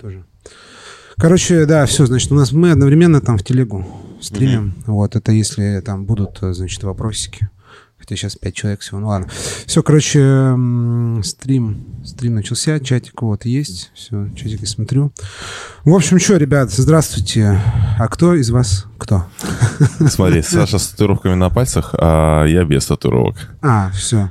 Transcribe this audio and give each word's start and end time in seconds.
тоже. 0.00 0.24
Короче, 1.16 1.66
да, 1.66 1.84
все, 1.86 2.06
значит, 2.06 2.30
у 2.30 2.36
нас 2.36 2.52
мы 2.52 2.70
одновременно 2.70 3.20
там 3.20 3.38
в 3.38 3.42
телегу 3.42 3.84
стримим. 4.20 4.74
Вот, 4.86 5.16
это 5.16 5.32
если 5.32 5.80
там 5.80 6.04
будут, 6.04 6.38
значит, 6.40 6.82
вопросики. 6.84 7.48
Хотя 7.98 8.14
сейчас 8.14 8.36
5 8.36 8.54
человек 8.54 8.80
всего, 8.80 9.00
ну 9.00 9.08
ладно. 9.08 9.28
Все, 9.66 9.82
короче, 9.82 10.54
стрим, 11.24 11.84
стрим 12.04 12.36
начался, 12.36 12.78
чатик 12.78 13.20
вот 13.22 13.44
есть. 13.44 13.90
Все, 13.94 14.28
чатик 14.36 14.60
я 14.60 14.66
смотрю. 14.68 15.12
В 15.84 15.92
общем, 15.92 16.20
что, 16.20 16.36
ребят, 16.36 16.70
здравствуйте. 16.70 17.60
А 17.98 18.06
кто 18.06 18.34
из 18.34 18.50
вас 18.50 18.86
кто? 18.98 19.26
Смотри, 20.08 20.42
Саша 20.42 20.78
с 20.78 20.88
татуировками 20.88 21.34
на 21.34 21.50
пальцах, 21.50 21.94
а 21.98 22.44
я 22.44 22.64
без 22.64 22.86
татуировок. 22.86 23.36
А, 23.60 23.90
все. 23.90 24.30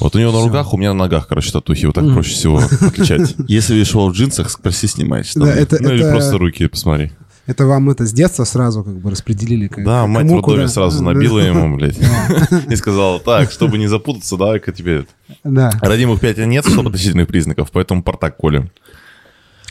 Вот 0.00 0.14
у 0.14 0.18
него 0.18 0.32
на 0.32 0.42
руках, 0.44 0.72
у 0.74 0.76
меня 0.76 0.92
на 0.92 1.00
ногах, 1.04 1.26
короче, 1.28 1.52
татухи. 1.52 1.86
Вот 1.86 1.94
так 1.94 2.04
проще 2.12 2.34
всего 2.34 2.58
отличать. 2.58 3.34
Если 3.48 3.74
видишь 3.74 3.90
его 3.90 4.08
в 4.08 4.12
джинсах, 4.12 4.50
спроси, 4.50 4.86
снимаешь. 4.86 5.32
Да, 5.34 5.52
это- 5.52 5.82
ну 5.82 5.90
или 5.90 6.02
это- 6.02 6.12
просто 6.12 6.38
руки 6.38 6.66
посмотри. 6.66 7.12
Это 7.46 7.64
вам 7.64 7.90
это 7.90 8.04
с 8.04 8.12
детства 8.12 8.42
сразу 8.42 8.82
как 8.82 8.98
бы 8.98 9.08
распределили? 9.08 9.68
как- 9.68 9.84
Да, 9.84 10.06
мать 10.08 10.26
в 10.28 10.34
роддоме 10.34 10.66
сразу 10.66 11.02
набила 11.04 11.38
ему, 11.38 11.76
блядь. 11.76 11.96
И 12.68 12.74
сказала, 12.74 13.20
так, 13.20 13.52
чтобы 13.52 13.78
не 13.78 13.86
запутаться, 13.86 14.36
давай-ка 14.36 14.72
тебе... 14.72 15.06
Да. 15.44 15.70
Родимых 15.80 16.20
пять 16.20 16.38
нет, 16.38 16.66
что 16.66 16.82
подозрительных 16.82 17.28
признаков, 17.28 17.70
поэтому 17.72 18.02
портак 18.02 18.36
колем. 18.36 18.70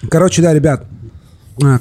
Короче, 0.10 0.42
да, 0.42 0.54
ребят, 0.54 0.86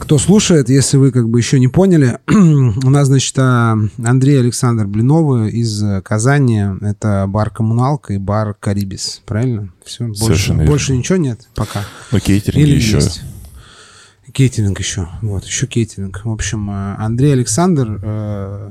кто 0.00 0.18
слушает, 0.18 0.68
если 0.68 0.96
вы 0.96 1.10
как 1.10 1.28
бы 1.28 1.38
еще 1.38 1.58
не 1.58 1.68
поняли, 1.68 2.18
у 2.28 2.90
нас, 2.90 3.08
значит, 3.08 3.34
а, 3.38 3.76
Андрей 4.04 4.38
Александр 4.38 4.86
Блиновы 4.86 5.50
из 5.50 5.82
э, 5.82 6.00
Казани. 6.02 6.62
Это 6.80 7.26
бар 7.28 7.50
«Коммуналка» 7.50 8.14
и 8.14 8.18
бар 8.18 8.54
«Карибис». 8.54 9.22
Правильно? 9.26 9.70
Все, 9.84 10.04
больше, 10.06 10.22
Совершенно 10.24 10.58
верно. 10.58 10.70
больше 10.70 10.96
ничего 10.96 11.18
нет 11.18 11.48
пока. 11.54 11.84
Ну, 12.12 12.20
кейтеринг 12.20 12.56
Или 12.64 12.76
еще. 12.76 12.96
есть? 12.96 13.22
Кейтеринг 14.32 14.78
еще. 14.78 15.08
Вот, 15.22 15.44
еще 15.44 15.66
кейтеринг. 15.66 16.24
В 16.24 16.30
общем, 16.30 16.70
э, 16.70 16.94
Андрей 16.98 17.32
Александр, 17.32 18.00
э, 18.02 18.70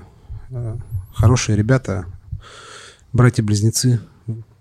э, 0.52 0.76
хорошие 1.14 1.58
ребята, 1.58 2.06
братья-близнецы. 3.12 4.00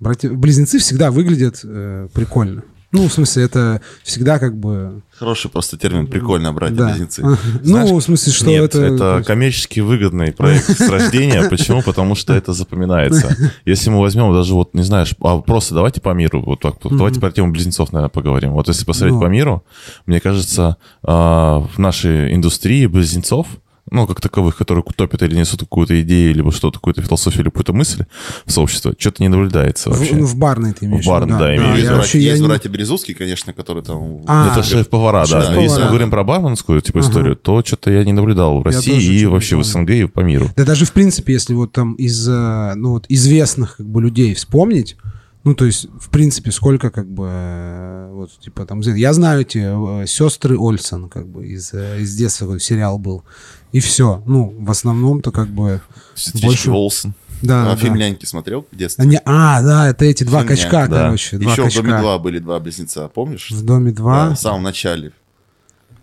Братья-близнецы 0.00 0.78
всегда 0.78 1.10
выглядят 1.12 1.60
э, 1.62 2.08
прикольно. 2.12 2.64
Ну, 2.92 3.08
в 3.08 3.12
смысле, 3.12 3.44
это 3.44 3.80
всегда 4.02 4.38
как 4.38 4.54
бы... 4.56 5.00
Хороший 5.18 5.50
просто 5.50 5.78
термин, 5.78 6.06
прикольно, 6.06 6.48
Да. 6.48 6.52
братья-близнецы. 6.52 7.22
Ну, 7.64 7.96
в 7.98 8.02
смысле, 8.02 8.32
что 8.32 8.46
Нет, 8.46 8.64
это... 8.64 8.80
это, 8.82 9.24
коммерчески 9.26 9.80
выгодный 9.80 10.32
проект 10.32 10.76
с 10.78 10.88
рождения. 10.88 11.48
Почему? 11.48 11.82
Потому 11.82 12.14
что 12.14 12.34
это 12.34 12.52
запоминается. 12.52 13.34
Если 13.64 13.88
мы 13.88 14.00
возьмем 14.00 14.32
даже 14.34 14.52
вот, 14.54 14.74
не 14.74 14.82
знаешь, 14.82 15.14
а 15.22 15.38
просто 15.38 15.74
давайте 15.74 16.00
по 16.02 16.10
миру, 16.10 16.42
вот 16.44 16.60
так, 16.60 16.74
вот 16.84 16.96
давайте 16.96 17.18
про 17.18 17.32
тему 17.32 17.50
близнецов, 17.52 17.92
наверное, 17.92 18.10
поговорим. 18.10 18.52
Вот 18.52 18.68
если 18.68 18.84
посмотреть 18.84 19.14
Ну. 19.14 19.20
по 19.22 19.26
миру, 19.26 19.64
мне 20.06 20.20
кажется, 20.20 20.76
а, 21.02 21.60
в 21.60 21.78
нашей 21.78 22.34
индустрии 22.34 22.84
близнецов, 22.86 23.46
ну, 23.90 24.06
как 24.06 24.20
таковых, 24.20 24.56
которые 24.56 24.84
топят 24.96 25.22
или 25.22 25.34
несут 25.36 25.60
какую-то 25.60 26.00
идею, 26.02 26.34
либо 26.34 26.52
что-то, 26.52 26.78
какую-то 26.78 27.02
философию 27.02 27.42
или 27.42 27.48
какую-то 27.50 27.72
мысль 27.72 28.04
в 28.46 28.52
сообщество, 28.52 28.94
что-то 28.96 29.22
не 29.22 29.28
наблюдается 29.28 29.90
В, 29.90 29.98
вообще. 29.98 30.14
ну, 30.16 30.24
в 30.24 30.36
барной 30.36 30.72
ты 30.72 30.86
имеешь 30.86 31.04
В 31.04 31.08
барной, 31.08 31.38
да, 31.38 31.56
имею 31.56 31.72
в 31.72 31.76
виду. 31.76 31.78
Есть, 31.78 31.90
вообще, 31.90 31.96
братья, 31.96 32.18
я 32.20 32.30
есть 32.30 32.42
не- 32.42 32.48
братья 32.48 32.68
Березовские, 32.68 33.16
конечно, 33.16 33.52
которые 33.52 33.84
там... 33.84 34.22
А, 34.26 34.52
это 34.52 34.62
шеф-повара, 34.62 35.26
да. 35.26 35.40
Шеф-повара. 35.42 35.60
Если 35.62 35.78
мы 35.78 35.82
Да. 35.84 35.88
говорим 35.88 36.10
про 36.10 36.24
барменскую 36.24 36.80
типа 36.80 37.00
Ага. 37.00 37.08
историю, 37.08 37.36
то 37.36 37.62
что-то 37.64 37.90
я 37.90 38.04
не 38.04 38.12
наблюдал 38.12 38.60
в 38.60 38.62
России 38.64 39.02
и 39.20 39.26
вообще 39.26 39.56
в 39.56 39.64
СНГ 39.64 39.90
и 39.90 40.04
по 40.06 40.20
миру. 40.20 40.48
Да 40.56 40.64
даже 40.64 40.84
в 40.86 40.92
принципе, 40.92 41.32
если 41.32 41.52
вот 41.54 41.72
там 41.72 41.94
из 41.94 42.26
э, 42.28 42.74
ну, 42.76 42.92
вот 42.92 43.06
известных 43.08 43.76
как 43.78 43.86
бы 43.86 44.00
людей 44.00 44.32
вспомнить, 44.34 44.96
ну, 45.44 45.54
то 45.56 45.64
есть, 45.64 45.88
в 46.00 46.08
принципе, 46.10 46.52
сколько 46.52 46.90
как 46.90 47.10
бы 47.10 47.26
э, 47.28 48.10
вот, 48.12 48.30
типа 48.38 48.64
там... 48.64 48.78
Я 48.80 49.12
знаю 49.12 49.40
эти 49.40 50.06
сестры 50.06 50.56
Ольсен, 50.56 51.08
как 51.08 51.26
бы, 51.26 51.44
из, 51.48 51.74
э, 51.74 52.00
из 52.00 52.14
детства 52.14 52.44
какой 52.46 52.60
сериал 52.60 52.98
был. 53.00 53.24
И 53.72 53.80
все. 53.80 54.22
Ну, 54.26 54.54
в 54.58 54.70
основном-то 54.70 55.30
как 55.32 55.48
бы... 55.48 55.80
Сестрички 56.14 56.46
больше- 56.46 56.70
Олсен. 56.70 57.14
Да, 57.40 57.62
а 57.72 57.74
да. 57.74 57.76
фильм 57.76 57.96
«Няньки» 57.96 58.24
смотрел 58.24 58.64
в 58.70 58.76
детстве? 58.76 59.02
Они, 59.02 59.18
а, 59.24 59.60
да, 59.62 59.88
это 59.88 60.04
эти 60.04 60.22
два 60.22 60.40
Фильм 60.44 60.48
качка, 60.50 60.86
да. 60.86 61.06
короче. 61.06 61.38
Два 61.38 61.50
Еще 61.52 61.62
в 61.62 61.64
качка. 61.64 61.82
«Доме 61.82 61.94
2» 61.94 62.18
были 62.20 62.38
два 62.38 62.60
близнеца, 62.60 63.08
помнишь? 63.08 63.50
В 63.50 63.64
доме 63.64 63.90
Да, 63.90 63.96
два, 63.96 64.30
в 64.30 64.36
самом 64.36 64.62
начале. 64.62 65.10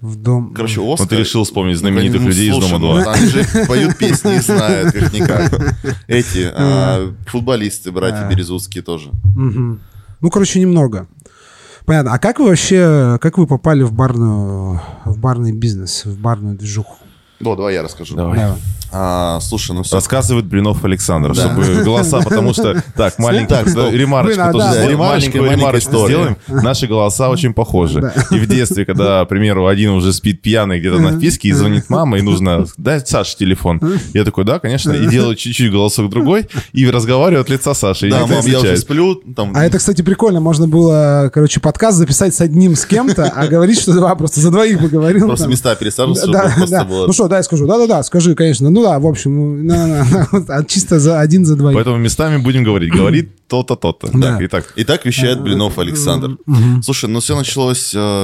в 0.02 0.18
дом... 0.18 0.53
Короче, 0.53 0.81
Вот 0.81 0.96
Оскар... 0.96 1.07
ты 1.07 1.16
решил 1.16 1.46
вспомнить 1.46 1.78
знаменитых 1.78 2.22
Ну, 2.22 2.28
людей 2.28 2.50
из 2.50 2.53
слушай, 2.56 2.72
«Дома 2.72 2.96
ну, 2.96 3.02
2». 3.02 3.13
Они 3.13 3.25
же 3.28 3.66
поют 3.68 3.97
песни 3.97 4.36
и 4.36 4.40
знают, 4.40 4.94
как 4.94 5.13
никак. 5.13 5.75
Эти 6.07 6.50
а, 6.53 7.13
футболисты, 7.28 7.91
братья 7.94 8.25
А. 8.25 8.30
Березутские 8.30 8.84
тоже. 8.84 9.09
Ну, 9.34 10.30
короче, 10.30 10.59
немного. 10.59 11.07
Понятно. 11.86 12.13
А 12.13 12.19
как 12.19 12.40
вы 12.40 12.47
вообще, 12.50 13.18
как 13.22 13.38
вы 13.38 13.47
попали 13.47 13.84
в 13.84 13.94
барную, 13.94 14.81
в 15.06 15.18
барный 15.18 15.53
бизнес, 15.53 16.03
в 16.03 16.19
барную 16.19 16.57
движуху? 16.57 16.97
Ну, 17.39 17.55
давай 17.55 17.73
я 17.73 17.83
расскажу. 17.83 18.16
Давай. 18.16 18.38
Давай. 18.38 18.59
А, 18.91 19.39
слушай, 19.41 19.73
ну 19.75 19.83
все. 19.83 19.95
Рассказывает 19.95 20.45
Блинов 20.45 20.83
Александр, 20.83 21.33
Да. 21.35 21.41
чтобы 21.41 21.83
голоса, 21.83 22.22
потому 22.22 22.53
что... 22.53 22.81
Так, 22.95 23.19
маленький, 23.19 23.47
Так, 23.53 23.69
стоп. 23.69 23.94
ремарочку 23.94 24.35
Блин, 24.38 24.47
а, 24.47 24.51
тоже 24.51 24.66
да, 24.66 24.72
сделаем, 24.72 24.89
ремарочка, 24.91 25.19
маленькую 25.19 25.44
маленькая 25.44 25.59
ремарочку 25.59 25.89
история. 25.91 26.13
сделаем. 26.16 26.38
Наши 26.63 26.88
голоса 26.88 27.29
очень 27.29 27.53
похожи. 27.53 28.13
И 28.31 28.39
в 28.39 28.47
детстве, 28.47 28.85
когда, 28.85 29.23
к 29.25 29.29
примеру, 29.29 29.67
один 29.67 29.91
уже 29.91 30.11
спит 30.13 30.41
пьяный 30.41 30.79
где-то 30.79 31.00
на 31.00 31.17
вписке 31.17 31.50
и 31.50 31.51
звонит 31.51 31.89
мама, 31.89 32.17
и 32.17 32.22
нужно 32.22 32.66
дать 32.77 33.07
Саше 33.07 33.38
телефон. 33.38 33.79
Я 34.13 34.25
такой, 34.25 34.44
да, 34.44 34.59
конечно, 34.59 34.91
и 34.91 35.07
делаю 35.07 35.35
чуть-чуть 35.35 35.71
голосок 35.71 36.09
другой, 36.09 36.47
и 36.73 36.89
разговариваю 36.89 37.41
от 37.41 37.50
лица 37.50 37.73
Саши. 37.73 38.09
Да, 38.09 38.25
мам, 38.25 38.45
я 38.45 38.59
уже 38.59 38.77
сплю. 38.77 39.16
Там, 39.35 39.51
А 39.56 39.66
это, 39.66 39.77
кстати, 39.77 40.01
прикольно. 40.01 40.39
Можно 40.39 40.67
было, 40.67 41.29
короче, 41.33 41.59
подкаст 41.59 41.97
записать 41.97 42.33
с 42.33 42.41
одним 42.41 42.75
с 42.75 42.85
кем-то, 42.85 43.25
а 43.35 43.47
говорить, 43.47 43.79
что 43.79 43.94
два 43.94 44.16
просто 44.19 44.39
за 44.39 44.50
двоих 44.51 44.79
поговорил. 44.79 45.27
Просто 45.27 45.47
места 45.47 45.75
пересаживаться, 45.75 46.23
чтобы 46.25 46.38
Да, 46.39 46.53
просто 46.56 46.75
да. 46.77 46.83
было... 46.85 47.07
Ну 47.07 47.13
что, 47.13 47.27
дай 47.27 47.44
скажу. 47.44 47.67
Да-да-да, 47.67 48.01
скажи, 48.03 48.33
конечно. 48.35 48.69
Ну 48.69 48.78
да, 48.84 49.00
в 49.00 49.06
общем, 49.07 49.35
ну, 49.35 49.63
на- 49.63 49.88
на- 49.88 50.03
на, 50.06 50.45
а 50.56 50.63
чисто 50.63 51.00
за 51.00 51.19
один 51.19 51.45
за 51.45 51.56
двоих. 51.56 51.75
Поэтому 51.75 51.97
местами 51.97 52.38
будем 52.38 52.63
говорить. 52.63 52.91
Говорит 52.94 53.29
то-то, 53.47 53.75
то-то. 53.75 54.09
Да. 54.13 54.34
Так, 54.34 54.41
итак. 54.44 54.73
Итак, 54.75 55.06
вещает 55.06 55.41
Блинов 55.41 55.79
Александр. 55.79 56.38
Слушай, 56.84 57.09
ну 57.09 57.19
все 57.19 57.35
началось 57.35 57.79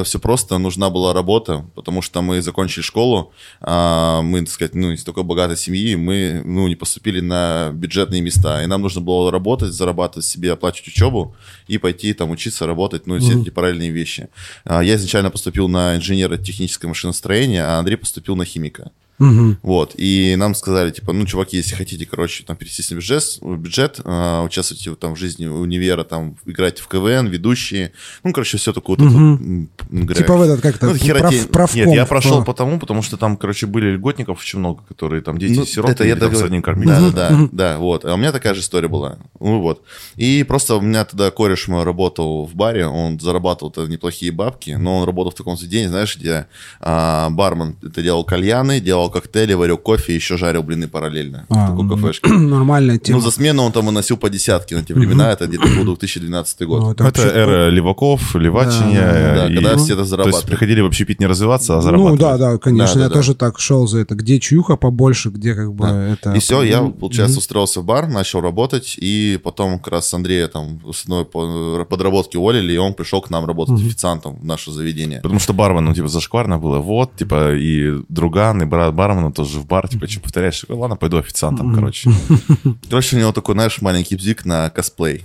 все 0.05 0.19
просто. 0.21 0.57
Нужна 0.59 0.89
была 0.89 1.13
работа, 1.13 1.65
потому 1.75 2.01
что 2.01 2.21
мы 2.21 2.41
закончили 2.41 2.83
школу. 2.83 3.31
а, 3.61 4.21
мы, 4.21 4.41
так 4.41 4.49
сказать, 4.49 4.75
ну, 4.75 4.91
из 4.91 5.03
такой 5.03 5.23
богатой 5.23 5.57
семьи, 5.57 5.95
мы 5.95 6.41
ну, 6.45 6.67
не 6.67 6.75
поступили 6.75 7.21
на 7.21 7.71
бюджетные 7.73 8.21
места. 8.21 8.63
И 8.63 8.67
нам 8.67 8.81
нужно 8.81 9.01
было 9.01 9.31
работать, 9.31 9.73
зарабатывать 9.73 10.25
себе, 10.25 10.51
оплачивать 10.51 10.89
учебу 10.89 11.35
и 11.67 11.77
пойти 11.79 12.13
там 12.13 12.29
учиться, 12.31 12.67
работать, 12.67 13.07
ну, 13.07 13.17
все 13.19 13.41
эти 13.41 13.49
параллельные 13.49 13.89
вещи. 13.91 14.27
А, 14.63 14.81
Я 14.83 14.95
изначально 14.95 15.31
поступил 15.31 15.67
на 15.67 15.95
инженера 15.95 16.38
техническое 16.38 16.88
машиностроение, 16.88 17.63
а 17.63 17.79
Андрей 17.79 17.95
поступил 17.97 18.35
на 18.35 18.45
химика. 18.45 18.91
Мгм. 19.17 19.57
Вот, 19.61 19.93
и 19.95 20.35
нам 20.37 20.55
сказали, 20.55 20.91
типа, 20.91 21.13
ну, 21.13 21.25
чуваки, 21.25 21.57
если 21.57 21.75
хотите, 21.75 22.05
короче, 22.05 22.43
там, 22.43 22.57
пересесть 22.57 22.91
на 22.91 22.95
бюджет, 22.95 23.23
бюджет 23.41 24.01
а, 24.03 24.43
участвуйте 24.43 24.91
в, 24.91 24.95
там, 24.97 25.15
в 25.15 25.19
жизни 25.19 25.45
универа, 25.47 26.03
там, 26.03 26.35
играть 26.45 26.79
в 26.79 26.87
КВН, 26.87 27.27
ведущие, 27.27 27.93
ну, 28.23 28.33
короче, 28.33 28.57
все 28.57 28.73
такое 28.73 28.97
вот 28.97 29.05
это, 29.07 29.15
вот, 29.15 30.15
Типа 30.17 30.35
в 30.35 30.41
этот, 30.41 30.61
как 30.61 30.77
то 30.77 30.87
Ну, 30.87 30.95
херотень. 30.95 31.47
правком. 31.47 31.79
Нет, 31.79 31.95
я 31.95 32.05
прошел 32.05 32.41
в- 32.41 32.45
потому, 32.45 32.79
потому 32.79 33.01
что 33.01 33.15
там, 33.17 33.37
короче, 33.37 33.67
были 33.67 33.91
льготников 33.91 34.39
очень 34.41 34.59
много, 34.59 34.83
которые 34.83 35.21
там 35.21 35.37
дети 35.37 35.59
Ну, 35.59 35.65
сироты 35.65 35.93
это 35.93 36.03
я 36.05 36.15
там 36.15 36.35
с 36.35 36.41
одним 36.41 36.61
кормили. 36.61 36.87
Да, 36.89 36.99
да, 37.11 37.29
да, 37.29 37.49
да, 37.51 37.77
вот. 37.77 38.03
А 38.05 38.13
у 38.13 38.17
меня 38.17 38.31
такая 38.31 38.53
же 38.53 38.61
история 38.61 38.87
была. 38.87 39.17
Ну 39.39 39.61
вот. 39.61 39.83
И 40.17 40.43
просто 40.43 40.75
у 40.75 40.81
меня 40.81 41.05
тогда 41.05 41.31
кореш 41.31 41.67
мой 41.67 41.83
работал 41.83 42.45
в 42.45 42.53
баре, 42.55 42.85
он 42.85 43.19
зарабатывал 43.19 43.71
тогда 43.71 43.91
неплохие 43.91 44.31
бабки, 44.31 44.71
но 44.71 44.97
он 44.99 45.05
работал 45.05 45.31
в 45.31 45.35
таком 45.35 45.57
заведении, 45.57 45.87
знаешь, 45.87 46.17
где 46.17 46.47
а, 46.79 47.29
бармен 47.29 47.75
это 47.81 48.01
делал 48.01 48.23
кальяны, 48.23 48.79
делал 48.79 49.04
коктейли, 49.09 49.53
варил 49.53 49.77
кофе 49.77 50.13
и 50.13 50.16
еще 50.16 50.38
жарил 50.38 50.63
блины 50.63 50.88
параллельно. 50.88 51.45
А, 51.49 51.67
в 51.67 51.69
такой 51.71 51.83
ну, 51.85 51.95
кафешке. 51.97 52.29
Нормальная 52.33 52.97
тема. 52.97 53.19
Ну, 53.19 53.23
за 53.25 53.31
смену 53.31 53.63
он 53.63 53.71
там 53.71 53.85
выносил 53.85 54.17
по 54.17 54.29
десятке 54.29 54.75
на 54.75 54.83
те 54.83 54.93
времена, 54.93 55.31
это 55.31 55.47
где-то 55.47 55.67
был 55.67 55.83
2012 55.85 56.59
Ну, 56.61 56.67
год. 56.67 56.81
это 56.93 57.03
Это 57.07 57.21
вообще- 57.21 57.38
эра 57.39 57.69
леваков, 57.69 58.35
левачения. 58.35 59.01
Да, 59.35 59.35
Да, 59.35 59.47
и- 59.51 59.55
когда 59.55 59.77
все 59.77 59.85
это 59.85 59.95
То 59.95 59.99
есть 60.01 60.09
зарабатывали. 60.09 60.45
приходили 60.47 60.81
в 60.81 60.85
общепит 60.85 61.19
не 61.19 61.25
развиваться, 61.27 61.73
а 61.73 61.75
Ну 61.77 61.81
зарабатывать. 61.81 62.19
да, 62.19 62.38
да, 62.38 62.57
конечно. 62.57 62.85
Да, 62.88 62.94
да, 62.95 63.01
я 63.03 63.09
да. 63.09 63.13
тоже 63.15 63.35
так 63.35 63.59
шел 63.59 63.88
за 63.88 64.00
это. 64.00 64.15
Где 64.15 64.39
чуха 64.39 64.75
побольше, 64.75 65.30
где 65.30 65.53
как 65.56 65.74
бы 65.74 65.85
Да. 65.88 66.07
это... 66.13 66.33
И 66.33 66.39
все, 66.39 66.63
я, 66.63 66.81
получается, 66.81 67.39
устроился 67.39 67.81
в 67.81 67.85
бар, 67.85 68.07
начал 68.07 68.41
работать, 68.41 68.95
и 68.97 69.39
потом 69.44 69.80
как 69.80 69.94
раз 69.94 70.13
Андрея 70.13 70.47
там 70.47 70.80
с 70.91 71.03
одной 71.03 71.25
по- 71.25 71.85
подработки 71.89 72.38
уволили, 72.38 72.74
и 72.74 72.77
он 72.77 72.94
пришел 72.94 73.21
к 73.21 73.30
нам 73.30 73.45
работать 73.45 73.80
официантом 73.81 74.38
в 74.39 74.45
наше 74.45 74.71
заведение. 74.71 75.19
Потому 75.21 75.39
что 75.39 75.53
бармен, 75.53 75.85
ну, 75.85 75.94
типа, 75.94 76.07
зашкварно 76.07 76.57
было. 76.57 76.80
Вот, 76.80 77.15
типа, 77.15 77.53
и 77.56 77.94
друган, 78.09 78.62
и 78.62 78.65
брат 78.65 78.94
бармена 78.95 79.31
тоже 79.31 79.59
в 79.59 79.68
бар, 79.68 79.88
типа, 79.88 80.07
что 80.07 80.21
повторяешь? 80.21 80.59
Такой, 80.62 80.75
Ладно, 80.77 80.95
пойду 80.95 81.18
официантом, 81.18 81.75
короче. 81.75 82.09
Короче, 82.89 83.15
у 83.15 83.19
него 83.19 83.31
такой, 83.31 83.53
знаешь, 83.56 83.81
маленький 83.81 84.15
бзик 84.15 84.45
на 84.45 84.69
косплей. 84.71 85.24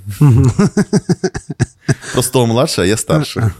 Просто 2.12 2.38
он 2.38 2.48
младше, 2.50 2.82
а 2.82 2.84
я 2.84 2.96
старше. 2.96 3.54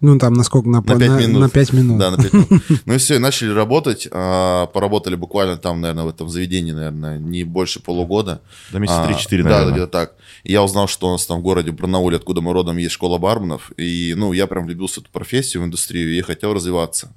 Ну, 0.00 0.18
там, 0.18 0.34
насколько? 0.34 0.68
На, 0.68 0.80
На 0.80 0.98
пять 0.98 1.10
на, 1.10 1.20
минут. 1.20 1.40
на 1.42 1.48
пять 1.48 1.72
минут. 1.72 1.98
Да, 1.98 2.10
на 2.10 2.16
5 2.16 2.32
минут. 2.32 2.48
Ну 2.86 2.94
и 2.94 2.98
все, 2.98 3.14
и 3.14 3.18
начали 3.18 3.52
работать. 3.52 4.08
а, 4.10 4.66
Поработали 4.66 5.14
буквально 5.14 5.56
там, 5.56 5.80
наверное, 5.80 6.02
в 6.04 6.08
этом 6.08 6.28
заведении, 6.28 6.72
наверное, 6.72 7.18
не 7.20 7.44
больше 7.44 7.78
полугода. 7.80 8.40
Да, 8.72 8.80
месяца 8.80 9.04
А, 9.04 9.08
3-4, 9.12 9.42
Да, 9.44 9.48
наверное. 9.50 9.72
где-то 9.74 9.86
так. 9.92 10.14
И 10.42 10.50
я 10.50 10.64
узнал, 10.64 10.88
что 10.88 11.08
у 11.08 11.12
нас 11.12 11.24
там 11.24 11.38
в 11.38 11.42
городе 11.42 11.70
Барнауле, 11.70 12.16
откуда 12.16 12.40
мы 12.40 12.52
родом, 12.52 12.78
есть 12.78 12.94
школа 12.94 13.18
барменов. 13.18 13.70
И, 13.76 14.14
ну, 14.16 14.32
я 14.32 14.48
прям 14.48 14.66
влюбился 14.66 14.98
в 14.98 15.04
эту 15.04 15.12
профессию, 15.12 15.62
в 15.62 15.66
индустрию, 15.66 16.12
и 16.18 16.20
хотел 16.22 16.52
развиваться. 16.52 17.12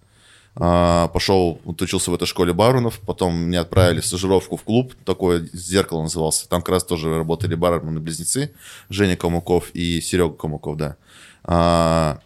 А, 0.57 1.09
Пошел, 1.09 1.59
учился 1.65 2.11
в 2.11 2.13
этой 2.13 2.25
школе 2.25 2.53
барменов, 2.53 2.99
потом 3.05 3.35
меня 3.35 3.61
отправили 3.61 3.99
в 3.99 4.05
стажировку 4.05 4.55
в 4.55 4.63
клуб, 4.63 4.93
такой 5.03 5.49
«Зеркало» 5.51 6.03
назывался. 6.03 6.47
Там 6.47 6.61
как 6.61 6.69
раз 6.69 6.83
тоже 6.83 7.17
работали 7.17 7.55
бармены-близнецы, 7.55 8.51
Женя 8.89 9.17
Калмыков 9.17 9.71
и 9.73 9.99
Серега 9.99 10.33
Калмыков, 10.33 10.77
да. 10.77 10.95
А, 11.43 12.19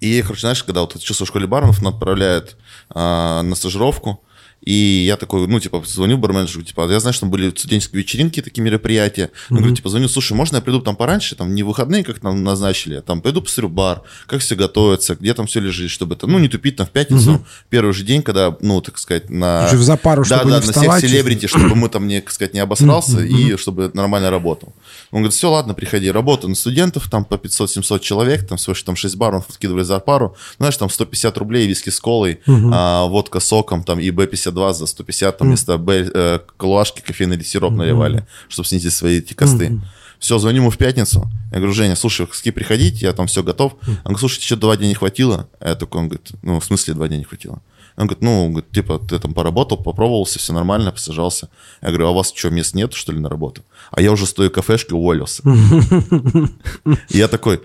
И, 0.00 0.22
короче, 0.22 0.40
знаешь, 0.40 0.64
когда 0.64 0.80
вот 0.80 0.94
учился 0.94 1.24
в 1.24 1.28
школе 1.28 1.46
барменов, 1.46 1.82
нас 1.82 1.92
отправляют 1.94 2.56
а, 2.88 3.42
на 3.42 3.54
стажировку, 3.54 4.22
и 4.62 5.04
я 5.06 5.16
такой, 5.16 5.46
ну, 5.46 5.58
типа, 5.58 5.82
звоню 5.86 6.18
барменджеру, 6.18 6.62
типа, 6.62 6.90
я 6.90 7.00
знаю, 7.00 7.14
что 7.14 7.22
там 7.22 7.30
были 7.30 7.50
студенческие 7.50 8.02
вечеринки, 8.02 8.42
такие 8.42 8.62
мероприятия. 8.62 9.30
Я 9.48 9.56
говорю, 9.56 9.74
типа, 9.74 9.88
звоню, 9.88 10.08
слушай, 10.08 10.34
можно 10.34 10.56
я 10.56 10.62
приду 10.62 10.80
там 10.80 10.96
пораньше, 10.96 11.34
там, 11.34 11.54
не 11.54 11.62
выходные, 11.62 12.04
как 12.04 12.22
нам 12.22 12.44
назначили, 12.44 12.96
а 12.96 13.02
там, 13.02 13.22
пойду 13.22 13.40
посмотрю 13.40 13.70
бар, 13.70 14.02
как 14.26 14.40
все 14.42 14.56
готовится, 14.56 15.14
где 15.14 15.32
там 15.32 15.46
все 15.46 15.60
лежит, 15.60 15.90
чтобы 15.90 16.14
это, 16.14 16.26
ну, 16.26 16.38
не 16.38 16.48
тупить 16.48 16.76
там 16.76 16.86
в 16.86 16.90
пятницу, 16.90 17.44
первый 17.70 17.94
же 17.94 18.04
день, 18.04 18.22
когда, 18.22 18.54
ну, 18.60 18.80
так 18.82 18.98
сказать, 18.98 19.30
на... 19.30 19.66
Еще 19.66 19.76
в 19.76 19.82
запару, 19.82 20.24
Да, 20.28 20.36
чтобы 20.36 20.50
да, 20.50 20.60
не 20.60 20.66
на 20.66 20.72
вставать. 20.72 20.98
всех 20.98 21.10
селебрити, 21.10 21.46
чтобы 21.46 21.74
мы 21.74 21.88
там, 21.88 22.06
не, 22.06 22.20
так 22.20 22.30
сказать, 22.30 22.52
не 22.54 22.60
обосрался 22.60 23.20
и 23.20 23.56
чтобы 23.56 23.90
нормально 23.94 24.30
работал. 24.30 24.74
Он 25.10 25.20
говорит, 25.20 25.34
все, 25.34 25.50
ладно, 25.50 25.74
приходи, 25.74 26.10
работаю 26.10 26.50
на 26.50 26.54
студентов, 26.56 27.08
там 27.10 27.24
по 27.24 27.34
500-700 27.34 28.00
человек, 28.00 28.46
там 28.46 28.58
что 28.58 28.74
там 28.84 28.96
6 28.96 29.16
баров 29.16 29.46
откидывали 29.48 29.82
за 29.82 29.98
пару, 30.00 30.36
знаешь, 30.58 30.76
там 30.76 30.90
150 30.90 31.38
рублей, 31.38 31.66
виски 31.66 31.88
с 31.88 31.98
колой, 31.98 32.40
а, 32.46 33.06
водка 33.06 33.40
соком, 33.40 33.84
там 33.84 33.98
и 34.00 34.10
Б-52 34.50 34.72
за 34.74 34.86
150, 34.86 35.38
там 35.38 35.48
вместо 35.48 35.78
Б, 35.78 36.10
э, 36.12 36.40
колуашки 36.56 37.00
кофейный 37.00 37.42
сироп 37.44 37.72
наливали, 37.72 38.26
чтобы 38.48 38.68
снизить 38.68 38.92
свои 38.92 39.18
эти 39.18 39.34
косты. 39.34 39.80
Все, 40.18 40.38
звоню 40.38 40.58
ему 40.60 40.70
в 40.70 40.76
пятницу. 40.76 41.30
Я 41.50 41.56
говорю, 41.56 41.72
Женя, 41.72 41.96
слушай, 41.96 42.28
ски 42.32 42.50
приходить, 42.50 43.00
я 43.00 43.14
там 43.14 43.26
все 43.26 43.42
готов. 43.42 43.76
Он 43.86 43.94
говорит, 44.02 44.20
слушай, 44.20 44.40
еще 44.40 44.56
два 44.56 44.76
дня 44.76 44.88
не 44.88 44.94
хватило. 44.94 45.48
Я 45.60 45.74
такой, 45.74 46.02
он 46.02 46.08
говорит, 46.08 46.32
ну, 46.42 46.60
в 46.60 46.64
смысле 46.64 46.92
два 46.92 47.08
дня 47.08 47.16
не 47.16 47.24
хватило? 47.24 47.62
Он 47.96 48.06
говорит, 48.06 48.22
ну, 48.22 48.48
говорит, 48.50 48.70
типа, 48.70 48.98
ты 48.98 49.18
там 49.18 49.32
поработал, 49.32 49.78
попробовался, 49.78 50.38
все 50.38 50.52
нормально, 50.52 50.92
посажался. 50.92 51.48
Я 51.80 51.88
говорю, 51.88 52.08
а 52.08 52.10
у 52.10 52.14
вас 52.14 52.32
что, 52.34 52.50
мест 52.50 52.74
нет, 52.74 52.92
что 52.92 53.12
ли, 53.12 53.18
на 53.18 53.30
работу? 53.30 53.62
А 53.90 54.02
я 54.02 54.12
уже 54.12 54.26
с 54.26 54.32
той 54.34 54.50
кафешки 54.50 54.92
уволился. 54.92 55.42
Я 57.08 57.28
такой, 57.28 57.60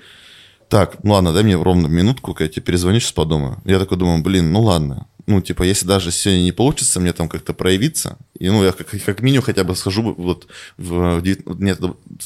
так, 0.69 1.03
ну 1.03 1.13
ладно, 1.13 1.31
дай 1.31 1.43
мне 1.43 1.55
ровно 1.55 1.87
минутку, 1.87 2.35
я 2.39 2.47
тебе 2.47 2.63
перезвоню, 2.63 2.99
сейчас 2.99 3.11
подумаю. 3.11 3.61
Я 3.65 3.79
такой 3.79 3.97
думаю, 3.97 4.23
блин, 4.23 4.51
ну 4.51 4.61
ладно. 4.61 5.07
Ну, 5.27 5.41
типа, 5.41 5.63
если 5.63 5.87
даже 5.87 6.11
сегодня 6.11 6.43
не 6.43 6.51
получится 6.51 6.99
мне 6.99 7.11
там 7.11 7.27
как-то 7.27 7.53
проявиться, 7.53 8.17
и, 8.37 8.47
ну, 8.49 8.63
я 8.63 8.71
как, 8.73 8.87
как 9.05 9.21
минимум 9.21 9.43
хотя 9.43 9.63
бы 9.63 9.75
схожу 9.75 10.13
вот 10.17 10.47
в... 10.77 11.19
девят- 11.21 11.59
Нет, 11.59 11.79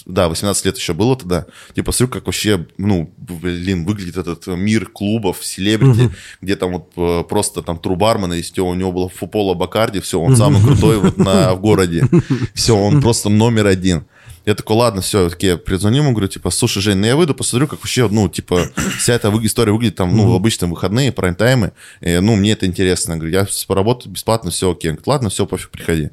да, 0.05 0.27
18 0.27 0.65
лет 0.65 0.77
еще 0.77 0.93
было 0.93 1.15
тогда. 1.15 1.45
Типа, 1.73 1.93
смотрю, 1.93 2.13
как 2.13 2.25
вообще, 2.25 2.67
ну, 2.77 3.13
блин, 3.17 3.85
выглядит 3.85 4.17
этот 4.17 4.47
мир 4.47 4.85
клубов, 4.87 5.37
селебрити, 5.45 6.09
где 6.41 6.55
там 6.57 6.73
вот 6.73 6.91
э, 6.97 7.23
просто 7.23 7.61
там 7.61 7.77
трубармен, 7.79 8.33
если 8.33 8.59
у 8.59 8.73
него 8.73 8.91
было 8.91 9.07
фупола 9.09 9.53
Бакарди, 9.53 10.01
все, 10.01 10.19
он 10.19 10.35
самый 10.35 10.61
крутой 10.61 10.97
вот 10.99 11.17
на, 11.17 11.53
в 11.55 11.61
городе. 11.61 12.05
Все, 12.53 12.75
он 12.75 13.01
просто 13.01 13.29
номер 13.29 13.67
один. 13.67 14.05
Я 14.49 14.55
такой, 14.55 14.77
ладно, 14.77 15.01
все, 15.01 15.29
таки 15.29 15.45
я 15.45 15.57
перезвоню 15.57 15.97
ему, 15.97 16.09
говорю, 16.09 16.27
типа, 16.27 16.49
слушай, 16.49 16.81
Жень, 16.81 16.97
ну 16.97 17.05
я 17.05 17.15
выйду, 17.15 17.35
посмотрю, 17.35 17.67
как 17.67 17.81
вообще, 17.81 18.07
ну, 18.09 18.27
типа, 18.27 18.71
вся 18.97 19.13
эта 19.13 19.29
история 19.43 19.71
выглядит 19.71 19.97
там, 19.97 20.17
ну, 20.17 20.27
в 20.27 20.33
обычные 20.33 20.67
выходные, 20.67 21.11
прайм-таймы, 21.11 21.71
ну, 22.01 22.35
мне 22.35 22.53
это 22.53 22.65
интересно. 22.65 23.11
Я 23.11 23.17
говорю, 23.19 23.31
я 23.31 23.47
поработаю 23.67 24.11
бесплатно, 24.11 24.49
все 24.49 24.71
окей. 24.71 24.89
Он 24.89 24.95
говорит, 24.95 25.07
ладно, 25.07 25.29
все, 25.29 25.45
пофиг, 25.45 25.69
приходи. 25.69 26.09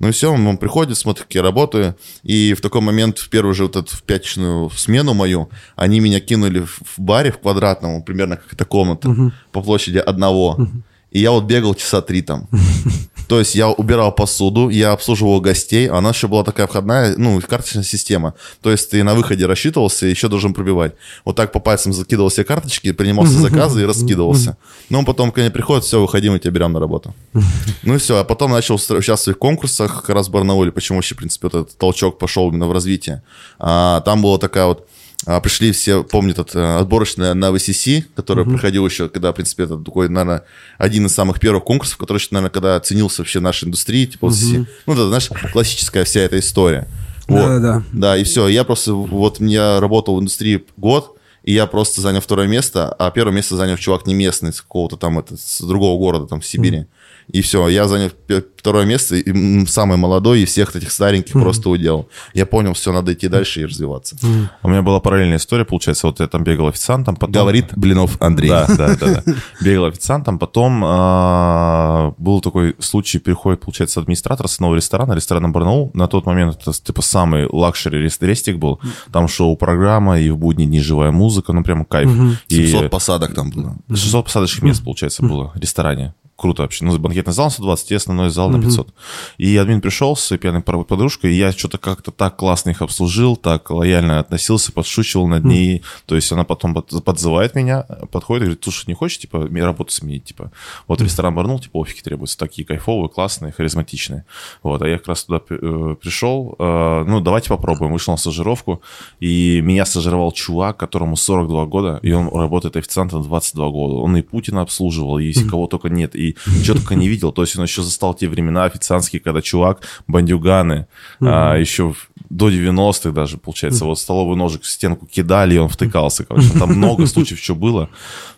Ну 0.00 0.08
и 0.08 0.12
все, 0.12 0.30
он, 0.30 0.46
он 0.46 0.58
приходит, 0.58 0.98
смотрит, 0.98 1.24
как 1.24 1.34
я 1.34 1.40
работаю, 1.40 1.96
и 2.24 2.52
в 2.52 2.60
такой 2.60 2.82
момент, 2.82 3.16
в 3.16 3.30
первую 3.30 3.54
же 3.54 3.62
вот 3.62 3.76
эту 3.76 3.96
в 3.96 4.02
пятничную 4.02 4.68
смену 4.68 5.14
мою, 5.14 5.48
они 5.74 6.00
меня 6.00 6.20
кинули 6.20 6.60
в, 6.60 6.80
в 6.84 6.98
баре 6.98 7.32
в 7.32 7.38
квадратном, 7.38 8.02
примерно 8.02 8.36
как 8.36 8.52
эта 8.52 8.66
комната, 8.66 9.32
по 9.50 9.62
площади 9.62 9.96
одного. 9.96 10.68
И 11.10 11.20
я 11.20 11.30
вот 11.30 11.44
бегал 11.44 11.74
часа 11.74 12.02
три 12.02 12.20
там. 12.20 12.48
То 13.28 13.38
есть 13.38 13.54
я 13.54 13.68
убирал 13.68 14.10
посуду, 14.10 14.70
я 14.70 14.92
обслуживал 14.92 15.40
гостей, 15.42 15.86
а 15.86 15.98
у 15.98 16.00
нас 16.00 16.16
еще 16.16 16.28
была 16.28 16.44
такая 16.44 16.66
входная, 16.66 17.14
ну, 17.18 17.38
карточная 17.46 17.82
система. 17.82 18.32
То 18.62 18.70
есть 18.70 18.90
ты 18.90 19.04
на 19.04 19.14
выходе 19.14 19.44
рассчитывался 19.44 20.06
и 20.06 20.10
еще 20.10 20.28
должен 20.28 20.54
пробивать. 20.54 20.94
Вот 21.26 21.36
так 21.36 21.52
по 21.52 21.60
пальцам 21.60 21.92
закидывал 21.92 22.30
все 22.30 22.42
карточки, 22.42 22.90
принимал 22.92 23.26
все 23.26 23.38
заказы 23.38 23.82
и 23.82 23.84
раскидывался. 23.84 24.56
Ну, 24.88 25.04
потом, 25.04 25.30
когда 25.30 25.50
приходит, 25.50 25.84
все, 25.84 26.00
выходи, 26.00 26.30
мы 26.30 26.38
тебя 26.38 26.52
берем 26.52 26.72
на 26.72 26.80
работу. 26.80 27.14
Ну 27.82 27.94
и 27.94 27.98
все, 27.98 28.18
а 28.18 28.24
потом 28.24 28.50
начал 28.50 28.74
участвовать 28.74 29.36
в 29.36 29.40
конкурсах 29.40 30.02
как 30.02 30.10
раз 30.10 30.28
в 30.28 30.30
Барнауле, 30.30 30.72
почему 30.72 30.98
вообще, 30.98 31.14
в 31.14 31.18
принципе, 31.18 31.48
вот 31.50 31.54
этот 31.54 31.78
толчок 31.78 32.18
пошел 32.18 32.48
именно 32.48 32.66
в 32.66 32.72
развитие. 32.72 33.22
А, 33.58 34.00
там 34.02 34.20
была 34.20 34.38
такая 34.38 34.66
вот 34.66 34.88
а, 35.26 35.40
пришли 35.40 35.72
все, 35.72 36.04
помнят, 36.04 36.38
от, 36.38 36.54
э, 36.54 36.76
отборочная 36.78 37.34
на 37.34 37.50
VCC, 37.50 38.04
которая 38.14 38.44
проходила 38.44 38.86
еще, 38.86 39.08
когда, 39.08 39.32
в 39.32 39.34
принципе, 39.34 39.64
это 39.64 39.76
такой, 39.76 40.08
наверное, 40.08 40.44
один 40.78 41.06
из 41.06 41.14
самых 41.14 41.40
первых 41.40 41.64
конкурсов, 41.64 41.96
который, 41.96 42.18
еще, 42.18 42.28
наверное, 42.30 42.52
когда 42.52 42.78
ценился 42.80 43.22
вообще 43.22 43.40
нашей 43.40 43.64
индустрии, 43.64 44.06
типа 44.06 44.26
VCC. 44.26 44.66
Ну, 44.86 44.92
это, 44.92 45.08
знаешь, 45.08 45.28
классическая 45.52 46.04
вся 46.04 46.20
эта 46.20 46.38
история. 46.38 46.86
Вот. 47.26 47.40
Да-да-да. 47.40 47.82
Да, 47.92 48.16
и 48.16 48.24
все. 48.24 48.48
Я 48.48 48.64
просто, 48.64 48.94
вот 48.94 49.40
я 49.40 49.80
работал 49.80 50.16
в 50.16 50.20
индустрии 50.20 50.64
год, 50.76 51.18
и 51.42 51.52
я 51.52 51.66
просто 51.66 52.00
занял 52.00 52.20
второе 52.20 52.46
место, 52.46 52.92
а 52.92 53.10
первое 53.10 53.34
место 53.34 53.56
занял 53.56 53.76
чувак 53.76 54.06
не 54.06 54.14
местный, 54.14 54.52
с 54.52 54.60
какого-то 54.60 54.96
там, 54.96 55.18
это, 55.18 55.36
с 55.36 55.60
другого 55.60 55.98
города, 55.98 56.26
там, 56.26 56.40
в 56.40 56.46
Сибири. 56.46 56.86
И 57.28 57.42
все, 57.42 57.68
я 57.68 57.86
занял 57.88 58.10
второе 58.56 58.86
место, 58.86 59.16
и 59.16 59.66
самый 59.66 59.98
молодой, 59.98 60.40
и 60.40 60.44
всех 60.44 60.74
этих 60.74 60.90
стареньких 60.90 61.32
просто 61.32 61.68
уделал. 61.68 62.08
Я 62.34 62.46
понял, 62.46 62.72
все, 62.72 62.92
надо 62.92 63.12
идти 63.12 63.28
дальше 63.28 63.60
и 63.60 63.64
развиваться. 63.66 64.16
У 64.62 64.68
меня 64.68 64.82
была 64.82 65.00
параллельная 65.00 65.36
история, 65.36 65.64
получается, 65.64 66.06
вот 66.06 66.20
я 66.20 66.26
там 66.26 66.42
бегал 66.42 66.68
официантом, 66.68 67.16
потом... 67.16 67.32
Говорит 67.32 67.66
Блинов 67.76 68.20
Андрей. 68.20 68.48
Да, 68.48 68.66
да, 68.66 68.96
да, 68.96 69.22
да. 69.24 69.34
Бегал 69.60 69.86
официантом, 69.86 70.38
потом 70.38 70.82
а, 70.84 72.14
был 72.18 72.40
такой 72.40 72.74
случай, 72.78 73.18
переходит, 73.18 73.60
получается, 73.60 74.00
администратор 74.00 74.48
с 74.48 74.58
нового 74.58 74.76
ресторана, 74.76 75.12
ресторана 75.12 75.50
Барнаул. 75.50 75.90
На 75.94 76.08
тот 76.08 76.26
момент 76.26 76.58
это 76.60 76.72
типа 76.72 77.02
самый 77.02 77.46
luxury 77.50 77.98
рес- 77.98 78.18
рестик 78.20 78.56
был. 78.56 78.80
Там 79.12 79.28
шоу-программа, 79.28 80.18
и 80.20 80.30
в 80.30 80.38
будни 80.38 80.64
дни 80.64 80.80
живая 80.80 81.10
музыка, 81.10 81.52
ну 81.52 81.62
прям 81.62 81.84
кайф. 81.84 82.10
И 82.48 82.66
700 82.66 82.90
посадок 82.90 83.34
там 83.34 83.50
было. 83.50 83.76
600 83.90 84.24
посадочных 84.24 84.62
мест, 84.62 84.82
получается, 84.84 85.22
было 85.22 85.52
в 85.54 85.58
ресторане. 85.58 86.14
Круто 86.38 86.62
вообще. 86.62 86.84
Ну, 86.84 86.96
банкетный 87.00 87.32
зал 87.32 87.46
на 87.46 87.50
120, 87.50 87.90
и 87.90 87.94
основной 87.96 88.30
зал 88.30 88.48
на 88.48 88.58
500. 88.62 88.94
И 89.38 89.56
админ 89.56 89.80
пришел 89.80 90.14
с 90.14 90.36
пьяной 90.38 90.62
подружкой, 90.62 91.32
и 91.32 91.36
я 91.36 91.50
что-то 91.50 91.78
как-то 91.78 92.12
так 92.12 92.36
классно 92.36 92.70
их 92.70 92.80
обслужил, 92.80 93.34
так 93.34 93.68
лояльно 93.70 94.20
относился, 94.20 94.70
подшучивал 94.70 95.26
над 95.26 95.44
ней. 95.44 95.82
То 96.06 96.14
есть 96.14 96.30
она 96.30 96.44
потом 96.44 96.74
под- 96.74 97.02
подзывает 97.04 97.56
меня, 97.56 97.82
подходит 98.12 98.42
и 98.42 98.46
говорит, 98.46 98.62
слушай, 98.62 98.84
не 98.86 98.94
хочешь, 98.94 99.18
типа, 99.18 99.48
работу 99.52 99.92
сменить, 99.92 100.26
типа. 100.26 100.52
Вот 100.86 101.00
ресторан 101.00 101.34
Барнул, 101.34 101.58
типа, 101.58 101.82
офиги 101.82 102.02
требуются, 102.02 102.38
такие 102.38 102.64
кайфовые, 102.64 103.08
классные, 103.08 103.50
харизматичные. 103.50 104.24
Вот, 104.62 104.80
а 104.80 104.88
я 104.88 104.98
как 104.98 105.08
раз 105.08 105.24
туда 105.24 105.40
э, 105.50 105.96
пришел, 106.00 106.54
э, 106.56 107.04
ну, 107.04 107.20
давайте 107.20 107.48
попробуем. 107.48 107.92
Вышел 107.92 108.12
на 108.12 108.16
стажировку, 108.16 108.80
и 109.18 109.60
меня 109.60 109.84
стажировал 109.84 110.30
чувак, 110.30 110.76
которому 110.76 111.16
42 111.16 111.66
года, 111.66 111.98
и 112.02 112.12
он 112.12 112.28
работает 112.28 112.76
официантом 112.76 113.24
22 113.24 113.70
года. 113.70 113.94
Он 113.96 114.16
и 114.16 114.22
Путина 114.22 114.60
обслуживал, 114.60 115.18
и 115.18 115.32
кого 115.48 115.66
только 115.66 115.88
нет, 115.88 116.14
и 116.14 116.27
что 116.62 116.74
только 116.74 116.94
не 116.94 117.08
видел. 117.08 117.32
То 117.32 117.42
есть 117.42 117.56
он 117.56 117.64
еще 117.64 117.82
застал 117.82 118.14
те 118.14 118.28
времена 118.28 118.64
официантские, 118.64 119.20
когда 119.20 119.42
чувак, 119.42 119.82
бандюганы, 120.06 120.86
а, 121.20 121.56
еще 121.56 121.94
до 122.30 122.50
90-х 122.50 123.10
даже, 123.10 123.38
получается, 123.38 123.84
вот 123.84 123.98
столовый 123.98 124.36
ножик 124.36 124.62
в 124.62 124.66
стенку 124.68 125.06
кидали, 125.06 125.54
и 125.54 125.58
он 125.58 125.68
втыкался, 125.68 126.24
короче. 126.24 126.50
Там 126.58 126.74
много 126.74 127.06
случаев, 127.06 127.40
что 127.40 127.54
было, 127.54 127.88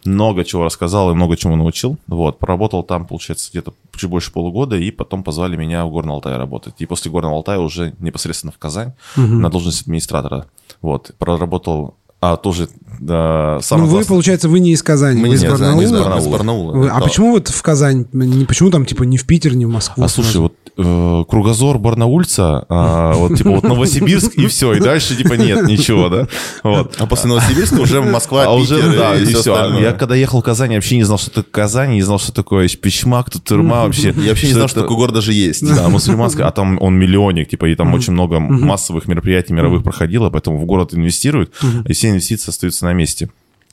много 0.04 0.44
чего 0.44 0.64
рассказал 0.64 1.10
и 1.10 1.14
много 1.14 1.36
чему 1.36 1.56
научил. 1.56 1.98
Вот, 2.06 2.38
поработал 2.38 2.82
там, 2.82 3.06
получается, 3.06 3.50
где-то 3.50 3.74
чуть 3.96 4.10
больше 4.10 4.32
полугода, 4.32 4.76
и 4.76 4.90
потом 4.90 5.24
позвали 5.24 5.56
меня 5.56 5.84
в 5.84 5.90
Горный 5.90 6.12
Алтай 6.12 6.36
работать. 6.36 6.74
И 6.78 6.86
после 6.86 7.10
Горного 7.10 7.36
Алтая 7.36 7.58
уже 7.58 7.94
непосредственно 7.98 8.52
в 8.52 8.58
Казань 8.58 8.92
на 9.16 9.50
должность 9.50 9.82
администратора. 9.82 10.46
Вот, 10.82 11.12
проработал, 11.18 11.96
а 12.20 12.36
тоже 12.36 12.68
да, 13.00 13.54
Ну, 13.56 13.62
самое 13.62 13.90
вы, 13.90 14.04
получается, 14.04 14.48
вы 14.48 14.60
не 14.60 14.72
из 14.72 14.82
Казани, 14.82 15.20
Мы 15.20 15.28
вы 15.30 15.34
из 15.34 15.40
не 15.42 15.46
из 15.46 15.50
Барнаула. 15.52 15.80
из 15.82 15.90
Барнаула. 15.90 16.18
Из 16.20 16.26
Барнаула. 16.28 16.72
Вы- 16.72 16.88
А 16.90 16.98
Да. 16.98 17.00
почему 17.00 17.30
вот 17.32 17.48
в 17.48 17.62
Казань? 17.62 18.06
Не, 18.12 18.44
почему 18.44 18.70
там, 18.70 18.84
типа, 18.84 19.04
не 19.04 19.16
в 19.16 19.24
Питер, 19.26 19.54
не 19.56 19.64
в 19.64 19.70
Москву? 19.70 20.04
А 20.04 20.08
слушай, 20.08 20.36
вот 20.36 20.54
э, 20.82 21.24
кругозор 21.28 21.78
Барнаульца, 21.78 22.64
а, 22.68 23.14
вот 23.14 23.36
типа 23.36 23.50
вот 23.50 23.62
Новосибирск 23.64 24.34
и 24.34 24.46
все, 24.46 24.74
и 24.74 24.80
дальше 24.80 25.16
типа 25.16 25.34
нет 25.34 25.66
ничего, 25.66 26.08
да? 26.08 26.28
Вот. 26.62 26.96
А 26.98 27.06
после 27.06 27.28
Новосибирска 27.28 27.80
уже 27.80 28.02
Москва, 28.02 28.44
А 28.44 28.54
уже, 28.54 28.82
да, 28.82 29.16
и, 29.16 29.22
и 29.22 29.26
все 29.26 29.38
остальное. 29.38 29.82
Я 29.82 29.92
когда 29.92 30.14
ехал 30.14 30.40
в 30.40 30.44
Казань, 30.44 30.72
я 30.72 30.78
вообще 30.78 30.96
не 30.96 31.04
знал, 31.04 31.18
что 31.18 31.30
такое 31.30 31.50
Казань, 31.50 31.90
не 31.92 32.02
знал, 32.02 32.18
что 32.18 32.32
такое 32.32 32.68
пичмак, 32.68 33.30
тут 33.30 33.44
тюрьма 33.44 33.84
вообще. 33.84 34.14
Я 34.16 34.30
вообще 34.30 34.48
не 34.48 34.54
знал, 34.54 34.68
что 34.68 34.82
такой 34.82 34.96
город 34.96 35.14
даже 35.14 35.32
есть. 35.32 35.66
Да, 35.66 35.88
мусульманская, 35.88 36.46
а 36.46 36.50
там 36.50 36.80
он 36.80 36.94
миллионник, 36.94 37.48
типа, 37.48 37.66
и 37.66 37.74
там 37.74 37.92
очень 37.94 38.12
много 38.12 38.40
массовых 38.40 39.06
мероприятий 39.08 39.52
мировых 39.52 39.82
проходило, 39.82 40.30
поэтому 40.30 40.58
в 40.58 40.64
город 40.64 40.94
инвестируют, 40.94 41.54
и 41.86 41.92
все 41.92 42.10
инвестиции 42.10 42.50
остаются 42.50 42.84
на 42.84 42.92
месте. 42.92 43.30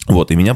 Вот, 0.07 0.31
и 0.31 0.35
меня 0.35 0.55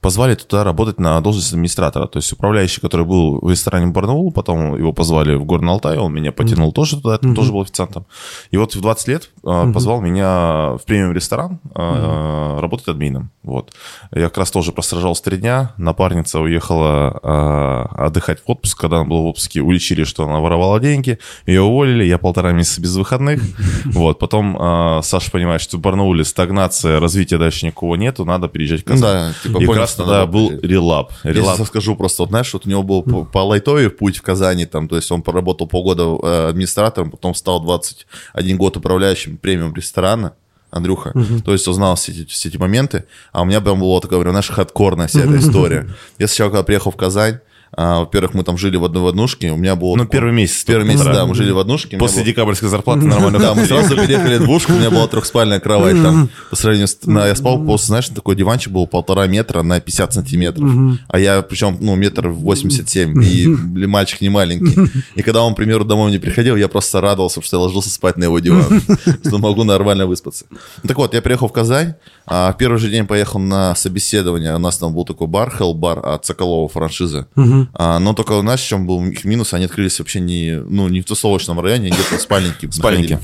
позвали 0.00 0.34
туда 0.34 0.62
работать 0.62 1.00
на 1.00 1.20
должность 1.20 1.52
администратора. 1.52 2.06
То 2.06 2.18
есть 2.18 2.32
управляющий, 2.32 2.80
который 2.80 3.06
был 3.06 3.38
в 3.40 3.50
ресторане 3.50 3.86
Барнаул, 3.86 4.30
потом 4.30 4.76
его 4.76 4.92
позвали 4.92 5.36
в 5.36 5.44
Горный 5.44 5.72
Алтай, 5.72 5.96
он 5.96 6.12
меня 6.12 6.32
потянул 6.32 6.70
mm-hmm. 6.70 6.74
тоже 6.74 7.00
туда, 7.00 7.16
mm-hmm. 7.16 7.34
тоже 7.34 7.52
был 7.52 7.62
официантом. 7.62 8.04
И 8.50 8.58
вот 8.58 8.74
в 8.74 8.80
20 8.80 9.08
лет 9.08 9.30
mm-hmm. 9.42 9.72
позвал 9.72 10.00
меня 10.02 10.76
в 10.76 10.80
премиум 10.84 11.12
ресторан 11.12 11.60
mm-hmm. 11.72 12.60
работать 12.60 12.88
админом. 12.88 13.30
Вот. 13.42 13.72
Я 14.14 14.24
как 14.24 14.38
раз 14.38 14.50
тоже 14.50 14.72
простражался 14.72 15.22
три 15.24 15.38
дня. 15.38 15.72
Напарница 15.78 16.40
уехала 16.40 17.20
э, 17.22 18.04
отдыхать 18.04 18.40
в 18.40 18.50
отпуск. 18.50 18.78
Когда 18.78 18.98
она 18.98 19.06
была 19.06 19.22
в 19.22 19.26
отпуске, 19.26 19.62
уличили, 19.62 20.04
что 20.04 20.24
она 20.24 20.40
воровала 20.40 20.78
деньги. 20.78 21.18
Ее 21.46 21.62
уволили. 21.62 22.04
Я 22.04 22.18
полтора 22.18 22.52
месяца 22.52 22.80
без 22.80 22.94
выходных. 22.96 23.40
Вот. 23.86 24.18
Потом 24.18 25.02
Саша 25.02 25.30
понимает, 25.30 25.60
что 25.60 25.76
в 25.76 25.80
Барнауле 25.80 26.24
стагнация, 26.24 27.00
развития 27.00 27.38
дальше 27.38 27.66
никого 27.66 27.96
нету, 27.96 28.24
надо 28.24 28.48
переезжать 28.48 28.79
в 28.84 29.00
Да, 29.00 29.32
типа, 29.42 29.58
и 29.58 29.66
понял, 29.66 29.80
раз 29.80 29.94
тогда 29.94 30.26
был 30.26 30.50
релап. 30.62 31.12
релап. 31.24 31.58
Я 31.58 31.64
скажу 31.64 31.96
просто, 31.96 32.22
вот, 32.22 32.30
знаешь, 32.30 32.52
вот 32.52 32.66
у 32.66 32.68
него 32.68 32.82
был 32.82 33.02
по, 33.02 33.24
по 33.24 33.38
лайтове 33.38 33.90
путь 33.90 34.18
в 34.18 34.22
Казани, 34.22 34.66
там, 34.66 34.88
то 34.88 34.96
есть 34.96 35.10
он 35.10 35.22
поработал 35.22 35.66
полгода 35.66 36.18
э, 36.22 36.48
администратором, 36.50 37.10
потом 37.10 37.34
стал 37.34 37.60
21 37.60 38.56
год 38.56 38.76
управляющим 38.76 39.36
премиум 39.36 39.74
ресторана. 39.74 40.32
Андрюха. 40.72 41.10
Угу. 41.14 41.40
То 41.44 41.52
есть 41.52 41.66
узнал 41.66 41.96
все 41.96 42.12
эти, 42.12 42.24
все 42.26 42.48
эти 42.48 42.56
моменты. 42.56 43.04
А 43.32 43.42
у 43.42 43.44
меня 43.44 43.60
прям 43.60 43.80
была 43.80 44.00
такая, 44.00 44.20
прям, 44.20 44.32
знаешь, 44.32 44.50
хардкорная 44.50 45.08
вся 45.08 45.22
эта 45.22 45.36
история. 45.40 45.88
Я 46.18 46.28
сначала, 46.28 46.50
когда 46.50 46.62
приехал 46.62 46.92
в 46.92 46.96
Казань, 46.96 47.40
а, 47.72 48.00
во-первых, 48.00 48.34
мы 48.34 48.42
там 48.42 48.58
жили 48.58 48.76
в 48.76 48.84
одной 48.84 49.08
однушке. 49.08 49.52
У 49.52 49.56
меня 49.56 49.76
было... 49.76 49.96
Ну, 49.96 50.04
первый 50.04 50.32
месяц. 50.32 50.64
Первый 50.64 50.86
месяц, 50.86 51.04
да, 51.04 51.26
мы 51.26 51.34
жили 51.34 51.50
в 51.50 51.58
однушке. 51.58 51.98
После 51.98 52.18
было... 52.18 52.26
декабрьской 52.26 52.68
зарплаты 52.68 53.06
нормально. 53.06 53.38
Да, 53.38 53.54
мы 53.54 53.64
сразу 53.64 53.94
переехали 53.96 54.38
в 54.38 54.44
двушку, 54.44 54.72
у 54.72 54.76
меня 54.76 54.90
была 54.90 55.06
трехспальная 55.06 55.60
кровать 55.60 56.00
там. 56.02 56.28
По 56.50 56.56
сравнению 56.56 56.88
с... 56.88 56.98
Я 57.06 57.34
спал 57.34 57.64
после, 57.64 57.86
знаешь, 57.86 58.08
такой 58.08 58.36
диванчик 58.36 58.72
был 58.72 58.86
полтора 58.86 59.26
метра 59.26 59.62
на 59.62 59.80
50 59.80 60.14
сантиметров. 60.14 60.70
А 61.08 61.18
я, 61.18 61.42
причем, 61.42 61.76
ну, 61.80 61.94
метр 61.94 62.28
восемьдесят 62.28 62.88
семь, 62.88 63.22
и 63.22 63.46
мальчик 63.86 64.20
не 64.20 64.28
маленький. 64.28 64.90
И 65.14 65.22
когда 65.22 65.42
он, 65.42 65.54
к 65.54 65.56
примеру, 65.56 65.84
домой 65.84 66.10
не 66.10 66.18
приходил, 66.18 66.56
я 66.56 66.68
просто 66.68 67.00
радовался, 67.00 67.42
что 67.42 67.56
я 67.56 67.62
ложился 67.62 67.90
спать 67.90 68.16
на 68.16 68.24
его 68.24 68.38
диван, 68.38 68.82
что 69.26 69.38
могу 69.38 69.64
нормально 69.64 70.06
выспаться. 70.06 70.46
Так 70.86 70.96
вот, 70.96 71.14
я 71.14 71.22
приехал 71.22 71.48
в 71.48 71.52
Казань, 71.52 71.94
а 72.26 72.52
в 72.52 72.58
первый 72.58 72.78
же 72.78 72.90
день 72.90 73.06
поехал 73.06 73.38
на 73.38 73.74
собеседование. 73.74 74.54
У 74.54 74.58
нас 74.58 74.78
там 74.78 74.94
был 74.94 75.04
такой 75.04 75.26
бар, 75.26 75.54
Hell 75.58 75.74
бар 75.74 76.00
от 76.04 76.24
Соколова 76.24 76.68
франшизы. 76.68 77.26
А, 77.74 77.98
но 77.98 78.12
только 78.14 78.40
знаешь, 78.40 78.60
в 78.60 78.66
чем 78.66 78.86
был 78.86 79.04
их 79.04 79.24
минус? 79.24 79.54
Они 79.54 79.64
открылись 79.64 79.98
вообще 79.98 80.20
не, 80.20 80.62
ну, 80.68 80.88
не 80.88 81.00
в 81.00 81.04
тусовочном 81.04 81.60
районе, 81.60 81.90
а 81.90 81.94
где-то 81.94 82.18
в 82.18 82.20
спальнике. 82.20 82.68
В 82.68 82.74
спальнике. 82.74 83.18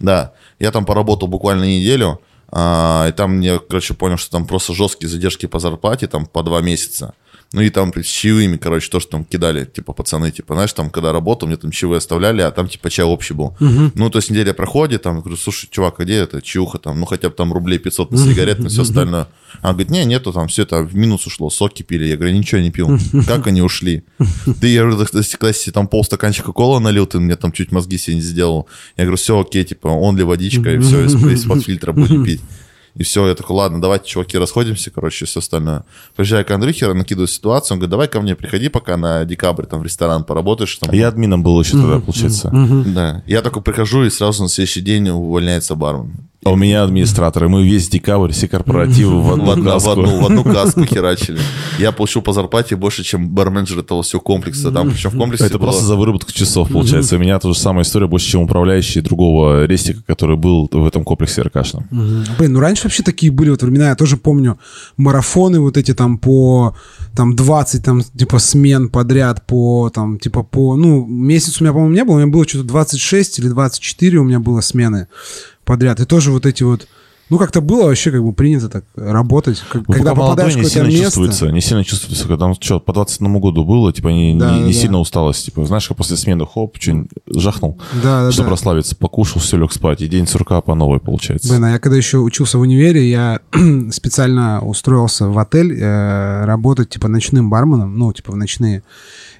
Да. 0.00 0.32
Я 0.58 0.70
там 0.72 0.84
поработал 0.84 1.28
буквально 1.28 1.64
неделю, 1.64 2.20
а, 2.50 3.06
и 3.08 3.12
там 3.12 3.36
мне, 3.36 3.58
короче, 3.58 3.94
понял, 3.94 4.16
что 4.16 4.30
там 4.30 4.46
просто 4.46 4.74
жесткие 4.74 5.08
задержки 5.08 5.46
по 5.46 5.58
зарплате, 5.58 6.06
там 6.06 6.26
по 6.26 6.42
два 6.42 6.60
месяца. 6.60 7.14
Ну 7.52 7.62
и 7.62 7.70
там 7.70 7.92
с 7.94 8.04
чаевыми, 8.04 8.58
короче, 8.58 8.90
то, 8.90 9.00
что 9.00 9.12
там 9.12 9.24
кидали, 9.24 9.64
типа, 9.64 9.94
пацаны, 9.94 10.30
типа, 10.30 10.52
знаешь, 10.52 10.72
там, 10.74 10.90
когда 10.90 11.12
работал, 11.12 11.48
мне 11.48 11.56
там 11.56 11.70
чаевые 11.70 11.96
оставляли, 11.96 12.42
а 12.42 12.50
там, 12.50 12.68
типа, 12.68 12.90
чай 12.90 13.06
общий 13.06 13.32
был. 13.32 13.56
Угу. 13.58 13.92
Ну, 13.94 14.10
то 14.10 14.18
есть 14.18 14.30
неделя 14.30 14.52
проходит, 14.52 15.02
там, 15.02 15.20
говорю, 15.20 15.38
слушай, 15.38 15.66
чувак, 15.70 15.98
а 15.98 16.04
где 16.04 16.16
это 16.16 16.42
чуха, 16.42 16.78
там, 16.78 17.00
ну, 17.00 17.06
хотя 17.06 17.30
бы 17.30 17.34
там 17.34 17.54
рублей 17.54 17.78
500 17.78 18.12
на 18.12 18.18
сигарет, 18.18 18.58
на 18.58 18.68
все 18.68 18.82
остальное. 18.82 19.28
А 19.62 19.72
говорит, 19.72 19.90
не, 19.90 20.04
нету, 20.04 20.30
там, 20.32 20.48
все 20.48 20.64
это 20.64 20.82
в 20.82 20.94
минус 20.94 21.26
ушло, 21.26 21.48
соки 21.48 21.82
пили. 21.82 22.04
Я 22.04 22.16
говорю, 22.16 22.34
ничего 22.34 22.60
не 22.60 22.70
пил. 22.70 22.98
Как 23.26 23.46
они 23.46 23.62
ушли? 23.62 24.04
Ты, 24.60 24.68
я 24.68 24.84
говорю, 24.84 25.06
если 25.14 25.70
там 25.70 25.88
полстаканчика 25.88 26.52
кола 26.52 26.80
налил, 26.80 27.06
ты 27.06 27.18
мне 27.18 27.36
там 27.36 27.52
чуть 27.52 27.72
мозги 27.72 27.96
себе 27.96 28.16
не 28.16 28.22
сделал. 28.22 28.68
Я 28.98 29.04
говорю, 29.04 29.16
все 29.16 29.40
окей, 29.40 29.64
типа, 29.64 29.88
он 29.88 30.18
ли 30.18 30.22
водичка, 30.22 30.74
и 30.74 30.78
все, 30.80 31.06
из-под 31.06 31.64
фильтра 31.64 31.92
будем 31.92 32.24
пить. 32.24 32.42
И 32.98 33.04
все, 33.04 33.26
я 33.28 33.34
такой, 33.36 33.56
ладно, 33.56 33.80
давайте, 33.80 34.06
чуваки, 34.06 34.36
расходимся, 34.36 34.90
короче, 34.90 35.24
все 35.24 35.38
остальное. 35.38 35.84
Приезжаю 36.16 36.44
к 36.44 36.50
Андрюхе, 36.50 36.92
накидываю 36.92 37.28
ситуацию, 37.28 37.76
он 37.76 37.78
говорит, 37.78 37.90
давай 37.90 38.08
ко 38.08 38.20
мне 38.20 38.34
приходи 38.34 38.68
пока 38.68 38.96
на 38.96 39.24
декабрь, 39.24 39.66
там, 39.66 39.80
в 39.80 39.84
ресторан 39.84 40.24
поработаешь. 40.24 40.76
Там. 40.76 40.90
А 40.90 40.96
я 40.96 41.08
админом 41.08 41.44
был 41.44 41.60
еще 41.60 41.72
тогда, 41.72 42.00
получается. 42.00 42.50
Да. 42.86 43.22
Я 43.26 43.40
только 43.42 43.60
прихожу, 43.60 44.04
и 44.04 44.10
сразу 44.10 44.42
на 44.42 44.48
следующий 44.48 44.80
день 44.80 45.08
увольняется 45.10 45.76
бармен. 45.76 46.28
А 46.44 46.52
у 46.52 46.56
меня 46.56 46.84
администраторы. 46.84 47.48
Мы 47.48 47.66
весь 47.66 47.88
декабрь 47.88 48.30
все 48.30 48.46
корпоративы 48.46 49.20
в 49.20 49.32
одну, 49.32 49.44
в, 49.78 49.82
в, 49.82 49.88
одну, 49.88 50.20
в 50.20 50.26
одну 50.26 50.44
каску 50.44 50.84
херачили. 50.86 51.38
Я 51.78 51.90
получил 51.90 52.22
по 52.22 52.32
зарплате 52.32 52.76
больше, 52.76 53.02
чем 53.02 53.28
барменджер 53.28 53.80
этого 53.80 54.02
всего 54.02 54.20
комплекса. 54.20 54.70
Там, 54.70 54.90
причем 54.90 55.10
в 55.10 55.18
комплексе 55.18 55.46
Это 55.46 55.58
было... 55.58 55.66
просто 55.66 55.84
за 55.84 55.96
выработку 55.96 56.32
часов, 56.32 56.70
получается. 56.70 57.16
У 57.16 57.18
меня 57.18 57.38
тоже 57.40 57.58
самая 57.58 57.82
история 57.82 58.06
больше, 58.06 58.30
чем 58.30 58.42
управляющий 58.42 59.00
другого 59.00 59.64
рестика, 59.64 60.00
который 60.06 60.36
был 60.36 60.68
в 60.70 60.86
этом 60.86 61.02
комплексе 61.02 61.42
РКшном. 61.42 61.86
Блин, 61.90 62.52
ну 62.52 62.60
раньше 62.60 62.84
вообще 62.84 63.02
такие 63.02 63.32
были 63.32 63.50
вот 63.50 63.62
времена. 63.62 63.88
Я 63.88 63.96
тоже 63.96 64.16
помню 64.16 64.58
марафоны 64.96 65.58
вот 65.58 65.76
эти 65.76 65.92
там 65.92 66.18
по 66.18 66.76
там 67.16 67.34
20 67.34 67.84
там 67.84 68.02
типа 68.02 68.38
смен 68.38 68.90
подряд 68.90 69.44
по 69.44 69.90
там 69.92 70.20
типа 70.20 70.44
по 70.44 70.76
ну 70.76 71.04
месяц 71.04 71.60
у 71.60 71.64
меня 71.64 71.72
по-моему 71.72 71.94
не 71.94 72.04
было 72.04 72.14
у 72.14 72.18
меня 72.18 72.28
было 72.28 72.46
что-то 72.46 72.64
26 72.64 73.40
или 73.40 73.48
24 73.48 74.18
у 74.18 74.24
меня 74.24 74.38
было 74.38 74.60
смены 74.60 75.08
подряд. 75.68 76.00
И 76.00 76.06
тоже 76.06 76.32
вот 76.32 76.46
эти 76.46 76.62
вот 76.62 76.88
ну, 77.30 77.36
как-то 77.36 77.60
было 77.60 77.84
вообще 77.84 78.10
как 78.10 78.24
бы 78.24 78.32
принято 78.32 78.70
так 78.70 78.84
работать. 78.96 79.62
Как, 79.70 79.86
ну, 79.86 79.92
когда 79.92 80.14
попадаешь 80.14 80.54
в 80.54 80.56
какое-то 80.56 80.84
место... 80.84 81.04
Чувствуется, 81.04 81.50
не 81.50 81.60
сильно 81.60 81.84
чувствуется. 81.84 82.22
Когда 82.26 82.38
там 82.38 82.54
что, 82.58 82.80
по 82.80 82.94
21 82.94 83.38
году 83.38 83.66
было, 83.66 83.92
типа, 83.92 84.08
не, 84.08 84.34
да, 84.34 84.56
не, 84.56 84.62
не 84.62 84.72
да. 84.72 84.78
сильно 84.78 84.98
усталость. 84.98 85.44
Типа, 85.44 85.66
знаешь, 85.66 85.86
как 85.86 85.98
после 85.98 86.16
смены, 86.16 86.46
хоп, 86.46 86.78
что-нибудь 86.80 87.10
жахнул, 87.26 87.78
да, 88.02 88.24
да, 88.24 88.32
чтобы 88.32 88.46
да. 88.46 88.52
расслабиться, 88.52 88.96
покушал, 88.96 89.42
все, 89.42 89.58
лег 89.58 89.72
спать, 89.72 90.00
и 90.00 90.08
день 90.08 90.26
сурка 90.26 90.62
по 90.62 90.74
новой 90.74 91.00
получается. 91.00 91.50
Блин, 91.50 91.64
а 91.64 91.72
я 91.72 91.78
когда 91.78 91.98
еще 91.98 92.16
учился 92.16 92.56
в 92.56 92.62
универе, 92.62 93.10
я 93.10 93.40
специально 93.92 94.62
устроился 94.62 95.28
в 95.28 95.38
отель 95.38 95.78
э, 95.78 96.46
работать, 96.46 96.88
типа, 96.88 97.08
ночным 97.08 97.50
барменом, 97.50 97.98
ну, 97.98 98.10
типа, 98.14 98.32
в 98.32 98.36
ночные. 98.36 98.82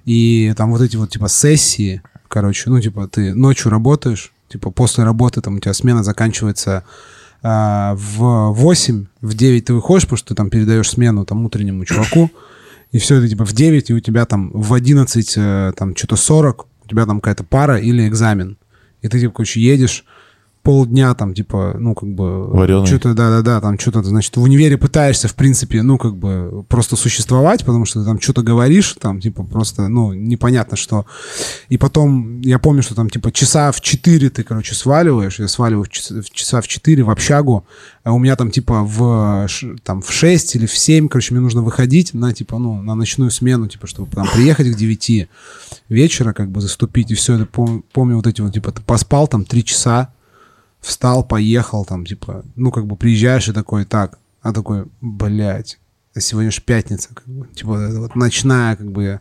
И 0.04 0.52
там 0.58 0.72
вот 0.72 0.82
эти 0.82 0.96
вот, 0.96 1.08
типа, 1.08 1.28
сессии, 1.28 2.02
короче, 2.28 2.68
ну, 2.68 2.82
типа, 2.82 3.08
ты 3.08 3.32
ночью 3.32 3.70
работаешь, 3.70 4.32
Типа 4.48 4.70
после 4.70 5.04
работы 5.04 5.40
там 5.40 5.56
у 5.56 5.58
тебя 5.58 5.74
смена 5.74 6.02
заканчивается 6.02 6.84
а, 7.42 7.94
в 7.96 8.52
8, 8.52 9.06
в 9.20 9.34
9 9.34 9.64
ты 9.64 9.74
выходишь, 9.74 10.04
потому 10.04 10.18
что 10.18 10.28
ты 10.28 10.34
там 10.34 10.50
передаешь 10.50 10.90
смену 10.90 11.24
там 11.24 11.44
утреннему 11.44 11.84
чуваку, 11.84 12.30
и 12.90 12.98
все, 12.98 13.16
это 13.16 13.28
типа 13.28 13.44
в 13.44 13.52
9, 13.52 13.90
и 13.90 13.94
у 13.94 14.00
тебя 14.00 14.24
там 14.24 14.50
в 14.52 14.72
11, 14.72 15.34
э, 15.36 15.72
там 15.76 15.94
что-то 15.94 16.16
40, 16.16 16.66
у 16.84 16.88
тебя 16.88 17.04
там 17.04 17.20
какая-то 17.20 17.44
пара 17.44 17.78
или 17.78 18.08
экзамен. 18.08 18.56
И 19.02 19.08
ты, 19.08 19.20
типа, 19.20 19.34
короче, 19.34 19.60
едешь, 19.60 20.04
полдня 20.68 21.14
там, 21.14 21.32
типа, 21.32 21.76
ну, 21.78 21.94
как 21.94 22.10
бы... 22.10 22.46
Вареный. 22.46 22.86
Что-то, 22.86 23.14
да-да-да, 23.14 23.58
там 23.62 23.78
что-то, 23.78 24.02
значит, 24.02 24.36
в 24.36 24.42
универе 24.42 24.76
пытаешься, 24.76 25.26
в 25.26 25.34
принципе, 25.34 25.80
ну, 25.80 25.96
как 25.96 26.14
бы 26.14 26.62
просто 26.68 26.94
существовать, 26.94 27.64
потому 27.64 27.86
что 27.86 28.00
ты 28.00 28.04
там 28.04 28.20
что-то 28.20 28.42
говоришь, 28.42 28.94
там, 29.00 29.18
типа, 29.18 29.44
просто, 29.44 29.88
ну, 29.88 30.12
непонятно 30.12 30.76
что. 30.76 31.06
И 31.70 31.78
потом, 31.78 32.42
я 32.42 32.58
помню, 32.58 32.82
что 32.82 32.94
там, 32.94 33.08
типа, 33.08 33.32
часа 33.32 33.72
в 33.72 33.80
4 33.80 34.28
ты, 34.28 34.42
короче, 34.42 34.74
сваливаешь, 34.74 35.38
я 35.38 35.48
сваливаю 35.48 35.84
в 35.84 35.88
часа, 35.88 36.20
в, 36.20 36.28
часа 36.28 36.60
в 36.60 36.68
4 36.68 37.02
в 37.02 37.08
общагу, 37.08 37.64
а 38.04 38.12
у 38.12 38.18
меня 38.18 38.36
там, 38.36 38.50
типа, 38.50 38.82
в, 38.82 39.46
там, 39.84 40.02
в 40.02 40.12
6 40.12 40.56
или 40.56 40.66
в 40.66 40.76
7, 40.76 41.08
короче, 41.08 41.32
мне 41.32 41.40
нужно 41.40 41.62
выходить 41.62 42.12
на, 42.12 42.34
типа, 42.34 42.58
ну, 42.58 42.82
на 42.82 42.94
ночную 42.94 43.30
смену, 43.30 43.68
типа, 43.68 43.86
чтобы 43.86 44.14
там 44.14 44.28
приехать 44.34 44.70
к 44.70 44.76
9 44.76 45.28
вечера, 45.88 46.34
как 46.34 46.50
бы, 46.50 46.60
заступить, 46.60 47.10
и 47.10 47.14
все, 47.14 47.36
это 47.36 47.46
помню, 47.46 47.84
помню 47.90 48.16
вот 48.16 48.26
эти 48.26 48.42
вот, 48.42 48.52
типа, 48.52 48.70
ты 48.72 48.82
поспал 48.82 49.28
там 49.28 49.46
3 49.46 49.64
часа, 49.64 50.12
встал, 50.80 51.24
поехал, 51.24 51.84
там, 51.84 52.06
типа, 52.06 52.44
ну, 52.56 52.70
как 52.70 52.86
бы 52.86 52.96
приезжаешь 52.96 53.48
и 53.48 53.52
такой, 53.52 53.84
так, 53.84 54.18
а 54.42 54.52
такой, 54.52 54.86
блядь, 55.00 55.78
сегодня 56.20 56.50
же 56.50 56.60
пятница, 56.60 57.10
как 57.14 57.26
бы, 57.26 57.46
типа, 57.54 57.88
вот 57.92 58.16
ночная, 58.16 58.76
как 58.76 58.90
бы, 58.90 59.20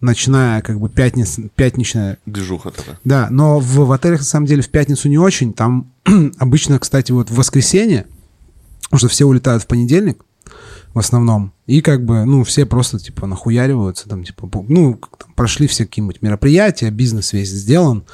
ночная, 0.00 0.62
как 0.62 0.80
бы, 0.80 0.88
пятница, 0.88 1.42
пятничная. 1.54 2.18
Движуха 2.26 2.70
такая. 2.70 2.98
Да, 3.04 3.28
но 3.30 3.58
в, 3.58 3.86
в 3.86 3.92
отелях, 3.92 4.20
на 4.20 4.24
самом 4.24 4.46
деле, 4.46 4.62
в 4.62 4.68
пятницу 4.68 5.08
не 5.08 5.18
очень, 5.18 5.52
там 5.52 5.92
обычно, 6.38 6.78
кстати, 6.78 7.12
вот 7.12 7.30
в 7.30 7.34
воскресенье, 7.34 8.06
потому 8.84 8.98
что 8.98 9.08
все 9.08 9.24
улетают 9.24 9.62
в 9.62 9.66
понедельник, 9.66 10.24
в 10.94 10.98
основном. 10.98 11.52
И 11.66 11.80
как 11.80 12.04
бы, 12.04 12.24
ну, 12.24 12.44
все 12.44 12.66
просто, 12.66 12.98
типа, 12.98 13.26
нахуяриваются, 13.26 14.08
там, 14.08 14.24
типа, 14.24 14.48
ну, 14.68 14.98
там, 15.18 15.32
прошли 15.34 15.66
все 15.66 15.84
какие-нибудь 15.84 16.22
мероприятия, 16.22 16.90
бизнес 16.90 17.32
весь 17.32 17.50
сделан, 17.50 18.04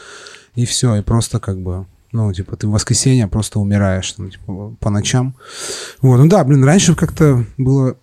и 0.54 0.64
все, 0.64 0.96
и 0.96 1.02
просто 1.02 1.40
как 1.40 1.60
бы 1.60 1.86
ну, 2.14 2.32
типа, 2.32 2.56
ты 2.56 2.68
в 2.68 2.70
воскресенье 2.70 3.26
просто 3.26 3.58
умираешь, 3.58 4.12
там, 4.12 4.30
типа, 4.30 4.76
по 4.78 4.88
ночам. 4.88 5.34
Вот, 6.00 6.18
ну 6.18 6.28
да, 6.28 6.44
блин, 6.44 6.62
раньше 6.64 6.94
как-то 6.94 7.44
было 7.58 7.96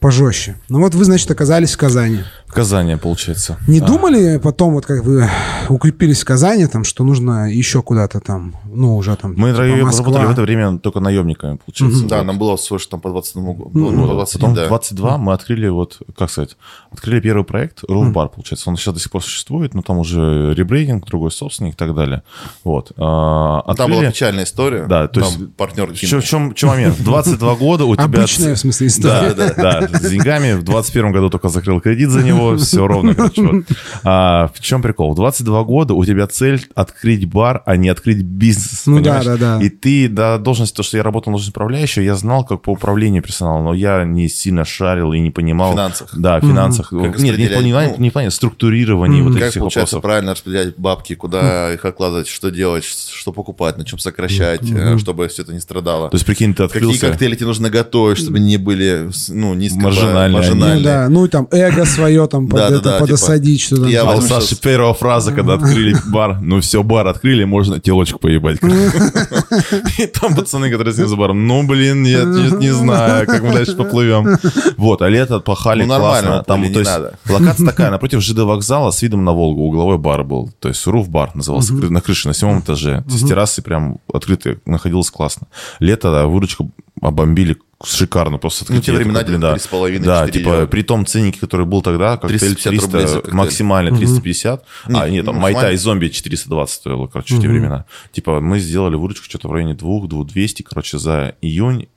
пожестче. 0.00 0.56
Ну 0.68 0.80
вот 0.80 0.94
вы, 0.94 1.04
значит, 1.04 1.30
оказались 1.30 1.74
в 1.74 1.76
Казани. 1.78 2.20
В 2.46 2.52
Казани, 2.52 2.96
получается. 2.96 3.58
Не 3.68 3.78
А. 3.78 3.84
думали 3.86 4.38
потом, 4.42 4.72
вот 4.72 4.84
как 4.86 5.04
вы 5.04 5.28
укрепились 5.68 6.22
в 6.22 6.24
Казани, 6.24 6.66
там, 6.66 6.82
что 6.84 7.04
нужно 7.04 7.52
еще 7.52 7.80
куда-то 7.82 8.18
там, 8.18 8.56
ну, 8.64 8.96
уже 8.96 9.14
там, 9.16 9.34
Мы 9.36 9.50
типа, 9.52 9.62
работали 9.62 10.26
в 10.26 10.30
это 10.30 10.42
время 10.42 10.78
только 10.78 10.98
наемниками, 11.00 11.58
получается. 11.64 12.06
Да, 12.06 12.18
Вот. 12.18 12.24
нам 12.26 12.38
было 12.38 12.56
всего 12.56 12.76
лишь 12.76 12.86
там 12.86 13.00
по 13.00 13.10
21 13.10 13.52
году. 13.52 13.70
Ну, 13.74 13.90
Ну, 13.90 14.02
по 14.02 14.06
Вот. 14.08 14.14
21, 14.14 14.40
Потом 14.40 14.54
да. 14.56 14.64
в 14.64 14.68
22 14.68 15.18
мы 15.18 15.32
открыли, 15.32 15.68
вот, 15.68 15.98
как 16.18 16.30
сказать, 16.30 16.56
открыли 16.90 17.20
первый 17.20 17.44
проект, 17.44 17.84
Roof 17.84 18.12
Bar, 18.12 18.30
получается. 18.34 18.68
Он 18.70 18.76
сейчас 18.76 18.94
до 18.94 19.00
сих 19.00 19.12
пор 19.12 19.22
существует, 19.22 19.74
но 19.74 19.82
там 19.82 19.98
уже 19.98 20.52
ребрейдинг, 20.54 21.06
другой 21.06 21.30
собственник 21.30 21.74
и 21.74 21.76
так 21.76 21.94
далее. 21.94 22.22
Вот. 22.64 22.90
А, 22.96 23.62
Ну, 23.66 23.74
Там 23.74 23.90
была 23.90 24.00
открыли- 24.00 24.10
печальная 24.12 24.44
история. 24.44 24.86
Да, 24.86 25.06
то 25.08 25.20
Там 25.20 25.28
есть- 25.28 25.54
партнер 25.56 25.92
В 25.92 25.96
чем, 25.96 26.20
в 26.20 26.24
чем, 26.24 26.50
в 26.50 26.54
чем 26.54 26.68
момент? 26.70 26.96
В 26.98 27.04
22 27.04 27.54
года 27.54 27.84
у 27.84 27.94
тебя... 27.94 28.04
Обычная, 28.06 28.54
в 28.54 28.58
смысле, 28.58 28.86
история. 28.88 29.34
Да, 29.34 29.54
да, 29.54 29.80
да, 29.80 29.89
с 29.92 30.10
деньгами. 30.10 30.54
В 30.54 30.62
21 30.62 31.12
году 31.12 31.30
только 31.30 31.48
закрыл 31.48 31.80
кредит 31.80 32.10
за 32.10 32.22
него, 32.22 32.56
все 32.56 32.86
ровно, 32.86 33.14
короче. 33.14 33.42
вот. 33.42 33.64
А, 34.04 34.50
в 34.54 34.60
чем 34.60 34.82
прикол? 34.82 35.12
В 35.12 35.16
22 35.16 35.64
года 35.64 35.94
у 35.94 36.04
тебя 36.04 36.26
цель 36.26 36.66
открыть 36.74 37.26
бар, 37.26 37.62
а 37.66 37.76
не 37.76 37.88
открыть 37.88 38.22
бизнес. 38.22 38.86
Ну 38.86 38.98
понимаешь? 38.98 39.24
да, 39.24 39.36
да, 39.36 39.58
да. 39.58 39.64
И 39.64 39.68
ты 39.68 40.08
до 40.08 40.38
должности, 40.38 40.76
то, 40.76 40.82
что 40.82 40.96
я 40.96 41.02
работал 41.02 41.30
на 41.30 41.34
должности 41.34 41.50
управляющего, 41.50 42.02
я 42.02 42.14
знал, 42.14 42.44
как 42.44 42.62
по 42.62 42.70
управлению 42.70 43.22
персоналом, 43.22 43.64
но 43.64 43.74
я 43.74 44.04
не 44.04 44.28
сильно 44.28 44.64
шарил 44.64 45.12
и 45.12 45.20
не 45.20 45.30
понимал. 45.30 45.72
Финансах. 45.72 46.10
Да, 46.16 46.38
в 46.38 46.42
финансах. 46.42 46.90
Как 46.90 47.18
Нет, 47.18 47.38
не 47.38 47.46
плане, 47.48 47.72
ну, 47.72 48.02
не 48.02 48.10
в 48.10 48.12
плане 48.12 48.30
структурирования 48.30 49.22
вот 49.22 49.32
этих 49.32 49.40
Как 49.40 49.50
всех 49.50 49.60
получается 49.60 49.96
вопросов. 49.96 50.02
правильно 50.02 50.32
распределять 50.32 50.76
бабки, 50.76 51.14
куда 51.14 51.72
их 51.72 51.84
откладывать, 51.84 52.28
что 52.28 52.50
делать, 52.50 52.84
что 52.84 53.32
покупать, 53.32 53.78
на 53.78 53.84
чем 53.84 53.98
сокращать, 53.98 54.70
э, 54.70 54.98
чтобы 54.98 55.28
все 55.28 55.42
это 55.42 55.52
не 55.52 55.60
страдало. 55.60 56.10
То 56.10 56.16
есть, 56.16 56.26
прикинь, 56.26 56.54
ты 56.54 56.64
Какие 56.64 56.80
открылся... 56.80 57.08
коктейли 57.08 57.34
тебе 57.34 57.46
нужно 57.46 57.70
готовить, 57.70 58.18
чтобы 58.18 58.38
они 58.38 58.46
не 58.46 58.56
были 58.56 59.10
ну, 59.28 59.54
низко 59.54 59.79
Маржинальные. 59.82 60.36
маржинальные. 60.40 60.78
Ну 60.78 60.84
да, 60.84 61.08
ну 61.08 61.24
и 61.24 61.28
там 61.28 61.48
эго 61.50 61.84
свое 61.84 62.26
там 62.26 62.46
под 62.48 62.58
Да, 62.58 62.66
это 62.68 62.80
да, 62.80 62.98
подосадить, 62.98 63.60
что-то. 63.62 63.86
я 63.86 64.02
А 64.02 64.04
у 64.04 64.06
возьму 64.08 64.28
Саши 64.28 64.46
сейчас- 64.48 64.58
первая 64.58 64.92
фраза, 64.94 65.32
когда 65.32 65.54
открыли 65.54 65.96
бар, 66.12 66.38
ну 66.40 66.60
все, 66.60 66.82
бар 66.82 67.06
открыли, 67.06 67.44
можно 67.44 67.80
телочку 67.80 68.18
поебать. 68.18 68.58
И 69.98 70.06
там 70.06 70.34
пацаны, 70.34 70.70
которые 70.70 70.94
сидят 70.94 71.08
за 71.08 71.16
баром, 71.16 71.46
ну 71.46 71.62
блин, 71.66 72.02
нет, 72.02 72.26
нет, 72.26 72.58
не 72.60 72.70
знаю, 72.70 73.26
как 73.26 73.42
мы 73.42 73.52
дальше 73.52 73.74
поплывем. 73.76 74.38
Вот, 74.76 75.02
а 75.02 75.08
лето 75.08 75.40
пахали 75.40 75.82
Ну, 75.82 75.88
нормально, 75.88 76.28
классно. 76.28 76.44
Там, 76.44 76.72
то 76.72 76.78
есть, 76.80 76.90
локация 77.28 77.66
такая, 77.70 77.90
напротив 77.90 78.20
ЖД 78.22 78.38
вокзала 78.40 78.90
с 78.90 79.02
видом 79.02 79.24
на 79.24 79.32
Волгу, 79.32 79.62
угловой 79.62 79.98
бар 79.98 80.24
был. 80.24 80.50
То 80.60 80.68
есть 80.68 80.86
руф 80.86 81.08
бар 81.08 81.30
назывался, 81.34 81.72
на 81.74 82.00
крыше, 82.00 82.28
на 82.28 82.34
седьмом 82.34 82.60
этаже. 82.60 83.04
С 83.08 83.26
террасы 83.26 83.62
прям 83.62 83.98
открытые, 84.12 84.58
находилось 84.66 85.10
классно. 85.10 85.46
Лето, 85.78 86.10
да, 86.10 86.26
выручку 86.26 86.70
обомбили 87.00 87.56
шикарно, 87.84 88.38
просто 88.38 88.64
Ну, 88.68 88.80
те 88.80 88.92
открытие 88.92 88.96
времена 88.96 89.20
такое, 89.20 89.90
где-то 89.90 89.98
блин, 89.98 90.02
3,5, 90.02 90.04
да. 90.04 90.20
Да, 90.20 90.26
4 90.26 90.32
типа, 90.38 90.54
евро. 90.54 90.66
при 90.66 90.82
том 90.82 91.06
ценнике, 91.06 91.40
который 91.40 91.66
был 91.66 91.82
тогда, 91.82 92.16
коктейль 92.16 92.38
350 92.38 92.84
рублей 92.84 93.00
за 93.00 93.06
300, 93.06 93.14
коктейль. 93.16 93.34
максимально 93.34 93.96
350. 93.96 94.64
А, 94.84 95.08
нет, 95.08 95.24
там 95.24 95.34
ну, 95.34 95.40
Майтай 95.40 95.54
максимально. 95.54 95.78
зомби 95.78 96.08
420 96.08 96.74
стоило, 96.74 97.06
короче, 97.06 97.36
в 97.36 97.40
те 97.40 97.48
времена. 97.48 97.86
Типа, 98.12 98.40
мы 98.40 98.60
сделали 98.60 98.96
выручку 98.96 99.24
что-то 99.24 99.48
в 99.48 99.52
районе 99.52 99.74
2 99.74 100.24
200, 100.24 100.62
короче, 100.62 100.98
за 100.98 101.34
июнь 101.40 101.88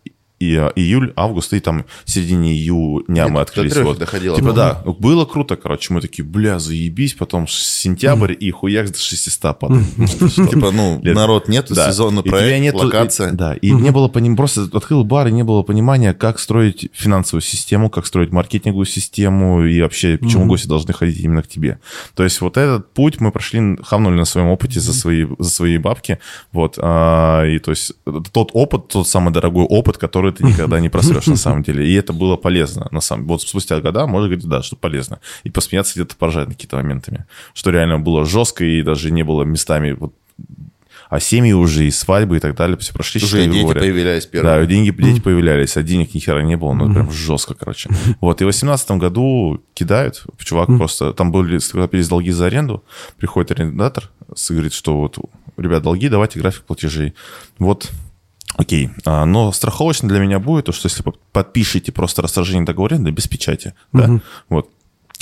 и 0.43 0.55
а, 0.55 0.71
июль, 0.75 1.13
август, 1.15 1.53
и 1.53 1.59
там 1.59 1.85
в 2.03 2.09
середине 2.09 2.53
июня 2.53 3.27
мы 3.27 3.35
до 3.35 3.41
открылись. 3.41 3.75
Вот. 3.77 3.97
доходило. 3.97 4.35
Типа, 4.35 4.53
да, 4.53 4.81
ну, 4.85 4.93
было 4.93 5.25
круто, 5.25 5.55
короче, 5.55 5.93
мы 5.93 6.01
такие, 6.01 6.23
бля, 6.23 6.59
заебись, 6.59 7.13
потом 7.13 7.47
сентябрь 7.47 8.35
и 8.37 8.51
хуяк 8.51 8.91
до 8.91 8.97
600 8.97 9.59
падает. 9.59 9.85
Типа, 9.97 10.71
ну, 10.71 10.99
народ 11.03 11.47
нету, 11.47 11.75
сезонный 11.75 12.23
проект, 12.23 12.75
локация. 12.75 13.31
да, 13.31 13.53
и 13.53 13.71
не 13.71 13.91
было 13.91 14.07
понимания, 14.07 14.37
просто 14.37 14.67
открыл 14.73 15.03
бар, 15.03 15.27
и 15.27 15.31
не 15.31 15.43
было 15.43 15.63
понимания, 15.63 16.13
как 16.13 16.39
строить 16.39 16.89
финансовую 16.93 17.41
систему, 17.41 17.89
как 17.89 18.05
строить 18.05 18.31
маркетинговую 18.31 18.85
систему, 18.85 19.65
и 19.65 19.81
вообще, 19.81 20.17
почему 20.17 20.45
гости 20.45 20.67
должны 20.67 20.93
ходить 20.93 21.19
именно 21.19 21.43
к 21.43 21.47
тебе. 21.47 21.79
То 22.15 22.23
есть 22.23 22.41
вот 22.41 22.57
этот 22.57 22.91
путь 22.93 23.19
мы 23.19 23.31
прошли, 23.31 23.77
хавнули 23.83 24.15
на 24.15 24.25
своем 24.25 24.47
опыте 24.47 24.79
за 24.79 24.93
свои, 24.93 25.25
за 25.39 25.49
свои 25.49 25.77
бабки, 25.77 26.19
вот, 26.51 26.77
а, 26.77 27.45
и 27.45 27.59
то 27.59 27.71
есть 27.71 27.93
это 28.05 28.23
тот 28.31 28.49
опыт, 28.53 28.87
тот 28.89 29.07
самый 29.07 29.31
дорогой 29.31 29.65
опыт, 29.65 29.97
который 29.97 30.32
ты 30.33 30.43
никогда 30.43 30.79
не 30.79 30.89
просрешь 30.89 31.27
на 31.27 31.35
самом 31.35 31.63
деле, 31.63 31.87
и 31.87 31.93
это 31.93 32.13
было 32.13 32.35
полезно, 32.35 32.87
на 32.91 33.01
самом 33.01 33.27
Вот 33.27 33.41
спустя 33.41 33.79
года 33.79 34.05
можно 34.05 34.27
говорить, 34.27 34.47
да, 34.47 34.61
что 34.61 34.75
полезно, 34.75 35.19
и 35.43 35.49
посмеяться 35.49 35.93
где-то 35.95 36.15
поржать 36.15 36.47
над 36.47 36.57
какими-то 36.57 36.77
моментами, 36.77 37.25
что 37.53 37.71
реально 37.71 37.99
было 37.99 38.25
жестко, 38.25 38.65
и 38.65 38.81
даже 38.81 39.11
не 39.11 39.23
было 39.23 39.43
местами 39.43 39.91
вот 39.91 40.13
а 41.13 41.19
семьи 41.19 41.53
уже, 41.53 41.85
и 41.85 41.91
свадьбы, 41.91 42.37
и 42.37 42.39
так 42.39 42.55
далее, 42.55 42.75
все 42.77 42.91
прошли. 42.91 43.23
Уже 43.23 43.45
дети 43.45 43.61
говоря. 43.61 43.81
появлялись 43.81 44.23
Да, 44.23 44.29
первые. 44.31 44.65
деньги, 44.65 44.89
дети 44.89 45.19
появлялись, 45.19 45.77
а 45.77 45.83
денег 45.83 46.15
ни 46.15 46.19
хера 46.19 46.41
не 46.41 46.57
было, 46.57 46.73
ну, 46.73 46.91
прям 46.91 47.11
жестко, 47.11 47.53
короче. 47.53 47.91
Вот, 48.19 48.41
и 48.41 48.45
в 48.45 48.47
18 48.47 48.91
году 48.91 49.61
кидают, 49.75 50.25
чувак 50.39 50.75
просто, 50.75 51.13
там 51.13 51.31
были, 51.31 51.59
скопились 51.59 52.07
долги 52.07 52.31
за 52.31 52.47
аренду, 52.47 52.83
приходит 53.17 53.51
арендатор, 53.51 54.09
говорит, 54.49 54.73
что 54.73 55.01
вот, 55.01 55.19
ребят, 55.55 55.83
долги, 55.83 56.09
давайте 56.09 56.39
график 56.39 56.63
платежей. 56.63 57.13
Вот, 57.59 57.91
Окей, 58.55 58.91
а, 59.05 59.25
но 59.25 59.51
страховочно 59.51 60.07
для 60.07 60.19
меня 60.19 60.39
будет 60.39 60.65
то, 60.65 60.71
что 60.71 60.87
если 60.87 61.03
вы 61.03 61.13
подпишите 61.31 61.91
просто 61.91 62.21
расторжение 62.21 62.65
договора 62.65 62.95
аренды 62.95 63.11
без 63.11 63.27
печати, 63.27 63.73
да, 63.91 64.19
вот. 64.49 64.69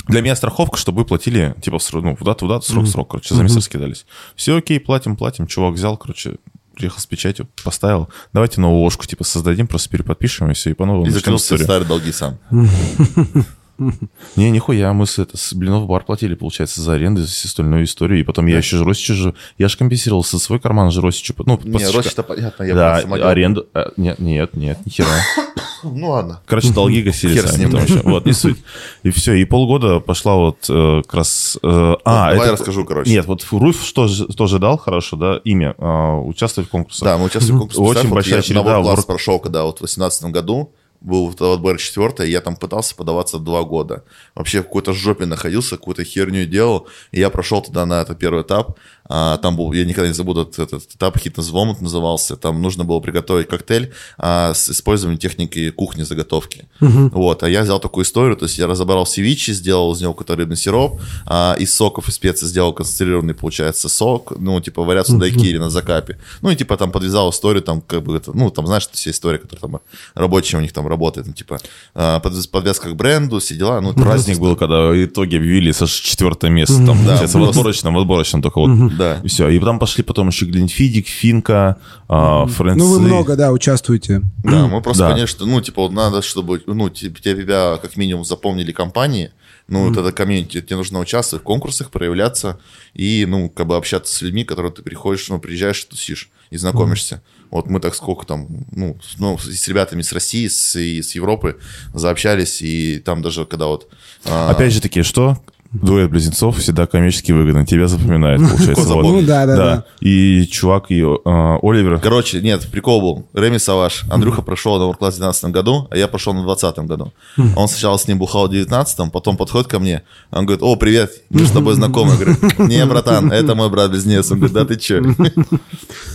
Для 0.08 0.20
меня 0.20 0.34
страховка, 0.34 0.76
чтобы 0.78 1.02
вы 1.02 1.04
платили, 1.04 1.54
типа, 1.62 1.78
в 1.78 1.82
срок, 1.82 2.02
ну, 2.02 2.16
в 2.18 2.24
дату, 2.24 2.46
в 2.46 2.48
дату, 2.48 2.66
срок, 2.66 2.88
срок, 2.88 3.10
короче, 3.10 3.34
за 3.36 3.42
месяц 3.44 3.64
скидались. 3.64 4.04
Все 4.34 4.56
окей, 4.56 4.80
платим, 4.80 5.16
платим. 5.16 5.46
Чувак 5.46 5.74
взял, 5.74 5.96
короче, 5.96 6.38
приехал 6.74 6.98
с 6.98 7.06
печатью, 7.06 7.48
поставил. 7.62 8.08
Давайте 8.32 8.60
новую 8.60 8.80
ложку, 8.80 9.06
типа, 9.06 9.22
создадим, 9.22 9.68
просто 9.68 9.90
переподпишем, 9.90 10.50
и 10.50 10.54
все, 10.54 10.70
и 10.70 10.72
по 10.72 10.86
новому 10.86 11.06
И 11.06 11.10
закрыл 11.10 11.36
все 11.36 11.56
старые 11.56 11.86
долги 11.86 12.10
сам. 12.10 12.38
Не, 14.36 14.50
нихуя, 14.50 14.92
мы 14.92 15.06
с, 15.06 15.18
это, 15.18 15.36
с 15.36 15.52
Блинов 15.54 15.86
бар 15.86 16.04
платили, 16.04 16.34
получается, 16.34 16.80
за 16.80 16.94
аренду, 16.94 17.22
за 17.22 17.28
остальную 17.28 17.84
историю. 17.84 18.20
И 18.20 18.22
потом 18.22 18.46
я 18.46 18.58
еще 18.58 18.76
же 18.76 18.84
Росичу 18.84 19.14
же... 19.14 19.34
Я 19.58 19.68
же 19.68 19.76
компенсировал 19.76 20.24
со 20.24 20.38
свой 20.38 20.60
карман 20.60 20.90
же 20.90 21.00
Росичу. 21.00 21.34
Ну, 21.44 21.60
Не. 21.64 21.84
Роща-то 21.90 22.22
понятно, 22.22 22.64
я 22.64 22.74
Да, 22.74 22.88
просто 22.90 23.02
самодел. 23.08 23.26
аренду... 23.28 23.66
а, 23.74 23.90
Нет, 23.96 24.18
нет, 24.18 24.56
нет, 24.56 24.78
ни 24.86 24.90
хера. 24.90 25.08
Ну 25.84 26.10
ладно. 26.10 26.40
Короче, 26.46 26.72
долги 26.72 27.02
гасили 27.02 27.34
Хер 27.34 27.48
сами. 27.48 27.68
там 27.68 27.82
еще. 27.84 28.00
Вот, 28.04 28.24
не 28.24 28.32
суть. 28.32 28.56
И 29.02 29.10
все, 29.10 29.32
и 29.34 29.44
полгода 29.44 29.98
пошла 29.98 30.36
вот 30.36 30.58
э, 30.68 31.02
как 31.02 31.12
раз... 31.14 31.58
э, 31.60 31.94
а, 32.04 32.30
давай 32.30 32.46
это- 32.46 32.52
расскажу, 32.52 32.84
короче. 32.84 33.10
Нет, 33.10 33.26
вот 33.26 33.44
Руф 33.50 33.82
что 33.84 34.06
же- 34.06 34.26
тоже 34.28 34.60
дал, 34.60 34.78
хорошо, 34.78 35.16
да, 35.16 35.40
имя, 35.42 35.74
э, 35.76 36.12
участвовать 36.24 36.68
в 36.68 36.70
конкурсах. 36.70 37.02
Да, 37.04 37.18
мы 37.18 37.24
участвовали 37.24 37.56
в 37.56 37.58
конкурсе. 37.58 37.80
Очень 37.80 38.08
вот 38.10 38.14
большая 38.14 38.36
я 38.36 38.42
череда, 38.42 38.60
одного 38.60 38.82
класса 38.84 38.96
вот- 38.98 39.06
прошел, 39.08 39.40
когда 39.40 39.64
вот 39.64 39.78
в 39.78 39.78
2018 39.80 40.24
году 40.30 40.72
был 41.02 41.26
вот 41.26 41.34
ВТБР 41.34 41.78
4, 41.78 42.30
я 42.30 42.40
там 42.40 42.56
пытался 42.56 42.94
подаваться 42.94 43.38
два 43.38 43.62
года. 43.62 44.04
Вообще 44.34 44.60
в 44.60 44.64
какой-то 44.64 44.92
жопе 44.92 45.26
находился, 45.26 45.76
какую-то 45.76 46.04
херню 46.04 46.46
делал. 46.46 46.86
И 47.10 47.20
я 47.20 47.30
прошел 47.30 47.62
туда 47.62 47.86
на 47.86 48.02
этот 48.02 48.18
первый 48.18 48.42
этап. 48.42 48.78
А, 49.04 49.36
там 49.38 49.56
был, 49.56 49.72
я 49.72 49.84
никогда 49.84 50.08
не 50.08 50.14
забуду 50.14 50.42
этот, 50.42 50.58
этот 50.74 50.94
этап, 50.94 51.18
хитнес 51.18 51.50
вомут 51.50 51.80
назывался. 51.80 52.36
Там 52.36 52.62
нужно 52.62 52.84
было 52.84 53.00
приготовить 53.00 53.48
коктейль 53.48 53.92
а, 54.16 54.54
с 54.54 54.70
использованием 54.70 55.18
техники 55.18 55.70
кухни 55.70 56.02
заготовки. 56.02 56.66
Вот, 57.12 57.42
а 57.42 57.48
я 57.48 57.62
взял 57.62 57.80
такую 57.80 58.04
историю, 58.04 58.36
то 58.36 58.46
есть 58.46 58.58
я 58.58 58.66
разобрал 58.66 59.06
севичи, 59.06 59.50
сделал 59.50 59.92
из 59.92 60.00
него 60.00 60.14
какой-то 60.14 60.36
рыбный 60.36 60.56
сироп, 60.56 61.00
а, 61.26 61.56
из 61.58 61.74
соков 61.74 62.08
и 62.08 62.12
специй 62.12 62.48
сделал 62.48 62.72
концентрированный, 62.72 63.34
получается, 63.34 63.88
сок, 63.88 64.32
ну, 64.38 64.60
типа 64.60 64.82
вариацию 64.82 65.18
дайкири 65.18 65.58
на 65.58 65.70
закапе. 65.70 66.18
Ну, 66.40 66.50
и 66.50 66.56
типа 66.56 66.76
там 66.76 66.92
подвязал 66.92 67.30
историю, 67.30 67.62
там, 67.62 67.80
как 67.80 68.02
бы, 68.02 68.16
это, 68.16 68.32
ну, 68.32 68.50
там, 68.50 68.66
знаешь, 68.66 68.86
это 68.86 68.96
вся 68.96 69.10
история, 69.10 69.38
которая 69.38 69.60
там 69.60 69.80
рабочие 70.14 70.58
у 70.58 70.62
них 70.62 70.72
там 70.72 70.86
работает, 70.92 71.26
ну, 71.26 71.32
типа, 71.32 71.58
а, 71.94 72.20
подвязка 72.20 72.90
к 72.90 72.96
бренду, 72.96 73.38
все 73.38 73.56
дела. 73.56 73.80
Ну, 73.80 73.90
это 73.92 74.00
Праздник 74.02 74.38
был, 74.38 74.56
когда 74.56 74.90
итоги 75.04 75.36
объявили 75.36 75.72
со 75.72 75.86
четвертое 75.86 76.50
место. 76.50 76.76
Там, 76.86 77.04
Да, 77.04 77.16
в 77.26 77.36
отборочном, 77.48 77.94
в 77.94 77.98
отборочном 77.98 78.42
только 78.42 78.58
вот. 78.58 78.96
Да. 78.96 79.20
И 79.24 79.28
все. 79.28 79.48
И 79.48 79.58
потом 79.58 79.78
пошли 79.78 80.04
потом 80.04 80.28
еще 80.28 80.46
Глинфидик, 80.46 81.06
Финка, 81.08 81.76
а, 82.08 82.46
Фрэнсы. 82.46 82.78
Ну, 82.78 82.90
вы 82.92 83.00
много, 83.00 83.36
да, 83.36 83.50
участвуете. 83.52 84.22
Да, 84.44 84.66
мы 84.66 84.80
просто 84.80 85.26
что, 85.26 85.46
ну, 85.46 85.60
типа, 85.60 85.82
вот 85.82 85.92
надо, 85.92 86.20
чтобы, 86.22 86.62
ну, 86.66 86.88
те- 86.90 87.10
тебя 87.10 87.78
как 87.80 87.96
минимум 87.96 88.24
запомнили 88.24 88.72
компании, 88.72 89.30
ну, 89.68 89.88
вот 89.88 89.96
это 89.96 90.12
комьюнити, 90.12 90.60
тебе 90.60 90.76
нужно 90.76 90.98
участвовать 91.00 91.42
в 91.42 91.46
конкурсах, 91.46 91.90
проявляться 91.90 92.58
и, 92.94 93.24
ну, 93.28 93.48
как 93.48 93.66
бы 93.66 93.76
общаться 93.76 94.14
с 94.14 94.22
людьми, 94.22 94.44
которые 94.44 94.72
ты 94.72 94.82
приходишь, 94.82 95.28
ну, 95.28 95.38
приезжаешь, 95.38 95.82
тусишь 95.84 96.30
и 96.50 96.56
знакомишься. 96.56 97.22
Вот 97.52 97.68
мы 97.68 97.80
так 97.80 97.94
сколько 97.94 98.26
там, 98.26 98.48
ну, 98.72 98.98
с, 99.02 99.18
ну, 99.18 99.36
с 99.38 99.68
ребятами 99.68 100.00
с 100.00 100.12
России, 100.12 100.48
с, 100.48 100.74
и 100.74 101.02
с 101.02 101.14
Европы 101.14 101.58
заобщались, 101.92 102.62
и 102.62 102.98
там 102.98 103.20
даже 103.20 103.44
когда 103.44 103.66
вот... 103.66 103.88
а, 104.24 104.50
Опять 104.50 104.72
же 104.72 104.80
таки, 104.80 105.02
что 105.02 105.38
дуэт 105.72 106.10
близнецов 106.10 106.58
всегда 106.58 106.86
комически 106.86 107.32
выгодно. 107.32 107.66
Тебя 107.66 107.88
запоминает, 107.88 108.40
получается. 108.40 108.74
Кот 108.74 108.86
вот. 108.86 109.02
Ну 109.04 109.22
да, 109.22 109.46
да, 109.46 109.56
да. 109.56 109.84
И 110.00 110.46
чувак, 110.50 110.90
и 110.90 111.00
э, 111.00 111.58
Оливер. 111.62 111.98
Короче, 112.00 112.40
нет, 112.40 112.66
прикол 112.70 113.00
был. 113.00 113.26
Реми 113.34 113.58
Саваш. 113.58 114.04
Андрюха 114.10 114.42
прошел 114.42 114.78
на 114.78 114.84
Class 114.92 114.94
в 114.94 115.18
2019 115.18 115.44
году, 115.46 115.88
а 115.90 115.96
я 115.96 116.08
пошел 116.08 116.34
на 116.34 116.42
2020 116.42 116.86
году. 116.86 117.12
Он 117.56 117.68
сначала 117.68 117.96
с 117.96 118.06
ним 118.06 118.18
бухал 118.18 118.48
в 118.48 118.50
19 118.50 119.12
потом 119.12 119.36
подходит 119.36 119.68
ко 119.68 119.78
мне. 119.78 120.02
Он 120.30 120.44
говорит, 120.46 120.62
о, 120.62 120.76
привет, 120.76 121.12
мы 121.30 121.44
с 121.46 121.50
тобой 121.50 121.74
знакомы. 121.74 122.12
Я 122.12 122.16
говорю, 122.16 122.36
не, 122.68 122.84
братан, 122.86 123.32
это 123.32 123.54
мой 123.54 123.70
брат-близнец. 123.70 124.30
Он 124.30 124.38
говорит, 124.38 124.54
да 124.54 124.64
ты 124.64 124.76
че? 124.76 125.02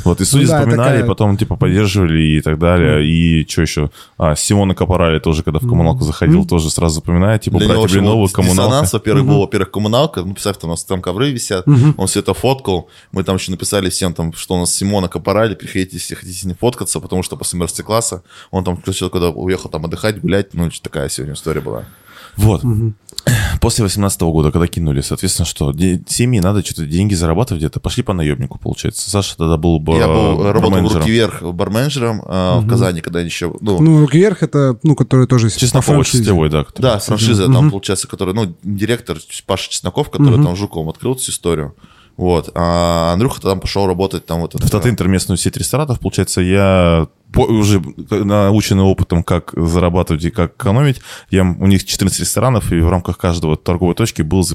Вот, 0.03 0.21
и 0.21 0.25
судьи 0.25 0.45
Ну 0.45 0.51
да, 0.51 0.59
вспоминали, 0.59 0.87
такая- 0.89 1.03
и 1.03 1.07
потом, 1.07 1.37
типа, 1.37 1.55
поддерживали 1.57 2.21
и 2.21 2.41
так 2.41 2.59
далее. 2.59 3.05
И 3.05 3.45
что 3.47 3.61
еще? 3.61 3.89
А, 4.17 4.35
Симона 4.35 4.73
Капорали 4.73 5.19
тоже, 5.19 5.43
когда 5.43 5.59
в 5.59 5.67
коммуналку 5.67 6.03
заходил, 6.03 6.45
тоже 6.45 6.69
сразу 6.69 6.95
запоминает. 6.95 7.41
Типа, 7.41 7.57
братья 7.57 7.87
Блиновы, 7.87 8.29
коммуналка. 8.29 8.63
диссонанс, 8.69 8.93
во-первых, 8.93 9.25
был, 9.25 9.46
во-первых, 9.47 9.71
коммуналка. 9.71 10.21
Ну, 10.21 10.33
представь, 10.33 10.57
там 10.57 10.69
у 10.69 10.73
нас 10.73 10.83
там 10.83 11.01
ковры 11.01 11.31
висят. 11.31 11.65
Он 11.97 12.07
все 12.07 12.19
это 12.19 12.33
фоткал. 12.33 12.89
Мы 13.11 13.23
там 13.23 13.37
еще 13.37 13.51
написали 13.51 13.89
всем, 13.89 14.13
там, 14.13 14.33
что 14.33 14.55
у 14.55 14.59
нас 14.59 14.73
Симона 14.75 15.07
Капорали, 15.07 15.55
приходите, 15.55 15.97
если 15.97 16.15
хотите 16.15 16.39
с 16.39 16.43
ним 16.43 16.55
фоткаться, 16.55 16.99
потому 16.99 17.23
что 17.23 17.37
после 17.37 17.59
мастер-класса 17.59 18.23
он 18.51 18.63
там, 18.63 18.77
короче, 18.77 19.09
когда 19.09 19.29
уехал 19.29 19.69
там 19.69 19.85
отдыхать, 19.85 20.21
гулять, 20.21 20.53
ну, 20.53 20.69
такая 20.81 21.09
сегодня 21.09 21.33
история 21.33 21.61
была. 21.61 21.85
Вот. 22.35 22.61
После 23.61 23.83
18 23.83 24.21
года, 24.21 24.51
когда 24.51 24.67
кинули, 24.67 25.01
соответственно, 25.01 25.45
что? 25.45 25.71
Де- 25.71 26.01
семьи 26.07 26.39
надо 26.39 26.63
что-то 26.65 26.85
деньги 26.85 27.13
зарабатывать 27.13 27.61
где-то. 27.61 27.79
Пошли 27.79 28.03
по 28.03 28.13
наемнику, 28.13 28.59
получается. 28.59 29.09
Саша 29.09 29.37
тогда 29.37 29.57
был 29.57 29.79
бы 29.79 29.93
Я 29.97 30.07
был, 30.07 30.43
работал 30.43 30.69
в 30.69 30.71
барменджером. 30.71 30.99
«Руки 31.01 31.11
вверх» 31.11 31.41
барменджером 31.41 32.21
э, 32.25 32.59
в 32.59 32.67
Казани, 32.67 33.01
когда 33.01 33.21
еще, 33.21 33.53
ну, 33.61 33.79
Ну, 33.81 34.01
руки 34.01 34.17
вверх 34.17 34.43
это, 34.43 34.77
ну, 34.83 34.95
который 34.95 35.27
тоже... 35.27 35.49
франшизе. 35.95 36.19
Чистевой, 36.23 36.49
да. 36.49 36.63
который- 36.63 36.83
Да, 36.83 36.99
франшиза 36.99 37.45
там, 37.51 37.69
получается, 37.71 38.07
который, 38.07 38.33
ну, 38.33 38.55
директор 38.63 39.17
Паша 39.45 39.69
Чесноков, 39.69 40.09
который 40.09 40.43
там 40.43 40.55
Жуком 40.55 40.89
открыл 40.89 41.13
эту 41.15 41.29
историю. 41.29 41.75
Вот. 42.15 42.49
А 42.55 43.13
Андрюха 43.13 43.39
там 43.41 43.59
пошел 43.59 43.85
работать 43.85 44.25
там 44.25 44.41
вот... 44.41 44.55
В 44.55 44.69
Татинтер 44.71 45.07
местную 45.07 45.37
сеть 45.37 45.55
ресторанов, 45.55 45.99
получается, 45.99 46.41
я 46.41 47.07
уже 47.35 47.81
наученный 48.09 48.83
опытом, 48.83 49.23
как 49.23 49.53
зарабатывать 49.55 50.25
и 50.25 50.29
как 50.29 50.55
экономить, 50.55 51.01
я, 51.29 51.43
у 51.43 51.67
них 51.67 51.85
14 51.85 52.19
ресторанов, 52.19 52.71
и 52.71 52.79
в 52.79 52.89
рамках 52.89 53.17
каждого 53.17 53.57
торговой 53.57 53.95
точки 53.95 54.21
был 54.21 54.45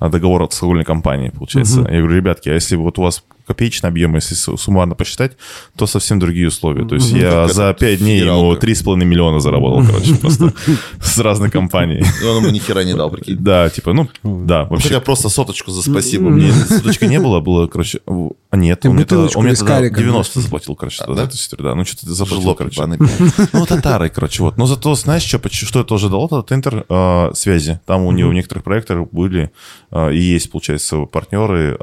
договор 0.00 0.48
с 0.50 0.54
алкогольной 0.54 0.84
компанией, 0.84 1.30
получается. 1.30 1.80
Я 1.80 2.00
говорю, 2.00 2.16
ребятки, 2.16 2.48
а 2.48 2.54
если 2.54 2.76
вот 2.76 2.98
у 2.98 3.02
вас 3.02 3.24
копеечный 3.46 3.88
объем, 3.88 4.14
если 4.14 4.34
су- 4.34 4.56
суммарно 4.56 4.94
посчитать, 4.94 5.32
то 5.76 5.86
совсем 5.86 6.18
другие 6.18 6.48
условия. 6.48 6.86
То 6.86 6.94
есть 6.94 7.10
я 7.10 7.30
Как 7.46 7.52
за 7.52 7.64
это 7.64 7.80
5 7.80 7.98
дней 7.98 8.20
ему 8.20 8.54
федералка. 8.54 8.66
3,5 8.66 9.04
миллиона 9.04 9.40
заработал, 9.40 9.84
короче, 9.86 10.14
просто 10.16 10.52
с 11.00 11.18
разной 11.18 11.50
компанией. 11.50 12.04
И 12.22 12.26
он 12.26 12.42
ему 12.42 12.50
ни 12.50 12.58
хера 12.58 12.84
не 12.84 12.94
дал, 12.94 13.10
прикинь. 13.10 13.36
Да, 13.38 13.68
типа, 13.70 13.92
ну, 13.92 14.08
да, 14.22 14.64
Ну, 14.64 14.70
вообще. 14.70 14.88
Хотя 14.88 15.00
просто 15.00 15.28
соточку 15.28 15.70
за 15.70 15.82
спасибо. 15.82 16.30
Мне 16.30 16.52
суточки 16.52 17.04
не 17.04 17.20
было, 17.20 17.40
было, 17.40 17.66
короче... 17.66 18.00
А 18.50 18.56
нет, 18.56 18.84
он 18.84 18.94
мне, 18.94 19.04
тогда, 19.04 19.24
бутылочку 19.24 19.38
он 19.40 19.46
мне 19.46 19.54
тогда 19.54 19.80
вискарика, 19.80 20.00
90 20.00 20.40
заплатил, 20.40 20.74
короче, 20.74 21.04
за 21.06 21.14
да? 21.14 21.28
да. 21.58 21.74
Ну, 21.74 21.84
что-то 21.84 22.12
заплатил, 22.12 22.54
короче. 22.54 22.82
Ну, 23.52 23.66
татары, 23.66 24.10
короче, 24.10 24.42
вот. 24.42 24.58
Но 24.58 24.66
зато, 24.66 24.94
знаешь, 24.94 25.22
что, 25.22 25.40
что 25.50 25.80
это 25.80 25.88
тоже 25.88 26.08
дало? 26.08 26.26
Это 26.26 26.42
тендер 26.42 26.84
э, 26.88 27.30
связи. 27.34 27.80
Там 27.86 28.02
у 28.02 28.12
него 28.12 28.30
в 28.30 28.34
некоторых 28.34 28.64
проектах 28.64 29.08
были 29.10 29.50
и 29.92 30.18
есть, 30.18 30.50
получается, 30.50 31.04
партнеры, 31.04 31.76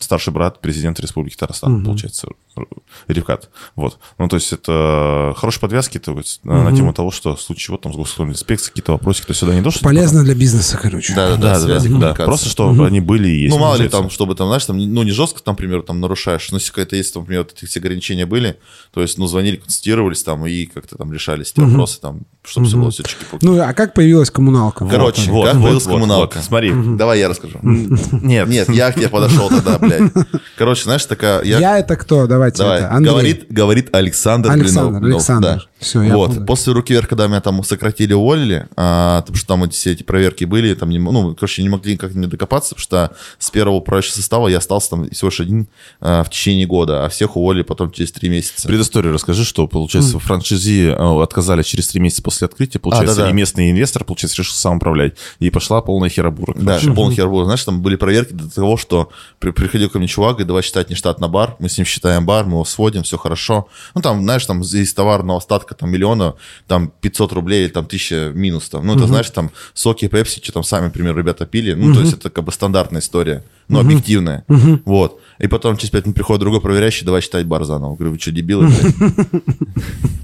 старший 0.00 0.32
брат 0.32 0.39
президента 0.48 1.02
Республики 1.02 1.36
Татарстан, 1.36 1.84
получается, 1.84 2.28
Р- 2.56 2.66
Ревкат. 3.08 3.48
Вот. 3.76 3.98
Ну, 4.18 4.28
то 4.28 4.36
есть 4.36 4.52
это 4.52 5.34
хорошие 5.36 5.60
подвязки 5.60 5.98
то 5.98 6.16
есть, 6.16 6.44
на, 6.44 6.64
на 6.70 6.76
тему 6.76 6.92
того, 6.92 7.10
что 7.10 7.36
в 7.36 7.40
случае 7.40 7.60
чего 7.66 7.76
там 7.76 7.92
с 7.92 7.96
государственной 7.96 8.30
инспекцией 8.32 8.70
какие-то 8.70 8.92
вопросики, 8.92 9.26
то 9.26 9.34
сюда 9.34 9.54
не 9.54 9.60
дошли. 9.60 9.82
Полезно 9.82 10.24
для 10.24 10.34
бизнеса, 10.34 10.78
короче. 10.80 11.14
Да, 11.14 11.36
да, 11.36 11.54
Да, 11.54 11.60
связи, 11.60 11.88
да. 11.88 12.14
Просто, 12.14 12.48
чтобы 12.48 12.86
они 12.86 13.00
были 13.00 13.28
и 13.28 13.42
есть. 13.42 13.54
Ну, 13.54 13.60
мало 13.60 13.74
ли 13.74 13.78
получается. 13.88 13.98
там, 13.98 14.10
чтобы 14.10 14.34
там, 14.34 14.48
знаешь, 14.48 14.64
там, 14.64 14.78
ну, 14.78 15.02
не 15.02 15.10
жестко, 15.10 15.42
там, 15.42 15.52
например, 15.52 15.82
там 15.82 16.00
нарушаешь, 16.00 16.50
но 16.50 16.58
если 16.58 16.70
какая-то 16.70 16.96
есть, 16.96 17.12
там, 17.14 17.22
например, 17.22 17.42
вот 17.42 17.52
эти 17.56 17.66
все 17.66 17.80
ограничения 17.80 18.26
были, 18.26 18.58
то 18.92 19.00
есть, 19.02 19.18
ну, 19.18 19.26
звонили, 19.26 19.56
констатировались 19.56 20.22
там 20.22 20.46
и 20.46 20.66
как-то 20.66 20.96
там 20.96 21.12
решались 21.12 21.52
эти 21.52 21.60
вопросы, 21.60 22.00
там, 22.00 22.22
чтобы 22.42 22.66
все 22.66 22.76
было 22.76 22.90
все 22.90 23.02
чики-пуки. 23.04 23.44
Ну, 23.44 23.60
а 23.60 23.72
как 23.74 23.94
появилась 23.94 24.30
коммуналка? 24.30 24.86
Короче, 24.86 25.30
Вот, 25.30 25.44
как 25.46 25.54
вот, 25.56 25.62
появилась 25.62 25.84
вот, 25.86 25.92
коммуналка? 25.94 26.36
вот, 26.36 26.44
смотри. 26.44 26.72
Давай 26.96 27.18
я 27.20 27.28
расскажу. 27.28 27.58
Нет, 27.62 28.48
Нет, 28.48 28.68
я 28.70 28.90
к 28.92 28.96
тебе 28.96 29.08
подошел 29.08 29.48
тогда, 29.48 29.78
блядь. 29.78 30.12
Короче, 30.56 30.84
знаешь, 30.84 31.04
такая... 31.04 31.42
Я, 31.42 31.78
это 31.78 31.96
кто? 31.96 32.26
Давайте 32.26 32.58
Давай, 32.58 32.78
это. 32.78 32.90
Андрей. 32.92 33.12
говорит, 33.12 33.46
говорит 33.48 33.94
Александр, 33.94 34.50
Александр, 34.50 35.00
Блинов. 35.00 35.18
Александр. 35.18 35.48
Да. 35.48 35.62
Всё, 35.80 36.02
я 36.02 36.14
вот, 36.14 36.30
понял. 36.30 36.46
после 36.46 36.72
руки 36.72 36.92
вверх, 36.92 37.08
когда 37.08 37.26
меня 37.26 37.40
там 37.40 37.62
сократили, 37.64 38.12
уволили, 38.12 38.68
а, 38.76 39.22
потому 39.22 39.36
что 39.36 39.48
там 39.48 39.64
эти, 39.64 39.72
все 39.72 39.92
эти 39.92 40.02
проверки 40.02 40.44
были, 40.44 40.74
там, 40.74 40.90
не, 40.90 40.98
ну, 40.98 41.34
короче, 41.34 41.62
не 41.62 41.70
могли 41.70 41.96
как 41.96 42.14
мне 42.14 42.26
докопаться, 42.26 42.74
потому 42.74 42.82
что 42.82 43.16
с 43.38 43.50
первого 43.50 43.76
управляющего 43.76 44.16
состава 44.16 44.48
я 44.48 44.58
остался 44.58 44.90
там 44.90 45.08
всего 45.10 45.30
лишь 45.30 45.40
один 45.40 45.68
а, 46.00 46.22
в 46.22 46.30
течение 46.30 46.66
года, 46.66 47.06
а 47.06 47.08
всех 47.08 47.36
уволили 47.36 47.62
потом 47.62 47.90
через 47.92 48.12
три 48.12 48.28
месяца. 48.28 48.68
Предысторию 48.68 49.14
расскажи, 49.14 49.44
что, 49.44 49.66
получается, 49.66 50.18
в 50.18 50.22
франшизе 50.22 50.90
э, 50.90 51.22
отказали 51.22 51.62
через 51.62 51.88
три 51.88 52.00
месяца 52.00 52.22
после 52.22 52.46
открытия, 52.46 52.78
получается, 52.78 53.16
да-да. 53.16 53.30
и 53.30 53.32
местный 53.32 53.70
инвестор, 53.70 54.04
получается, 54.04 54.36
решил 54.36 54.54
сам 54.54 54.76
управлять. 54.76 55.14
И 55.38 55.50
пошла 55.50 55.80
полная 55.80 56.10
херобура. 56.10 56.54
Да, 56.54 56.78
короче. 56.78 56.92
полный 56.92 57.14
хер 57.14 57.28
был. 57.28 57.44
Знаешь, 57.44 57.64
там 57.64 57.80
были 57.80 57.96
проверки 57.96 58.32
до 58.32 58.52
того, 58.52 58.76
что 58.76 59.10
при- 59.38 59.50
приходил 59.50 59.88
ко 59.88 59.98
мне 59.98 60.08
чувак, 60.08 60.32
говорит, 60.32 60.48
давай 60.48 60.62
считать 60.62 60.90
нештатно 60.90 61.28
бар, 61.28 61.56
мы 61.58 61.68
с 61.68 61.78
ним 61.78 61.86
считаем 61.86 62.26
бар, 62.26 62.44
мы 62.44 62.52
его 62.52 62.64
сводим, 62.64 63.02
все 63.02 63.16
хорошо. 63.16 63.68
Ну, 63.94 64.02
там, 64.02 64.22
знаешь, 64.22 64.44
там 64.44 64.60
из 64.60 64.94
товарного 64.94 65.38
остатка 65.38 65.69
там 65.74 65.90
миллиона, 65.90 66.34
там 66.66 66.92
500 67.00 67.32
рублей 67.32 67.64
или 67.64 67.70
там 67.70 67.84
1000 67.86 68.32
минус. 68.34 68.68
Там. 68.68 68.86
Ну, 68.86 68.94
это, 68.94 69.06
знаешь, 69.06 69.30
там 69.30 69.50
соки, 69.74 70.08
пепси, 70.08 70.40
что 70.42 70.52
там 70.52 70.64
сами, 70.64 70.84
например, 70.86 71.16
ребята 71.16 71.46
пили. 71.46 71.72
Ну, 71.74 71.92
то 71.94 72.00
есть 72.00 72.12
это 72.14 72.30
как 72.30 72.44
бы 72.44 72.52
стандартная 72.52 73.00
история, 73.00 73.42
ну, 73.68 73.78
объективная. 73.80 74.44
Вот. 74.84 75.20
И 75.38 75.46
потом 75.46 75.76
через 75.76 75.90
5 75.90 76.04
минут 76.06 76.16
приходит 76.16 76.40
другой 76.40 76.60
проверяющий, 76.60 77.04
давай 77.06 77.20
считать 77.22 77.46
бар 77.46 77.64
заново. 77.64 77.94
Говорю, 77.96 78.12
вы 78.12 78.18
что, 78.18 78.30
дебилы, 78.32 78.66
блядь? 78.68 78.94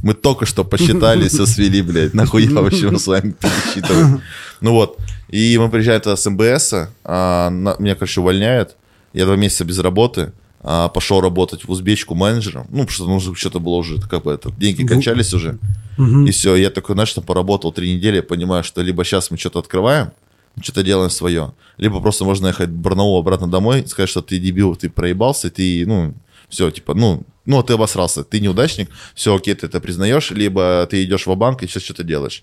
Мы 0.03 0.15
только 0.15 0.47
что 0.47 0.65
посчитали, 0.65 1.29
все 1.29 1.47
свели, 1.47 1.83
блядь. 1.83 2.15
Нахуя 2.15 2.49
вообще 2.61 2.91
мы 2.91 2.99
с 2.99 3.07
вами 3.07 3.33
пересчитываем? 3.41 4.21
Ну 4.61 4.73
вот. 4.73 4.99
И 5.29 5.59
мы 5.59 5.69
приезжаем 5.71 6.01
тогда 6.01 6.17
с 6.17 6.29
МБС, 6.31 6.75
а, 7.05 7.51
на- 7.51 7.77
меня, 7.79 7.95
короче, 7.95 8.21
увольняют. 8.21 8.77
Я 9.13 9.25
два 9.27 9.37
месяца 9.37 9.65
без 9.65 9.79
работы. 9.79 10.33
А, 10.69 10.89
пошел 10.89 11.21
работать 11.21 11.65
в 11.65 11.71
узбечку 11.71 12.17
менеджером. 12.17 12.67
Ну, 12.71 12.79
потому 12.79 12.91
что 12.91 13.07
нужно 13.07 13.37
что-то 13.37 13.61
было 13.61 13.77
уже, 13.77 14.01
как 14.01 14.25
бы 14.25 14.33
это, 14.33 14.51
деньги 14.51 14.85
кончались 14.85 15.33
уже. 15.33 15.59
И 16.27 16.33
все, 16.33 16.57
я 16.57 16.71
такой, 16.71 16.95
знаешь, 16.95 17.13
там 17.13 17.23
поработал 17.23 17.71
три 17.73 17.95
недели, 17.95 18.19
понимаю, 18.19 18.65
что 18.65 18.83
либо 18.83 19.05
сейчас 19.05 19.31
мы 19.31 19.39
что-то 19.39 19.61
открываем, 19.61 20.11
что-то 20.61 20.83
делаем 20.83 21.09
свое, 21.11 21.53
либо 21.77 22.01
просто 22.01 22.25
можно 22.25 22.49
ехать 22.49 22.69
в 22.69 22.77
Барнаул 22.77 23.17
обратно 23.17 23.47
домой, 23.47 23.87
сказать, 23.87 24.11
что 24.11 24.23
ты 24.23 24.41
дебил, 24.41 24.75
ты 24.75 24.91
проебался, 24.91 25.51
ты, 25.51 25.87
ну, 25.87 26.15
все, 26.49 26.69
типа, 26.73 26.95
ну, 26.95 27.23
ну, 27.47 27.63
ты 27.63 27.75
обосрался, 27.75 28.25
ты 28.25 28.41
неудачник, 28.41 28.91
все, 29.15 29.35
окей, 29.35 29.55
ты 29.55 29.67
это 29.67 29.81
признаешь, 29.81 30.31
либо 30.31 30.87
ты 30.91 31.05
идешь 31.05 31.27
в 31.27 31.35
банк 31.35 31.63
и 31.63 31.67
сейчас 31.67 31.83
что-то 31.85 32.03
делаешь. 32.03 32.43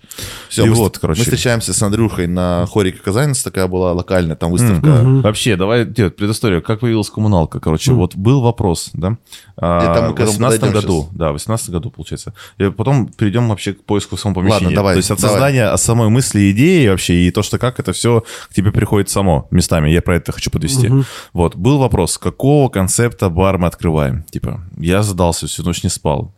Все, 0.50 0.66
И 0.66 0.70
мы, 0.70 0.76
вот, 0.76 0.98
короче. 0.98 1.20
мы 1.20 1.24
встречаемся 1.26 1.74
с 1.74 1.82
Андрюхой 1.84 2.28
на 2.28 2.66
хорике 2.72 3.00
нас 3.12 3.44
такая 3.44 3.68
была 3.68 3.94
локальная 3.94 4.36
там 4.36 4.52
выставка. 4.52 4.88
Вообще, 5.04 5.56
давай 5.56 5.86
делать 5.86 6.16
предысторию. 6.16 6.62
Как 6.62 6.80
появилась 6.80 7.10
коммуналка? 7.10 7.60
Короче, 7.60 7.92
вот 7.94 8.16
был 8.16 8.42
вопрос, 8.42 8.90
да? 8.94 9.18
А, 9.58 9.92
Это 9.92 10.02
мы 10.08 10.10
в 10.10 10.16
к 10.16 10.20
этому 10.20 10.32
18 10.32 10.60
подойдем 10.62 10.82
году. 10.82 11.02
сейчас. 11.04 11.18
Да, 11.18 11.30
в 11.30 11.34
18 11.34 11.70
году, 11.70 11.92
получается. 11.92 12.34
И 12.58 12.70
потом 12.70 13.08
перейдем 13.08 13.50
вообще 13.50 13.74
к 13.74 13.84
поиску 13.84 14.18
самого 14.18 14.40
помещения. 14.40 14.66
Ладно, 14.66 14.76
давай, 14.76 14.94
То 14.96 14.98
есть 14.98 15.12
от 15.12 15.20
давай. 15.20 15.32
создания 15.34 15.66
от 15.66 15.82
самой 15.82 16.10
мысли, 16.10 16.52
идеи 16.52 16.88
вообще, 16.88 17.14
и 17.16 17.32
то, 17.32 17.44
что 17.44 17.58
как 17.58 17.80
это 17.80 17.94
все 17.94 18.24
к 18.50 18.54
тебе 18.54 18.72
приходит 18.72 19.10
само 19.10 19.48
местами. 19.52 19.90
Я 19.90 20.02
про 20.02 20.16
это 20.18 20.32
хочу 20.32 20.50
подвести. 20.50 20.92
Вот, 21.34 21.56
был 21.56 21.78
вопрос, 21.80 22.18
какого 22.18 22.70
концепта 22.70 23.30
бар 23.30 23.58
мы 23.58 23.68
открываем? 23.68 24.24
Типа, 24.24 24.62
я 24.78 24.93
задался, 25.02 25.48
всю 25.48 25.64
ночь 25.64 25.84
не 25.84 25.90
спал. 25.90 26.34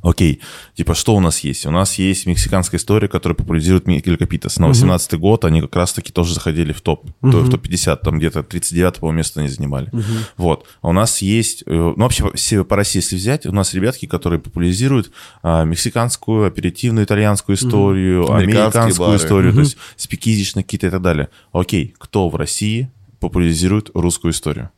Окей, 0.00 0.40
типа, 0.76 0.94
что 0.94 1.14
у 1.14 1.20
нас 1.20 1.40
есть? 1.40 1.64
У 1.66 1.70
нас 1.70 1.94
есть 1.94 2.26
мексиканская 2.26 2.78
история, 2.78 3.06
которая 3.08 3.36
популяризирует 3.36 3.86
Микель 3.86 4.16
Капитас. 4.16 4.58
На 4.58 4.66
18 4.68 5.14
год 5.14 5.44
они 5.44 5.60
как 5.60 5.76
раз-таки 5.76 6.12
тоже 6.12 6.34
заходили 6.34 6.72
в 6.72 6.80
топ, 6.80 7.08
то- 7.20 7.40
в 7.40 7.50
топ-50, 7.50 7.96
там 8.02 8.18
где-то 8.18 8.42
39 8.42 8.98
по 8.98 9.10
место 9.12 9.40
они 9.40 9.48
занимали. 9.48 9.90
Вот. 10.36 10.66
А 10.82 10.88
у 10.88 10.92
нас 10.92 11.22
есть, 11.22 11.62
э, 11.66 11.72
ну 11.72 11.94
вообще 11.96 12.64
по 12.64 12.74
России, 12.76 12.98
если 12.98 13.14
взять, 13.16 13.46
у 13.46 13.52
нас 13.52 13.74
ребятки, 13.74 14.06
которые 14.06 14.40
популяризируют 14.40 15.12
а, 15.42 15.62
мексиканскую, 15.64 16.46
аперитивную 16.46 17.04
итальянскую 17.04 17.56
историю, 17.56 18.22
Американские 18.32 18.62
американскую 18.62 19.08
бары. 19.08 19.18
историю, 19.18 19.52
то 19.52 19.60
есть 19.60 19.76
спикизично 19.96 20.62
какие-то 20.64 20.88
и 20.88 20.90
так 20.90 21.02
далее. 21.02 21.28
Окей, 21.52 21.94
кто 21.98 22.28
в 22.28 22.34
России 22.34 22.90
популяризирует 23.20 23.90
русскую 23.94 24.32
историю? 24.32 24.70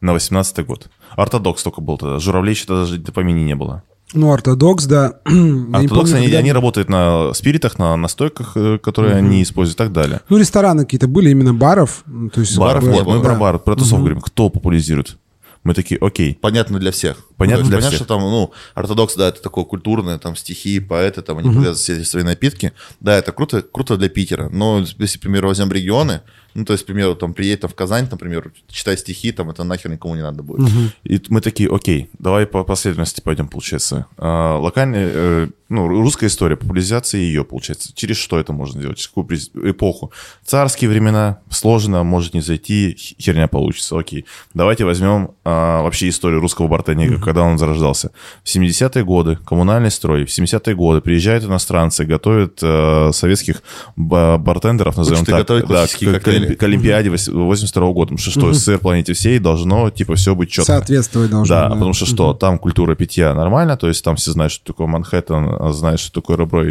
На 0.00 0.12
18 0.12 0.64
год. 0.66 0.88
Ортодокс 1.16 1.62
только 1.62 1.80
был 1.80 1.98
тогда. 1.98 2.18
Журавлей 2.18 2.52
еще 2.52 2.66
даже 2.66 2.98
до 2.98 3.12
помини 3.12 3.40
не 3.42 3.54
было. 3.54 3.82
Ну, 4.14 4.30
ортодокс, 4.30 4.84
да. 4.84 5.20
Ортодокс, 5.24 5.88
помню, 5.88 6.16
они, 6.16 6.26
когда- 6.26 6.38
они 6.38 6.52
работают 6.52 6.88
на 6.90 7.32
спиритах, 7.32 7.78
на 7.78 7.96
настойках, 7.96 8.52
э, 8.56 8.78
которые 8.78 9.16
они 9.16 9.42
используют 9.42 9.76
и 9.76 9.78
так 9.78 9.92
далее. 9.92 10.20
Ну, 10.28 10.36
рестораны 10.36 10.82
какие-то 10.84 11.08
были, 11.08 11.30
именно 11.30 11.54
баров. 11.54 12.02
ну, 12.06 12.28
То 12.28 12.40
есть, 12.40 12.56
Баров, 12.58 12.84
вот, 12.84 13.06
мы 13.06 13.18
да. 13.18 13.24
про 13.24 13.34
бар, 13.36 13.58
про 13.58 13.74
тусов 13.74 14.00
говорим. 14.00 14.20
Кто 14.20 14.50
популяризирует? 14.50 15.16
Мы 15.64 15.74
такие, 15.74 15.98
окей. 16.00 16.36
Понятно 16.40 16.78
для 16.80 16.90
всех. 16.90 17.18
Понятно 17.36 17.64
Ну, 17.64 17.68
для 17.70 17.78
понятно, 17.78 17.96
всех. 17.96 18.06
что 18.06 18.14
там, 18.14 18.20
ну, 18.22 18.52
ортодокс, 18.74 19.14
да, 19.14 19.28
это 19.28 19.40
такое 19.40 19.64
культурное, 19.64 20.18
там, 20.18 20.34
стихи, 20.36 20.80
поэты, 20.80 21.22
там, 21.22 21.38
они 21.38 21.48
привязывают 21.50 21.78
все 21.78 21.96
эти 21.98 22.04
свои 22.04 22.24
напитки. 22.24 22.72
Да, 23.00 23.16
это 23.16 23.32
круто, 23.32 23.62
круто 23.62 23.96
для 23.96 24.08
Питера. 24.08 24.48
Но 24.48 24.84
если, 24.98 25.18
к 25.18 25.20
примеру, 25.20 25.48
возьмем 25.48 25.70
регионы, 25.72 26.22
ну, 26.54 26.64
то 26.64 26.74
есть, 26.74 26.82
к 26.84 26.86
примеру, 26.86 27.14
там, 27.14 27.32
приедет 27.32 27.60
там, 27.62 27.70
в 27.70 27.74
Казань, 27.74 28.08
например, 28.10 28.52
читай 28.68 28.98
стихи, 28.98 29.32
там, 29.32 29.50
это 29.50 29.64
нахер 29.64 29.90
никому 29.90 30.14
не 30.16 30.22
надо 30.22 30.42
будет. 30.42 30.68
И 31.04 31.20
мы 31.28 31.40
такие, 31.40 31.68
окей, 31.72 32.10
давай 32.18 32.46
по 32.46 32.64
последовательности 32.64 33.20
пойдем, 33.20 33.48
получается. 33.48 34.06
А, 34.18 34.58
локальная, 34.58 35.10
э, 35.12 35.48
ну, 35.68 35.88
русская 35.88 36.26
история, 36.26 36.56
популяризация 36.56 37.20
ее, 37.20 37.44
получается. 37.44 37.92
Через 37.94 38.18
что 38.18 38.38
это 38.38 38.52
можно 38.52 38.80
делать? 38.80 38.98
Через 38.98 39.08
какую 39.08 39.70
эпоху? 39.70 40.12
Царские 40.44 40.90
времена, 40.90 41.38
сложно, 41.50 42.02
может 42.02 42.34
не 42.34 42.42
зайти, 42.42 42.96
херня 43.18 43.48
получится, 43.48 43.98
окей. 43.98 44.26
Давайте 44.52 44.84
возьмем 44.84 45.30
а, 45.52 45.82
вообще 45.82 46.08
историю 46.08 46.40
русского 46.40 46.66
бартендинга, 46.66 47.20
когда 47.20 47.42
он 47.42 47.58
зарождался. 47.58 48.10
В 48.42 48.54
70-е 48.54 49.04
годы, 49.04 49.36
коммунальный 49.44 49.90
строй, 49.90 50.24
в 50.24 50.28
70-е 50.28 50.74
годы 50.74 51.00
приезжают 51.00 51.44
иностранцы, 51.44 52.04
готовят 52.04 52.58
э, 52.62 53.10
советских 53.12 53.62
ба- 53.96 54.38
бартендеров, 54.38 54.96
назовем 54.96 55.22
Учат 55.22 55.46
так, 55.46 55.68
да, 55.68 55.86
к, 55.86 56.20
к 56.20 56.56
к 56.56 56.62
Олимпиаде 56.62 57.10
82 57.10 57.92
года. 57.92 58.14
Потому 58.14 58.18
что 58.18 58.30
что, 58.30 58.52
СССР 58.52 58.78
планете 58.78 59.12
всей 59.12 59.38
должно, 59.38 59.90
типа, 59.90 60.14
все 60.14 60.34
быть 60.34 60.50
четко. 60.50 60.72
Соответствовать 60.72 61.30
должно. 61.30 61.54
Да, 61.54 61.68
потому 61.68 61.92
что 61.92 62.06
что, 62.06 62.32
там 62.32 62.58
культура 62.58 62.94
питья 62.94 63.34
нормально, 63.34 63.76
то 63.76 63.88
есть 63.88 64.02
там 64.02 64.16
все 64.16 64.32
знают, 64.32 64.52
что 64.52 64.64
такое 64.64 64.86
Манхэттен, 64.86 65.56
а 65.60 65.72
знают, 65.72 66.00
что 66.00 66.12
такое 66.12 66.38
ребро 66.38 66.64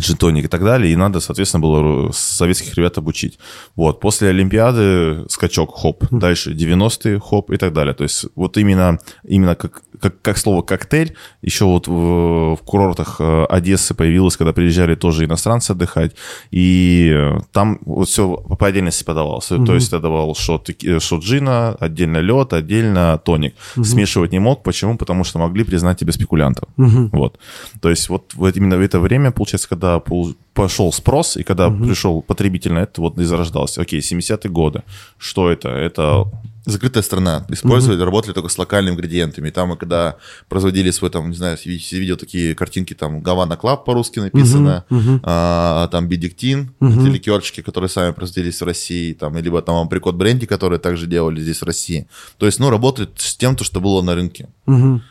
джетоник 0.00 0.44
и 0.44 0.48
так 0.48 0.62
далее, 0.62 0.92
и 0.92 0.96
надо, 0.96 1.20
соответственно, 1.20 1.62
было 1.62 2.12
советских 2.12 2.74
ребят 2.74 2.98
обучить. 2.98 3.38
Вот, 3.76 4.00
после 4.00 4.28
Олимпиады 4.28 5.24
скачок, 5.28 5.74
хоп, 5.74 6.04
дальше 6.10 6.52
90-е, 6.52 7.20
хоп 7.20 7.50
и 7.50 7.56
так 7.56 7.72
далее. 7.72 7.94
То 7.94 8.04
есть 8.04 8.26
вот 8.34 8.56
именно, 8.56 8.98
именно 9.24 9.54
как, 9.54 9.82
как, 10.00 10.20
как 10.22 10.38
слово 10.38 10.62
коктейль, 10.62 11.16
еще 11.42 11.64
вот 11.64 11.88
в, 11.88 12.56
в 12.56 12.60
курортах 12.64 13.16
э, 13.20 13.44
Одессы 13.48 13.94
появилось, 13.94 14.36
когда 14.36 14.52
приезжали 14.52 14.94
тоже 14.94 15.24
иностранцы 15.24 15.72
отдыхать, 15.72 16.14
и 16.50 17.10
э, 17.14 17.38
там 17.52 17.78
вот 17.84 18.08
все 18.08 18.36
по 18.36 18.66
отдельности 18.66 19.04
подавалось. 19.04 19.46
То 19.46 19.74
есть 19.74 19.92
я 19.92 19.98
давал 19.98 20.34
шот, 20.34 20.68
теки- 20.68 21.00
шот 21.00 21.22
джина, 21.22 21.74
отдельно 21.80 22.18
лед, 22.18 22.52
отдельно 22.52 23.18
тоник. 23.24 23.54
Смешивать 23.84 24.32
не 24.32 24.38
мог. 24.38 24.62
Почему? 24.62 24.96
Потому 24.96 25.24
что 25.24 25.38
могли 25.38 25.64
признать 25.64 25.98
тебя 25.98 26.12
спекулянтом. 26.12 26.68
Вот. 27.12 27.38
То 27.80 27.90
есть 27.90 28.08
вот 28.08 28.32
именно 28.54 28.76
в 28.76 28.80
это 28.80 29.00
время, 29.00 29.30
получается, 29.30 29.68
когда 29.68 29.87
пол- 29.98 30.34
пошел 30.54 30.92
спрос, 30.92 31.36
и 31.36 31.42
когда 31.44 31.68
пришел 31.86 32.20
потребитель 32.22 32.72
на 32.72 32.80
это, 32.80 33.00
вот 33.00 33.18
и 33.18 33.24
зарождался. 33.24 33.80
Окей, 33.82 34.00
70-е 34.00 34.50
годы. 34.50 34.82
Что 35.18 35.50
это? 35.50 35.68
Это 35.68 36.24
закрытая 36.64 37.02
страна. 37.02 37.46
Использовали, 37.48 38.02
работали 38.02 38.32
только 38.34 38.48
с 38.48 38.58
локальными 38.58 38.94
ингредиентами. 38.94 39.48
И 39.48 39.50
там, 39.52 39.76
когда 39.76 40.16
производили 40.48 40.90
свой, 40.90 41.10
там, 41.10 41.30
не 41.30 41.36
знаю, 41.36 41.56
видел 41.64 42.16
такие 42.16 42.54
картинки, 42.54 42.94
там, 42.94 43.20
Havana 43.20 43.56
Club 43.56 43.84
по-русски 43.84 44.18
написано, 44.20 44.84
а, 45.22 45.88
там, 45.88 46.08
Бенедиктин, 46.08 46.70
эти 46.80 47.08
ликерчики, 47.08 47.62
которые 47.62 47.88
сами 47.88 48.12
производились 48.12 48.60
в 48.60 48.64
России, 48.64 49.12
там, 49.14 49.36
либо 49.38 49.62
там 49.62 49.76
Apricot 49.86 50.16
Brandy, 50.16 50.46
которые 50.46 50.78
также 50.80 51.06
делали 51.06 51.40
здесь 51.40 51.62
в 51.62 51.64
России. 51.64 52.06
То 52.36 52.46
есть, 52.46 52.58
ну, 52.60 52.68
работали 52.68 53.08
с 53.16 53.36
тем, 53.36 53.54
то, 53.56 53.64
что 53.64 53.80
было 53.80 54.02
на 54.02 54.14
рынке. 54.14 54.48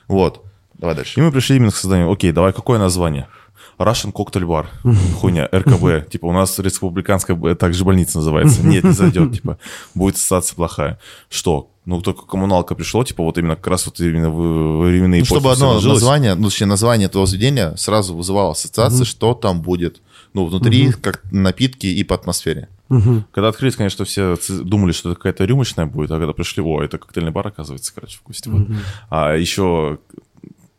Вот. 0.07 0.43
Давай 0.77 0.95
дальше. 0.95 1.19
И 1.19 1.23
мы 1.23 1.31
пришли 1.31 1.55
именно 1.55 1.71
к 1.71 1.75
созданию, 1.75 2.11
окей, 2.11 2.31
давай, 2.31 2.53
какое 2.53 2.77
название? 2.77 3.27
Russian 3.77 4.11
Cocktail 4.11 4.43
Bar. 4.43 4.65
Хуйня, 5.19 5.47
РКБ. 5.53 6.09
Типа 6.09 6.25
у 6.25 6.31
нас 6.31 6.57
республиканская 6.59 7.55
также 7.55 7.85
больница 7.85 8.17
называется. 8.17 8.65
Нет, 8.65 8.83
не 8.83 8.91
зайдет, 8.91 9.33
типа. 9.33 9.57
Будет 9.93 10.15
ассоциация 10.15 10.55
плохая. 10.55 10.99
Что? 11.29 11.69
Ну, 11.85 12.01
только 12.01 12.25
коммуналка 12.25 12.75
пришло, 12.75 13.05
типа, 13.05 13.23
вот 13.23 13.37
именно 13.37 13.55
как 13.55 13.67
раз 13.67 13.85
вот 13.85 13.97
именно 14.01 14.29
в 14.29 14.81
временные 14.81 15.21
Ну, 15.21 15.25
чтобы 15.25 15.53
одно 15.53 15.75
нажилось. 15.75 16.01
название, 16.01 16.35
ну, 16.35 16.49
точнее, 16.49 16.67
название 16.67 17.05
этого 17.05 17.25
заведения 17.25 17.75
сразу 17.77 18.13
вызывало 18.13 18.51
ассоциации, 18.51 19.05
что 19.05 19.33
там 19.33 19.61
будет, 19.61 20.01
ну, 20.33 20.45
внутри, 20.45 20.91
как 20.91 21.21
напитки 21.31 21.87
и 21.87 22.03
по 22.03 22.15
атмосфере. 22.15 22.67
Когда 23.31 23.47
открылись, 23.47 23.77
конечно, 23.77 24.03
все 24.03 24.37
думали, 24.49 24.91
что 24.91 25.11
это 25.11 25.15
какая-то 25.17 25.45
рюмочная 25.45 25.85
будет, 25.85 26.11
а 26.11 26.17
когда 26.17 26.33
пришли, 26.33 26.61
о, 26.61 26.81
это 26.81 26.97
коктейльный 26.97 27.31
бар, 27.31 27.47
оказывается, 27.47 27.93
короче, 27.95 28.17
в 28.17 28.27
гости. 28.27 28.49
Вот. 28.49 28.67
А 29.09 29.35
еще, 29.35 29.99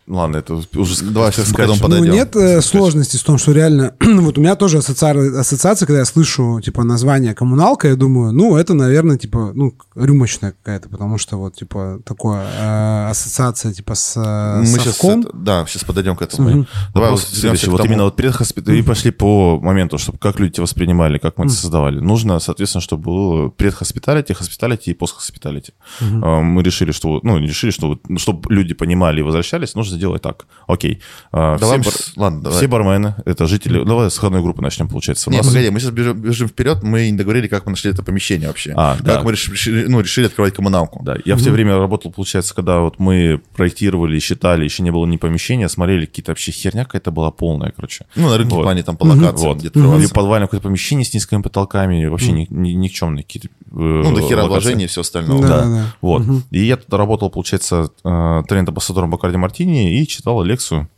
ладно, 0.08 0.38
это 0.38 0.54
уже 0.54 1.04
Давай 1.04 1.32
сейчас 1.32 1.52
потом 1.52 1.76
Ну, 1.76 1.82
подойдем. 1.82 2.12
нет 2.12 2.36
э, 2.36 2.60
сложности 2.62 3.16
в 3.16 3.22
том, 3.22 3.38
что 3.38 3.52
реально... 3.52 3.94
вот 4.00 4.38
у 4.38 4.40
меня 4.40 4.56
тоже 4.56 4.78
ассоциация, 4.78 5.40
ассоциация, 5.40 5.86
когда 5.86 6.00
я 6.00 6.04
слышу, 6.04 6.60
типа, 6.64 6.84
название 6.84 7.34
коммуналка, 7.34 7.88
я 7.88 7.96
думаю, 7.96 8.32
ну, 8.32 8.56
это, 8.56 8.74
наверное, 8.74 9.18
типа, 9.18 9.52
ну, 9.54 9.74
рюмочная 9.94 10.52
какая-то, 10.52 10.88
потому 10.88 11.18
что 11.18 11.36
вот, 11.36 11.54
типа, 11.56 12.00
такое 12.04 12.46
э, 12.58 13.10
ассоциация, 13.10 13.72
типа, 13.72 13.94
с 13.94 14.16
э, 14.16 14.60
Мы 14.60 14.66
сейчас, 14.66 14.96
совком. 14.96 15.26
да, 15.32 15.64
сейчас 15.66 15.84
подойдем 15.84 16.16
к 16.16 16.22
этому. 16.22 16.48
Давай 16.48 17.10
Вопрос 17.10 17.26
вот 17.28 17.38
следующий. 17.38 17.66
к 17.66 17.70
Вот 17.70 17.84
именно 17.84 18.04
вот 18.04 18.16
предхоспиталь... 18.16 18.76
И 18.76 18.82
пошли 18.82 19.10
по 19.10 19.58
моменту, 19.60 19.98
чтобы 19.98 20.18
как 20.18 20.40
люди 20.40 20.54
тебя 20.54 20.62
воспринимали, 20.62 21.18
как 21.18 21.38
мы 21.38 21.46
это 21.46 21.54
создавали. 21.54 22.00
Нужно, 22.00 22.38
соответственно, 22.40 22.82
чтобы 22.82 23.02
было 23.02 23.48
предхоспиталити, 23.48 24.32
хоспиталити 24.32 24.90
и 24.90 24.94
постхоспиталити. 24.94 25.72
А, 26.00 26.40
Мы 26.40 26.62
решили, 26.62 26.92
что... 26.92 27.20
Ну, 27.22 27.38
решили, 27.38 27.70
что 27.70 27.98
ну, 28.08 28.18
чтобы 28.18 28.52
люди 28.54 28.74
понимали 28.74 29.20
и 29.20 29.22
возвращались, 29.22 29.74
нужно 29.74 29.97
сделать 29.98 30.22
так. 30.22 30.46
Окей. 30.66 31.00
А, 31.32 31.58
Давай, 31.58 31.80
все, 31.82 31.90
бр- 31.90 31.98
ладно, 32.16 32.40
давай. 32.42 32.58
все 32.58 32.66
бармены, 32.66 33.14
это 33.26 33.46
жители... 33.46 33.84
Давай 33.84 34.11
с 34.11 34.16
входной 34.16 34.40
группы 34.42 34.62
начнем, 34.62 34.88
получается. 34.88 35.28
У 35.28 35.32
Не, 35.32 35.38
нас- 35.38 35.46
погоди, 35.46 35.68
мы 35.70 35.80
сейчас 35.80 35.90
бежим, 35.90 36.18
бежим 36.20 36.48
вперед, 36.48 36.82
мы 36.82 37.11
не 37.11 37.16
договорили, 37.18 37.46
как 37.48 37.66
мы 37.66 37.70
нашли 37.72 37.90
это 37.90 38.02
помещение 38.02 38.48
вообще. 38.48 38.72
А, 38.76 38.96
как 38.96 39.04
да. 39.04 39.22
мы 39.22 39.32
реш- 39.32 39.50
решили, 39.50 39.87
ну, 39.87 40.00
решили 40.00 40.26
открывать 40.26 40.54
коммуналку. 40.54 41.02
Да, 41.04 41.16
я 41.24 41.37
в 41.37 41.42
то 41.42 41.50
время 41.50 41.76
работал, 41.78 42.11
получается, 42.11 42.54
когда 42.54 42.80
вот 42.80 42.98
мы 42.98 43.40
проектировали, 43.56 44.18
считали, 44.18 44.64
еще 44.64 44.82
не 44.82 44.90
было 44.90 45.04
ни 45.06 45.16
помещения, 45.16 45.68
смотрели, 45.68 46.06
какие-то 46.06 46.30
вообще 46.30 46.52
херня 46.52 46.84
какая-то 46.84 47.11
была 47.11 47.30
полная, 47.30 47.72
короче. 47.74 48.06
Ну, 48.16 48.28
на 48.28 48.38
рынке 48.38 48.54
Вот. 48.54 48.61
в 48.61 48.64
плане 48.64 48.82
там 48.82 48.96
по 48.96 49.04
локациям, 49.04 49.48
Вот. 49.52 49.58
где-то 49.58 49.78
Или 49.78 49.87
открываться. 49.87 50.14
подвальное 50.14 50.46
какое-то 50.46 50.64
помещение 50.68 51.04
с 51.04 51.12
низкими 51.14 51.42
потолками, 51.42 52.06
вообще 52.06 52.32
ни, 52.32 52.46
ни- 52.50 52.72
никчемные 52.72 53.24
какие-то. 53.24 53.48
э, 53.48 53.50
Ну, 53.70 54.14
до 54.14 54.22
хера 54.22 54.44
вложений 54.46 54.84
и 54.84 54.87
все 54.87 55.00
остальное. 55.02 55.40
Да, 55.42 55.48
Да, 55.48 55.64
да. 55.64 55.84
вот. 56.00 56.22
И 56.50 56.64
я 56.64 56.76
туда 56.76 56.96
работал, 56.96 57.30
получается, 57.30 57.90
э, 58.04 58.42
тренд-амбассадором 58.48 59.11
Бакарди 59.11 59.37
Мартини 59.37 59.88
и 59.88 60.07
читал 60.07 60.42
лекцию 60.42 60.88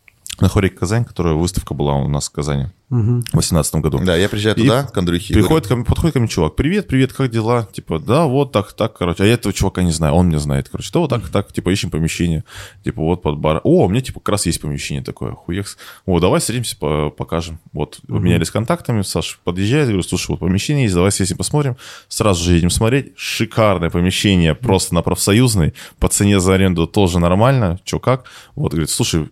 на 0.40 0.48
хоре 0.48 0.70
Казань, 0.70 1.05
которая 1.05 1.35
выставка 1.35 1.74
была 1.74 1.94
у 1.94 2.09
нас 2.09 2.29
в 2.29 2.33
Казани 2.33 2.66
в 2.88 2.96
2018 3.20 3.74
году. 3.76 4.00
Да, 4.05 4.16
я 4.16 4.29
приезжаю 4.29 4.57
И 4.57 4.62
туда, 4.62 4.83
к 4.83 4.96
Андрюхе. 4.98 5.33
и 5.33 5.37
Приходит 5.37 5.68
ко 5.68 5.76
мне, 5.76 5.85
подходит 5.85 6.14
ко 6.14 6.18
мне 6.18 6.29
чувак, 6.29 6.57
привет, 6.57 6.88
привет, 6.88 7.12
как 7.12 7.31
дела? 7.31 7.68
Типа, 7.72 8.00
да, 8.00 8.24
вот 8.24 8.50
так, 8.50 8.72
так, 8.72 8.96
короче. 8.98 9.22
А 9.22 9.26
я 9.26 9.35
этого 9.35 9.53
чувака 9.53 9.83
не 9.85 9.92
знаю, 9.92 10.14
он 10.14 10.26
меня 10.29 10.40
знает, 10.40 10.68
короче. 10.68 10.90
Да, 10.92 10.98
вот 11.00 11.11
так, 11.11 11.29
так, 11.29 11.53
типа, 11.53 11.70
ищем 11.70 11.90
помещение. 11.90 12.42
Типа, 12.83 13.00
вот 13.03 13.22
под 13.22 13.38
бар. 13.38 13.61
О, 13.62 13.85
у 13.85 13.88
меня, 13.88 14.00
типа, 14.00 14.18
как 14.18 14.31
раз 14.31 14.46
есть 14.46 14.61
помещение 14.61 15.05
такое, 15.05 15.33
хуекс. 15.33 15.76
О, 16.05 16.18
давай 16.18 16.40
встретимся, 16.40 16.76
по- 16.76 17.11
покажем. 17.11 17.61
Вот, 17.72 18.00
обменялись 18.09 18.50
контактами, 18.50 19.03
Саша 19.03 19.37
подъезжает, 19.44 19.87
говорю, 19.87 20.03
слушай, 20.03 20.31
вот 20.33 20.40
помещение 20.40 20.85
есть, 20.85 20.94
давай 20.96 21.12
съездим 21.12 21.37
посмотрим. 21.37 21.76
Сразу 22.09 22.42
же 22.42 22.55
едем 22.55 22.70
смотреть. 22.70 23.12
Шикарное 23.14 23.90
помещение, 23.90 24.57
просто 24.57 24.94
на 24.96 25.03
профсоюзной. 25.03 25.74
По 26.00 26.09
цене 26.09 26.40
за 26.40 26.55
аренду 26.55 26.88
тоже 26.88 27.20
нормально. 27.20 27.79
Че, 27.85 28.00
как? 28.00 28.24
Вот, 28.57 28.72
говорит, 28.72 28.90
слушай, 28.90 29.29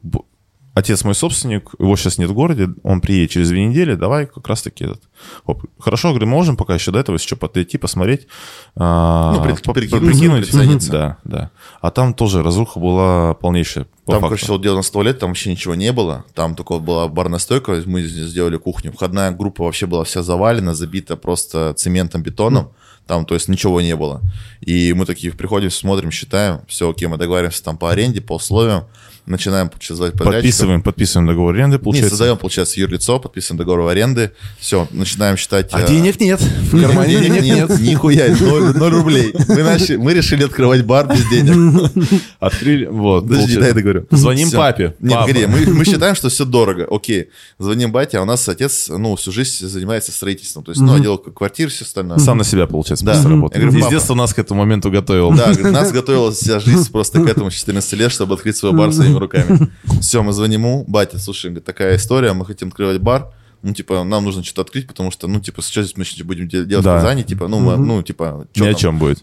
отец 0.74 1.02
мой 1.04 1.14
собственник, 1.14 1.70
его 1.78 1.96
сейчас 1.96 2.18
нет 2.18 2.31
в 2.31 2.35
городе, 2.35 2.68
он 2.85 3.00
приедет 3.00 3.31
через 3.31 3.48
две 3.48 3.64
недели, 3.66 3.94
давай 3.94 4.26
как 4.26 4.46
раз-таки 4.46 4.85
этот. 4.85 5.02
Оп. 5.44 5.64
Хорошо, 5.78 6.11
говорю, 6.11 6.26
можем 6.28 6.57
пока 6.57 6.74
еще 6.74 6.92
до 6.92 7.00
этого 7.00 7.16
еще 7.16 7.35
подойти, 7.37 7.78
посмотреть. 7.78 8.28
а, 8.76 9.35
Ну, 9.35 9.42
пред- 9.42 9.62
по- 9.62 9.72
прикинуть, 9.72 10.48
прикинуть. 10.50 10.90
Да, 10.90 11.16
да. 11.24 11.50
А 11.81 11.90
там 11.90 12.14
тоже 12.14 12.42
разруха 12.42 12.78
была 12.78 13.35
полнейшая. 13.35 13.87
по 14.04 14.12
Там, 14.12 14.20
факту. 14.22 14.37
короче, 14.37 14.52
вот 14.52 14.62
дело 14.62 14.76
на 14.76 14.83
туалет, 14.83 15.18
там 15.18 15.31
вообще 15.31 15.50
ничего 15.50 15.74
не 15.74 15.92
было. 15.92 16.24
Там 16.35 16.54
только 16.54 16.78
была 16.78 17.09
барная 17.09 17.38
стойка, 17.40 17.83
мы 17.87 18.02
сделали 18.02 18.57
кухню. 18.57 18.92
Входная 18.92 19.31
группа 19.33 19.64
вообще 19.64 19.87
была 19.87 20.04
вся 20.04 20.22
завалена, 20.22 20.74
забита 20.74 21.16
просто 21.16 21.74
цементом, 21.76 22.22
бетоном. 22.22 22.70
Там, 23.07 23.24
то 23.24 23.35
есть, 23.35 23.48
ничего 23.48 23.81
не 23.81 23.96
было. 23.96 24.20
И 24.61 24.92
мы 24.92 25.07
такие 25.07 25.33
приходим, 25.33 25.70
смотрим, 25.70 26.11
считаем. 26.11 26.61
Все, 26.68 26.90
окей, 26.90 27.09
мы 27.09 27.16
договариваемся 27.16 27.64
там 27.64 27.76
по 27.78 27.90
аренде, 27.90 28.20
по 28.20 28.35
условиям. 28.37 28.85
Начинаем 29.28 29.68
получается, 29.68 29.96
звать 29.96 30.12
подрядчиков. 30.12 30.34
Подписываем, 30.42 30.82
подписываем 30.82 31.28
договор 31.28 31.54
аренды, 31.54 31.76
Не, 31.76 31.82
получается. 31.82 32.10
создаем, 32.10 32.36
получается, 32.38 32.80
юрлицо, 32.80 33.18
подписываем 33.20 33.58
договор 33.58 33.88
аренды. 33.88 34.32
Все, 34.58 34.88
начинаем 34.90 35.36
считать... 35.36 35.68
А 35.72 35.80
э, 35.82 35.86
денег 35.86 36.18
нет. 36.20 36.40
В 36.70 36.74
Нет, 36.74 36.86
кармане 36.86 37.20
денег 37.20 37.42
нет, 37.42 37.68
нет. 37.68 37.80
нихуя, 37.80 38.34
ноль, 38.40 38.74
ноль 38.76 38.90
рублей. 38.92 39.34
Мы, 39.48 39.62
начали, 39.62 39.96
мы 39.96 40.14
решили 40.14 40.44
открывать 40.44 40.84
бар 40.84 41.06
без 41.08 41.28
денег. 41.28 41.90
Открыли, 42.40 42.86
вот. 42.86 43.28
Подожди, 43.28 43.56
дай 43.56 43.72
договорю. 43.72 44.06
Звоним 44.10 44.50
папе. 44.50 44.94
Не, 45.00 45.10
Папа. 45.10 45.26
погоди, 45.26 45.46
мы, 45.46 45.66
мы 45.74 45.84
считаем, 45.86 46.14
что 46.14 46.28
все 46.28 46.44
дорого. 46.44 46.86
Окей, 46.90 47.28
звоним 47.58 47.92
бате, 47.92 48.18
а 48.18 48.22
у 48.22 48.24
нас 48.24 48.48
отец, 48.48 48.88
ну, 48.88 49.14
всю 49.16 49.32
жизнь 49.32 49.66
занимается 49.66 50.12
строительством. 50.12 50.64
То 50.64 50.70
есть, 50.72 50.80
ну, 50.80 50.94
отдел 50.94 51.18
квартир, 51.18 51.68
все 51.70 51.84
остальное. 51.84 52.18
Сам 52.18 52.38
на 52.38 52.44
себя, 52.44 52.66
получается, 52.66 53.04
Да. 53.04 53.22
работает. 53.22 53.62
Я 53.62 53.68
говорю, 53.70 53.84
Из 53.86 53.90
детства 53.90 54.14
нас 54.14 54.32
к 54.32 54.38
этому 54.38 54.60
моменту 54.60 54.90
готовил. 54.90 55.32
Да, 55.32 55.52
нас 55.70 55.92
готовила 55.92 56.32
вся 56.32 56.60
жизнь 56.60 56.90
просто 56.90 57.20
к 57.22 57.28
этому 57.28 57.50
с 57.50 57.54
14 57.54 57.92
лет, 57.94 58.10
чтобы 58.12 58.34
открыть 58.34 58.56
свой 58.56 58.72
бар 58.72 58.92
своими 58.92 59.17
руками. 59.18 59.68
Все, 60.00 60.22
мы 60.22 60.33
звоним 60.33 60.61
ему, 60.62 60.85
батя, 60.88 61.18
слушай, 61.18 61.46
говорит, 61.46 61.64
такая 61.64 61.96
история, 61.96 62.33
мы 62.33 62.44
хотим 62.46 62.68
открывать 62.68 63.00
бар, 63.00 63.33
ну, 63.62 63.74
типа, 63.74 64.04
нам 64.04 64.24
нужно 64.24 64.44
что-то 64.44 64.62
открыть, 64.62 64.87
потому 64.87 65.11
что, 65.11 65.26
ну, 65.26 65.40
типа, 65.40 65.62
сейчас 65.62 65.92
мы 65.96 66.04
будем 66.24 66.46
де- 66.48 66.64
делать 66.64 66.85
Да. 66.85 66.96
в 66.98 67.00
Казани, 67.00 67.24
типа, 67.24 67.48
ну, 67.48 67.59
мы- 67.59 67.76
ну, 67.76 68.02
типа, 68.02 68.46
Ни 68.54 68.62
о 68.62 68.70
там? 68.72 68.74
чем 68.76 68.98
будет. 68.98 69.22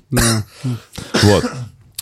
Вот. 1.24 1.46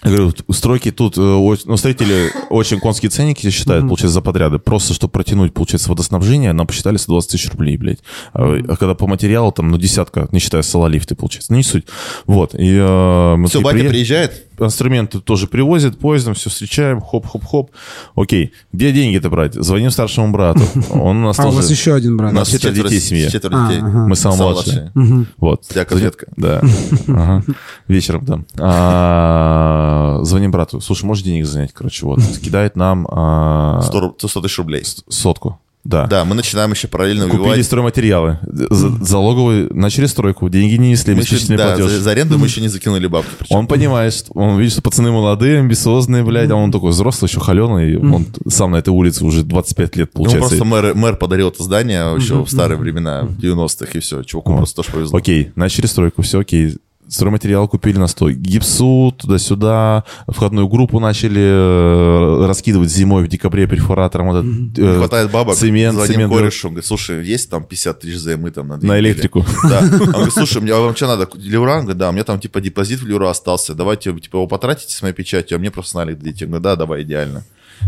Я 0.06 0.10
говорю, 0.12 0.34
стройки 0.52 0.92
тут, 0.92 1.18
э, 1.18 1.22
о- 1.22 1.56
ну, 1.64 1.78
строители 1.78 2.30
очень 2.50 2.82
конские 2.82 3.10
ценники 3.10 3.50
считают, 3.50 3.84
получается, 3.88 4.16
за 4.16 4.22
подряды. 4.22 4.60
Просто, 4.60 4.94
чтобы 4.94 5.12
протянуть, 5.12 5.54
получается, 5.54 5.88
водоснабжение, 5.90 6.52
нам 6.52 6.68
посчитали 6.68 6.98
120 6.98 7.32
тысяч 7.32 7.50
рублей, 7.52 7.78
блядь. 7.78 8.00
А 8.34 8.58
а 8.68 8.76
когда 8.76 8.96
по 8.96 9.08
материалу, 9.08 9.54
там, 9.54 9.70
ну, 9.70 9.78
десятка, 9.78 10.28
не 10.34 10.40
считая 10.40 10.62
сололифты, 10.62 11.16
получается. 11.16 11.54
Ну, 11.54 11.58
не 11.58 11.64
суть. 11.64 11.86
Вот. 12.26 12.54
И, 12.54 12.76
э, 12.76 13.36
мы 13.38 13.48
Все, 13.48 13.62
батя 13.62 13.76
приехали. 13.76 13.94
приезжает? 13.94 14.53
Инструменты 14.60 15.20
тоже 15.20 15.48
привозят, 15.48 16.00
поездом 16.00 16.34
все 16.34 16.50
встречаем, 16.50 17.00
хоп-хоп-хоп. 17.02 17.72
Окей, 18.16 18.54
где 18.72 18.92
деньги-то 18.92 19.30
брать? 19.30 19.54
Звоним 19.56 19.92
старшему 19.92 20.32
брату. 20.32 20.62
Он 20.92 21.18
у 21.18 21.28
нас 21.28 21.40
А 21.40 21.44
у 21.48 21.52
вас 21.52 21.66
тоже... 21.66 21.74
еще 21.74 21.94
один 21.94 22.18
брат. 22.18 22.32
У 22.32 22.36
нас 22.36 22.50
четверо 22.50 22.74
детей 22.88 23.00
в 23.00 23.04
семье. 23.04 23.30
Четверо 23.30 23.56
А, 23.66 23.68
детей. 23.68 23.82
ага. 23.82 24.08
Мы 24.08 24.16
самые 24.16 24.42
младшие. 24.52 24.92
Вот. 25.38 25.66
У 25.70 25.74
тебя 25.74 25.86
конфетка. 25.86 26.28
Да. 26.38 26.62
Ага. 27.08 27.44
Вечером 27.88 28.26
там. 28.26 28.46
А, 28.60 30.20
Звоним 30.24 30.52
брату. 30.52 30.82
Слушай, 30.82 31.06
можешь 31.06 31.24
денег 31.24 31.46
занять? 31.46 31.74
Короче, 31.74 32.06
вот. 32.06 32.20
Кидает 32.44 32.76
нам 32.76 33.08
а, 33.10 33.82
100 33.84 34.00
руб- 34.00 34.28
100 34.28 34.42
тысяч 34.42 34.58
рублей. 34.58 34.84
сотку. 35.10 35.60
Да. 35.84 36.08
Да, 36.08 36.24
мы 36.24 36.34
начинаем 36.34 36.72
еще 36.72 36.88
параллельно 36.88 37.26
Купили 37.26 37.42
убивать. 37.42 37.66
стройматериалы. 37.66 38.40
За- 38.44 39.04
Залоговые 39.04 39.68
начали 39.72 40.06
стройку. 40.06 40.48
Деньги 40.48 40.76
не 40.76 40.92
несли, 40.92 41.14
обеспечительный 41.14 41.58
да, 41.58 41.76
платеж. 41.76 41.92
за, 41.92 42.02
за 42.02 42.12
аренду 42.12 42.38
мы 42.40 42.48
еще 42.48 42.62
не 42.62 42.70
закинули 42.70 43.06
бабки. 43.08 43.32
причем. 43.38 43.56
Он 43.58 43.68
понимает, 43.68 44.14
что 44.14 44.32
он 44.34 44.58
видит, 44.58 44.74
что 44.74 44.82
пацаны 44.82 45.12
молодые, 45.12 45.60
амбициозные, 45.60 46.24
блядь, 46.24 46.50
а 46.52 46.56
он 46.56 46.72
такой 46.72 46.92
взрослый, 46.92 47.28
еще 47.30 47.40
холеный, 47.42 47.98
он 47.98 48.28
сам 48.48 48.72
на 48.72 48.78
этой 48.78 48.90
улице 48.90 49.26
уже 49.26 49.44
25 49.44 49.96
лет, 49.98 50.12
получается. 50.14 50.50
просто 50.50 50.66
мэр, 50.66 50.96
мэр 50.96 51.16
подарил 51.18 51.50
это 51.50 51.62
здание 51.64 52.16
еще 52.16 52.44
в 52.46 52.50
старые 52.50 52.78
времена, 52.78 53.24
в 53.24 53.38
90-х, 53.40 53.92
и 53.94 54.00
все. 54.00 54.24
Чуваку 54.24 54.56
просто 54.56 54.78
тоже 54.78 54.92
повезло. 54.92 55.18
Окей, 55.18 55.52
начали 55.56 55.86
стройку, 55.86 56.22
все 56.22 56.40
окей. 56.40 56.78
Стройматериал 57.08 57.68
купили 57.68 57.98
на 57.98 58.08
100. 58.08 58.32
Гипсу, 58.32 59.14
туда-сюда. 59.18 60.04
Входную 60.28 60.68
группу 60.68 61.00
начали 61.00 61.42
э, 61.42 62.46
раскидывать 62.48 62.90
зимой 62.90 63.24
в 63.24 63.28
декабре 63.28 63.68
перфоратором. 63.68 64.28
Вот 64.28 64.38
этот, 64.40 64.78
Не 64.78 64.96
э, 64.96 64.98
хватает 64.98 65.32
бабок, 65.32 65.56
цемент, 65.56 65.96
звоним 65.96 66.14
цемент 66.14 66.34
корешу, 66.34 66.68
он 66.68 66.74
говорит, 66.74 66.88
слушай, 66.88 67.24
есть 67.24 67.50
там 67.50 67.64
50 67.66 68.00
тысяч 68.00 68.18
займы 68.18 68.52
там 68.52 68.68
на 68.68 68.78
на 68.78 68.82
недели?» 68.82 69.00
электрику. 69.08 69.46
Да. 69.70 69.80
Он 69.80 69.98
говорит, 69.98 70.34
слушай, 70.34 70.62
мне, 70.62 70.74
а 70.74 70.80
вам 70.80 70.96
что 70.96 71.08
надо? 71.08 71.30
Леура? 71.36 71.74
Он 71.74 71.82
говорит, 71.82 71.98
да, 71.98 72.10
у 72.10 72.12
меня 72.12 72.24
там 72.24 72.40
типа 72.40 72.62
депозит 72.62 73.02
в 73.02 73.08
Леура 73.08 73.30
остался, 73.30 73.74
давайте 73.76 74.14
типа 74.14 74.38
его 74.38 74.48
потратите 74.48 74.94
с 74.94 75.02
моей 75.02 75.14
печатью, 75.14 75.56
а 75.56 75.60
мне 75.60 75.72
просто 75.72 75.98
налик 75.98 76.20
дадите. 76.20 76.46
Я 76.46 76.48
говорю, 76.48 76.64
да, 76.64 76.76
давай, 76.76 77.04
идеально. 77.04 77.44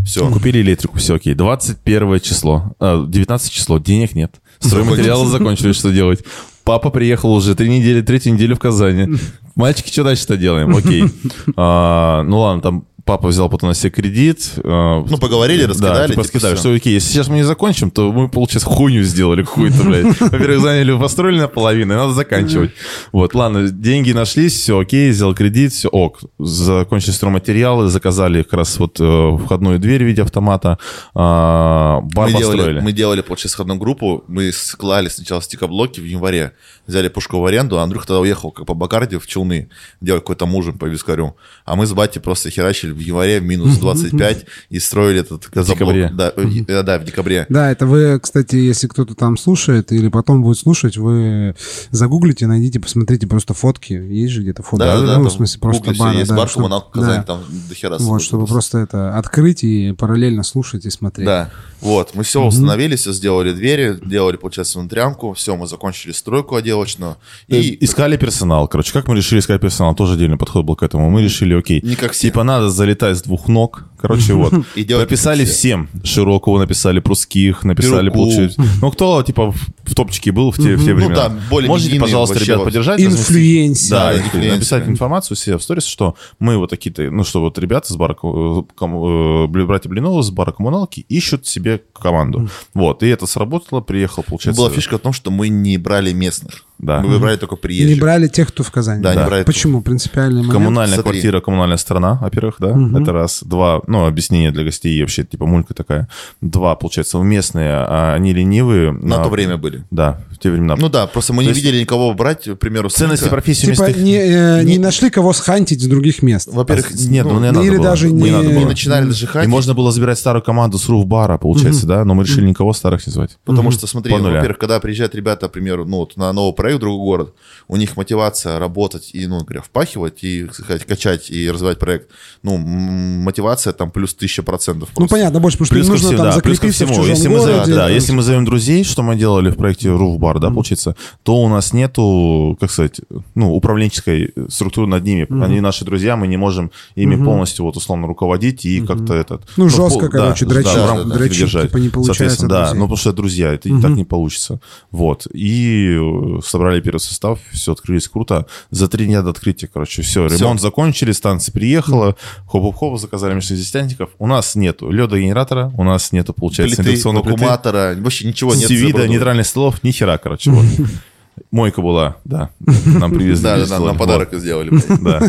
Все. 0.06 0.30
Купили 0.30 0.62
электрику, 0.62 0.97
все 0.97 1.15
окей. 1.15 1.34
21 1.34 2.19
число, 2.19 2.75
а, 2.80 3.06
19 3.06 3.51
число, 3.51 3.78
денег 3.78 4.13
нет. 4.15 4.36
Стройматериалы 4.60 5.30
закончились, 5.30 5.75
что 5.75 5.91
делать? 5.91 6.23
Папа 6.65 6.89
приехал 6.89 7.32
уже 7.32 7.56
три 7.56 7.69
недели, 7.69 8.01
третью 8.01 8.34
неделю 8.34 8.56
в 8.56 8.60
Казани. 8.60 9.17
Мальчики, 9.56 9.91
что 9.91 10.04
дальше-то 10.04 10.36
делаем? 10.36 10.75
Окей. 10.75 11.06
А, 11.56 12.23
ну 12.23 12.39
ладно, 12.39 12.62
там 12.62 12.86
папа 13.06 13.28
взял 13.28 13.50
потом 13.50 13.70
на 13.70 13.76
себе 13.76 13.91
кредит. 13.91 14.54
а, 14.63 15.06
Ну, 15.08 15.18
поговорили, 15.18 15.62
Да, 15.63 15.70
раскидали. 15.70 15.96
типа 16.08 16.08
типа, 16.08 16.22
раскидали, 16.24 16.56
всё. 16.56 16.62
что 16.62 16.74
окей, 16.76 16.94
если 16.94 17.13
сейчас 17.13 17.28
мы 17.28 17.36
не 17.36 17.44
закончим, 17.44 17.91
то 17.91 18.12
мы, 18.12 18.28
получается, 18.30 18.68
хуйню 18.68 19.04
сделали 19.04 19.44
какую-то, 19.44 19.84
блядь. 19.84 20.06
Во-первых, 20.20 20.60
заняли, 20.60 20.98
построили 20.98 21.39
наполовину, 21.39 21.94
и 21.94 21.98
надо 21.98 22.13
заканчивать. 22.13 22.72
Вот, 23.12 23.36
ладно, 23.36 23.70
деньги 23.70 24.12
нашлись, 24.12 24.54
все 24.54 24.80
окей, 24.80 25.12
взял 25.12 25.34
кредит, 25.36 25.72
все 25.72 25.88
ок. 25.89 26.20
Закончили 26.39 27.12
стройматериалы, 27.12 27.88
заказали 27.89 28.41
как 28.44 28.54
раз 28.54 28.78
вот 28.80 28.98
э, 29.00 29.38
входную 29.46 29.78
дверь 29.80 30.04
в 30.04 30.08
виде 30.08 30.24
автомата, 30.24 30.80
а, 31.13 32.02
бар 32.02 32.30
мы 32.30 32.38
делали, 32.39 32.58
построили. 32.58 32.80
мы 32.80 32.91
делали, 32.91 33.22
получается, 33.22 33.54
сходную 33.54 33.80
группу, 33.80 34.24
мы 34.28 34.52
склали 34.52 35.10
сначала 35.10 35.41
стикоблоки 35.41 36.00
в 36.00 36.06
январе, 36.06 36.54
взяли 36.88 37.08
пушку 37.10 37.39
в 37.39 37.46
аренду, 37.46 37.80
а 37.80 37.84
Андрюх 37.84 38.06
тогда 38.06 38.20
уехал 38.20 38.52
как 38.52 38.65
по 38.65 38.74
Бакарде 38.74 39.20
в 39.20 39.28
Челны, 39.28 39.70
делать 40.02 40.24
какой-то 40.24 40.46
ужин 40.46 40.78
по 40.78 40.86
вискарю. 40.86 41.36
А 41.65 41.76
мы 41.76 41.86
с 41.86 41.94
батей 41.94 42.20
просто 42.22 42.50
херачили 42.50 42.95
в 42.96 43.00
январе 43.00 43.40
в 43.40 43.44
минус 43.44 43.78
25 43.78 44.46
и 44.70 44.80
строили 44.80 45.20
этот 45.22 45.50
газоблок. 45.54 45.78
декабре. 45.96 46.12
Да, 46.14 46.34
э, 46.36 46.84
да, 46.84 47.00
в 47.00 47.04
декабре. 47.06 47.46
Да, 47.50 47.72
это 47.72 47.86
вы, 47.86 48.20
кстати, 48.20 48.56
если 48.56 48.88
кто-то 48.88 49.16
там 49.16 49.38
слушает 49.38 49.92
или 49.92 50.08
потом 50.08 50.42
будет 50.42 50.58
слушать, 50.58 50.98
вы 50.98 51.56
загуглите, 51.92 52.48
найдите, 52.48 52.80
посмотрите 52.80 53.28
просто 53.28 53.54
фотки. 53.54 53.94
Есть 53.94 54.34
же 54.34 54.42
где-то 54.42 54.64
фотки? 54.64 54.84
Да, 54.86 55.00
да, 55.00 55.06
да. 55.08 55.20
Ну, 55.20 55.30
в 55.30 55.32
смысле, 55.32 55.60
просто 55.60 55.94
бара. 55.98 56.18
есть 56.18 56.30
да, 56.30 56.36
бар 56.38 56.48
чтоб- 56.48 56.58
коммуналка 56.64 56.92
Казань, 57.00 57.18
да. 57.18 57.24
там 57.24 57.44
дохера 57.70 57.98
Вот, 58.00 58.22
чтобы 58.22 58.46
просто. 58.46 58.56
просто 58.56 58.78
это 58.80 59.18
открыть 59.18 59.64
и 59.64 59.92
параллельно 59.94 60.44
слушать 60.44 60.86
и 60.86 60.90
смотреть. 60.90 61.26
Да, 61.28 61.50
вот, 61.86 62.15
мы 62.15 62.24
все 62.24 62.43
установили, 62.43 62.95
все 62.95 63.13
сделали 63.13 63.52
двери, 63.54 63.98
делали, 64.04 64.38
получается, 64.38 64.80
внутрянку, 64.80 65.34
все, 65.34 65.56
мы 65.56 65.67
закончили 65.67 66.12
стройку 66.12 66.56
отделочную. 66.56 67.17
И 67.48 67.56
И 67.58 67.86
искали 67.86 68.17
персонал. 68.17 68.67
Короче, 68.67 68.91
как 68.91 69.08
мы 69.08 69.15
решили 69.15 69.39
искать 69.39 69.62
персонал? 69.62 69.93
Тоже 69.95 70.13
отдельный 70.15 70.38
подход 70.38 70.65
был 70.65 70.76
к 70.76 70.84
этому. 70.84 71.10
Мы 71.10 71.21
решили, 71.21 71.54
окей, 71.54 71.82
Не 71.84 71.95
как 71.95 72.13
все. 72.13 72.28
типа 72.30 72.43
надо 72.43 72.69
залетать 72.69 73.17
с 73.17 73.21
двух 73.21 73.48
ног. 73.48 73.86
Короче, 74.02 74.34
вот. 74.34 74.54
И 74.76 74.84
Написали 74.86 75.45
всем. 75.45 75.89
Широкого 76.04 76.60
написали, 76.60 77.00
прусских, 77.00 77.63
написали, 77.63 78.10
получилось. 78.10 78.56
Ну, 78.82 78.91
кто, 78.91 79.21
типа, 79.24 79.52
в, 79.52 79.95
топчике 79.95 80.32
был 80.32 80.52
в 80.52 80.58
те, 80.58 80.76
в 80.76 80.84
те 80.84 80.91
Ну 80.91 80.98
времена. 80.98 81.15
да, 81.15 81.36
более 81.50 81.69
Можете, 81.69 82.00
пожалуйста, 82.00 82.39
ребят, 82.39 82.63
поддержать? 82.63 83.00
Инфлюенсер. 83.00 83.89
Да, 83.95 84.13
написать 84.54 84.88
информацию 84.88 85.38
себе 85.38 85.58
в 85.58 85.63
сторис, 85.63 85.86
что 85.86 86.15
мы 86.39 86.58
вот 86.58 86.69
такие-то, 86.69 87.04
ну, 87.12 87.24
что 87.24 87.41
вот 87.41 87.58
ребята 87.60 87.91
с 87.93 87.95
бара, 87.95 88.15
э, 88.21 88.62
э, 88.82 89.48
братья 89.48 89.89
Блиновы 89.89 90.24
с 90.24 90.30
бара 90.30 90.52
коммуналки 90.52 91.06
ищут 91.10 91.45
себе 91.48 91.75
команду. 91.94 92.50
Вот, 92.74 93.04
и 93.04 93.08
это 93.08 93.26
сработало, 93.28 93.82
приехал, 93.82 94.24
получается. 94.24 94.62
была 94.62 94.70
фишка 94.72 94.98
в 94.98 95.02
том, 95.02 95.14
что 95.14 95.32
мы 95.32 95.50
не 95.50 95.78
брали 95.78 96.12
местных. 96.14 96.64
Да. 96.78 97.00
Мы 97.02 97.08
выбрали 97.08 97.38
только 97.38 97.56
Не 97.56 97.62
приезжих. 97.62 98.00
брали 98.02 98.28
тех, 98.28 98.50
кто 98.50 98.64
в 98.64 98.70
Казани. 98.72 99.02
Да, 99.02 99.16
не 99.16 99.26
брали. 99.26 99.44
Почему? 99.44 99.82
Принципиальный 99.82 100.42
момент. 100.42 100.54
Коммунальная 100.54 100.96
Смотри. 100.98 101.12
квартира, 101.22 101.40
коммунальная 101.40 101.78
страна, 101.78 102.20
во-первых, 102.22 102.56
да, 102.60 102.76
это 103.02 103.14
раз. 103.14 103.44
Два, 103.44 103.82
ну, 103.88 104.06
объяснение 104.06 104.52
для 104.52 104.64
гостей 104.66 105.00
вообще, 105.02 105.24
типа, 105.24 105.46
мулька 105.46 105.74
такая. 105.74 106.10
Два, 106.42 106.76
получается, 106.76 107.18
местные, 107.20 107.72
а 107.72 108.14
они 108.14 108.34
ленивые. 108.34 108.92
На 108.92 109.24
то 109.24 109.30
время 109.30 109.58
были. 109.58 109.86
Да, 109.90 110.22
те 110.46 110.52
времена. 110.52 110.76
Ну 110.78 110.90
да, 110.90 111.08
просто 111.08 111.34
мы 111.34 111.44
не 111.44 111.50
есть- 111.50 111.62
видели 111.62 111.82
никого 111.82 112.14
брать, 112.14 112.44
к 112.44 112.56
примеру, 112.56 112.90
Ценности 112.90 113.28
профессии 113.30 113.62
Типа 113.68 113.82
местных... 113.88 113.98
не, 113.98 114.16
э, 114.18 114.64
не 114.64 114.74
не- 114.74 114.78
нашли 114.80 115.10
кого 115.10 115.34
схантить 115.34 115.82
с 115.82 115.86
других 115.88 116.22
мест. 116.22 116.50
Во-первых, 116.52 116.92
А, 116.92 116.94
нет, 117.10 117.26
ну, 117.26 117.34
не 117.40 117.40
ну, 117.40 117.54
надо 117.54 117.62
или 117.62 117.78
было. 117.78 117.84
даже 117.84 118.10
не- 118.12 118.30
надо 118.32 118.50
было. 118.50 118.60
не 118.60 118.66
начинали 118.66 119.06
даже 119.06 119.26
И 119.26 119.28
хантить, 119.28 119.50
можно 119.50 119.74
было 119.74 119.92
забирать 119.92 120.20
старую 120.20 120.44
команду 120.44 120.78
с 120.78 120.88
руф-бара, 120.88 121.38
получается, 121.38 121.86
да, 121.88 122.06
но 122.06 122.14
мы 122.14 122.24
решили 122.24 122.48
никого 122.48 122.74
старых 122.74 123.06
не 123.08 123.12
звать. 123.14 123.38
потому 123.46 123.72
что, 123.72 123.88
смотри, 123.88 124.14
нуля. 124.16 124.36
во-первых, 124.36 124.58
когда 124.60 124.80
приезжают 124.80 125.16
ребята, 125.16 125.48
к 125.48 125.52
примеру, 125.52 125.86
ну, 125.86 125.98
вот 125.98 126.16
на 126.18 126.32
новый 126.34 126.54
проект 126.54 126.78
в 126.78 126.82
другой 126.82 127.04
город, 127.06 127.34
у 127.68 127.76
них 127.78 127.98
мотивация 127.98 128.60
работать 128.60 129.10
и, 129.14 129.26
ну, 129.28 129.40
говоря, 129.44 129.62
впахивать 129.62 130.24
и, 130.24 130.48
сказать, 130.52 130.86
качать 130.86 131.30
и 131.32 131.50
развивать 131.50 131.80
проект, 131.80 132.10
ну, 132.44 132.58
мотивация 132.58 133.74
там 133.74 133.92
плюс 133.92 134.14
тысяча 134.14 134.44
процентов. 134.44 134.90
Ну, 134.98 135.08
понятно, 135.08 135.40
больше, 135.40 135.58
потому 135.58 135.66
что 135.68 135.76
Плюс 135.76 135.88
нужно 135.88 136.08
всему, 136.10 136.18
там 136.18 136.28
да, 136.36 136.40
плюс 136.42 136.60
ко 136.60 136.68
закрепиться 136.68 136.86
в 136.86 136.88
всему, 136.90 136.96
чужом 137.02 137.16
если 137.16 137.28
мы, 137.28 137.40
за- 137.40 137.52
городе. 137.52 137.74
да, 137.76 137.90
если 137.90 138.12
мы 138.14 138.22
зовем 138.22 138.46
друзей, 138.46 138.84
что 138.84 139.02
мы 139.04 139.16
делали 139.16 139.50
в 139.50 139.56
проекте 139.56 139.90
Roof 139.90 140.18
Bar, 140.36 140.41
да, 140.41 140.50
получается, 140.50 140.95
то 141.24 141.41
у 141.41 141.50
нас 141.50 141.74
нету, 141.74 142.58
как 142.60 142.71
сказать, 142.71 143.02
ну, 143.36 143.54
управленческой 143.54 144.34
структуры 144.50 144.88
над 144.88 145.04
ними. 145.04 145.28
Они 145.43 145.62
наши 145.62 145.86
друзья, 145.86 146.15
мы 146.15 146.28
не 146.28 146.38
можем 146.38 146.71
ими 146.95 147.15
полностью, 147.24 147.65
вот, 147.65 147.78
условно, 147.78 148.08
руководить 148.08 148.65
и 148.65 148.82
как-то 148.82 149.13
этот... 149.13 149.43
Ну, 149.58 149.65
в 149.65 149.69
жестко, 149.69 150.10
короче, 150.10 150.45
дрочить, 150.45 150.74
да, 150.74 151.04
дрочить, 151.04 151.52
типа, 151.52 151.78
не 151.78 151.89
получается 151.89 152.26
Соответственно, 152.26 152.50
да, 152.50 152.74
ну, 152.74 152.82
потому 152.82 152.98
что 152.98 153.13
друзья, 153.13 153.54
это 153.54 153.69
так 153.82 153.91
не 153.91 154.06
получится. 154.06 154.60
Вот. 154.91 155.28
И 155.34 156.00
собрали 156.43 156.82
первый 156.82 157.00
состав, 157.00 157.39
все 157.52 157.74
открылись 157.74 158.08
круто. 158.08 158.45
За 158.71 158.88
три 158.88 159.06
дня 159.06 159.21
до 159.21 159.32
открытия, 159.32 159.67
короче, 159.67 160.02
все, 160.02 160.28
ремонт 160.28 160.62
закончили, 160.62 161.12
станция 161.12 161.52
приехала, 161.54 162.15
хоп-хоп-хоп, 162.48 163.00
заказали 163.00 163.34
межрезистентников. 163.36 164.10
У 164.19 164.28
нас 164.28 164.56
нету 164.56 164.89
ледогенератора, 164.89 165.71
у 165.78 165.84
нас 165.84 166.12
нету, 166.12 166.34
получается, 166.34 166.84
Плиты, 166.84 167.10
вакууматора, 167.10 167.95
вообще 167.98 168.28
ничего 168.28 168.54
нет. 168.54 168.69
Забродового. 168.69 169.08
нейтральных 169.08 169.45
столов, 169.45 169.84
ни 169.84 169.91
хера, 169.91 170.17
короче, 170.26 170.50
вот. 170.50 170.66
Мойка 171.52 171.82
была, 171.84 172.18
да. 172.26 172.50
Нам 172.60 173.12
привезли. 173.12 173.44
Да, 173.44 173.64
да, 173.66 173.80
нам 173.80 173.98
подарок 173.98 174.34
сделали, 174.34 174.72
Да. 175.02 175.22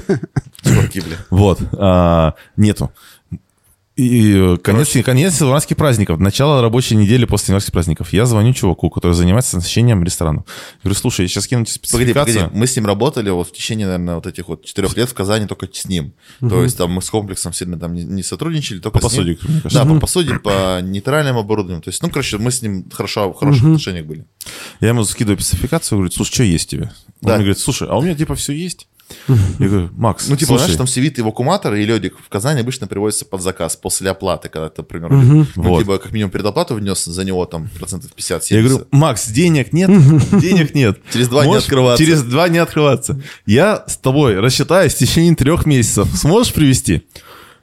Чуваки, 0.63 1.01
блядь. 1.03 1.19
Вот. 1.31 1.61
а, 1.73 2.33
Нету. 2.57 2.91
И 3.97 4.59
конец, 4.63 4.95
конец 5.05 5.41
январских 5.41 5.75
праздников, 5.79 6.19
начало 6.21 6.61
рабочей 6.61 6.97
недели 6.97 7.25
после 7.25 7.53
январских 7.53 7.73
праздников. 7.73 8.13
Я 8.13 8.27
звоню 8.27 8.53
чуваку, 8.53 8.91
который 8.91 9.13
занимается 9.13 9.57
насыщением 9.57 10.05
ресторанов. 10.05 10.45
Говорю, 10.85 10.99
слушай, 10.99 11.23
я 11.23 11.29
сейчас 11.29 11.47
кину 11.47 11.65
тебе 11.65 11.81
Погоди, 11.81 12.05
спецификацию. 12.13 12.41
погоди, 12.45 12.59
мы 12.59 12.67
с 12.67 12.77
ним 12.77 12.85
работали 12.87 13.31
вот 13.31 13.49
в 13.49 13.53
течение, 13.53 13.87
наверное, 13.87 14.17
вот 14.17 14.27
этих 14.27 14.49
вот 14.49 14.67
четырех 14.67 14.95
лет 14.99 15.09
в 15.09 15.15
Казани 15.15 15.47
только 15.47 15.67
с 15.73 15.87
ним. 15.89 16.13
То 16.41 16.63
есть 16.63 16.77
там 16.77 16.93
мы 16.93 17.01
с 17.01 17.09
комплексом 17.09 17.55
сильно 17.55 17.79
там 17.79 17.95
не, 17.95 18.05
не 18.05 18.23
сотрудничали, 18.23 18.81
только 18.81 18.99
По 18.99 19.09
с 19.09 19.15
ним. 19.15 19.35
посуде, 19.35 19.39
мне 19.49 19.61
кажется. 19.63 19.85
Да, 19.85 19.95
по 19.95 19.99
посуде, 20.01 20.35
по 20.41 20.81
нейтральному 20.83 21.41
оборудованию. 21.41 21.83
То 21.83 21.89
есть, 21.89 22.03
ну, 22.03 22.11
короче, 22.11 22.37
мы 22.37 22.51
с 22.51 22.61
ним 22.61 22.85
хорошо, 22.93 23.33
в 23.33 23.37
хороших 23.39 23.65
отношениях 23.65 24.05
были. 24.05 24.27
Я 24.81 24.89
ему 24.89 25.05
скидываю 25.05 25.41
спецификацию, 25.41 25.99
говорю, 25.99 26.13
слушай, 26.13 26.33
что 26.35 26.43
есть 26.43 26.71
тебе? 26.71 26.83
Он 27.23 27.29
Да. 27.29 27.35
мне 27.37 27.45
говорит, 27.45 27.59
слушай, 27.59 27.89
а 27.89 27.97
у 27.97 28.03
меня 28.03 28.15
типа 28.15 28.35
все 28.35 28.53
есть. 28.53 28.89
Я 29.29 29.69
говорю, 29.69 29.91
Макс, 29.97 30.27
Ну, 30.29 30.35
типа, 30.35 30.49
слушай, 30.49 30.63
знаешь, 30.65 30.77
там 30.79 30.87
севит 30.89 31.21
эвакуатор 31.21 31.73
и 31.75 31.85
ледик 31.85 32.17
в 32.19 32.29
Казани 32.29 32.61
обычно 32.61 32.89
привозится 32.89 33.25
под 33.25 33.41
заказ 33.41 33.77
после 33.77 34.11
оплаты, 34.11 34.49
когда 34.49 34.69
ты, 34.69 34.83
например, 34.83 35.11
ну, 35.13 35.47
Вот. 35.55 35.79
типа, 35.81 35.99
как 35.99 36.11
минимум 36.11 36.33
предоплату 36.33 36.75
внес 36.75 37.05
за 37.05 37.25
него 37.25 37.47
там 37.47 37.69
процентов 37.79 38.11
50-70. 38.17 38.47
Я 38.51 38.63
говорю, 38.63 38.87
Макс, 38.91 39.29
денег 39.29 39.73
нет, 39.73 39.91
денег 40.41 40.75
нет. 40.75 40.99
Через 41.13 41.29
два 41.29 41.47
не 41.47 41.55
открываться. 41.55 42.05
Через 42.05 42.23
два 42.25 42.49
не 42.49 42.59
открываться. 42.59 43.21
Я 43.47 43.85
с 43.87 43.97
тобой 43.97 44.41
рассчитаюсь 44.41 44.93
в 44.95 44.99
течение 44.99 45.37
трех 45.37 45.67
месяцев. 45.67 46.09
Сможешь 46.17 46.53
привезти? 46.53 47.03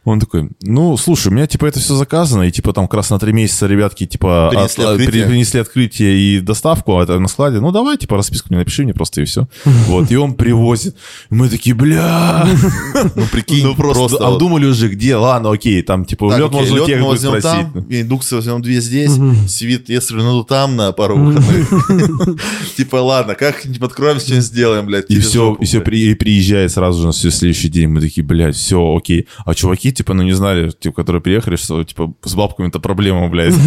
Он 0.05 0.19
такой, 0.19 0.49
ну, 0.61 0.97
слушай, 0.97 1.29
у 1.29 1.31
меня, 1.31 1.47
типа, 1.47 1.65
это 1.65 1.79
все 1.79 1.95
заказано, 1.95 2.43
и, 2.43 2.51
типа, 2.51 2.73
там 2.73 2.87
как 2.87 2.95
раз 2.95 3.09
на 3.09 3.19
три 3.19 3.31
месяца 3.31 3.67
ребятки, 3.67 4.05
типа, 4.05 4.49
Принесли 4.51 4.83
от- 4.83 4.89
открытие. 4.91 5.23
при- 5.23 5.29
принесли 5.29 5.59
открытие 5.61 6.17
и 6.19 6.39
доставку, 6.41 6.97
а 6.97 7.03
это 7.03 7.17
на 7.19 7.29
складе. 7.29 7.61
Ну, 7.61 7.71
давай, 7.71 7.97
типа, 7.97 8.17
расписку 8.17 8.47
мне 8.49 8.57
напиши 8.59 8.83
мне 8.83 8.93
просто, 8.93 9.21
и 9.21 9.25
все. 9.25 9.47
Вот, 9.87 10.11
и 10.11 10.17
он 10.17 10.33
привозит. 10.33 10.95
Мы 11.29 11.47
такие, 11.47 11.73
бля. 11.73 12.45
Ну, 13.15 13.25
прикинь, 13.31 13.63
Ну, 13.65 13.75
просто, 13.75 14.17
а 14.27 14.37
думали 14.37 14.65
уже, 14.65 14.89
где, 14.89 15.15
ладно, 15.15 15.51
окей, 15.51 15.81
там, 15.83 16.03
типа, 16.03 16.35
лед 16.37 16.51
можно 16.51 16.75
лед 16.75 16.99
мы 16.99 17.07
возьмем 17.07 17.41
там, 17.41 17.85
индукцию 17.89 18.39
возьмем 18.39 18.61
две 18.61 18.81
здесь, 18.81 19.11
свит, 19.49 19.87
если 19.89 20.15
ну 20.15 20.43
там 20.43 20.75
на 20.75 20.91
пару 20.91 21.15
выходных. 21.17 22.37
Типа, 22.75 22.97
ладно, 22.97 23.35
как-нибудь 23.35 23.81
откроем, 23.81 24.19
все 24.19 24.41
сделаем, 24.41 24.85
блядь. 24.85 25.09
И 25.09 25.19
все, 25.19 25.55
и 25.59 25.65
все 25.65 25.79
приезжает 25.79 26.71
сразу 26.71 26.99
же 27.01 27.07
на 27.07 27.13
следующий 27.13 27.69
день. 27.69 27.87
Мы 27.87 28.01
такие, 28.01 28.23
блядь, 28.25 28.55
все, 28.55 28.95
окей. 28.97 29.27
А 29.45 29.53
чуваки, 29.53 29.92
типа, 29.93 30.13
ну 30.13 30.23
не 30.23 30.33
знали, 30.33 30.69
типа, 30.71 30.95
которые 30.95 31.21
приехали, 31.21 31.55
что, 31.55 31.83
типа, 31.83 32.13
с 32.23 32.35
бабками-то 32.35 32.79
проблема, 32.79 33.29
блядь. 33.29 33.53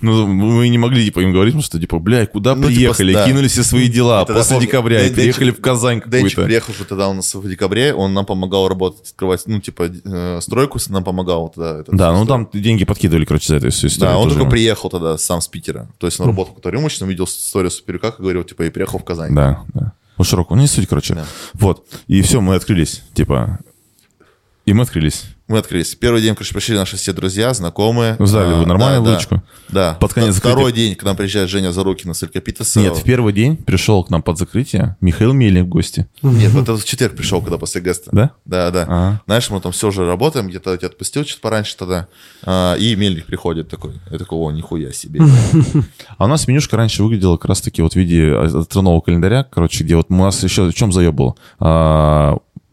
Ну, 0.00 0.26
мы 0.26 0.68
не 0.68 0.78
могли, 0.78 1.04
типа, 1.04 1.20
им 1.20 1.32
говорить, 1.32 1.54
потому 1.54 1.64
что, 1.64 1.80
типа, 1.80 1.98
блядь, 1.98 2.32
куда 2.32 2.54
Ну, 2.54 2.62
типа, 2.62 2.74
приехали? 2.74 3.24
Кинули 3.24 3.48
все 3.48 3.62
свои 3.62 3.88
дела 3.88 4.22
И 4.22 4.26
после 4.26 4.60
декабря 4.60 5.06
и 5.06 5.12
приехали 5.12 5.50
в 5.50 5.60
Казань 5.60 6.00
какую-то. 6.00 6.42
приехал 6.42 6.74
же 6.74 6.84
тогда 6.84 7.08
у 7.08 7.14
нас 7.14 7.34
в 7.34 7.48
декабре, 7.48 7.94
он 7.94 8.12
нам 8.12 8.26
помогал 8.26 8.68
работать, 8.68 9.08
открывать, 9.10 9.42
ну, 9.46 9.60
типа, 9.60 9.90
э, 10.04 10.40
стройку 10.40 10.78
нам 10.88 11.04
помогал 11.04 11.48
тогда. 11.48 11.82
Да, 11.86 12.12
ну 12.12 12.26
там 12.26 12.48
деньги 12.52 12.84
подкидывали, 12.84 13.24
короче, 13.24 13.48
за 13.48 13.56
эту 13.56 13.70
всю 13.70 13.86
историю. 13.86 14.14
Да, 14.14 14.18
он 14.18 14.28
только 14.28 14.46
приехал 14.46 14.90
тогда 14.90 15.16
сам 15.18 15.40
с 15.40 15.48
Питера. 15.48 15.88
То 15.98 16.06
есть 16.06 16.20
он 16.20 16.26
работал 16.26 16.54
в 16.62 16.66
рюмочном, 16.66 17.08
видел 17.08 17.24
историю 17.24 17.70
Суперюка, 17.70 18.10
как 18.10 18.20
говорил, 18.20 18.44
типа, 18.44 18.62
и 18.62 18.70
приехал 18.70 18.98
в 18.98 19.04
Казань. 19.04 19.34
Да, 19.34 19.64
да. 19.72 19.92
Ну, 20.16 20.24
широко. 20.24 20.54
Ну, 20.54 20.62
не 20.62 20.68
суть, 20.68 20.88
короче. 20.88 21.14
Да. 21.14 21.26
Вот. 21.54 21.86
И 22.06 22.22
все, 22.22 22.40
мы 22.40 22.54
открылись. 22.54 23.02
Типа, 23.14 23.58
и 24.64 24.72
мы 24.72 24.82
открылись. 24.82 25.24
Мы 25.46 25.58
открылись. 25.58 25.94
Первый 25.94 26.22
день, 26.22 26.34
короче, 26.34 26.54
пришли 26.54 26.74
наши 26.74 26.96
все 26.96 27.12
друзья, 27.12 27.52
знакомые. 27.52 28.16
Сдали 28.18 28.54
А, 28.54 28.56
вы 28.60 28.66
нормально 28.66 29.04
да, 29.04 29.10
выручку? 29.10 29.42
Да. 29.68 29.94
Под 30.00 30.14
конец 30.14 30.36
Второй 30.36 30.70
закрытия? 30.70 30.86
день, 30.86 30.94
к 30.94 31.02
нам 31.02 31.16
приезжает 31.16 31.50
Женя 31.50 31.70
Зарукина 31.70 32.14
с 32.14 32.22
Элькапитаса. 32.22 32.80
Нет, 32.80 32.96
в 32.96 33.02
первый 33.02 33.34
день 33.34 33.58
пришел 33.58 34.02
к 34.04 34.08
нам 34.08 34.22
под 34.22 34.38
закрытие 34.38 34.96
Михаил 35.02 35.34
Мельник 35.34 35.64
в 35.64 35.68
гости. 35.68 36.06
Нет, 36.22 36.50
вот 36.52 36.62
это 36.62 36.78
в 36.78 36.84
четверг 36.86 37.14
пришел, 37.14 37.42
когда 37.42 37.58
после 37.58 37.82
Геста. 37.82 38.08
Да? 38.10 38.30
Да, 38.46 38.70
да. 38.70 38.82
Ага. 38.84 39.22
Знаешь, 39.26 39.50
мы 39.50 39.60
там 39.60 39.72
все 39.72 39.90
же 39.90 40.06
работаем, 40.06 40.48
где-то 40.48 40.78
тебя 40.78 40.88
отпустил 40.88 41.24
чуть 41.24 41.42
пораньше 41.42 41.76
тогда, 41.76 42.08
а, 42.42 42.74
и 42.76 42.96
Мельник 42.96 43.26
приходит 43.26 43.68
такой. 43.68 43.92
Я 44.10 44.16
такой, 44.16 44.38
о, 44.38 44.50
нихуя 44.50 44.92
себе. 44.92 45.20
А 46.16 46.24
у 46.24 46.28
нас 46.28 46.48
менюшка 46.48 46.78
раньше 46.78 47.02
выглядела 47.02 47.36
как 47.36 47.50
раз-таки 47.50 47.82
вот 47.82 47.92
в 47.92 47.96
виде 47.96 48.32
астрономного 48.34 49.02
календаря, 49.02 49.44
короче, 49.44 49.84
где 49.84 49.96
вот 49.96 50.06
у 50.08 50.14
нас 50.14 50.42
еще 50.42 50.70
в 50.70 50.72
чем 50.72 50.90
заеб 50.90 51.12
был? 51.12 51.36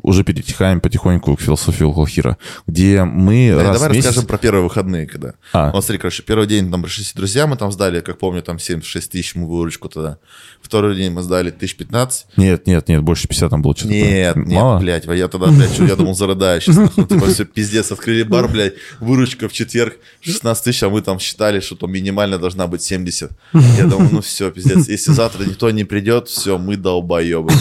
Уже 0.04 0.24
перетекаем 0.24 0.82
потихоньку 0.82 1.36
к 1.36 1.42
философии 1.42 1.84
Алхира, 1.84 2.38
где 2.68 3.04
мы 3.04 3.54
Да, 3.56 3.64
раз 3.64 3.74
Давай 3.74 3.90
в 3.90 3.94
месяц... 3.94 4.08
расскажем 4.08 4.28
про 4.28 4.38
первые 4.38 4.64
выходные, 4.64 5.06
когда. 5.06 5.34
А. 5.54 5.72
Вот 5.72 5.84
смотри, 5.84 6.00
короче, 6.00 6.24
первый 6.24 6.48
день 6.48 6.72
там 6.72 6.82
пришли 6.84 7.06
друзья, 7.16 7.48
мы 7.48 7.56
там 7.58 7.72
сдали, 7.72 8.02
как 8.02 8.18
помню, 8.18 8.42
там 8.42 8.60
76 8.60 9.12
тысяч 9.12 9.36
мы 9.36 9.48
выручку 9.48 9.90
тогда. 9.90 10.18
Второй 10.62 10.96
день 10.96 11.12
мы 11.12 11.22
сдали 11.22 11.50
1015. 11.50 12.26
Нет, 12.38 12.68
нет, 12.68 12.88
нет, 12.88 13.02
больше 13.04 13.28
50 13.28 13.50
там 13.50 13.62
было 13.62 13.76
что-то. 13.76 13.94
Нет, 13.94 14.36
нет, 14.36 14.48
Мало? 14.48 14.80
блядь, 14.80 15.06
я 15.06 15.28
тогда, 15.28 15.48
блядь, 15.48 15.74
что, 15.74 15.86
я 15.86 15.96
думал, 15.96 16.16
зарыдаю 16.16 16.62
сейчас. 16.62 16.78
нахуй. 16.78 17.06
Типа, 17.06 17.28
все, 17.28 17.46
пиздец, 17.46 17.92
открыли 17.92 18.24
бар, 18.24 18.48
блядь, 18.48 18.74
выручка 19.00 19.50
в 19.50 19.54
четверг 19.54 19.98
16 20.22 20.64
тысяч, 20.64 20.84
а 20.84 20.90
мы 20.90 21.02
там 21.02 21.20
считали, 21.20 21.60
что 21.60 21.76
там 21.76 21.92
минимально 21.92 22.38
должна 22.38 22.68
быть 22.68 22.82
70. 22.82 23.32
Я 23.54 23.86
думаю, 23.86 24.10
ну 24.12 24.22
все, 24.22 24.50
пиздец, 24.52 24.88
если 24.88 25.12
завтра 25.12 25.44
никто 25.46 25.70
не 25.72 25.84
придет, 25.84 26.28
все, 26.28 26.58
мы 26.58 26.78
долбоебы, 26.78 27.52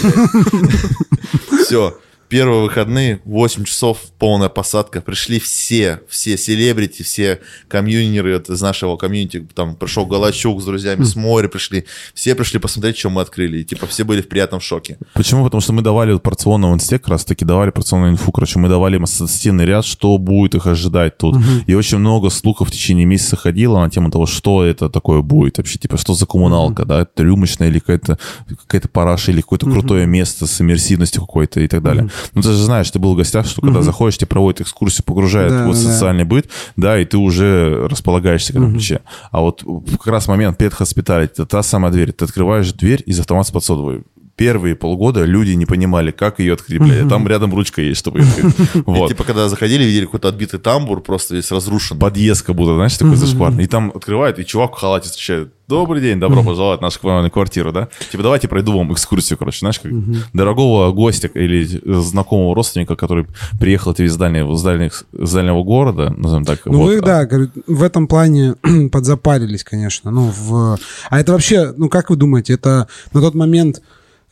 Все. 1.63 1.97
Первые 2.31 2.61
выходные, 2.61 3.19
8 3.25 3.65
часов, 3.65 3.97
полная 4.17 4.47
посадка. 4.47 5.01
Пришли 5.01 5.37
все, 5.37 5.99
все 6.07 6.37
селебрити, 6.37 7.03
все 7.03 7.41
комьюнеры 7.67 8.35
вот 8.35 8.49
из 8.49 8.61
нашего 8.61 8.95
комьюнити. 8.95 9.45
Там 9.53 9.75
пришел 9.75 10.05
Голощук 10.05 10.61
с 10.61 10.65
друзьями 10.65 11.03
с 11.03 11.17
моря 11.17 11.49
пришли. 11.49 11.83
Все 12.13 12.33
пришли 12.33 12.57
посмотреть, 12.57 12.97
что 12.97 13.09
мы 13.09 13.21
открыли. 13.21 13.57
И 13.57 13.63
типа 13.65 13.85
все 13.85 14.05
были 14.05 14.21
в 14.21 14.29
приятном 14.29 14.61
шоке. 14.61 14.97
Почему? 15.13 15.43
Потому 15.43 15.59
что 15.59 15.73
мы 15.73 15.81
давали 15.81 16.13
вот 16.13 16.23
порционный 16.23 16.71
в 16.71 16.73
инсте, 16.73 16.99
как 16.99 17.09
раз 17.09 17.25
таки 17.25 17.43
давали 17.43 17.71
порционную 17.71 18.13
инфу, 18.13 18.31
короче, 18.31 18.59
мы 18.59 18.69
давали 18.69 18.95
им 18.95 19.03
ассоциативный 19.03 19.65
ряд, 19.65 19.83
что 19.83 20.17
будет 20.17 20.55
их 20.55 20.67
ожидать 20.67 21.17
тут. 21.17 21.35
И 21.67 21.75
очень 21.75 21.97
много 21.97 22.29
слухов 22.29 22.69
в 22.69 22.71
течение 22.71 23.05
месяца 23.05 23.35
ходило 23.35 23.79
на 23.79 23.89
тему 23.89 24.09
того, 24.09 24.25
что 24.25 24.63
это 24.63 24.89
такое 24.89 25.21
будет 25.21 25.57
вообще, 25.57 25.77
типа, 25.77 25.97
что 25.97 26.13
за 26.13 26.25
коммуналка, 26.25 26.85
да, 26.85 27.01
это 27.01 27.23
рюмочная 27.23 27.67
или 27.67 27.79
какая-то 27.79 28.17
какая 28.47 28.81
параша, 28.89 29.31
или 29.33 29.41
какое-то 29.41 29.65
крутое 29.69 30.05
место 30.05 30.47
с 30.47 30.61
иммерсивностью 30.61 31.23
какой-то 31.23 31.59
и 31.59 31.67
так 31.67 31.83
далее. 31.83 32.09
Ну, 32.33 32.41
ты 32.41 32.49
же 32.49 32.63
знаешь, 32.63 32.89
ты 32.89 32.99
был 32.99 33.13
в 33.13 33.17
гостях, 33.17 33.45
что 33.45 33.61
когда 33.61 33.81
заходишь, 33.81 34.17
тебе 34.17 34.27
проводят 34.27 34.61
экскурсию, 34.61 35.03
погружают 35.05 35.51
Да, 35.53 35.65
вот 35.65 35.75
в 35.75 35.83
да. 35.83 35.91
социальный 35.91 36.23
быт, 36.23 36.49
да, 36.75 36.99
и 36.99 37.05
ты 37.05 37.17
уже 37.17 37.87
располагаешься 37.87 38.53
к 38.53 38.55
этому 38.55 38.71
ключе. 38.71 39.01
А 39.31 39.41
вот 39.41 39.63
как 39.63 40.07
раз 40.07 40.27
момент 40.27 40.61
hospitality, 40.61 41.23
это 41.25 41.45
та 41.45 41.63
самая 41.63 41.91
дверь. 41.91 42.11
Ты 42.11 42.25
открываешь 42.25 42.71
дверь 42.73 43.03
из 43.05 43.19
автомата 43.19 43.49
с 43.49 43.51
подсодовой. 43.51 44.03
Первые 44.35 44.75
полгода 44.75 45.23
люди 45.23 45.51
не 45.51 45.65
понимали, 45.65 46.11
как 46.11 46.39
ее 46.39 46.53
открыть, 46.53 46.79
блядь. 46.79 47.05
А 47.05 47.09
Там 47.09 47.27
рядом 47.27 47.53
ручка 47.53 47.81
есть, 47.81 47.99
чтобы 47.99 48.21
ее 48.21 48.27
открыть. 48.27 48.55
И, 48.75 48.81
Вот. 48.85 49.09
типа, 49.09 49.23
когда 49.23 49.49
заходили, 49.49 49.83
видели 49.83 50.05
какой-то 50.05 50.29
отбитый 50.29 50.59
тамбур, 50.59 51.01
просто 51.01 51.35
весь 51.35 51.51
разрушен. 51.51 51.99
Подъезд 51.99 52.43
как 52.45 52.55
будто, 52.55 52.75
знаешь, 52.75 52.97
такой 52.97 53.15
зашкварный. 53.15 53.65
И 53.65 53.67
там 53.67 53.91
открывают, 53.93 54.39
и 54.39 54.45
чувак 54.45 54.75
в 54.75 54.79
халате 54.79 55.09
встречает. 55.09 55.51
Добрый 55.67 56.01
день, 56.01 56.19
добро 56.19 56.43
пожаловать 56.43 56.79
в 56.79 56.83
нашу 56.83 56.99
квартиру, 57.29 57.71
да? 57.71 57.87
Типа, 58.11 58.23
давайте 58.23 58.49
пройду 58.49 58.77
вам 58.77 58.91
экскурсию, 58.91 59.37
короче, 59.37 59.59
знаешь, 59.59 59.79
как 59.79 59.91
дорогого 60.33 60.91
гостя 60.91 61.29
или 61.33 61.65
знакомого 61.85 62.55
родственника, 62.55 62.95
который 62.95 63.25
приехал 63.59 63.93
ты 63.93 64.03
из 64.03 64.17
дальнего, 64.17 64.53
из 64.53 64.61
дальних, 64.63 65.05
из 65.13 65.31
дальнего 65.31 65.63
города, 65.63 66.13
назовем 66.17 66.43
так. 66.45 66.59
Ну, 66.65 66.79
вот. 66.79 66.87
вы, 66.87 67.01
да, 67.01 67.25
говорю, 67.25 67.49
в 67.67 67.83
этом 67.83 68.07
плане 68.07 68.55
подзапарились, 68.91 69.63
конечно. 69.63 70.11
Ну, 70.11 70.33
в... 70.35 70.77
А 71.09 71.19
это 71.19 71.31
вообще, 71.31 71.73
ну, 71.77 71.87
как 71.87 72.09
вы 72.09 72.17
думаете, 72.17 72.53
это 72.53 72.87
на 73.13 73.21
тот 73.21 73.33
момент 73.33 73.81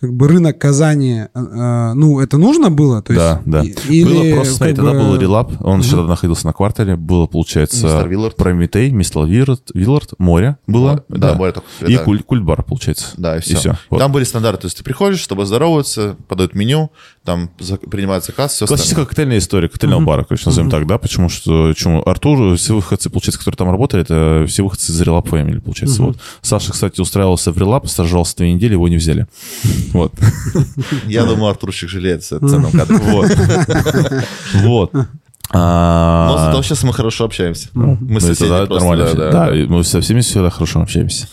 как 0.02 0.14
бы 0.14 0.28
рынок 0.30 0.58
Казани, 0.58 1.24
э, 1.24 1.28
э, 1.36 1.94
ну, 1.94 2.20
это 2.22 2.38
нужно 2.38 2.70
было? 2.72 3.02
То 3.02 3.14
Да, 3.14 3.42
есть, 3.46 3.76
да. 3.78 3.84
и- 3.92 4.00
Или, 4.00 4.04
было 4.32 4.36
просто, 4.36 4.54
смотри, 4.56 4.76
как 4.76 4.86
тогда 4.86 5.00
бы- 5.00 5.06
был 5.10 5.18
релап, 5.18 5.52
он 5.62 5.80
еще 5.82 5.92
тогда 5.92 6.08
находился 6.08 6.46
на 6.48 6.54
квартале, 6.54 6.96
было, 6.96 7.26
получается, 7.28 7.86
Мистер 7.86 8.08
Виллард. 8.08 8.36
Прометей, 8.38 8.92
Мистер 8.92 9.26
Виллард, 9.26 9.72
Виллард, 9.74 10.14
море 10.18 10.58
было. 10.68 10.90
Море, 10.92 11.04
да, 11.10 11.34
море 11.34 11.52
только, 11.52 11.68
И 11.86 11.98
да. 11.98 12.04
куль- 12.04 12.24
культ-бар, 12.24 12.64
получается. 12.64 13.08
Да, 13.18 13.38
и 13.38 13.42
все. 13.42 13.56
всё. 13.58 13.76
Вот. 13.90 14.00
Там 14.00 14.12
были 14.12 14.24
стандарты. 14.24 14.62
То 14.62 14.68
есть 14.68 14.78
ты 14.78 14.84
приходишь, 14.84 15.24
с 15.24 15.28
тобой 15.28 15.46
здороваются, 15.46 16.16
подают 16.28 16.56
меню, 16.56 16.92
там 17.24 17.50
за- 17.60 17.78
принимают 17.78 18.24
заказ, 18.26 18.54
все 18.54 18.66
Классическая 18.66 19.06
коктейльная 19.06 19.38
история, 19.38 19.68
коктейльного 19.70 20.02
бара, 20.04 20.24
короче, 20.24 20.44
назовем 20.46 20.70
так, 20.72 20.88
да, 20.88 20.98
почему 20.98 21.30
что, 21.30 21.68
почему 21.70 22.02
Артур, 22.06 22.56
все 22.58 22.74
выходцы, 22.76 23.10
получается, 23.10 23.40
которые 23.40 23.58
там 23.58 23.70
работали, 23.72 24.02
это 24.04 24.46
все 24.48 24.64
выходцы 24.64 24.92
из 24.92 25.02
Релап 25.02 25.28
Family, 25.28 25.60
получается, 25.60 26.02
вот. 26.04 26.18
Саша, 26.42 26.72
кстати, 26.72 27.00
устраивался 27.02 27.52
в 27.52 27.58
Релап, 27.58 27.88
стажировался 27.88 28.38
две 28.38 28.54
недели, 28.54 28.74
его 28.74 28.88
не 28.88 28.98
взяли. 28.98 29.28
Вот. 29.94 30.14
Я 31.08 31.26
думаю, 31.26 31.50
Артурчик 31.52 31.90
жалеется 31.90 32.40
в 32.40 32.50
ценном 32.50 32.72
кадре. 32.72 32.98
Вот. 33.04 33.32
Вот. 34.54 34.92
А, 35.52 36.28
Но 36.32 36.38
зато 36.38 36.62
сейчас 36.62 36.84
мы 36.84 36.94
хорошо 36.94 37.26
общаемся. 37.26 37.70
Мы 37.74 37.98
Ну, 38.00 38.18
это 38.20 38.48
да, 38.50 38.66
просто, 38.68 38.88
нормально. 38.88 39.32
да, 39.32 39.50
мы 39.68 39.84
со 39.84 40.00
всеми 40.00 40.22
всегда 40.22 40.50
хорошо 40.52 40.80
общаемся. 40.82 41.28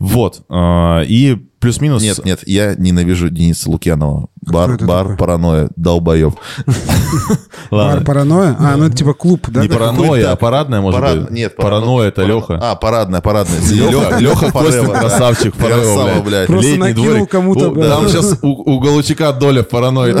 Вот. 0.00 0.42
а, 0.48 1.02
И 1.02 1.38
плюс-минус... 1.60 2.02
Нет, 2.02 2.24
нет, 2.24 2.40
я 2.46 2.74
ненавижу 2.74 3.30
Дениса 3.30 3.70
Лукьянова. 3.70 4.28
Бар, 4.40 4.78
бар, 4.78 5.02
такой? 5.02 5.16
паранойя, 5.16 5.68
долбоеб. 5.76 6.34
Ладно. 7.70 7.96
Бар 7.96 8.04
паранойя? 8.04 8.56
А, 8.58 8.76
ну 8.76 8.86
это 8.86 8.96
типа 8.96 9.12
клуб, 9.12 9.46
да? 9.48 9.60
Не 9.60 9.68
паранойя, 9.68 10.32
а 10.32 10.36
парадная, 10.36 10.80
может 10.80 11.00
быть. 11.00 11.30
Нет, 11.30 11.56
паранойя 11.56 12.08
это 12.08 12.24
Леха. 12.24 12.58
А, 12.60 12.74
парадная, 12.74 13.20
парадная. 13.20 13.60
Леха, 13.60 14.16
Леха 14.18 14.50
Костин, 14.50 14.90
красавчик, 14.90 15.54
Красава, 15.54 16.22
блядь. 16.22 16.46
Просто 16.46 16.76
накинул 16.76 17.26
кому-то. 17.26 17.70
Там 17.74 18.08
сейчас 18.08 18.38
у, 18.42 18.80
Галучика 18.80 19.32
доля 19.32 19.62
в 19.62 19.68
паранойи. 19.68 20.16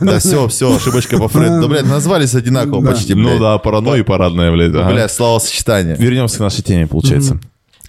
Да, 0.00 0.18
все, 0.18 0.46
все, 0.48 0.76
ошибочка 0.76 1.16
по 1.18 1.28
Фреду. 1.28 1.62
Да, 1.62 1.68
блядь, 1.68 1.86
назвались 1.86 2.34
одинаково 2.34 2.84
почти, 2.84 3.14
Ну 3.14 3.38
да, 3.38 3.58
паранойя 3.58 4.00
и 4.00 4.04
парадная, 4.04 4.52
блядь. 4.52 4.72
Блядь, 4.72 5.10
словосочетание. 5.10 5.96
Вернемся 5.96 6.36
к 6.36 6.40
нашей 6.40 6.62
теме, 6.62 6.86
получается. 6.86 7.40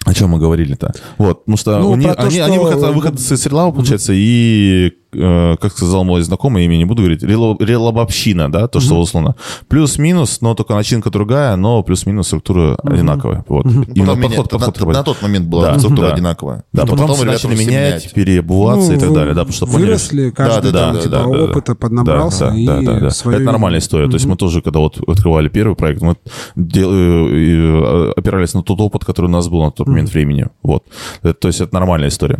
О 0.04 0.14
чем 0.14 0.30
мы 0.30 0.38
говорили-то? 0.38 0.94
Вот, 1.18 1.40
потому 1.44 1.56
что 1.56 1.78
Ну, 1.78 1.90
у 1.90 1.96
них- 1.96 2.08
про 2.08 2.14
то, 2.14 2.22
они, 2.22 2.36
что- 2.36 2.44
они 2.46 2.58
выходцы, 2.58 2.86
выходцы 2.92 3.34
из 3.34 3.42
Срелава, 3.42 3.72
получается, 3.72 4.12
и 4.14 4.92
как 5.10 5.72
сказал 5.72 6.04
мой 6.04 6.22
знакомый, 6.22 6.64
имя 6.66 6.76
не 6.76 6.84
буду 6.84 7.02
говорить, 7.02 7.22
рело- 7.22 7.56
релабобщина, 7.58 8.50
да, 8.52 8.68
то, 8.68 8.80
что 8.80 8.98
условно. 9.00 9.36
Плюс-минус, 9.68 10.40
но 10.40 10.54
только 10.54 10.74
начинка 10.74 11.10
другая, 11.10 11.56
но 11.56 11.82
плюс-минус 11.82 12.26
структура 12.26 12.76
одинаковая. 12.82 13.44
Вот. 13.48 13.64
Именно 13.66 13.86
Потом 13.86 14.18
меня- 14.20 14.28
подход, 14.28 14.52
на, 14.52 14.58
подход 14.66 14.94
на 14.94 15.02
тот 15.02 15.22
момент 15.22 15.46
была 15.46 15.72
Да, 15.72 15.78
структура 15.78 16.08
да. 16.08 16.14
одинаковая. 16.14 16.64
Да, 16.72 16.82
потом, 16.86 16.98
ребята 17.06 17.38
все 17.38 17.48
начали 17.48 17.64
менять, 17.64 18.12
переобуваться 18.12 18.90
Ну, 18.90 18.96
и 18.96 19.00
так 19.00 19.08
вы 19.08 19.14
далее, 19.14 19.34
да, 19.34 19.40
потому 19.42 19.54
что 19.54 19.66
поняли, 19.66 19.86
Выросли, 19.86 20.30
каждый 20.30 20.72
да, 20.72 20.86
там, 20.86 20.94
да, 20.96 21.00
типа, 21.02 21.10
да, 21.16 21.26
опыта 21.26 21.72
да. 21.72 21.74
поднабрался 21.74 22.46
Да, 22.50 22.56
и 22.56 22.66
да, 22.66 22.80
да, 22.82 23.06
Это 23.08 23.38
нормальная 23.40 23.80
история. 23.80 24.08
То 24.08 24.14
есть 24.14 24.26
мы 24.26 24.36
тоже, 24.36 24.60
когда 24.62 24.80
вот 24.80 24.98
открывали 25.08 25.48
первый 25.48 25.74
проект, 25.76 26.02
мы 26.02 26.16
дел- 26.56 26.90
э, 26.92 28.12
опирались 28.16 28.54
на 28.54 28.62
тот 28.62 28.80
опыт, 28.80 29.04
который 29.04 29.26
у 29.26 29.30
нас 29.30 29.48
был 29.48 29.62
на 29.62 29.70
тот 29.70 29.86
момент 29.86 30.10
времени. 30.12 30.48
Вот. 30.62 30.84
То 31.22 31.48
есть 31.48 31.60
это 31.60 31.74
нормальная 31.74 32.08
история. 32.08 32.38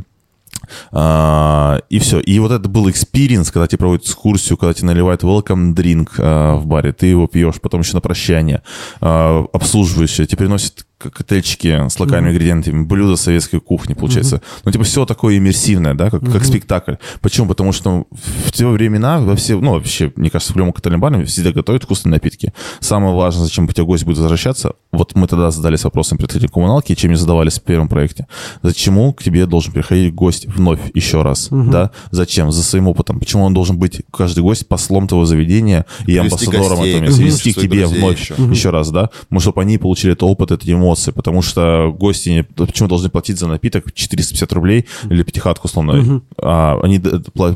А, 0.93 1.81
и 1.89 1.99
все. 1.99 2.21
И 2.21 2.39
вот 2.39 2.53
это 2.53 2.69
был 2.69 2.91
experience, 2.91 3.51
когда 3.51 3.66
тебе 3.66 3.79
проводят 3.79 4.05
экскурсию, 4.05 4.57
когда 4.57 4.75
тебе 4.75 4.89
наливают 4.89 5.23
welcome 5.23 5.75
drink 5.75 6.11
а, 6.19 6.57
в 6.57 6.66
баре, 6.66 6.93
ты 6.93 7.07
его 7.07 7.27
пьешь, 7.27 7.61
потом 7.61 7.81
еще 7.81 7.95
на 7.95 8.01
прощание, 8.01 8.62
а, 9.01 9.47
обслуживающие, 9.53 10.27
тебе 10.27 10.39
приносят 10.39 10.88
коктейльчики 10.99 11.88
с 11.88 11.99
локальными 11.99 12.32
ингредиентами, 12.32 12.84
блюда 12.84 13.16
советской 13.16 13.61
кухни, 13.61 13.94
получается. 13.94 14.42
Ну, 14.64 14.72
типа, 14.72 14.84
все 14.84 15.07
такое 15.07 15.38
иммерсивное, 15.38 15.94
да, 15.94 16.11
как, 16.11 16.24
как 16.30 16.44
спектакль. 16.44 16.94
Почему? 17.20 17.49
Потому 17.49 17.72
что 17.72 18.07
в 18.11 18.53
те 18.53 18.66
времена, 18.66 19.20
во 19.20 19.36
все, 19.36 19.59
ну, 19.61 19.72
вообще, 19.72 20.12
мне 20.16 20.30
кажется, 20.30 20.53
в 20.53 20.57
любом 20.57 20.72
коктейльном 20.72 21.01
баре 21.01 21.24
всегда 21.24 21.53
готовят 21.53 21.84
вкусные 21.84 22.12
напитки. 22.12 22.53
Самое 22.80 23.14
важное, 23.14 23.44
зачем 23.44 23.64
у 23.64 23.68
тебя 23.68 23.84
гость 23.84 24.05
будет 24.05 24.18
возвращаться, 24.18 24.72
вот 24.92 25.14
мы 25.14 25.26
тогда 25.26 25.51
задались 25.51 25.84
вопросом 25.84 26.18
этим 26.18 26.49
коммуналки, 26.49 26.94
чем 26.94 27.11
не 27.11 27.16
задавались 27.16 27.59
в 27.59 27.62
первом 27.62 27.88
проекте. 27.88 28.26
Зачем 28.62 29.12
к 29.12 29.22
тебе 29.22 29.46
должен 29.46 29.72
приходить 29.72 30.14
гость 30.14 30.46
вновь 30.46 30.80
еще 30.94 31.22
раз, 31.22 31.49
да? 31.51 31.90
Зачем? 32.11 32.51
За 32.51 32.62
своим 32.62 32.88
опытом. 32.88 33.20
Почему 33.20 33.44
он 33.44 33.55
должен 33.55 33.78
быть, 33.78 34.03
каждый 34.12 34.40
гость, 34.40 34.66
послом 34.66 35.07
твоего 35.07 35.24
заведения 35.24 35.86
и 36.01 36.18
Привести 36.18 36.46
амбассадором 36.46 36.82
этого 36.82 37.03
места, 37.03 37.22
вести 37.22 37.53
к 37.53 37.61
тебе 37.61 37.86
вновь 37.86 38.20
еще. 38.20 38.34
еще 38.51 38.70
раз, 38.70 38.90
да? 38.90 39.11
Ну, 39.30 39.40
чтобы 39.40 39.62
они 39.62 39.78
получили 39.78 40.12
этот 40.12 40.24
опыт, 40.24 40.51
эти 40.51 40.70
эмоции, 40.89 41.11
потому 41.11 41.43
что 41.43 41.95
гости 41.99 42.28
не- 42.30 42.43
почему 42.45 42.89
должны 42.89 43.09
платить 43.11 43.39
за 43.39 43.47
напиток 43.49 43.93
450 43.93 44.53
рублей 44.53 44.86
или 45.11 45.22
пятихатку, 45.22 45.68
условно, 45.68 46.22
а 46.41 46.78
они 46.82 46.99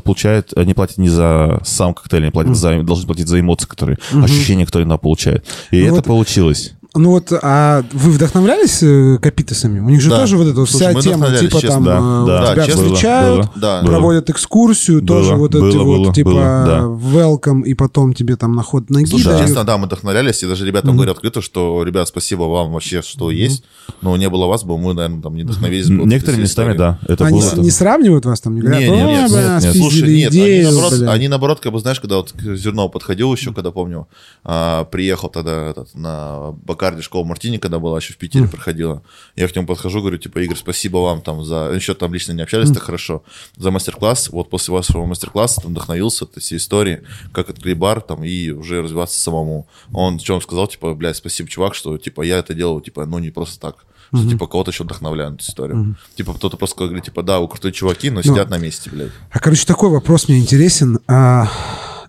получают, 0.03 0.53
они 0.55 0.73
платят 0.73 0.97
не 0.97 1.09
за 1.09 1.59
сам 1.63 1.93
коктейль, 1.93 2.23
они 2.23 2.31
платят 2.31 2.55
за, 2.55 2.83
должны 2.83 3.05
платить 3.07 3.27
за 3.27 3.39
эмоции, 3.39 3.67
которые, 3.67 3.97
ощущения, 4.23 4.65
которые 4.65 4.85
она 4.85 4.97
получает. 4.97 5.45
И 5.71 5.77
Ну 5.79 5.85
это 5.85 5.95
вот- 5.95 6.05
получилось. 6.05 6.73
Ну 6.95 7.09
вот, 7.09 7.33
а 7.41 7.83
вы 7.91 8.11
вдохновлялись 8.11 8.83
э, 8.83 9.17
капитасами? 9.19 9.79
У 9.79 9.89
них 9.89 9.99
же 9.99 10.11
Да. 10.11 10.19
тоже 10.19 10.37
вот 10.37 10.45
эта 10.47 10.59
вот 10.59 10.69
Слушай, 10.69 10.91
вся 10.95 11.01
тема, 11.01 11.35
типа 11.35 11.59
честно. 11.59 11.69
там 11.69 11.83
Да, 12.27 12.41
э, 12.43 12.45
да, 12.45 12.53
тебя 12.53 12.65
честно, 12.67 12.83
встречают, 12.83 13.37
было, 13.39 13.51
Да. 13.55 13.81
было. 13.81 13.89
проводят 13.89 14.29
экскурсию, 14.29 15.01
Было, 15.01 15.07
тоже 15.21 15.33
вот 15.35 15.55
эти 15.55 15.61
было, 15.61 15.83
вот 15.83 15.97
было, 16.03 16.13
типа 16.13 16.29
было, 16.29 16.43
да. 16.67 16.79
welcome, 16.83 17.63
и 17.63 17.73
потом 17.73 18.13
тебе 18.13 18.35
там 18.35 18.53
на 18.53 18.61
ход 18.61 18.91
ноги 18.91 19.05
Слушай, 19.05 19.25
дают. 19.29 19.41
честно, 19.47 19.63
да, 19.63 19.79
мы 19.79 19.87
вдохновлялись, 19.87 20.43
и 20.43 20.47
даже 20.47 20.67
ребятам 20.67 20.95
говорю 20.95 21.13
открыто, 21.13 21.41
что, 21.41 21.81
ребят, 21.83 22.07
спасибо 22.07 22.43
вам 22.43 22.71
вообще, 22.73 23.01
что 23.01 23.31
есть, 23.31 23.63
но 24.03 24.15
не 24.15 24.29
было 24.29 24.45
вас 24.45 24.63
бы, 24.63 24.77
мы, 24.77 24.93
наверное, 24.93 25.23
там 25.23 25.35
не 25.35 25.41
вдохновились 25.45 25.87
бы. 25.89 26.05
Некоторыми 26.05 26.41
местами, 26.41 26.77
да, 26.77 26.99
это 27.07 27.25
Они 27.25 27.39
было. 27.39 27.49
с- 27.49 27.57
не 27.57 27.71
сравнивают 27.71 28.25
вас 28.25 28.39
там, 28.39 28.53
не 28.53 28.61
говорят, 28.61 28.79
Не, 28.81 28.85
«О, 28.87 28.91
не, 28.95 29.01
нет, 29.03 29.31
нет, 29.31 29.41
нет. 29.41 29.61
спиздили 29.63 29.81
Слушай, 29.81 30.15
нет, 30.15 30.31
идею, 30.31 30.67
они 30.67 30.75
наоборот, 30.75 30.99
бля». 30.99 31.11
они 31.11 31.27
наоборот, 31.27 31.59
как 31.59 31.73
бы, 31.73 31.79
знаешь, 31.79 31.99
когда 31.99 32.17
вот 32.17 32.33
к 32.33 32.55
Зернов 32.55 32.91
подходил 32.91 33.33
еще, 33.33 33.51
когда 33.51 33.71
помню, 33.71 34.07
а, 34.43 34.83
приехал 34.85 35.29
тогда 35.29 35.73
на 35.95 36.53
Бакарде 36.83 37.01
школа 37.01 37.23
Мартини, 37.23 37.57
когда 37.57 37.79
была 37.79 37.97
еще 37.97 38.13
в 38.13 38.17
Питере, 38.17 38.45
проходила. 38.47 39.03
Я 39.37 39.47
к 39.47 39.55
нему 39.55 39.65
подхожу, 39.65 40.01
говорю, 40.01 40.17
типа, 40.17 40.39
Игорь, 40.39 40.57
спасибо 40.57 40.97
вам 40.97 41.21
там 41.21 41.45
за... 41.45 41.71
Еще 41.73 41.93
там 41.93 42.13
лично 42.13 42.33
не 42.33 42.41
общались 42.41 42.71
так 42.71 42.83
хорошо. 42.83 43.23
За 43.55 43.71
мастер-класс. 43.71 44.29
Вот 44.31 44.49
после 44.49 44.73
вашего 44.73 45.05
мастер-класса 45.05 45.61
там 45.61 45.71
вдохновился 45.71 46.25
от 46.25 46.35
всей 46.41 46.57
истории, 46.57 47.03
как 47.31 47.49
открыть 47.49 47.77
бар 47.77 48.01
там 48.01 48.25
и 48.25 48.49
уже 48.49 48.81
развиваться 48.81 49.17
самому. 49.17 49.65
Он 49.93 50.19
что 50.19 50.35
он 50.35 50.41
сказал, 50.41 50.67
типа, 50.67 50.93
блядь, 50.93 51.15
спасибо, 51.15 51.47
чувак, 51.47 51.73
что, 51.73 51.97
типа, 51.97 52.21
я 52.21 52.39
это 52.39 52.53
делал, 52.53 52.81
типа, 52.81 53.05
ну, 53.05 53.19
не 53.19 53.29
просто 53.29 53.59
так. 53.61 53.85
Что, 54.13 54.29
типа, 54.29 54.47
кого-то 54.47 54.71
еще 54.71 54.83
вдохновляю 54.83 55.31
на 55.31 55.35
эту 55.35 55.43
историю. 55.45 55.95
Типа, 56.15 56.33
кто-то 56.33 56.57
просто 56.57 56.83
говорит, 56.83 57.05
типа, 57.05 57.23
да, 57.23 57.39
вы 57.39 57.47
крутые 57.47 57.71
чуваки, 57.71 58.09
но 58.09 58.21
сидят 58.21 58.49
на 58.49 58.57
месте, 58.57 58.89
блядь. 58.89 59.11
А, 59.31 59.39
короче, 59.39 59.65
такой 59.65 59.89
вопрос 59.89 60.27
мне 60.27 60.39
интересен. 60.39 60.99
А, 61.07 61.47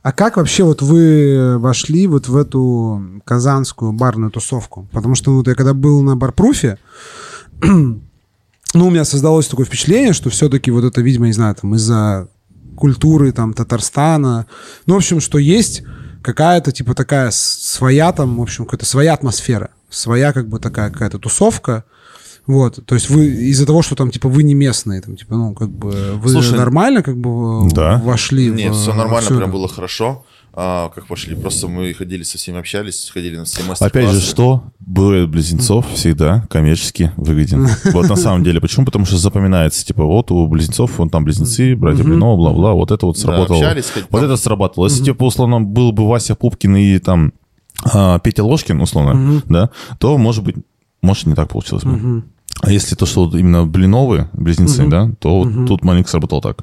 а 0.04 0.12
как 0.12 0.36
вообще 0.36 0.64
вот 0.64 0.82
вы 0.82 1.58
вошли 1.58 2.06
вот 2.06 2.28
в 2.28 2.36
эту 2.36 3.22
казанскую 3.24 3.94
барную 3.94 4.30
тусовку? 4.30 4.86
Потому 4.92 5.14
что 5.14 5.34
вот 5.34 5.48
я 5.48 5.54
когда 5.54 5.72
был 5.72 6.02
на 6.02 6.14
барпруфе, 6.14 6.76
ну, 7.62 8.00
у 8.74 8.90
меня 8.90 9.06
создалось 9.06 9.48
такое 9.48 9.64
впечатление, 9.64 10.12
что 10.12 10.28
все-таки 10.28 10.70
вот 10.70 10.84
это, 10.84 11.00
видимо, 11.00 11.24
не 11.24 11.32
знаю, 11.32 11.54
там 11.54 11.74
из-за 11.76 12.28
культуры 12.76 13.32
там 13.32 13.54
Татарстана, 13.54 14.46
ну, 14.84 14.92
в 14.92 14.98
общем, 14.98 15.20
что 15.20 15.38
есть 15.38 15.82
какая-то, 16.22 16.70
типа, 16.70 16.94
такая 16.94 17.30
своя 17.32 18.12
там, 18.12 18.36
в 18.36 18.42
общем, 18.42 18.66
какая-то 18.66 18.84
своя 18.84 19.14
атмосфера, 19.14 19.70
своя 19.88 20.34
как 20.34 20.50
бы 20.50 20.58
такая 20.58 20.90
какая-то 20.90 21.18
тусовка, 21.18 21.84
вот, 22.46 22.84
то 22.86 22.94
есть 22.94 23.08
вы 23.10 23.26
из-за 23.26 23.66
того, 23.66 23.82
что 23.82 23.94
там, 23.94 24.10
типа, 24.10 24.28
вы 24.28 24.42
не 24.42 24.54
местные, 24.54 25.00
там, 25.00 25.16
типа, 25.16 25.34
ну, 25.34 25.54
как 25.54 25.70
бы, 25.70 26.12
вы 26.16 26.28
Слушай, 26.28 26.56
нормально, 26.58 27.02
как 27.02 27.16
бы, 27.16 27.68
Да. 27.70 28.00
вошли 28.04 28.48
Нет, 28.50 28.72
в- 28.74 28.78
все 28.80 28.90
во 28.90 28.96
нормально, 28.98 29.26
всё 29.26 29.36
прям 29.36 29.48
это? 29.50 29.58
было 29.58 29.68
хорошо. 29.68 30.24
А, 30.56 30.88
как 30.94 31.06
пошли, 31.08 31.34
просто 31.34 31.66
мы 31.66 31.92
ходили 31.94 32.22
со 32.22 32.38
всеми 32.38 32.60
общались, 32.60 33.10
ходили 33.12 33.36
на 33.38 33.44
все 33.44 33.60
Опять 33.62 33.80
мастер-классы. 33.80 34.20
же, 34.20 34.24
что 34.24 34.62
дуэт 34.78 35.28
близнецов 35.28 35.84
всегда 35.94 36.46
коммерчески 36.48 37.10
выгоден. 37.16 37.66
Вот 37.92 38.08
на 38.08 38.14
самом 38.14 38.44
деле. 38.44 38.60
Почему? 38.60 38.86
Потому 38.86 39.04
что 39.04 39.16
запоминается, 39.16 39.84
типа, 39.84 40.04
вот 40.04 40.30
у 40.30 40.46
близнецов, 40.46 40.96
вон 40.98 41.10
там 41.10 41.24
близнецы, 41.24 41.74
братья 41.74 42.04
Блинова, 42.04 42.36
бла-бла, 42.36 42.72
вот 42.74 42.92
это 42.92 43.04
вот 43.04 43.16
Да, 43.16 43.22
сработало. 43.22 43.58
общались, 43.58 43.90
Вот 44.10 44.22
это 44.22 44.36
сработало. 44.36 44.86
Если, 44.86 45.02
типа, 45.02 45.24
условно, 45.24 45.60
был 45.60 45.90
бы 45.90 46.06
Вася 46.06 46.36
Пупкин 46.36 46.76
и 46.76 46.98
там 47.00 47.32
а, 47.92 48.20
Петя 48.20 48.44
Ложкин, 48.44 48.80
условно, 48.80 49.42
да, 49.48 49.70
то, 49.98 50.16
может 50.18 50.44
быть, 50.44 50.54
может, 51.02 51.26
не 51.26 51.34
так 51.34 51.48
получилось 51.48 51.82
бы. 51.82 52.22
А 52.66 52.72
если 52.72 52.94
то, 52.96 53.06
что 53.06 53.24
вот 53.26 53.34
именно 53.34 53.66
Блиновы, 53.66 54.28
близнецы, 54.32 54.86
да, 54.88 55.10
то 55.18 55.42
вот 55.44 55.66
тут 55.68 55.84
маленько 55.84 56.10
сработало 56.10 56.40
так. 56.42 56.58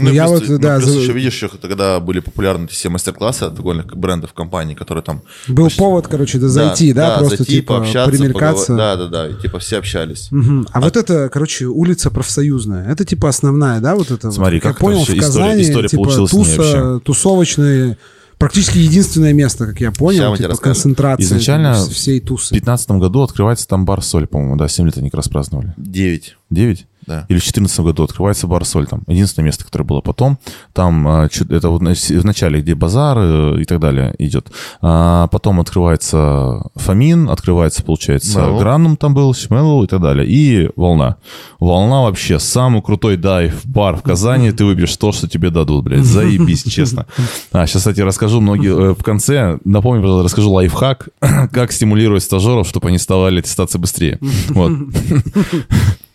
Ну, 0.00 0.10
я 0.12 0.28
плюс, 0.28 0.40
вот, 0.42 0.48
ну, 0.48 0.58
да, 0.60 0.76
плюс 0.78 0.90
за- 0.90 1.00
еще 1.00 1.12
видишь, 1.12 1.32
еще 1.34 1.48
когда 1.48 1.98
были 1.98 2.20
популярны 2.20 2.66
эти 2.66 2.72
все 2.72 2.88
мастер-классы 2.88 3.42
от 3.42 3.54
довольно 3.54 3.82
брендов 3.82 4.32
компаний, 4.32 4.76
которые 4.76 5.02
там... 5.02 5.22
Был 5.48 5.64
почти- 5.64 5.78
повод, 5.80 6.06
короче, 6.06 6.38
да, 6.38 6.46
зайти, 6.46 6.92
да, 6.92 7.18
просто, 7.18 7.38
зайти, 7.38 7.52
типа, 7.56 7.74
пообщаться, 7.78 8.10
примелькаться. 8.16 8.72
поговор- 8.74 8.76
Да, 8.76 8.96
да, 8.96 9.06
да, 9.08 9.28
и, 9.28 9.34
типа 9.42 9.58
все 9.58 9.78
общались. 9.78 10.28
Мгм. 10.30 10.68
А, 10.72 10.80
вот 10.80 10.96
это, 10.96 11.28
короче, 11.28 11.66
улица 11.66 12.10
профсоюзная. 12.10 12.88
Это 12.88 13.04
типа 13.04 13.28
основная, 13.28 13.80
да, 13.80 13.96
вот 13.96 14.12
это. 14.12 14.30
Смотри, 14.30 14.58
вот, 14.58 14.62
как 14.62 14.72
это 14.76 14.80
понял, 14.80 14.98
в 15.00 15.02
история- 15.02 15.20
Казани 15.20 15.62
история 15.62 15.88
типа 15.88 16.02
получилась 16.04 16.30
туса, 16.30 17.00
тусовочные, 17.04 17.98
практически 18.38 18.78
единственное 18.78 19.32
место, 19.32 19.66
как 19.66 19.80
я 19.80 19.92
понял, 19.92 20.36
типа 20.36 20.48
расскажем. 20.48 20.74
концентрация 20.74 21.24
Изначально 21.24 21.74
всей 21.74 22.20
В 22.20 22.26
тусы. 22.26 22.50
2015 22.50 22.90
году 22.92 23.22
открывается 23.22 23.68
там 23.68 23.84
бар 23.84 24.02
«Соль», 24.02 24.26
по-моему, 24.26 24.56
да, 24.56 24.68
7 24.68 24.86
лет 24.86 24.96
они 24.98 25.10
как 25.10 25.18
раз 25.18 25.28
праздновали. 25.28 25.74
Девять. 25.76 26.36
9? 26.50 26.86
Да. 27.08 27.24
Или 27.28 27.38
в 27.38 27.42
2014 27.42 27.80
году 27.80 28.04
открывается 28.04 28.46
бар 28.46 28.64
«Соль» 28.66 28.86
там. 28.86 29.02
Единственное 29.06 29.46
место, 29.46 29.64
которое 29.64 29.84
было 29.84 30.02
потом. 30.02 30.38
Там, 30.74 31.08
а, 31.08 31.24
это 31.24 31.70
вот 31.70 31.80
в 31.80 32.24
начале, 32.24 32.60
где 32.60 32.74
базар 32.74 33.18
э, 33.18 33.62
и 33.62 33.64
так 33.64 33.80
далее 33.80 34.14
идет. 34.18 34.48
А 34.82 35.26
потом 35.28 35.58
открывается 35.58 36.68
Фомин, 36.74 37.30
открывается, 37.30 37.82
получается, 37.82 38.40
Мэллоу. 38.40 38.58
Гранум 38.58 38.96
там 38.98 39.14
был, 39.14 39.32
Шмеллоу 39.32 39.84
и 39.84 39.86
так 39.86 40.02
далее. 40.02 40.26
И 40.28 40.68
Волна. 40.76 41.16
Волна 41.58 42.02
вообще 42.02 42.38
самый 42.38 42.82
крутой 42.82 43.16
дайв-бар 43.16 43.96
в 43.96 44.02
Казани. 44.02 44.52
Ты 44.52 44.66
выберешь 44.66 44.96
то, 44.96 45.10
что 45.12 45.26
тебе 45.28 45.48
дадут, 45.48 45.84
блядь. 45.84 46.04
Заебись, 46.04 46.62
честно. 46.68 47.06
А, 47.52 47.66
сейчас, 47.66 47.82
кстати, 47.82 48.00
расскажу 48.00 48.42
многие 48.42 48.90
э, 48.90 48.94
в 48.94 49.02
конце. 49.02 49.58
Напомню, 49.64 50.02
пожалуйста, 50.02 50.24
расскажу 50.24 50.52
лайфхак, 50.52 51.08
как 51.52 51.72
стимулировать 51.72 52.22
стажеров, 52.22 52.68
чтобы 52.68 52.88
они 52.88 52.98
ставали 52.98 53.38
аттестации 53.38 53.78
быстрее. 53.78 54.18
Вот. 54.50 54.72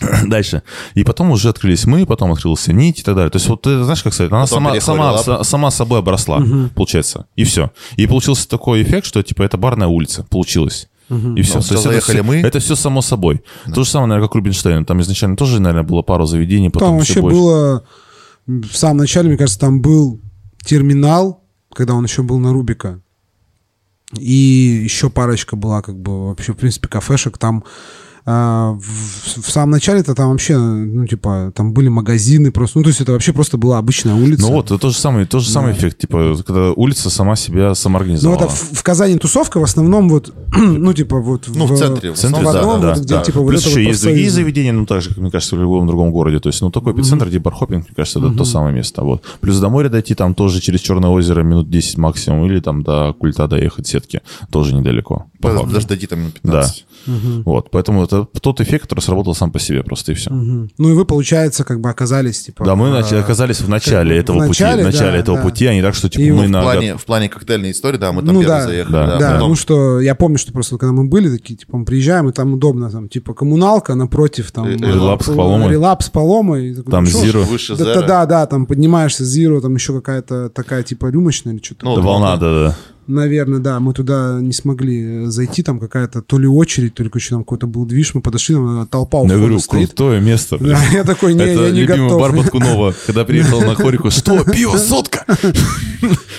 Дальше. 0.26 0.62
И 0.94 1.04
потом 1.04 1.30
уже 1.30 1.48
открылись 1.48 1.84
мы, 1.84 2.06
потом 2.06 2.32
открылся 2.32 2.72
нить 2.72 3.00
и 3.00 3.02
так 3.02 3.14
далее. 3.14 3.30
То 3.30 3.36
есть 3.36 3.48
вот 3.48 3.62
ты 3.62 3.82
знаешь, 3.82 4.02
как 4.02 4.14
сказать, 4.14 4.32
она 4.32 4.42
Потом 4.42 4.80
сама, 4.80 5.18
сама, 5.18 5.44
сама 5.44 5.70
собой 5.70 5.98
обросла, 5.98 6.42
получается. 6.74 7.26
И 7.36 7.44
все. 7.44 7.70
И 7.96 8.06
получился 8.06 8.48
такой 8.48 8.82
эффект, 8.82 9.06
что 9.06 9.22
типа 9.22 9.42
это 9.42 9.58
барная 9.58 9.88
улица. 9.88 10.24
Получилось. 10.30 10.88
И 11.36 11.42
все. 11.42 11.56
Ну, 11.56 11.62
То 11.62 11.74
есть 11.74 11.82
заехали 11.82 11.96
это, 11.96 12.02
все, 12.02 12.22
мы. 12.22 12.36
это 12.36 12.58
все 12.60 12.76
само 12.76 13.02
собой. 13.02 13.42
То 13.74 13.82
же 13.82 13.90
самое, 13.90 14.08
наверное, 14.08 14.28
как 14.28 14.36
Рубинштейн. 14.36 14.84
Там 14.84 15.00
изначально 15.00 15.36
тоже, 15.36 15.60
наверное, 15.60 15.82
было 15.82 16.02
пару 16.02 16.24
заведений, 16.24 16.70
потом 16.70 16.90
Там 16.90 16.98
вообще 16.98 17.20
больше. 17.20 17.36
было... 17.36 17.84
В 18.46 18.72
самом 18.76 18.98
начале, 18.98 19.28
мне 19.28 19.36
кажется, 19.36 19.60
там 19.60 19.80
был 19.80 20.20
терминал, 20.64 21.42
когда 21.72 21.94
он 21.94 22.04
еще 22.04 22.22
был 22.22 22.38
на 22.38 22.52
Рубика. 22.52 23.00
И 24.18 24.80
еще 24.84 25.10
парочка 25.10 25.56
была, 25.56 25.82
как 25.82 25.98
бы, 25.98 26.28
вообще, 26.28 26.52
в 26.52 26.56
принципе, 26.56 26.88
кафешек. 26.88 27.38
Там 27.38 27.64
а, 28.26 28.72
в, 28.72 29.42
в 29.42 29.50
самом 29.50 29.70
начале-то 29.70 30.14
там 30.14 30.30
вообще, 30.30 30.56
ну, 30.58 31.06
типа, 31.06 31.52
там 31.54 31.72
были 31.72 31.88
магазины 31.88 32.50
просто, 32.52 32.78
ну, 32.78 32.84
то 32.84 32.88
есть 32.88 33.00
это 33.00 33.12
вообще 33.12 33.32
просто 33.32 33.56
была 33.58 33.78
обычная 33.78 34.14
улица. 34.14 34.42
Ну 34.42 34.52
вот, 34.52 34.66
это 34.66 34.78
тот 34.78 34.92
же 34.92 34.98
самый, 34.98 35.26
тот 35.26 35.42
же 35.42 35.48
самый 35.50 35.72
эффект, 35.72 35.98
типа, 35.98 36.36
когда 36.46 36.72
улица 36.72 37.10
сама 37.10 37.36
себя 37.36 37.68
Ну, 37.68 37.74
самоорганизовала. 37.74 38.36
это 38.36 38.48
в, 38.48 38.72
в 38.74 38.82
Казани 38.82 39.16
тусовка 39.18 39.58
в 39.60 39.64
основном 39.64 40.08
вот, 40.08 40.32
ну, 40.56 40.92
типа, 40.92 41.18
вот 41.20 41.48
Ну, 41.48 41.66
в 41.66 41.76
центре. 41.78 42.12
В 42.12 42.16
центре, 42.16 42.42
в 42.42 42.52
да, 42.52 42.60
одном, 42.60 42.80
да, 42.80 42.88
вот 42.88 42.96
да, 42.96 43.00
где, 43.02 43.14
да. 43.14 43.22
типа, 43.22 43.40
вот 43.40 43.48
Плюс 43.50 43.60
это 43.62 43.70
еще 43.70 43.80
вот 43.80 43.88
есть 43.88 44.02
другие 44.02 44.24
профсоюзы. 44.26 44.34
заведения, 44.42 44.72
ну, 44.72 44.86
так 44.86 45.02
же, 45.02 45.08
как, 45.10 45.18
мне 45.18 45.30
кажется, 45.30 45.56
в 45.56 45.60
любом 45.60 45.86
другом 45.86 46.10
городе. 46.12 46.40
То 46.40 46.48
есть, 46.48 46.60
ну, 46.60 46.70
такой 46.70 46.92
эпицентр, 46.92 47.28
где 47.28 47.38
бархопинг, 47.38 47.86
мне 47.86 47.94
кажется, 47.96 48.18
это 48.18 48.30
то 48.36 48.44
самое 48.44 48.74
место. 48.74 49.02
Вот. 49.02 49.22
Плюс 49.40 49.58
до 49.58 49.68
моря 49.68 49.88
дойти, 49.88 50.14
там 50.14 50.34
тоже 50.34 50.60
через 50.60 50.80
Черное 50.80 51.10
озеро 51.10 51.42
минут 51.42 51.70
10 51.70 51.98
максимум, 51.98 52.44
или 52.46 52.60
там 52.60 52.82
до 52.82 53.12
культа 53.12 53.46
доехать 53.48 53.86
сетки, 53.86 54.20
тоже 54.50 54.74
недалеко. 54.74 55.26
Даже, 55.40 55.64
даже 55.66 55.86
дойти 55.86 56.06
там 56.06 56.20
минут 56.20 56.34
Да. 56.42 56.62
15. 56.62 57.44
Вот, 57.46 57.70
поэтому 57.70 58.00
это 58.12 58.40
тот 58.40 58.60
эффект, 58.60 58.82
который 58.84 59.00
сработал 59.00 59.34
сам 59.34 59.50
по 59.50 59.58
себе 59.58 59.82
просто 59.82 60.12
и 60.12 60.14
все. 60.14 60.30
Мгм. 60.30 60.70
Ну, 60.78 60.90
и 60.90 60.92
вы, 60.92 61.04
получается, 61.04 61.64
как 61.64 61.80
бы 61.80 61.90
оказались, 61.90 62.42
типа... 62.42 62.64
Да, 62.64 62.74
мы 62.74 62.90
в, 62.90 62.92
начали- 62.92 63.18
оказались 63.18 63.60
в 63.60 63.68
начале 63.68 64.16
в 64.16 64.18
этого 64.18 64.46
начале, 64.46 64.72
пути, 64.72 64.82
в 64.82 64.92
начале 64.92 65.12
да, 65.12 65.18
этого 65.18 65.36
да. 65.36 65.42
пути, 65.42 65.66
а 65.66 65.74
не 65.74 65.82
так, 65.82 65.94
что 65.94 66.08
типа 66.08 66.22
И 66.22 66.30
мы 66.30 66.46
в 66.46 66.50
на... 66.50 66.60
В 66.60 66.64
плане, 66.64 66.96
в 66.96 67.04
плане 67.04 67.28
коктейльной 67.28 67.70
истории, 67.70 67.98
да, 67.98 68.12
мы 68.12 68.22
там 68.22 68.34
Ну 68.34 68.40
первые 68.40 68.60
да. 68.60 68.66
заехали. 68.66 68.92
Да. 68.92 69.06
Да, 69.06 69.18
Да, 69.18 69.30
потом- 69.32 69.48
ну 69.50 69.54
что, 69.54 70.00
я 70.00 70.14
помню, 70.14 70.38
что 70.38 70.52
просто 70.52 70.76
когда 70.78 70.92
мы 70.92 71.04
были, 71.04 71.30
такие, 71.30 71.56
типа, 71.56 71.76
мы 71.76 71.84
приезжаем, 71.84 72.28
и 72.28 72.32
там 72.32 72.52
удобно, 72.54 72.90
там, 72.90 73.08
типа, 73.08 73.34
коммуналка 73.34 73.94
напротив, 73.94 74.50
там... 74.52 74.66
Э, 74.66 74.72
э, 74.72 74.76
релапс 74.76 75.26
с 75.26 75.34
Паломой. 75.34 75.70
Релапс 75.70 76.10
такой, 76.10 76.74
Там 76.90 77.06
Зиро. 77.06 77.42
Выше 77.42 77.76
Да, 77.76 77.84
да, 77.94 78.02
да, 78.02 78.26
да, 78.26 78.46
там 78.46 78.66
поднимаешься 78.66 79.24
Зиро, 79.24 79.60
там 79.60 79.74
еще 79.74 79.94
какая-то 79.94 80.48
такая, 80.50 80.82
типа, 80.82 81.06
рюмочная 81.06 81.54
или 81.54 81.62
что-то. 81.62 81.84
Ну, 81.86 81.96
Да, 81.96 82.02
волна, 82.02 82.36
да, 82.36 82.52
да. 82.68 82.76
Наверное, 83.10 83.58
да, 83.58 83.80
мы 83.80 83.92
туда 83.92 84.38
не 84.40 84.52
смогли 84.52 85.24
э, 85.24 85.26
зайти, 85.26 85.62
там 85.62 85.80
какая-то 85.80 86.22
то 86.22 86.38
ли 86.38 86.46
очередь, 86.46 86.94
то 86.94 87.02
ли 87.02 87.08
короче, 87.10 87.30
там 87.30 87.40
какой-то 87.40 87.66
был 87.66 87.84
движ, 87.84 88.14
мы 88.14 88.20
подошли, 88.22 88.54
там 88.54 88.82
э, 88.82 88.86
толпа 88.86 89.18
у 89.18 89.22
Я 89.24 89.28
входа 89.30 89.40
говорю, 89.40 89.58
стоит. 89.58 89.88
крутое 89.88 90.20
место. 90.20 90.58
Да, 90.58 90.80
я 90.92 91.04
такой, 91.04 91.34
не, 91.34 91.42
Это 91.42 91.64
я 91.66 91.70
не 91.70 91.80
любимый 91.80 92.04
готов. 92.08 92.20
бар 92.20 92.36
Баткунова, 92.36 92.94
когда 93.06 93.24
приехал 93.24 93.60
на 93.60 93.74
хорику. 93.74 94.10
Что, 94.20 94.44
пиво, 94.44 94.76
сотка? 94.76 95.24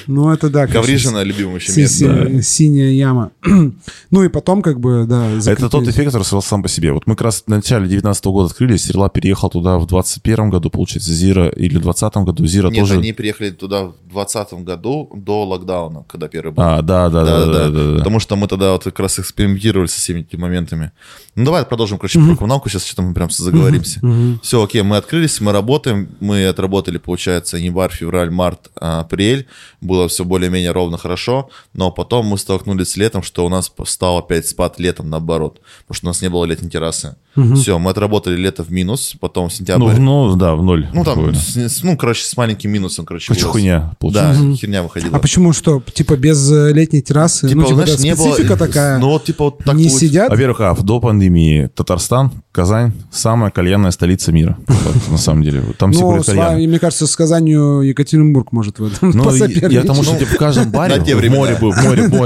Ну, 0.08 0.32
это 0.32 0.50
да, 0.50 0.66
Коврижина, 0.66 1.22
любимое 1.24 1.58
еще 1.58 1.80
место. 1.80 2.30
си- 2.30 2.42
синяя 2.42 2.90
яма. 2.92 3.32
ну 4.12 4.24
и 4.24 4.30
потом, 4.30 4.62
как 4.64 4.80
бы, 4.80 5.06
да, 5.08 5.30
Это 5.46 5.70
тот 5.70 5.88
эффект, 5.88 6.12
который 6.12 6.42
сам 6.42 6.64
по 6.64 6.70
себе. 6.70 6.92
Вот 6.92 7.06
мы 7.06 7.16
как 7.16 7.26
раз 7.26 7.44
в 7.46 7.48
начале 7.48 7.88
19 7.88 8.26
года 8.26 8.48
открылись, 8.48 8.84
Серла 8.84 9.10
переехал 9.10 9.50
туда 9.50 9.78
в 9.78 9.86
21 9.86 10.50
году, 10.50 10.70
получается, 10.70 11.12
Зира, 11.14 11.50
или 11.50 11.78
в 11.78 11.82
20 11.82 12.14
году. 12.18 12.46
Зира 12.48 12.70
Нет, 12.70 12.80
тоже... 12.80 12.96
они 12.96 13.14
приехали 13.14 13.52
туда 13.52 13.84
в 13.86 13.94
2020 14.12 14.54
году 14.66 15.10
до 15.16 15.46
локдауна, 15.46 16.04
когда 16.08 16.28
первый 16.28 16.52
был. 16.52 16.61
А, 16.64 16.82
да, 16.82 17.10
да, 17.10 17.24
да, 17.26 17.46
да, 17.46 17.70
да, 17.70 17.92
да. 17.92 17.98
Потому 17.98 18.20
что 18.20 18.36
мы 18.36 18.48
тогда 18.48 18.72
вот 18.74 18.84
как 18.84 19.00
раз 19.00 19.18
экспериментировали 19.20 19.88
со 19.88 20.00
всеми 20.00 20.22
этими 20.22 20.40
моментами. 20.42 20.92
Ну, 21.36 21.46
давай 21.46 21.66
продолжим, 21.66 21.98
короче, 21.98 22.20
про 22.20 22.36
коммуналку. 22.36 22.70
Сейчас 22.70 22.86
что-то 22.86 23.02
мы 23.04 23.14
прям 23.14 23.30
заговоримся. 23.32 24.00
Все, 24.44 24.62
окей, 24.64 24.82
мы 24.82 24.98
открылись, 24.98 25.40
мы 25.42 25.52
работаем. 25.54 26.10
Мы 26.20 26.46
отработали, 26.46 26.98
получается, 26.98 27.58
январь, 27.58 27.92
февраль, 27.92 28.30
март, 28.30 28.70
апрель. 28.76 29.48
Было 29.80 30.08
все 30.08 30.24
более-менее 30.26 30.72
ровно 30.72 30.98
хорошо. 30.98 31.50
Но 31.74 31.90
потом 31.92 32.28
мы 32.28 32.38
столкнулись 32.38 32.90
с 32.92 32.98
летом, 32.98 33.24
что 33.24 33.46
у 33.46 33.50
нас 33.50 33.72
стал 33.86 34.18
опять 34.18 34.48
спад 34.48 34.80
летом, 34.80 35.10
наоборот. 35.10 35.62
Потому 35.88 35.96
что 35.96 36.06
у 36.08 36.10
нас 36.10 36.22
не 36.22 36.30
было 36.30 36.46
летней 36.46 36.70
террасы. 36.70 37.16
Все, 37.56 37.80
мы 37.80 37.92
отработали 37.92 38.36
лето 38.36 38.64
в 38.64 38.72
минус, 38.72 39.16
потом 39.20 39.48
в 39.48 39.54
сентябрь. 39.54 39.84
Ну, 39.84 39.90
в- 39.96 40.00
ну, 40.00 40.36
да, 40.36 40.54
в 40.56 40.64
ноль. 40.64 40.90
Ну, 40.94 41.06
там, 41.06 41.34
с- 41.34 41.82
ну, 41.84 41.96
короче, 41.96 42.24
с 42.26 42.36
маленьким 42.36 42.72
минусом, 42.72 43.06
короче. 43.06 43.28
Короче, 43.30 43.46
хуйня 43.46 43.80
Да, 43.80 43.96
получилась. 44.00 44.60
херня 44.60 44.84
выходила. 44.84 45.16
А 45.16 45.20
почему 45.20 45.54
что? 45.54 45.82
Типа 45.94 46.18
без 46.18 46.41
э, 46.50 46.72
летней 46.72 47.02
террасы? 47.02 47.50
Типа, 47.50 47.62
ну, 47.62 47.68
типа, 47.68 47.76
знаешь, 47.86 48.00
не 48.00 48.16
было- 48.16 48.32
специфика 48.34 48.56
такая. 48.58 49.00
Ну, 49.00 49.08
вот, 49.10 49.26
типа, 49.26 49.44
вот 49.46 49.58
так 49.58 49.76
не 49.76 49.84
получилось. 49.84 50.00
сидят? 50.00 50.30
Во-первых, 50.30 50.62
а, 50.62 50.76
до 50.76 51.00
пандемии 51.02 51.70
Татарстан, 51.76 52.32
Казань, 52.54 52.94
самая 53.12 53.52
кальянная 53.52 53.92
столица 53.92 54.32
мира. 54.32 54.58
На 55.10 55.18
самом 55.18 55.44
деле. 55.44 55.62
Там 55.78 55.92
все 55.92 56.02
Ну, 56.02 56.08
курят 56.12 56.26
с 56.26 56.30
вами, 56.30 56.40
кальян. 56.56 56.70
мне 56.70 56.80
кажется, 56.80 57.08
с 57.08 57.16
Казанью 57.16 57.82
Екатеринбург 57.82 58.52
может 58.52 58.80
в 58.80 58.86
этом 58.86 59.12
Ну, 59.14 59.24
посоперничать. 59.26 59.72
я 59.72 59.84
тому, 59.84 60.04
что 60.04 60.16
типа, 60.18 60.36
в 60.36 60.38
каждом 60.38 60.72
баре 60.72 61.00
в 61.00 61.30
море, 61.30 61.58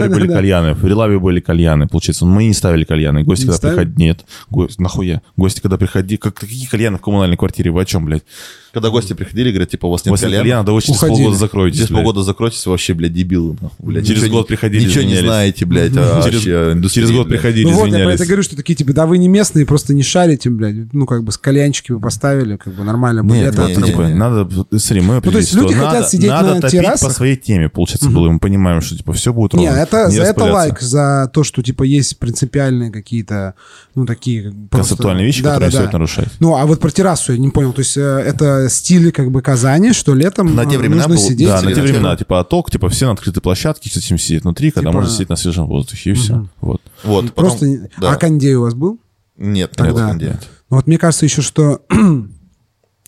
были 0.10 0.28
кальяны, 0.28 0.74
в 0.74 0.86
Релаве 0.86 1.20
были 1.20 1.40
кальяны, 1.40 1.88
получается. 1.88 2.26
Мы 2.26 2.46
не 2.46 2.54
ставили 2.54 2.84
кальяны. 2.84 3.24
Гости, 3.24 3.46
когда 3.46 3.60
приходили... 3.70 3.96
Нет. 3.98 4.26
Нахуя? 4.78 5.22
Гости, 5.38 5.62
когда 5.62 5.78
приходили... 5.78 6.18
Как, 6.18 6.34
какие 6.36 6.66
кальяны 6.68 6.98
в 6.98 7.02
коммунальной 7.02 7.38
квартире? 7.38 7.72
Вы 7.72 7.82
о 7.82 7.86
чем, 7.86 8.06
блядь? 8.06 8.24
Когда 8.76 8.90
гости 8.90 9.14
приходили, 9.14 9.52
говорят, 9.52 9.70
типа, 9.70 9.86
у 9.86 9.90
вас 9.92 10.04
нет 10.04 10.12
После 10.12 10.28
кальяна. 10.28 10.44
кальяна, 10.44 10.66
да 10.66 10.72
вы 10.74 10.82
через 10.82 10.98
Уходили. 10.98 11.18
полгода 11.18 11.38
закроетесь. 11.40 11.78
Через 11.78 11.90
блядь. 11.92 12.04
полгода 12.04 12.24
закройтесь, 12.24 12.66
вообще, 12.66 12.94
блядь, 12.94 13.14
дебилы. 13.14 13.54
нахуй, 13.62 13.70
блядь. 13.80 14.06
Через 14.06 14.24
Ничего 14.24 14.38
год 14.40 14.48
приходили, 14.48 14.84
Ничего 14.84 15.02
не 15.04 15.08
извинялись. 15.14 15.26
знаете, 15.26 15.66
блядь. 15.66 15.92
а 15.96 16.22
Через- 16.24 16.34
вообще 16.46 16.72
индустрии, 16.74 17.04
Через 17.04 17.16
год 17.16 17.28
блядь. 17.28 17.40
приходили, 17.42 17.64
Ну 17.64 17.72
вот, 17.72 17.76
я 17.78 17.82
про 17.84 17.90
извинялись. 17.92 18.16
это 18.20 18.26
говорю, 18.28 18.44
что 18.44 18.56
такие, 18.58 18.76
типа, 18.76 18.92
да 18.94 19.06
вы 19.06 19.18
не 19.18 19.30
местные, 19.30 19.66
просто 19.66 19.94
не 19.94 20.04
шарите, 20.04 20.50
блядь. 20.50 20.76
Ну, 20.94 21.06
как 21.06 21.24
бы 21.24 21.32
с 21.32 21.38
кальянчики 21.38 21.94
вы 21.94 22.02
поставили, 22.02 22.58
как 22.58 22.74
бы 22.76 22.84
нормально 22.84 23.24
будет. 23.24 23.38
Нет, 23.38 23.54
Это- 23.54 23.62
вот, 23.62 23.70
не, 23.70 23.76
не, 23.78 23.84
типа, 23.84 24.02
не. 24.02 24.14
надо, 24.14 24.50
смотри, 24.78 25.02
мы 25.02 25.16
Ну, 25.16 25.22
то 25.22 25.38
есть 25.38 25.54
определились, 25.54 25.54
люди 25.54 25.74
что 25.74 25.78
хотят 25.78 25.94
надо, 25.94 26.08
сидеть 26.10 26.30
надо 26.30 26.48
на 26.56 26.62
топить 26.62 26.72
террасах. 26.72 27.08
по 27.10 27.16
своей 27.16 27.36
теме, 27.38 27.70
получается, 27.70 28.10
было. 28.10 28.28
И 28.28 28.32
мы 28.32 28.40
понимаем, 28.40 28.82
что, 28.82 28.98
типа, 28.98 29.14
все 29.14 29.32
будет 29.32 29.54
Не, 29.54 29.68
ровно. 29.70 29.80
это, 29.80 30.06
Не 30.10 30.16
за 30.18 30.22
это 30.24 30.30
распыляться. 30.42 30.54
лайк 30.54 30.82
за 30.82 31.32
то, 31.34 31.44
что, 31.46 31.62
типа, 31.64 31.84
есть 31.84 32.20
принципиальные 32.20 32.92
какие-то, 32.92 33.54
ну, 33.96 34.06
такие... 34.06 34.44
как 34.44 34.54
бы 34.54 34.68
просто- 34.68 34.90
Концептуальные 34.90 35.26
вещи, 35.26 35.42
Да, 35.42 35.52
которые 35.54 35.72
да, 35.72 35.78
стоит 35.78 35.92
да. 35.92 35.98
нарушать. 35.98 36.28
Ну, 36.42 36.56
а 36.58 36.66
вот 36.66 36.80
про 36.82 36.90
террасу 36.90 37.32
я 37.32 37.38
не 37.40 37.50
понял. 37.50 37.72
То 37.72 37.80
есть 37.80 37.96
э, 37.98 38.02
это 38.02 38.65
стили, 38.70 39.12
как 39.12 39.32
бы, 39.32 39.42
Казани, 39.42 39.94
что 39.94 40.14
летом 40.14 40.56
На 40.56 40.66
те 40.66 40.76
э, 40.76 40.80
времена 40.80 41.04
нужно 41.08 41.16
был- 41.16 41.22
сидеть. 41.22 41.48
Да, 41.48 41.62
на 41.62 41.74
те 41.74 41.82
времена, 41.82 42.16
типа, 42.16 42.40
отток, 42.40 42.72
типа, 42.72 42.90
все 42.90 43.06
на 43.08 43.14
открытой 43.14 43.42
площадке, 43.42 43.90
с 43.90 43.98
этим 43.98 44.18
сидеть 44.18 44.44
внутри, 44.44 44.72
когда 44.72 44.90
Типа- 44.90 45.00
можно 45.02 45.14
сидеть 45.14 45.30
на 45.30 45.36
свежем 45.36 45.68
воздухе, 45.68 46.12
и 46.12 46.14
все. 46.14 46.48
Вот. 46.62 46.82
Вот, 47.04 47.34
потом- 47.34 47.50
Просто... 47.50 47.90
да. 48.00 48.12
А 48.12 48.16
кондей 48.16 48.56
у 48.56 48.62
вас 48.62 48.74
был? 48.74 49.00
Нет, 49.38 49.72
не 49.72 49.76
Тогда. 49.78 49.94
было 49.94 50.08
кондея. 50.10 50.40
Ну, 50.70 50.78
Вот 50.78 50.88
мне 50.88 50.98
кажется 50.98 51.26
еще, 51.26 51.42
что... 51.42 51.82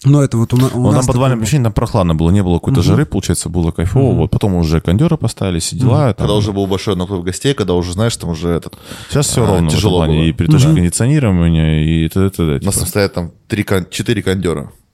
Ну, 0.04 0.22
это 0.22 0.38
вот 0.38 0.54
у, 0.54 0.58
на- 0.58 0.68
у 0.68 0.80
Ну, 0.80 0.92
нас... 0.92 0.98
там 0.98 1.08
подвальное 1.08 1.38
помещение, 1.38 1.64
там 1.64 1.74
прохладно 1.74 2.14
было, 2.14 2.30
не 2.30 2.44
было 2.44 2.60
какой-то 2.60 2.84
жары, 2.84 3.08
получается, 3.08 3.50
было 3.50 3.72
кайфово. 3.72 4.16
Вот 4.16 4.30
потом 4.30 4.54
уже 4.54 4.80
кондеры 4.80 5.18
поставили, 5.18 5.58
все 5.58 5.76
дела. 5.76 6.14
там. 6.14 6.28
Когда 6.28 6.34
уже 6.36 6.52
был 6.54 6.68
большой 6.68 6.96
наплыв 6.96 7.24
гостей, 7.24 7.56
когда 7.56 7.74
уже, 7.74 7.94
знаешь, 7.94 8.16
там 8.16 8.30
уже 8.30 8.50
этот... 8.50 8.78
Сейчас 9.10 9.26
все 9.28 9.44
а, 9.44 9.48
ровно 9.48 9.64
в 9.64 9.66
этом 9.66 9.76
тяжело 9.76 9.98
плане. 9.98 10.14
было. 10.20 10.24
И 10.26 10.32
переточка 10.34 10.72
кондиционирования, 10.72 11.84
и 11.84 12.08
т.д. 12.10 12.30
т.д. 12.30 12.44
У 12.44 12.54
нас 12.54 12.60
типа. 12.62 12.72
там 12.78 12.86
стоят 12.88 13.14
там 13.16 13.32
три, 13.48 13.64
кон- 13.64 13.88
четыре 13.90 14.22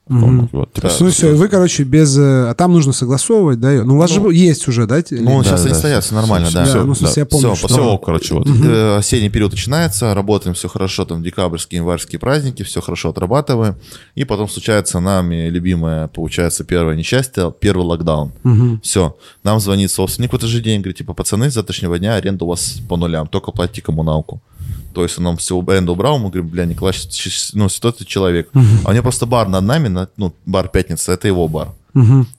кондера. 0.07 0.49
Вот, 0.51 0.73
типа, 0.73 0.87
Да. 0.89 0.95
Ну, 0.99 1.09
все, 1.11 1.31
и 1.31 1.33
вы, 1.35 1.47
короче, 1.47 1.83
без... 1.83 2.17
э, 2.17 2.49
А 2.49 2.53
там 2.53 2.73
нужно 2.73 2.91
согласовывать, 2.93 3.59
да? 3.59 3.71
Ну, 3.83 3.95
у 3.95 3.97
вас 3.97 4.11
Ну, 4.15 4.29
же 4.31 4.35
есть 4.37 4.67
уже, 4.67 4.85
да? 4.85 4.95
Ну, 5.11 5.39
или- 5.39 5.43
сейчас 5.43 5.61
да, 5.61 5.65
они 5.65 5.73
да, 5.73 5.79
стоят, 5.79 6.03
все 6.03 6.15
нормально, 6.15 6.49
да. 6.53 6.65
Да, 6.65 6.83
ну, 6.83 6.93
смысле, 6.95 7.21
я 7.21 7.25
помню, 7.25 7.53
Всё, 7.55 7.67
что- 7.67 7.67
Все, 7.73 7.97
короче, 7.97 8.33
вот. 8.33 8.47
Э, 8.47 8.97
Осенний 8.97 9.29
период 9.29 9.51
начинается, 9.51 10.13
работаем 10.13 10.53
все 10.55 10.67
хорошо, 10.67 11.05
там 11.05 11.23
декабрьские, 11.23 11.77
январские 11.77 12.19
праздники, 12.19 12.63
все 12.63 12.81
хорошо 12.81 13.09
отрабатываем. 13.09 13.75
И 14.15 14.23
потом 14.25 14.49
случается 14.49 14.99
нами 14.99 15.47
любимое, 15.49 16.07
получается, 16.09 16.63
первое 16.63 16.95
несчастье, 16.95 17.53
первый 17.59 17.85
локдаун. 17.85 18.31
Все, 18.83 19.15
нам 19.43 19.59
звонит 19.59 19.89
собственник 19.91 20.31
в 20.33 20.35
этот 20.35 20.49
же 20.49 20.61
день, 20.61 20.81
говорит, 20.81 20.97
типа, 20.97 21.13
пацаны, 21.13 21.49
с 21.49 21.53
завтрашнего 21.53 21.97
дня 21.97 22.15
аренда 22.15 22.45
у 22.45 22.49
вас 22.49 22.77
по 22.89 22.97
нулям, 22.97 23.27
только 23.27 23.51
платите 23.51 23.81
коммуналку. 23.81 24.41
То 24.93 25.03
есть 25.03 25.17
он 25.17 25.23
нам 25.25 25.37
все 25.37 25.61
аренду 25.67 25.93
убрал, 25.93 26.17
мы 26.19 26.29
говорим, 26.29 26.47
бля, 26.47 26.65
Николай, 26.65 26.93
ну, 27.53 27.69
ситуация 27.69 28.05
человек. 28.05 28.49
А 28.85 28.89
у 28.89 28.93
него 28.93 29.03
просто 29.03 29.25
бар 29.25 29.47
над 29.49 29.63
нами, 29.63 29.87
на- 29.89 30.07
ну, 30.17 30.33
бар 30.45 30.67
Пятница, 30.69 31.11
это 31.13 31.27
его 31.27 31.47
бар. 31.47 31.69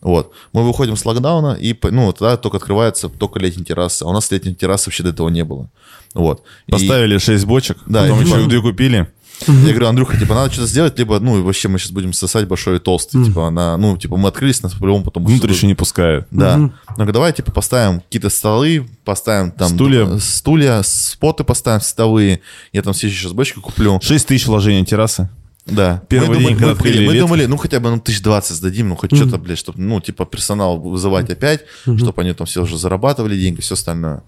Вот. 0.00 0.32
Мы 0.52 0.64
выходим 0.64 0.96
с 0.96 1.04
локдауна, 1.06 1.54
и, 1.60 1.76
ну, 1.90 2.12
тогда 2.12 2.36
только 2.36 2.56
открывается 2.56 3.08
только 3.08 3.38
летняя 3.38 3.64
терраса. 3.64 4.04
А 4.04 4.08
у 4.08 4.12
нас 4.12 4.30
летней 4.32 4.54
террасы 4.54 4.88
вообще 4.88 5.02
до 5.04 5.10
этого 5.10 5.28
не 5.28 5.44
было. 5.44 5.68
Вот. 6.14 6.42
И 6.66 6.72
Поставили 6.72 7.18
6 7.18 7.44
бочек, 7.44 7.78
Да, 7.86 8.02
потом 8.02 8.20
и 8.20 8.24
еще 8.24 8.48
две 8.48 8.60
купили. 8.60 9.08
Я 9.46 9.70
говорю, 9.70 9.88
Андрюха, 9.88 10.18
типа, 10.18 10.34
надо 10.34 10.52
что-то 10.52 10.68
сделать, 10.68 10.98
либо, 10.98 11.18
ну, 11.20 11.38
и 11.38 11.42
вообще 11.42 11.68
мы 11.68 11.78
сейчас 11.78 11.92
будем 11.92 12.12
сосать 12.12 12.46
большой 12.46 12.76
и 12.76 12.78
толстый. 12.78 13.24
Типа, 13.24 13.50
на, 13.50 13.76
ну, 13.76 13.96
типа, 13.96 14.16
мы 14.16 14.28
открылись, 14.28 14.62
нас 14.62 14.72
по-любому 14.74 15.04
потом... 15.04 15.24
Внутрь 15.24 15.50
еще 15.50 15.66
не 15.66 15.74
пускают. 15.74 16.26
Да. 16.30 16.56
Ну, 16.56 16.72
говорю, 16.96 17.12
давай, 17.12 17.32
типа, 17.32 17.52
поставим 17.52 18.00
какие-то 18.00 18.30
столы, 18.30 18.88
поставим 19.04 19.50
там... 19.50 19.68
Стулья. 19.68 20.18
Стулья, 20.18 20.82
споты 20.82 21.44
поставим 21.44 21.80
световые. 21.80 22.40
Я 22.72 22.82
там 22.82 22.92
все 22.92 23.08
сейчас 23.08 23.32
бочки 23.32 23.58
куплю. 23.58 23.98
6 24.02 24.26
тысяч 24.26 24.46
вложений 24.46 24.86
террасы. 24.86 25.28
Да. 25.66 26.02
Первый 26.08 26.28
мы 26.28 26.34
день, 26.36 26.42
думали, 26.42 26.54
когда 26.54 26.66
мы, 26.66 26.72
открыли 26.72 27.06
мы 27.06 27.12
лет. 27.14 27.22
думали, 27.22 27.46
ну, 27.46 27.56
хотя 27.56 27.80
бы, 27.80 27.90
ну, 27.90 27.98
тысяч 27.98 28.20
двадцать 28.20 28.56
сдадим, 28.56 28.90
ну, 28.90 28.96
хоть 28.96 29.14
что-то, 29.16 29.38
блядь, 29.38 29.58
чтобы, 29.58 29.80
ну, 29.80 30.00
типа, 30.00 30.26
персонал 30.26 30.78
вызывать 30.78 31.30
опять, 31.30 31.62
чтобы 31.82 32.22
они 32.22 32.34
там 32.34 32.46
все 32.46 32.62
уже 32.62 32.76
зарабатывали 32.76 33.38
деньги, 33.38 33.60
все 33.60 33.74
остальное. 33.74 34.22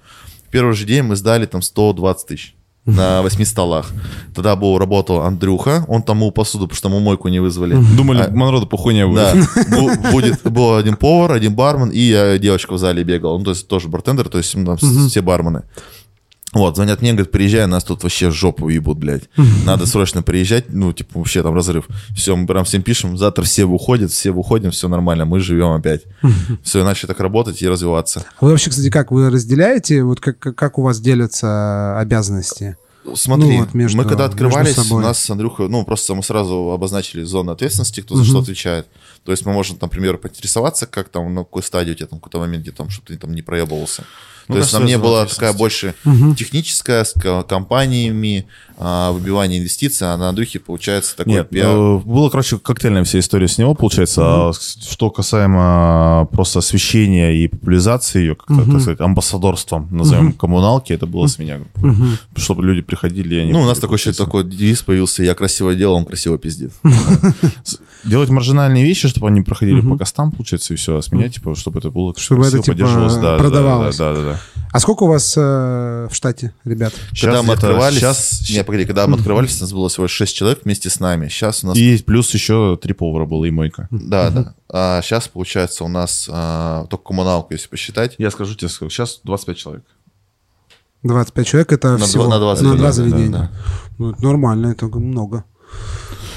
В 0.47 0.51
первый 0.51 0.75
же 0.75 0.87
день 0.87 1.03
мы 1.03 1.17
сдали 1.17 1.45
там 1.45 1.61
120 1.61 2.27
тысяч 2.27 2.56
на 2.87 3.21
восьми 3.23 3.45
столах. 3.45 3.91
Тогда 4.35 4.57
был, 4.57 4.79
работал 4.79 5.21
Андрюха, 5.23 5.85
он 5.89 6.03
там 6.03 6.19
мыл 6.19 6.31
посуду, 6.31 6.67
потому 6.67 6.77
что 6.77 6.89
мы 6.89 7.01
мойку 7.01 7.29
не 7.29 7.41
вызвали. 7.41 7.77
Думали, 7.97 8.23
А, 8.23 8.31
Монрода 8.31 8.67
похуйня 8.67 9.13
да, 9.13 9.33
будет. 9.33 9.49
Бу- 9.71 10.11
будет, 10.13 10.43
был 10.45 10.77
один 10.77 10.97
повар, 10.97 11.33
один 11.33 11.55
бармен 11.55 11.91
и 11.91 12.13
э, 12.13 12.39
девочка 12.39 12.73
в 12.75 12.79
зале 12.79 13.03
бегала. 13.05 13.37
Ну, 13.39 13.45
то 13.45 13.51
есть 13.51 13.67
тоже 13.69 13.89
бартендер, 13.89 14.29
то 14.29 14.39
есть 14.39 14.55
ну, 14.55 14.65
там 14.65 14.77
все 15.09 15.21
бармены. 15.21 15.65
Вот, 16.57 16.75
звонят 16.77 17.03
мне, 17.03 17.13
говорят, 17.13 17.31
приезжай, 17.31 17.67
нас 17.67 17.85
тут 17.85 18.03
вообще 18.03 18.31
жопу 18.31 18.71
ебут, 18.71 18.97
блядь. 18.97 19.29
Надо 19.67 19.85
срочно 19.85 20.23
приезжать, 20.23 20.65
ну, 20.73 20.93
типа, 20.93 21.19
вообще 21.19 21.43
там 21.43 21.55
разрыв. 21.55 21.87
Все, 22.17 22.35
мы 22.35 22.47
прям 22.47 22.65
всем 22.65 22.83
пишем, 22.83 23.19
завтра 23.19 23.43
все 23.45 23.67
выходят, 23.67 24.11
все 24.11 24.31
выходим, 24.31 24.71
все 24.71 24.89
нормально, 24.89 25.27
мы 25.27 25.41
живем 25.41 25.73
опять. 25.73 26.05
Все, 26.63 26.83
начали 26.83 27.09
так 27.09 27.21
работать 27.21 27.61
и 27.61 27.69
развиваться. 27.69 28.25
А 28.41 28.45
Вы 28.45 28.53
вообще, 28.53 28.71
кстати, 28.71 28.89
как 28.89 29.11
вы 29.13 29.29
разделяете, 29.31 30.03
вот 30.03 30.21
как, 30.21 30.39
как 30.39 30.79
у 30.79 30.83
вас 30.83 30.99
делятся 30.99 31.99
обязанности? 31.99 32.77
Смотри, 33.15 33.47
Ну, 33.59 33.59
вот 33.61 33.75
между- 33.75 33.99
мы 33.99 34.05
когда 34.05 34.25
открывались, 34.25 34.79
у 34.91 34.99
нас 34.99 35.23
с 35.23 35.31
Андрюхой, 35.31 35.69
ну, 35.69 35.85
просто 35.85 36.15
мы 36.15 36.23
сразу 36.23 36.71
обозначили 36.73 37.23
зону 37.23 37.53
ответственности, 37.53 38.01
кто 38.01 38.17
за 38.17 38.25
что 38.25 38.41
отвечает. 38.41 38.87
То 39.25 39.33
есть 39.33 39.45
мы 39.47 39.53
можем, 39.53 39.79
например, 39.81 40.17
поинтересоваться, 40.19 40.87
как 40.87 41.09
там, 41.11 41.33
на 41.35 41.43
какой 41.45 41.63
стадии 41.63 41.93
у 41.93 41.95
тебя 41.95 42.07
там 42.07 42.19
какой-то 42.19 42.39
момент, 42.41 42.63
где 42.63 42.73
там, 42.73 42.89
чтобы 42.91 43.09
ты 43.09 43.17
там 43.17 43.33
не 43.35 43.43
проебывался. 43.43 44.05
Ну, 44.49 44.55
То 44.55 44.59
есть 44.61 44.71
кажется, 44.73 44.79
нам 44.79 44.87
не 44.87 44.93
зона 44.95 45.05
была 45.05 45.27
такая 45.27 45.53
больше 45.53 45.95
техническая, 46.37 47.05
с 47.05 47.13
ко- 47.13 47.43
компаниями, 47.43 48.47
а, 48.79 49.11
выбивание 49.13 49.59
инвестиций, 49.59 50.07
а 50.13 50.17
на 50.17 50.29
Андрюхе 50.29 50.59
получается 50.61 51.17
такой 51.17 51.33
Нет, 51.33 51.49
пиар. 51.49 51.69
э, 51.77 51.99
было, 51.99 52.29
короче, 52.29 52.59
коктейльная 52.59 53.05
вся 53.05 53.19
история 53.21 53.49
с 53.49 53.57
него, 53.59 53.75
получается. 53.75 54.21
А 54.49 54.53
с- 54.53 54.79
что 54.89 55.11
касаемо 55.11 56.29
просто 56.31 56.59
освещения 56.59 57.33
и 57.35 57.49
популяризации 57.49 58.21
ее, 58.21 58.35
как-то, 58.37 58.65
так 58.71 58.81
сказать, 58.83 59.01
амбассадорством, 59.01 59.89
назовем, 59.91 60.33
коммуналки, 60.33 60.93
это 60.93 61.07
было 61.07 61.27
с 61.27 61.39
меня. 61.39 61.61
Чтобы 62.37 62.65
люди 62.65 62.83
приходили, 62.83 63.37
они... 63.41 63.53
Ну, 63.53 63.63
у 63.63 63.65
нас 63.67 63.79
такой 63.79 63.97
еще 63.99 64.13
такой 64.13 64.45
девиз 64.45 64.83
появился, 64.83 65.23
я 65.23 65.35
красиво 65.35 65.75
делал, 65.75 65.97
он 65.97 66.05
красиво 66.05 66.37
пиздит. 66.39 66.73
Делать 68.05 68.29
маржинальные 68.31 68.85
вещи, 68.85 69.09
чтобы 69.09 69.29
они 69.29 69.43
проходили 69.43 69.81
по 69.81 69.97
костам, 69.97 70.31
получается, 70.31 70.75
и 70.75 70.77
все, 70.77 70.99
а 70.99 71.03
с 71.03 71.11
меня, 71.11 71.29
типа, 71.29 71.55
чтобы 71.57 71.79
это 71.81 71.91
было 71.91 72.15
Чтобы 72.17 72.43
это, 72.47 72.59
типа, 72.59 72.67
поддерживалось. 72.73 73.15
Да, 73.15 73.21
да, 73.23 73.31
да, 73.33 73.39
продавалось. 73.39 73.97
Да, 73.97 74.36
да. 74.37 74.63
А 74.73 74.81
сколько 74.81 75.05
у 75.05 75.07
вас 75.07 75.35
э, 75.37 75.41
в 76.11 76.15
штате, 76.15 76.53
ребят? 76.65 76.93
Когда 77.19 77.43
мы 77.43 77.55
где-то- 77.55 77.69
открывались, 77.69 77.99
щас- 78.01 78.51
не, 78.51 78.63
погоди, 78.65 78.85
когда 78.85 79.07
мы 79.07 79.17
открывались, 79.17 79.59
у 79.59 79.65
нас 79.65 79.73
было 79.73 79.89
всего 79.89 80.05
лишь 80.05 80.13
6 80.13 80.37
человек 80.37 80.61
вместе 80.65 80.91
с 80.91 81.01
нами. 81.01 81.29
Сейчас 81.29 81.65
у 81.65 81.69
нас 81.69 81.77
И 81.79 82.03
плюс 82.03 82.33
еще 82.35 82.79
три 82.81 82.93
повара 82.93 83.25
было 83.25 83.45
и 83.47 83.51
мойка. 83.51 83.89
Да, 83.91 84.31
да. 84.31 84.55
А 84.69 85.01
сейчас, 85.03 85.29
получается, 85.29 85.85
у 85.85 85.89
нас 85.89 86.29
а, 86.31 86.87
только 86.91 87.05
коммуналку, 87.05 87.55
если 87.55 87.69
посчитать. 87.69 88.17
Я 88.19 88.31
скажу 88.31 88.55
тебе, 88.55 88.69
сколько. 88.69 88.93
сейчас 88.93 89.21
25 89.25 89.57
человек. 89.57 89.85
25 91.03 91.47
человек 91.47 91.73
это 91.73 91.97
На 91.97 92.05
всего 92.07 92.25
два- 92.25 92.35
на 92.35 92.41
два 92.41 92.51
на 92.51 92.57
заведения, 92.57 92.83
да, 92.83 92.93
заведения. 92.93 93.31
да, 93.31 93.51
Ну, 93.99 94.11
это 94.11 94.25
нормально, 94.25 94.67
это 94.69 94.87
много. 94.87 95.45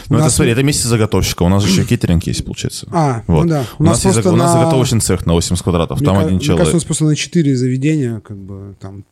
Ну, 0.10 0.16
У 0.16 0.18
это, 0.18 0.26
нас- 0.26 0.36
смотри, 0.36 0.51
это 0.53 0.62
вместе 0.62 0.88
заготовщика. 0.88 1.43
У 1.43 1.49
нас 1.49 1.64
еще 1.66 1.86
кейтеринг 1.86 2.24
есть, 2.24 2.43
получается. 2.43 2.88
А, 2.91 3.24
Вот. 3.28 3.43
ну 3.43 3.49
да. 3.49 3.66
У, 3.78 3.84
нас, 3.84 4.03
есть, 4.03 4.16
просто 4.16 4.30
заг- 4.30 4.34
у 4.34 4.36
нас 4.36 4.53
на- 4.53 4.60
заготовочный 4.62 4.99
цех 5.01 5.26
на 5.26 5.34
80 5.34 5.64
квадратов. 5.64 5.99
Мне 5.99 6.05
Там 6.07 6.18
один 6.18 6.30
мне 6.30 6.38
кажется, 6.39 6.53
у 6.53 6.57
человек. 6.57 6.74
нас 6.74 6.84
просто 6.84 7.05
на 7.05 7.16
4 7.16 7.55
заведения, 7.55 8.20
как 8.22 8.38
бы, 8.38 8.76
там, 8.80 9.03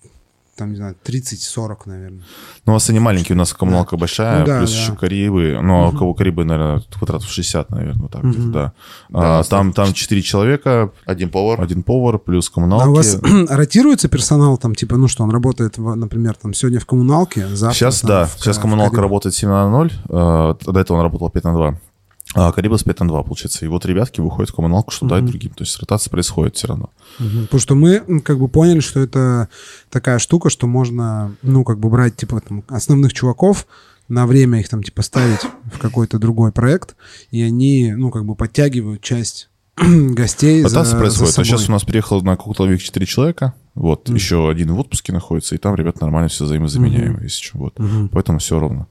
там, 0.57 0.71
не 0.71 0.75
знаю, 0.77 0.95
30-40, 1.05 1.75
наверное. 1.85 2.23
Ну, 2.65 2.73
у 2.73 2.75
нас 2.75 2.89
они 2.89 2.99
маленькие, 2.99 3.35
у 3.35 3.37
нас 3.37 3.53
коммуналка 3.53 3.95
большая, 3.97 4.39
Ну 4.39 4.45
да, 4.45 4.57
плюс 4.59 4.71
да. 4.73 4.77
еще 4.81 4.95
Карибы. 4.95 5.59
Ну, 5.61 5.83
а 5.85 5.87
у 5.89 5.91
кого 5.91 6.13
Карибы, 6.13 6.43
наверное, 6.45 6.83
квадратов 6.97 7.29
60, 7.29 7.69
наверное, 7.71 8.01
вот 8.01 8.11
так 8.11 8.23
где-то, 8.23 8.47
да. 8.51 8.73
А, 9.13 9.43
там, 9.43 9.71
там 9.73 9.93
4 9.93 10.21
человека, 10.21 10.91
Один 11.05 11.29
повар. 11.29 11.61
один 11.61 11.83
повар, 11.83 12.17
плюс 12.19 12.49
А 12.49 12.53
коммуналки. 12.55 12.87
у 12.87 12.93
вас 12.95 13.17
ротируется 13.49 14.09
персонал 14.09 14.57
там, 14.57 14.75
типа, 14.75 14.97
ну 14.97 15.07
что, 15.07 15.23
он 15.23 15.29
работает, 15.31 15.77
в- 15.77 15.95
например, 15.95 16.35
там, 16.41 16.53
сегодня 16.53 16.79
в 16.79 16.85
коммуналке, 16.85 17.47
завтра 17.47 17.75
Сейчас, 17.77 18.01
там, 18.01 18.09
да, 18.09 18.25
в 18.25 18.39
сейчас 18.39 18.55
ка- 18.57 18.63
коммуналка 18.63 18.95
в 18.95 19.01
работает 19.01 19.35
7 19.35 19.49
на 19.49 19.69
0, 19.69 19.91
э, 20.09 20.53
до 20.71 20.79
этого 20.79 20.97
он 20.97 21.03
работал 21.03 21.29
5 21.29 21.43
на 21.43 21.53
2. 21.53 21.79
А 22.33 22.51
Карибас 22.51 22.83
5 22.83 22.99
на 23.01 23.07
2, 23.07 23.23
получается. 23.23 23.65
И 23.65 23.67
вот 23.67 23.85
ребятки 23.85 24.19
выходят 24.19 24.49
в 24.49 24.55
коммуналку, 24.55 24.91
чтобы 24.91 25.11
дать 25.11 25.25
другим. 25.25 25.51
То 25.51 25.63
есть 25.63 25.79
ротация 25.79 26.11
происходит 26.11 26.55
все 26.55 26.67
равно. 26.67 26.89
Потому 27.17 27.59
что 27.59 27.75
мы 27.75 28.21
как 28.21 28.39
бы 28.39 28.47
поняли, 28.47 28.79
что 28.79 28.99
это 28.99 29.49
такая 29.89 30.19
штука, 30.19 30.49
что 30.49 30.67
можно, 30.67 31.35
ну, 31.41 31.63
как 31.63 31.79
бы 31.79 31.89
брать, 31.89 32.17
типа, 32.17 32.41
там, 32.41 32.63
основных 32.67 33.13
чуваков, 33.13 33.65
на 34.07 34.25
время 34.27 34.59
их 34.59 34.69
там, 34.69 34.83
типа, 34.83 35.01
ставить 35.01 35.41
в 35.73 35.79
какой-то 35.79 36.19
другой 36.19 36.51
проект, 36.51 36.95
и 37.31 37.41
они, 37.41 37.93
ну, 37.95 38.11
как 38.11 38.25
бы 38.25 38.35
подтягивают 38.35 39.01
часть 39.01 39.49
гостей 39.77 40.61
за, 40.61 40.69
Ротация 40.69 40.93
за 40.93 40.97
происходит. 40.97 41.29
А 41.29 41.33
собой. 41.33 41.45
сейчас 41.45 41.69
у 41.69 41.71
нас 41.71 41.83
приехало 41.83 42.21
на 42.21 42.35
Cocktail 42.35 42.66
Week 42.66 42.81
4 42.81 43.05
человека. 43.05 43.53
Вот, 43.75 44.09
еще 44.09 44.49
один 44.49 44.73
в 44.73 44.79
отпуске 44.79 45.13
находится, 45.13 45.53
и 45.53 45.59
там 45.59 45.75
ребята 45.75 45.99
нормально 46.01 46.29
все 46.29 46.45
взаимозаменяемые, 46.45 47.23
если 47.23 47.43
что. 47.43 47.57
Вот. 47.59 47.79
Поэтому 48.11 48.39
все 48.39 48.59
ровно. 48.59 48.87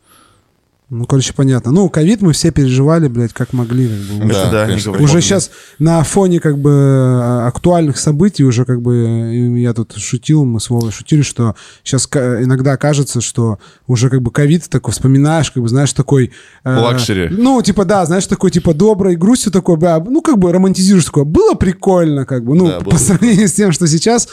Ну, 0.88 1.04
короче, 1.04 1.32
понятно. 1.32 1.72
Ну, 1.72 1.88
ковид 1.88 2.22
мы 2.22 2.32
все 2.32 2.52
переживали, 2.52 3.08
блядь, 3.08 3.32
как 3.32 3.52
могли. 3.52 3.88
Как 3.88 4.18
бы. 4.18 4.32
Да, 4.32 4.50
да, 4.52 4.66
конечно. 4.66 4.92
Уже 4.92 5.20
сейчас 5.20 5.50
на 5.80 6.04
фоне 6.04 6.38
как 6.38 6.58
бы 6.58 6.70
э, 6.70 7.46
актуальных 7.48 7.98
событий 7.98 8.44
уже 8.44 8.64
как 8.64 8.80
бы 8.80 8.94
э, 8.94 9.58
я 9.58 9.74
тут 9.74 9.96
шутил, 9.96 10.44
мы 10.44 10.60
с 10.60 10.70
Вовой 10.70 10.92
шутили, 10.92 11.22
что 11.22 11.56
сейчас 11.82 12.06
иногда 12.06 12.76
кажется, 12.76 13.20
что 13.20 13.58
уже 13.88 14.10
как 14.10 14.22
бы 14.22 14.30
ковид 14.30 14.68
такой 14.68 14.92
вспоминаешь, 14.92 15.50
как 15.50 15.60
бы 15.60 15.68
знаешь 15.68 15.92
такой... 15.92 16.30
э, 16.62 16.76
Luxury. 16.78 17.30
Ну, 17.30 17.60
типа, 17.62 17.84
да, 17.84 18.06
знаешь, 18.06 18.26
такой 18.26 18.52
типа 18.52 18.72
доброй 18.72 19.16
грустью 19.16 19.50
такой, 19.50 19.76
бля, 19.78 19.98
ну, 19.98 20.22
как 20.22 20.38
бы 20.38 20.52
романтизируешь 20.52 21.06
такое. 21.06 21.24
Было 21.24 21.54
прикольно, 21.54 22.24
как 22.24 22.44
бы, 22.44 22.54
ну, 22.54 22.68
Да, 22.68 22.78
по 22.78 22.90
было 22.90 22.98
сравнению 22.98 23.48
с 23.48 23.52
тем, 23.52 23.72
что 23.72 23.88
сейчас. 23.88 24.28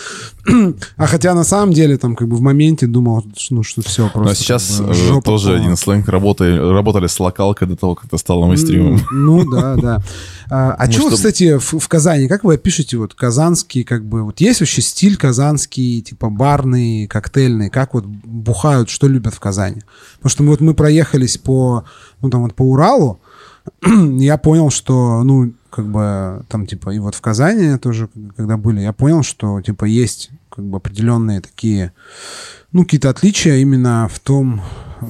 а 0.98 1.08
хотя 1.08 1.34
на 1.34 1.44
самом 1.44 1.74
деле 1.74 1.98
там 1.98 2.16
как 2.16 2.28
бы 2.28 2.36
в 2.36 2.42
моменте 2.42 2.86
думал, 2.86 3.26
что, 3.36 3.56
ну, 3.56 3.64
что 3.64 3.82
все 3.82 4.08
просто... 4.14 4.34
А 4.34 4.36
сейчас 4.36 4.78
как 4.78 4.88
бы, 4.88 4.92
э, 4.92 4.96
жопа 4.96 5.26
тоже 5.26 5.48
полная. 5.48 5.62
один 5.64 5.78
сленг. 5.78 6.06
Работали, 6.44 6.74
работали 6.74 7.08
с 7.08 7.20
локалкой 7.20 7.68
до 7.68 7.76
того, 7.76 7.96
как 7.96 8.06
это 8.06 8.18
стало 8.18 8.46
мейнстримом. 8.46 9.00
Ну 9.12 9.50
да, 9.50 9.76
да. 9.76 10.04
А, 10.50 10.74
а 10.74 10.92
что, 10.92 11.02
что- 11.02 11.16
кстати, 11.16 11.58
в, 11.58 11.80
в 11.80 11.88
Казани, 11.88 12.28
как 12.28 12.44
вы 12.44 12.56
опишете 12.56 12.98
вот 12.98 13.14
казанский, 13.14 13.84
как 13.84 14.06
бы, 14.06 14.24
вот 14.24 14.40
есть 14.40 14.60
вообще 14.60 14.82
стиль 14.82 15.18
казанский, 15.18 16.02
типа 16.02 16.30
барный, 16.30 17.08
коктейльный, 17.08 17.70
как 17.70 17.94
вот 17.94 18.06
бухают, 18.06 18.90
что 18.90 19.08
любят 19.08 19.34
в 19.34 19.40
Казани? 19.40 19.82
Потому 20.18 20.30
что 20.30 20.44
мы, 20.44 20.50
вот 20.50 20.62
мы 20.62 20.74
проехались 20.74 21.38
по, 21.38 21.86
ну 22.22 22.30
там 22.30 22.44
вот 22.44 22.54
по 22.54 22.64
Уралу, 22.64 23.20
я 24.20 24.38
понял, 24.38 24.70
что, 24.70 25.24
ну, 25.24 25.54
как 25.70 25.88
бы 25.90 26.46
там, 26.50 26.68
типа, 26.68 26.92
и 26.92 27.00
вот 27.00 27.16
в 27.16 27.22
Казани 27.22 27.78
тоже, 27.78 28.10
когда 28.38 28.58
были, 28.58 28.82
я 28.82 28.94
понял, 28.94 29.24
что, 29.24 29.60
типа, 29.62 29.86
есть 29.86 30.30
как 30.50 30.66
бы 30.66 30.78
определенные 30.78 31.42
такие, 31.42 31.94
ну, 32.74 32.84
какие-то 32.84 33.10
отличия 33.10 33.56
именно 33.58 34.10
в 34.12 34.20
том, 34.20 34.62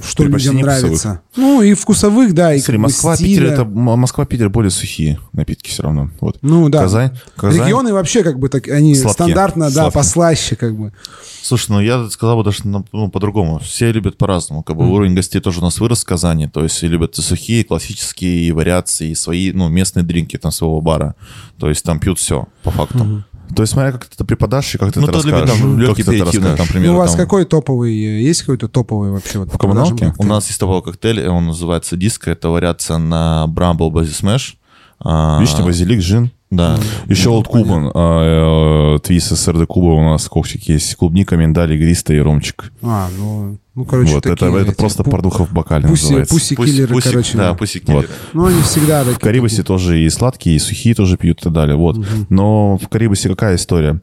что 0.02 0.24
людям 0.24 0.40
Предпочтений 0.40 0.64
нравится. 0.64 1.22
Ну, 1.36 1.62
и 1.62 1.74
вкусовых, 1.74 2.34
да, 2.34 2.54
и 2.54 2.60
Смотри, 2.60 2.78
Москва, 2.78 3.16
стиля. 3.16 3.30
Питер, 3.30 3.54
это 3.54 3.66
Москва, 3.66 4.26
Питер 4.26 4.50
более 4.50 4.72
сухие 4.72 5.20
напитки 5.32 5.70
все 5.70 5.84
равно. 5.84 6.10
Вот. 6.20 6.38
Ну 6.42 6.70
да. 6.70 6.82
Казань, 6.82 7.12
Казань. 7.36 7.62
Регионы 7.62 7.94
вообще 7.94 8.24
как 8.24 8.40
бы 8.40 8.50
так, 8.50 8.68
они 8.68 8.96
Сладкие. 8.96 9.14
стандартно, 9.14 9.66
да, 9.66 9.72
Сладкие. 9.72 9.92
послаще 9.92 10.56
как 10.56 10.78
бы. 10.78 10.94
Слушай, 11.42 11.72
ну 11.72 11.82
я 11.82 12.10
сказал 12.10 12.38
бы 12.38 12.44
даже 12.44 12.60
ну, 12.64 12.86
ну, 12.92 13.10
по-другому. 13.10 13.60
Все 13.60 13.92
любят 13.92 14.18
по-разному. 14.18 14.64
Как 14.64 14.78
бы 14.78 14.90
уровень 14.90 15.14
гостей 15.14 15.42
тоже 15.42 15.60
у 15.60 15.64
нас 15.64 15.80
вырос 15.80 16.04
в 16.04 16.06
Казани. 16.06 16.48
То 16.48 16.64
есть 16.64 16.82
любят 16.84 17.18
и 17.18 17.22
сухие, 17.22 17.64
классические, 17.64 18.48
и 18.48 18.52
вариации, 18.52 19.10
и 19.10 19.16
свои, 19.16 19.52
ну, 19.52 19.70
местные 19.70 20.04
дринки 20.04 20.38
там 20.38 20.52
своего 20.52 20.82
бара. 20.82 21.16
То 21.60 21.70
есть 21.70 21.84
там 21.84 22.00
пьют 22.00 22.20
все, 22.20 22.48
по 22.64 22.72
факту. 22.72 23.24
То 23.56 23.64
есть, 23.64 23.74
смотря 23.74 23.92
как 23.94 24.06
ты 24.06 24.16
это 24.16 24.26
преподашь 24.26 24.76
и 24.76 24.78
как 24.78 24.92
ты 24.94 25.00
Ну, 25.00 25.08
это 25.08 25.18
любит 25.18 25.32
расскажешь. 25.34 25.60
там 25.62 25.72
Как 25.72 25.80
легкий 25.82 26.04
ты 26.04 26.16
это 26.16 26.26
расскажешь. 26.26 26.70
к 26.72 26.76
Ну, 26.76 26.94
у 26.94 26.98
вас 26.98 27.12
там- 27.12 27.20
какой 27.20 27.46
топовый, 27.46 27.94
э, 27.94 28.22
есть 28.22 28.42
какой-то 28.42 28.68
топовый 28.68 29.12
вообще 29.12 29.40
вот 29.40 29.54
В 29.54 29.58
коммуналке? 29.58 30.14
У 30.18 30.24
нас 30.26 30.48
есть 30.48 30.60
такой 30.60 30.82
коктейль, 30.82 31.28
он 31.28 31.48
называется 31.48 31.96
диско. 31.98 32.32
Это 32.32 32.50
вариация 32.50 32.98
на 32.98 33.46
Bramble 33.48 33.92
Body 33.92 34.10
Smash. 34.10 34.56
А, 35.00 35.40
Вишня, 35.42 35.64
базилик, 35.64 36.02
жин. 36.02 36.32
Да. 36.50 36.78
Еще 37.08 37.30
Олд 37.30 37.48
Кубан, 37.48 37.92
а, 37.94 38.96
э, 38.96 39.00
Твис 39.00 39.26
СРД 39.28 39.66
Куба 39.68 39.88
у 39.96 40.04
нас 40.04 40.28
коктик 40.30 40.64
есть. 40.70 40.96
Клубника, 40.96 41.36
миндаль, 41.36 41.74
игристый 41.74 42.18
и 42.18 42.20
ромчик. 42.20 42.72
А, 42.84 43.10
ну, 43.18 43.58
ну 43.76 43.86
короче, 43.86 44.14
вот, 44.14 44.26
это, 44.26 44.36
такие 44.36 44.62
это 44.62 44.72
эти 44.72 44.78
просто 44.78 45.04
пу- 45.04 45.12
порнуха 45.12 45.46
в 45.46 45.52
бокале 45.52 45.88
пуси, 45.88 46.04
называется. 46.04 46.34
пуси 46.34 46.56
Пусть- 46.56 46.72
киллеры, 46.74 46.94
пусик, 46.94 47.12
короче. 47.12 47.38
Да, 47.38 47.54
пусть 47.54 47.86
киллеры. 47.86 48.10
Ну, 48.34 48.46
они 48.46 48.62
всегда 48.62 49.00
такие. 49.04 49.16
В 49.16 49.20
Карибасе 49.20 49.64
тоже 49.64 50.00
и 50.00 50.10
сладкие, 50.10 50.56
и 50.56 50.60
сухие 50.60 50.94
тоже 50.96 51.18
пьют 51.18 51.40
и 51.40 51.44
так 51.44 51.54
далее. 51.54 51.76
Вот. 51.76 51.98
Но 52.30 52.78
в 52.78 52.88
Карибасе 52.90 53.30
какая 53.30 53.56
история? 53.56 54.02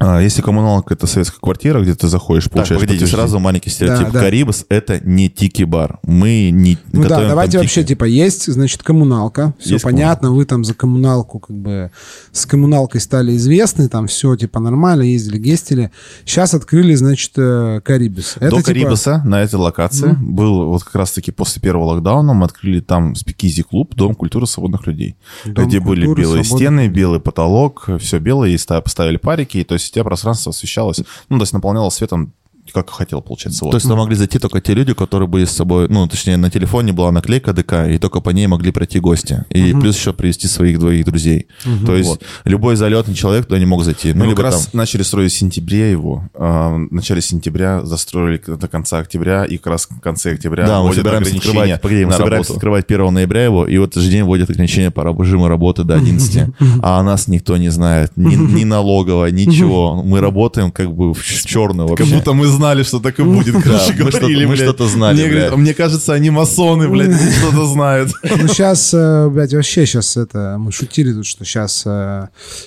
А, 0.00 0.20
Если 0.20 0.42
коммуналка 0.42 0.94
это 0.94 1.06
советская 1.06 1.40
квартира, 1.40 1.80
где 1.80 1.94
ты 1.94 2.06
заходишь, 2.08 2.44
Так, 2.44 2.52
получаешь 2.52 2.80
погодите, 2.80 3.00
подтверждение. 3.04 3.26
сразу 3.28 3.38
маленький 3.40 3.70
стереотип. 3.70 4.06
Да, 4.06 4.12
да. 4.12 4.20
Карибас— 4.20 4.64
это 4.68 5.00
не 5.04 5.28
тики-бар. 5.28 5.98
Мы 6.04 6.50
не 6.50 6.78
Ну 6.92 7.02
да, 7.02 7.08
готовим 7.08 7.28
давайте 7.30 7.52
там 7.52 7.60
вообще, 7.62 7.80
тики. 7.82 7.88
типа, 7.88 8.04
есть, 8.04 8.52
значит, 8.52 8.82
коммуналка. 8.82 9.54
Все 9.58 9.72
Есть 9.74 9.84
понятно, 9.84 10.30
вы 10.32 10.44
там 10.44 10.64
за 10.64 10.74
коммуналку, 10.74 11.40
как 11.40 11.56
бы, 11.56 11.90
с 12.32 12.46
коммуналкой 12.46 13.00
стали 13.00 13.36
известны, 13.36 13.88
там 13.88 14.06
все, 14.06 14.36
типа, 14.36 14.60
нормально, 14.60 15.02
ездили, 15.02 15.38
гестили. 15.38 15.90
Сейчас 16.24 16.54
открыли, 16.54 16.94
значит, 16.94 17.32
э, 17.36 17.80
Карибис. 17.84 18.34
Это, 18.36 18.50
До 18.50 18.56
типа, 18.58 18.66
Карибаса 18.68 19.22
на 19.24 19.42
этой 19.42 19.56
локации 19.56 20.16
был 20.20 20.66
вот 20.68 20.84
как 20.84 20.94
раз-таки 20.94 21.32
после 21.32 21.60
первого 21.60 21.84
локдауна 21.94 22.34
мы 22.34 22.44
открыли 22.44 22.80
там 22.80 23.14
спикизи 23.16 23.62
клуб, 23.62 23.94
дом 23.96 24.14
культуры 24.14 24.46
свободных 24.46 24.86
людей, 24.86 25.16
Дом 25.44 25.66
где 25.66 25.80
были 25.80 26.06
белые 26.14 26.44
стены, 26.44 26.86
белый 26.88 27.18
потолок, 27.20 27.88
все 27.98 28.18
белое, 28.18 28.50
и 28.50 28.58
ста- 28.58 28.80
поставили 28.80 29.16
парики, 29.16 29.60
и 29.60 29.64
то 29.64 29.74
есть 29.74 29.87
у 29.90 29.94
тебя 29.94 30.04
пространство 30.04 30.50
освещалось, 30.50 31.00
ну 31.28 31.38
то 31.38 31.42
есть 31.42 31.52
наполнялось 31.52 31.94
светом, 31.94 32.34
как 32.72 32.90
хотел, 32.90 33.20
получается. 33.22 33.64
Вот. 33.64 33.70
То 33.72 33.76
есть 33.76 33.84
туда 33.84 33.96
могли 33.96 34.14
зайти 34.16 34.38
только 34.38 34.60
те 34.60 34.74
люди, 34.74 34.94
которые 34.94 35.28
были 35.28 35.44
с 35.44 35.50
собой, 35.50 35.88
ну, 35.88 36.06
точнее, 36.06 36.36
на 36.36 36.50
телефоне 36.50 36.92
была 36.92 37.10
наклейка 37.12 37.52
ДК, 37.52 37.86
и 37.88 37.98
только 37.98 38.20
по 38.20 38.30
ней 38.30 38.46
могли 38.46 38.70
пройти 38.72 39.00
гости. 39.00 39.44
И 39.50 39.72
плюс 39.72 39.96
еще 39.96 40.12
привести 40.12 40.46
своих 40.48 40.78
двоих 40.78 41.04
друзей. 41.04 41.46
То 41.86 41.94
есть 41.96 42.08
Вот. 42.10 42.22
любой 42.44 42.76
залетный 42.76 43.14
человек 43.14 43.46
туда 43.46 43.58
не 43.58 43.66
мог 43.66 43.84
зайти. 43.84 44.12
Ну, 44.12 44.20
Мы 44.20 44.24
либо 44.30 44.36
как 44.42 44.50
там... 44.52 44.60
раз 44.60 44.72
начали 44.72 45.02
строить 45.02 45.32
в 45.32 45.36
сентябре 45.36 45.90
его. 45.90 46.24
а, 46.34 46.74
В 46.76 46.92
начале 46.92 47.20
сентября 47.20 47.84
застроили 47.84 48.40
до 48.46 48.68
конца 48.68 48.98
октября, 48.98 49.44
и 49.44 49.56
как 49.58 49.66
раз 49.68 49.88
в 49.90 50.00
конце 50.00 50.32
октября 50.32 50.66
Да, 50.66 50.82
мы 50.82 50.94
собираемся 50.94 51.30
ограничения 51.30 51.74
открывать, 51.74 51.82
погоди, 51.82 52.04
мы 52.04 52.10
на 52.10 52.16
собираемся 52.16 52.48
работу. 52.52 52.54
открывать 52.54 52.84
1 52.88 53.14
ноября 53.14 53.44
его, 53.44 53.66
и 53.66 53.78
в 53.78 53.84
этот 53.84 54.02
же 54.02 54.10
день 54.10 54.22
вводят 54.24 54.50
ограничения 54.50 54.90
по 54.90 55.00
режиму 55.02 55.48
работы 55.48 55.84
до 55.84 55.94
11. 55.94 56.48
А 56.82 57.00
о 57.00 57.02
нас 57.02 57.28
никто 57.28 57.56
не 57.56 57.68
знает. 57.70 58.12
Ни, 58.16 58.34
ни 58.34 58.64
налоговая, 58.68 59.30
ничего. 59.30 60.02
Мы 60.02 60.20
работаем 60.20 60.70
как 60.70 60.94
бы 60.94 61.12
в 61.14 61.24
черную 61.24 61.88
вообще. 61.88 62.04
Как 62.04 62.12
будто 62.14 62.32
мы 62.32 62.46
знали, 62.58 62.82
что 62.82 62.98
так 63.00 63.18
и 63.20 63.22
будет, 63.22 63.54
короче, 63.62 63.92
мы 63.92 64.10
что-то- 64.10 64.18
говорили, 64.18 64.44
мы 64.46 64.56
что-то 64.56 64.86
знали, 64.88 65.14
Мне, 65.22 65.28
блядь. 65.30 65.56
мне 65.56 65.74
кажется, 65.74 66.12
они 66.12 66.30
масоны, 66.30 66.88
блядь, 66.88 67.14
что-то 67.38 67.66
знают. 67.66 68.10
Ну, 68.22 68.48
сейчас, 68.48 68.92
блядь, 69.32 69.54
вообще 69.54 69.86
сейчас 69.86 70.16
это... 70.16 70.56
Мы 70.58 70.72
шутили 70.72 71.12
тут, 71.12 71.24
что 71.26 71.44
сейчас 71.44 71.86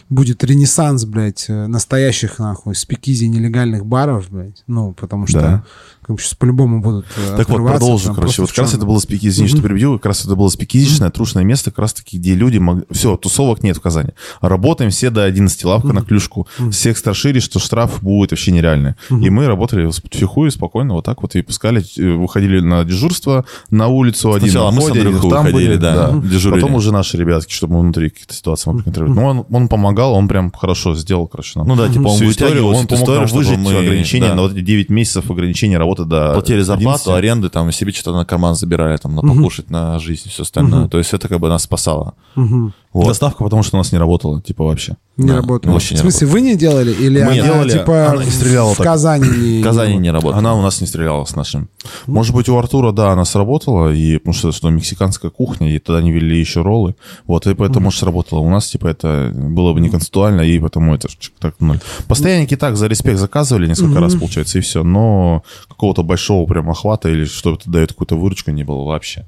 будет 0.09 0.43
ренессанс, 0.43 1.05
блядь, 1.05 1.45
э, 1.49 1.67
настоящих, 1.67 2.39
нахуй, 2.39 2.75
спикизи 2.75 3.25
нелегальных 3.25 3.85
баров, 3.85 4.29
блядь. 4.29 4.63
Ну, 4.67 4.93
потому 4.93 5.27
что 5.27 5.63
Да. 6.11 6.15
бы 6.15 6.21
сейчас 6.21 6.33
по-любому 6.35 6.81
будут 6.81 7.05
э, 7.17 7.37
Так 7.37 7.49
вот, 7.49 7.57
продолжу, 7.65 8.05
там 8.05 8.15
короче. 8.15 8.41
Вот 8.41 8.51
как 8.51 8.59
раз 8.59 8.73
это 8.73 8.85
было 8.85 8.99
спики, 8.99 9.27
извини, 9.27 9.49
что 9.49 9.61
перебью, 9.61 9.93
как 9.93 10.07
раз 10.07 10.25
это 10.25 10.35
было 10.35 10.49
спикизичное, 10.49 11.09
трушное 11.09 11.43
место, 11.43 11.71
как 11.71 11.79
раз 11.79 11.93
таки, 11.93 12.17
где 12.17 12.35
люди 12.35 12.57
могли... 12.57 12.83
Все, 12.91 13.17
тусовок 13.17 13.63
нет 13.63 13.77
в 13.77 13.81
Казани. 13.81 14.11
Работаем 14.41 14.91
все 14.91 15.09
до 15.09 15.23
11, 15.23 15.63
лавка 15.65 15.93
на 15.93 16.01
клюшку. 16.01 16.47
Всех 16.71 16.97
страшили, 16.97 17.39
что 17.39 17.59
штраф 17.59 18.01
будет 18.01 18.31
вообще 18.31 18.51
нереальный. 18.51 18.95
И 19.09 19.29
мы 19.29 19.47
работали 19.47 19.85
в 19.85 19.93
фихуе 20.11 20.51
спокойно, 20.51 20.93
вот 20.95 21.05
так 21.05 21.21
вот, 21.21 21.35
и 21.35 21.41
пускали, 21.41 21.83
э, 21.97 22.15
выходили 22.15 22.59
на 22.59 22.83
дежурство 22.83 23.45
на 23.69 23.87
улицу, 23.87 24.33
один 24.33 24.49
Сначала 24.49 24.71
на 24.71 24.75
мы 24.75 24.81
с 24.81 24.91
Андрюхой 24.91 25.29
там 25.29 25.45
выходили, 25.45 25.67
были, 25.67 25.75
да, 25.77 26.11
дежурили. 26.23 26.61
Потом 26.61 26.75
уже 26.75 26.91
наши 26.91 27.17
ребятки, 27.17 27.53
чтобы 27.53 27.79
внутри 27.79 28.09
каких-то 28.09 28.33
ситуаций 28.33 28.69
могли 28.71 28.83
контролировать. 28.83 29.21
Но 29.21 29.27
он, 29.27 29.45
он 29.49 29.67
помогал, 29.67 30.13
он 30.13 30.27
прям 30.27 30.51
хорошо 30.51 30.95
сделал, 30.95 31.27
короче, 31.27 31.59
нам. 31.59 31.67
Ну 31.67 31.75
да, 31.75 31.87
типа 31.89 32.07
он 32.07 32.15
Всю 32.15 32.29
историю, 32.29 32.67
вытягивал 32.67 32.75
он 32.75 32.87
помог 32.87 33.07
нам 33.09 33.25
выжить 33.27 33.57
мы- 33.57 33.77
ограничения 33.77 34.29
да. 34.29 34.35
на 34.35 34.41
вот 34.43 34.53
эти 34.53 34.61
9 34.61 34.89
месяцев 34.89 35.29
ограничения 35.29 35.77
работы 35.77 36.00
до 36.05 36.33
Платили 36.33 36.61
зарплату, 36.61 37.11
11. 37.13 37.17
аренды, 37.17 37.49
там, 37.49 37.69
и 37.69 37.71
себе 37.71 37.91
что-то 37.91 38.17
на 38.17 38.25
карман 38.25 38.55
забирали, 38.55 38.97
там, 38.97 39.15
на 39.15 39.21
покушать, 39.21 39.69
на 39.69 39.99
жизнь 39.99 40.23
и 40.25 40.29
все 40.29 40.43
остальное. 40.43 40.87
То 40.87 40.97
есть 40.97 41.13
это 41.13 41.27
как 41.27 41.39
бы 41.39 41.49
нас 41.49 41.63
спасало. 41.63 42.13
Мгм. 42.35 42.73
Вот. 42.93 43.07
Доставка, 43.07 43.43
потому 43.43 43.63
что 43.63 43.77
у 43.77 43.79
нас 43.79 43.93
не 43.93 43.97
работала, 43.97 44.41
типа 44.41 44.65
вообще. 44.65 44.97
Не 45.15 45.29
Да, 45.29 45.37
работало. 45.37 45.73
вообще 45.73 45.89
В 45.89 45.91
не 45.91 46.01
смысле, 46.01 46.27
вы 46.27 46.41
не 46.41 46.55
делали? 46.57 46.91
Или 46.91 47.21
Мы 47.21 47.33
она, 47.33 47.41
делали, 47.41 47.71
типа, 47.71 48.11
она 48.11 48.23
не 48.25 48.31
стреляла 48.31 48.73
в 48.73 48.77
так. 48.77 48.85
Казани 48.85 49.29
не... 49.29 49.61
В 49.61 49.63
Казани 49.63 49.97
не 49.97 50.11
работало. 50.11 50.37
Она 50.37 50.55
у 50.55 50.61
нас 50.61 50.81
не 50.81 50.87
стреляла 50.87 51.23
с 51.23 51.35
нашим. 51.35 51.69
Может 52.05 52.35
быть, 52.35 52.49
у 52.49 52.57
Артура, 52.57 52.91
да, 52.91 53.11
она 53.11 53.23
сработала, 53.23 53.93
и, 53.93 54.17
потому 54.17 54.33
что, 54.33 54.51
что 54.51 54.69
мексиканская 54.69 55.31
кухня, 55.31 55.73
и 55.73 55.79
тогда 55.79 55.99
они 55.99 56.11
вели 56.11 56.37
еще 56.37 56.63
роллы. 56.63 56.95
Вот, 57.27 57.47
и 57.47 57.53
поэтому, 57.53 57.85
может, 57.85 57.99
сработало. 57.99 58.39
У 58.39 58.49
нас, 58.49 58.67
типа, 58.67 58.87
это 58.87 59.31
было 59.33 59.71
бы 59.71 59.79
не 59.79 59.89
концептуально, 59.89 60.41
и 60.41 60.59
потому 60.59 60.93
это 60.93 61.07
так 61.39 61.55
ноль. 61.61 61.79
Постоянники 62.07 62.57
так 62.57 62.75
за 62.75 62.87
респект 62.87 63.19
заказывали 63.19 63.67
несколько 63.67 64.01
раз, 64.01 64.15
получается, 64.15 64.57
и 64.57 64.61
все. 64.61 64.83
Но 64.83 65.43
какого-то 65.91 66.03
большого 66.03 66.45
прям 66.45 66.69
охвата 66.69 67.09
или 67.09 67.25
что-то 67.25 67.69
дает 67.69 67.89
какую-то 67.89 68.15
выручку 68.15 68.51
не 68.51 68.63
было 68.63 68.83
вообще. 68.83 69.25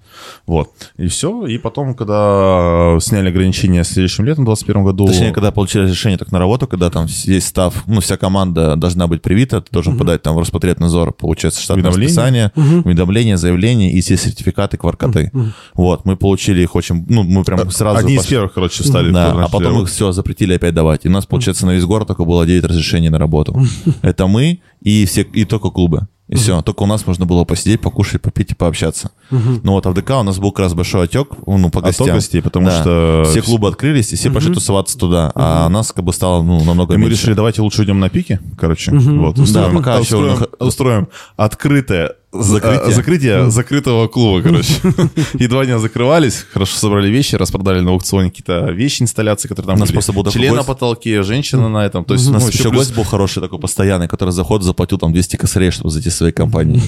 Вот. 0.47 0.69
И 0.97 1.07
все. 1.07 1.45
И 1.45 1.57
потом, 1.57 1.93
когда 1.95 2.97
сняли 3.01 3.29
ограничения 3.29 3.83
следующим 3.83 4.25
летом, 4.25 4.45
в 4.45 4.47
2021 4.47 4.83
году... 4.83 5.07
Точнее, 5.07 5.31
когда 5.31 5.51
получили 5.51 5.83
разрешение 5.83 6.17
так 6.17 6.31
на 6.31 6.39
работу, 6.39 6.67
когда 6.67 6.89
там 6.89 7.07
весь 7.25 7.45
став, 7.45 7.83
ну, 7.87 7.99
вся 7.99 8.17
команда 8.17 8.75
должна 8.75 9.07
быть 9.07 9.21
привита, 9.21 9.61
ты 9.61 9.67
должен 9.71 9.97
подать 9.97 10.21
там 10.21 10.35
в 10.35 10.39
Роспотребнадзор, 10.39 11.13
получается, 11.13 11.61
штатное 11.61 11.91
Уведомление. 11.91 12.51
расписание, 12.51 12.81
уведомление, 12.85 13.37
заявление 13.37 13.91
и 13.91 14.01
все 14.01 14.17
сертификаты, 14.17 14.77
кваркоты. 14.77 15.31
Вот, 15.73 16.05
мы 16.05 16.15
получили 16.15 16.61
их 16.61 16.75
очень, 16.75 17.05
ну, 17.09 17.23
мы 17.23 17.43
прям 17.43 17.69
сразу... 17.71 17.99
Одни 17.99 18.13
из 18.13 18.19
пошли- 18.19 18.35
первых, 18.35 18.53
короче, 18.53 18.83
встали. 18.83 19.11
Да, 19.11 19.31
а 19.31 19.49
потом 19.49 19.81
их 19.81 19.89
все 19.89 20.11
запретили 20.11 20.53
опять 20.53 20.73
давать. 20.73 21.05
И 21.05 21.09
у 21.09 21.11
нас, 21.11 21.25
получается, 21.25 21.65
на 21.65 21.71
весь 21.71 21.85
город 21.85 22.07
только 22.07 22.25
было 22.25 22.45
9 22.45 22.63
разрешений 22.63 23.09
на 23.09 23.19
работу. 23.19 23.59
Это 24.01 24.27
мы 24.27 24.59
и 24.81 25.05
все, 25.05 25.21
и 25.21 25.45
только 25.45 25.69
клубы. 25.69 26.07
И 26.29 26.35
все. 26.35 26.61
Только 26.61 26.83
у 26.83 26.85
нас 26.85 27.05
можно 27.05 27.25
было 27.25 27.43
посидеть, 27.43 27.81
покушать, 27.81 28.21
попить 28.21 28.51
и 28.51 28.55
пообщаться. 28.55 29.11
Ну 29.29 29.73
вот, 29.73 29.85
а 29.85 29.91
в 29.91 29.93
ДК 29.93 30.11
у 30.11 30.23
нас 30.23 30.39
был 30.39 30.51
как 30.51 30.65
раз 30.65 30.73
большой 30.73 31.03
отек, 31.03 31.29
ну, 31.45 31.69
по 31.69 31.81
гостям. 31.81 32.07
гостей, 32.07 32.41
потому 32.41 32.67
Да. 32.67 32.81
что 32.81 33.23
Все 33.29 33.41
клубы 33.41 33.67
открылись, 33.67 34.13
и 34.13 34.15
все 34.15 34.31
пошли 34.31 34.53
тусоваться 34.53 34.97
туда. 34.97 35.31
А 35.35 35.67
нас 35.69 35.91
как 35.91 36.05
бы 36.05 36.13
стало, 36.13 36.41
ну, 36.41 36.63
намного 36.63 36.93
И 36.93 36.97
мы 36.97 37.05
меньше. 37.05 37.21
решили, 37.23 37.33
давайте 37.35 37.61
лучше 37.61 37.83
идем 37.83 37.99
на 37.99 38.09
пике, 38.09 38.39
короче. 38.57 38.91
Вот, 38.91 39.37
устроим, 39.37 39.75
пока 39.75 39.97
еще 39.97 40.37
устроим 40.59 41.07
открытое 41.35 42.15
Закрытие? 42.33 42.79
а, 42.87 42.91
закрытие 42.91 43.51
закрытого 43.51 44.07
клуба, 44.07 44.41
короче. 44.41 44.73
И 45.37 45.47
два 45.47 45.65
дня 45.65 45.77
закрывались, 45.79 46.45
хорошо 46.51 46.75
собрали 46.77 47.09
вещи, 47.09 47.35
распродали 47.35 47.79
на 47.81 47.91
аукционе 47.91 48.29
какие-то 48.31 48.71
вещи, 48.71 49.03
инсталляции, 49.03 49.47
которые 49.47 49.67
там 49.67 49.75
У 49.75 49.79
нас 49.79 49.89
были. 49.89 49.95
просто 49.95 50.13
был 50.13 50.25
Член 50.31 50.51
на 50.51 50.57
гость. 50.57 50.67
потолке, 50.67 51.21
женщина 51.23 51.69
на 51.69 51.85
этом. 51.85 52.03
То 52.05 52.15
есть, 52.15 52.27
У 52.27 52.31
нас 52.31 52.41
ну, 52.43 52.49
еще 52.49 52.63
плюс- 52.69 52.73
гость 52.87 52.95
был 52.95 53.03
хороший, 53.03 53.41
такой 53.41 53.59
постоянный, 53.59 54.07
который 54.07 54.31
за 54.31 54.43
ход 54.43 54.63
заплатил 54.63 54.97
там 54.97 55.13
200 55.13 55.35
косарей, 55.35 55.69
чтобы 55.71 55.91
зайти 55.91 56.09
в 56.09 56.13
своей 56.13 56.33
компании. 56.33 56.81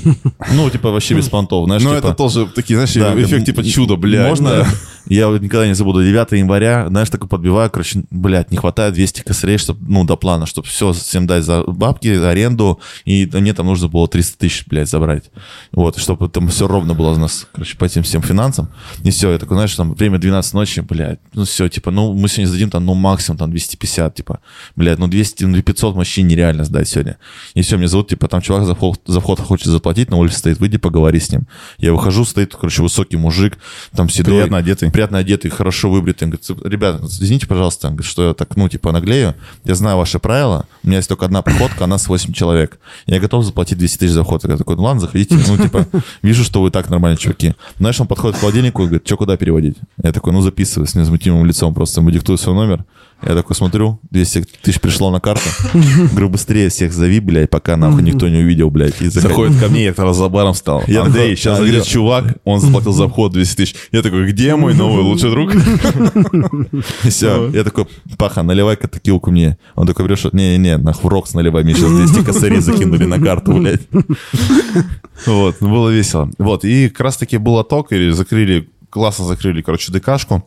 Ну, 0.52 0.70
типа, 0.70 0.90
вообще 0.92 1.14
без 1.14 1.30
понтов, 1.30 1.66
знаешь, 1.66 1.84
Ну, 1.84 1.96
типа- 1.96 2.08
это 2.08 2.16
тоже 2.16 2.48
такие, 2.48 2.76
знаешь, 2.78 2.94
Да, 2.94 3.22
эффект 3.22 3.46
типа 3.46 3.64
чудо, 3.64 3.96
блядь. 3.98 4.28
Можно? 4.30 4.50
да. 4.50 4.68
Я 5.08 5.28
вот 5.28 5.40
никогда 5.42 5.68
не 5.68 5.76
забуду. 5.76 6.04
9 6.04 6.32
января, 6.40 6.88
знаешь, 6.90 7.10
такой 7.12 7.30
подбиваю, 7.30 7.70
короче, 7.70 8.04
блядь, 8.10 8.50
не 8.50 8.58
хватает 8.58 8.96
200 8.96 9.22
косарей, 9.22 9.60
чтобы, 9.60 9.80
ну, 9.88 10.04
до 10.04 10.16
плана, 10.16 10.48
чтобы 10.48 10.68
все 10.68 10.92
всем 10.94 11.28
дать 11.28 11.44
за 11.44 11.62
бабки, 11.68 12.16
за 12.18 12.32
аренду, 12.32 12.80
и 13.06 13.30
мне 13.34 13.54
там 13.54 13.68
нужно 13.68 13.88
было 13.88 14.08
300 14.08 14.40
тысяч, 14.40 14.64
блядь, 14.66 14.90
забрать. 14.90 15.26
Вот, 15.72 15.98
чтобы 15.98 16.30
там 16.30 16.48
все 16.50 16.68
ровно 16.68 16.94
было 16.94 17.12
у 17.12 17.18
нас, 17.18 17.48
короче, 17.52 17.78
по 17.78 17.86
этим 17.86 18.04
всем 18.04 18.22
финансам. 18.22 18.70
И 19.04 19.12
все, 19.12 19.32
я 19.32 19.38
такой, 19.38 19.56
знаешь, 19.58 19.76
там 19.76 19.94
время 19.94 20.18
12 20.18 20.54
ночи, 20.54 20.80
блядь, 20.82 21.20
ну 21.34 21.46
все, 21.46 21.68
типа, 21.70 21.92
ну, 21.92 22.14
мы 22.14 22.28
сегодня 22.28 22.48
сдадим 22.48 22.70
там, 22.70 22.86
ну, 22.86 22.94
максимум 22.94 23.38
там 23.38 23.52
250, 23.52 24.16
типа, 24.16 24.40
блядь, 24.76 25.00
ну, 25.00 25.08
200, 25.08 25.44
ну, 25.46 25.62
500 25.62 25.96
вообще 25.96 26.22
нереально 26.22 26.64
сдать 26.64 26.88
сегодня. 26.88 27.18
И 27.54 27.62
все, 27.62 27.78
мне 27.78 27.88
зовут, 27.88 28.10
типа, 28.10 28.28
там 28.28 28.42
чувак 28.42 28.66
за 28.66 28.76
вход, 28.76 29.00
за 29.06 29.20
вход 29.20 29.40
хочет 29.40 29.68
заплатить, 29.68 30.10
на 30.10 30.18
улице 30.18 30.38
стоит, 30.38 30.60
выйди, 30.60 30.78
поговори 30.78 31.20
с 31.20 31.32
ним. 31.32 31.48
Я 31.78 31.94
выхожу, 31.94 32.26
стоит, 32.26 32.56
короче, 32.56 32.82
высокий 32.82 33.18
мужик, 33.18 33.58
там 33.96 34.10
седой. 34.10 34.36
Приятно 34.36 34.58
одетый. 34.58 34.92
Приятно 34.92 35.18
одетый, 35.18 35.52
хорошо 35.52 35.90
выбритый. 35.90 36.28
Он 36.28 36.32
говорит, 36.32 36.66
ребята, 36.66 37.06
извините, 37.06 37.48
пожалуйста, 37.48 37.88
говорит, 37.88 38.06
что 38.06 38.28
я 38.28 38.34
так, 38.34 38.56
ну, 38.56 38.70
типа, 38.70 38.92
наглею. 38.92 39.36
Я 39.64 39.76
знаю 39.76 39.98
ваши 39.98 40.20
правила. 40.20 40.66
У 40.84 40.88
меня 40.88 40.98
есть 40.98 41.10
только 41.10 41.26
одна 41.26 41.42
проходка, 41.42 41.84
а 41.84 41.88
нас 41.88 42.08
8 42.08 42.34
человек. 42.34 42.80
Я 43.06 43.20
готов 43.20 43.44
заплатить 43.44 43.78
200 43.78 43.98
тысяч 43.98 44.12
за 44.14 44.24
вход. 44.24 44.44
Я 44.44 44.58
такой, 44.58 44.76
ну 44.76 44.84
ладно, 44.84 45.02
заходите. 45.30 45.52
Ну, 45.52 45.64
типа, 45.64 45.88
вижу, 46.22 46.44
что 46.44 46.62
вы 46.62 46.72
так 46.72 46.90
нормальные 46.90 47.18
чуваки. 47.18 47.54
Знаешь, 47.80 48.00
он 48.00 48.08
подходит 48.08 48.38
к 48.38 48.40
холодильнику 48.40 48.84
и 48.84 48.86
говорит, 48.86 49.06
что 49.06 49.18
куда 49.18 49.38
переводить? 49.38 49.78
Я 50.02 50.12
такой, 50.12 50.34
ну, 50.34 50.42
записывай 50.42 50.88
с 50.88 50.96
невозмутимым 50.96 51.46
лицом, 51.46 51.74
просто 51.74 52.02
ему 52.02 52.12
диктую 52.12 52.38
свой 52.38 52.56
номер. 52.56 52.86
Я 53.22 53.34
такой 53.34 53.56
смотрю, 53.56 54.00
200 54.12 54.46
тысяч 54.62 54.80
пришло 54.80 55.10
на 55.10 55.20
карту. 55.20 55.50
Говорю, 56.12 56.30
быстрее 56.30 56.70
всех 56.70 56.94
зови, 56.94 57.20
блядь, 57.20 57.50
пока 57.50 57.76
нахуй 57.78 58.04
никто 58.04 58.28
не 58.28 58.40
увидел, 58.40 58.70
блядь. 58.70 59.02
И 59.02 59.08
заходит. 59.08 59.30
Заходит 59.30 59.60
ко 59.60 59.68
мне, 59.70 59.86
я 59.86 59.94
тогда 59.94 60.14
за 60.14 60.30
баром 60.30 60.54
стал. 60.54 60.84
Я 60.88 61.04
Андрей, 61.04 61.22
такой, 61.24 61.36
сейчас 61.38 61.60
зайдет 61.60 61.86
чувак, 61.86 62.38
он 62.44 62.60
заплатил 62.60 62.92
за 62.92 63.08
вход 63.08 63.32
200 63.32 63.56
тысяч. 63.56 63.76
Я 63.92 64.02
такой, 64.02 64.28
где 64.32 64.56
мой 64.56 64.74
новый 64.74 65.04
лучший 65.04 65.32
друг? 65.32 65.56
И 67.04 67.10
все. 67.10 67.50
Я 67.50 67.64
такой, 67.64 67.88
Паха, 68.18 68.44
наливай-ка 68.44 68.88
текилку 68.88 69.32
мне. 69.32 69.58
Он 69.76 69.88
такой 69.88 70.06
берет, 70.06 70.20
что 70.20 70.30
не-не-не, 70.32 70.78
нахуй 70.78 71.10
Рокс 71.10 71.34
наливай, 71.34 71.64
мне 71.64 71.74
сейчас 71.74 71.92
200 71.92 72.26
косарей 72.26 72.60
закинули 72.60 73.06
на 73.06 73.20
карту, 73.20 73.54
блядь. 73.54 73.82
Вот, 75.26 75.56
ну, 75.62 75.70
было 75.70 75.90
весело. 75.90 76.30
Вот, 76.38 76.66
и 76.66 76.90
как 76.90 77.00
раз-таки 77.00 77.38
был 77.38 77.58
отток, 77.58 77.94
или 77.94 78.12
закрыли, 78.12 78.70
классно 78.90 79.26
закрыли, 79.26 79.62
короче, 79.62 79.92
ДКшку. 79.92 80.46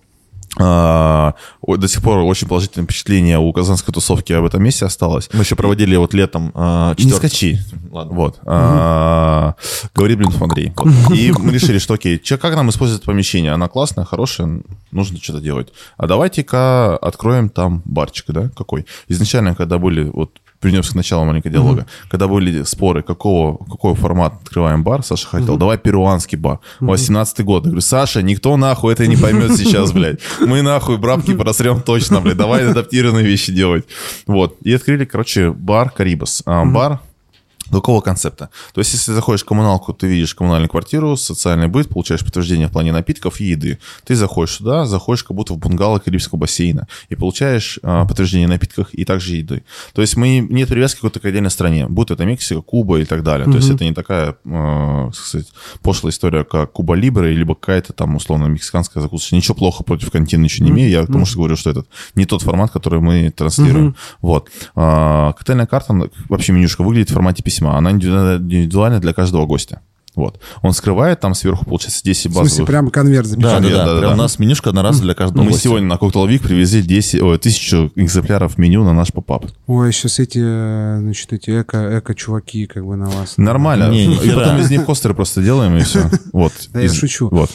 А, 0.59 1.35
до 1.67 1.89
сих 1.89 2.03
пор 2.03 2.19
очень 2.19 2.49
положительное 2.49 2.85
впечатление 2.85 3.39
у 3.39 3.53
казанской 3.53 3.93
тусовки 3.93 4.33
об 4.33 4.45
этом 4.45 4.63
месте 4.63 4.87
осталось. 4.87 5.29
Мы 5.33 5.41
еще 5.41 5.55
проводили 5.55 5.95
вот 5.97 6.15
летом 6.15 6.53
а, 6.55 6.95
Не 6.99 7.11
скачи. 7.13 7.59
Ладно. 7.91 8.15
Вот. 8.15 8.41
А, 8.47 9.55
Говорит 9.95 10.19
Блин 10.19 10.33
Андрей. 10.41 10.73
И 11.15 11.33
мы 11.33 11.53
решили, 11.53 11.79
что 11.79 11.95
окей, 11.95 12.19
чё- 12.19 12.39
как 12.39 12.55
нам 12.55 12.71
использовать 12.71 13.05
помещение? 13.05 13.53
Она 13.53 13.69
классная, 13.69 14.05
хорошая, 14.05 14.63
нужно 14.91 15.19
что-то 15.19 15.41
делать. 15.41 15.69
А 15.97 16.07
давайте-ка 16.07 16.97
откроем 16.97 17.51
там 17.51 17.83
барчик, 17.85 18.27
да, 18.29 18.51
какой. 18.57 18.87
Изначально, 19.09 19.55
когда 19.55 19.79
были, 19.79 20.11
вот 20.13 20.31
вернемся 20.63 20.93
к 20.93 20.95
началу 20.95 21.25
маленького 21.25 21.53
диалога. 21.53 21.87
Когда 22.09 22.27
были 22.27 22.63
споры, 22.65 23.03
какого, 23.03 23.59
какой 23.65 23.95
формат 23.95 24.35
открываем 24.43 24.83
бар, 24.83 25.03
Саша 25.05 25.29
хотел, 25.29 25.57
давай 25.57 25.79
перуанский 25.79 26.39
бар. 26.39 26.59
18 26.81 27.45
год. 27.45 27.65
Я 27.65 27.71
говорю, 27.71 27.81
Саша, 27.81 28.23
никто 28.23 28.57
нахуй 28.57 28.93
это 28.93 29.07
не 29.07 29.17
поймет 29.17 29.57
сейчас, 29.57 29.93
блядь. 29.93 30.21
Мы 30.41 30.63
нахуй 30.63 30.97
бабки 30.99 31.35
просрем 31.35 31.81
точно, 31.83 32.21
блядь. 32.21 32.37
Давай 32.37 32.69
адаптированные 32.69 33.25
вещи 33.25 33.53
делать. 33.53 33.85
Вот. 34.27 34.57
И 34.63 34.73
открыли, 34.73 35.05
короче, 35.05 35.51
бар 35.53 35.91
Карибас. 35.91 36.43
А, 36.47 36.65
Бар 37.71 37.81
Какого 37.81 38.01
концепта? 38.01 38.51
То 38.75 38.81
есть, 38.81 38.93
если 38.93 39.13
заходишь 39.13 39.43
в 39.43 39.47
коммуналку, 39.47 39.93
ты 39.93 40.07
видишь 40.07 40.35
коммунальную 40.35 40.69
квартиру, 40.69 41.17
социальный 41.17 41.69
быт, 41.69 41.89
получаешь 41.89 42.25
подтверждение 42.25 42.69
в 42.69 42.73
плане 42.73 42.93
напитков 42.93 43.41
и 43.41 43.47
еды. 43.47 43.79
Ты 44.05 44.15
заходишь 44.15 44.57
сюда, 44.57 44.85
заходишь 44.85 45.25
как 45.25 45.37
будто 45.37 45.55
в 45.55 45.59
бунгало 45.59 45.99
Карибского 45.99 46.39
бассейна 46.39 46.87
и 47.09 47.15
получаешь 47.15 47.79
а, 47.83 48.05
подтверждение 48.05 48.49
напитках 48.49 48.93
и 48.93 49.05
также 49.05 49.37
еды. 49.37 49.63
То 49.95 50.03
есть, 50.03 50.17
мы, 50.17 50.41
нет 50.41 50.69
привязки 50.69 50.99
к 50.99 51.03
какой-то 51.03 51.27
отдельной 51.27 51.51
стране, 51.51 51.87
будь 51.89 52.11
это 52.11 52.25
Мексика, 52.25 52.61
Куба 52.61 53.01
и 53.01 53.05
так 53.05 53.23
далее. 53.23 53.47
То 53.47 53.57
есть, 53.57 53.71
это 53.71 53.85
не 53.85 53.95
такая, 53.95 54.37
э, 54.45 55.11
сказать, 55.15 55.49
пошлая 55.83 56.13
история, 56.13 56.45
как 56.45 56.73
Куба 56.73 56.95
Либре, 56.95 57.33
либо 57.33 57.55
какая-то 57.55 57.93
там, 57.93 58.17
условно, 58.17 58.47
мексиканская 58.47 59.03
закусочная. 59.03 59.39
Ничего 59.39 59.55
плохо 59.55 59.85
против 59.85 60.11
континента 60.11 60.45
ничего 60.45 60.67
не 60.67 60.73
имею, 60.73 60.91
я 60.91 61.01
потому 61.03 61.25
что 61.25 61.39
говорю, 61.39 61.57
что 61.57 61.71
это 61.71 61.85
не 62.15 62.27
тот 62.27 62.43
формат, 62.43 62.71
который 62.71 63.01
мы 63.01 63.31
транслируем. 63.31 63.97
Вот. 64.21 64.51
А, 64.75 65.33
коктейльная 65.33 65.67
карта, 65.67 66.11
вообще 66.29 66.53
менюшка 66.53 66.83
выглядит 66.83 67.11
в 67.11 67.15
формате 67.15 67.43
письма. 67.59 67.77
Она 67.77 67.91
индивидуальна 67.93 69.01
для 69.01 69.13
каждого 69.13 69.47
гостя. 69.47 69.81
Вот. 70.15 70.41
Он 70.63 70.73
скрывает 70.73 71.21
там 71.21 71.33
сверху, 71.35 71.65
получается, 71.65 72.03
10 72.03 72.25
В 72.27 72.29
базовых. 72.31 72.49
смысле, 72.49 72.67
прямо 72.67 72.91
конверт 72.91 73.27
Да, 73.27 73.31
запечатан. 73.31 73.63
да, 73.63 73.69
да. 73.71 73.85
да, 73.95 73.99
Прям 74.01 74.11
да. 74.11 74.15
у 74.15 74.17
нас 74.17 74.39
менюшка 74.41 74.71
одноразовая 74.71 75.05
для 75.05 75.15
каждого 75.15 75.43
Мы 75.45 75.51
гостя. 75.51 75.65
сегодня 75.65 75.87
на 75.87 75.93
Cocktail 75.93 76.27
Week 76.29 76.43
привезли 76.43 76.83
10, 76.83 77.23
ой, 77.23 77.37
1000 77.37 77.93
экземпляров 77.95 78.59
меню 78.59 78.83
на 78.83 78.93
наш 78.93 79.13
попап. 79.13 79.47
Ой, 79.69 79.93
сейчас 79.93 80.19
эти, 80.19 80.41
э, 80.43 80.99
значит, 81.01 81.33
эти 81.33 81.61
эко, 81.61 81.99
эко-чуваки 82.01 82.67
как 82.67 82.85
бы 82.85 82.97
на 82.97 83.07
вас. 83.09 83.35
Нормально. 83.37 83.91
Не, 83.91 84.09
ни 84.09 84.17
и 84.17 84.31
потом 84.33 84.59
из 84.59 84.69
них 84.71 84.85
костеры 84.87 85.15
просто 85.15 85.41
делаем, 85.41 85.77
и 85.77 85.81
все. 85.83 86.11
Вот. 86.33 86.53
Да 86.73 86.81
я 86.81 86.93
шучу. 86.93 87.29
Вот. 87.29 87.51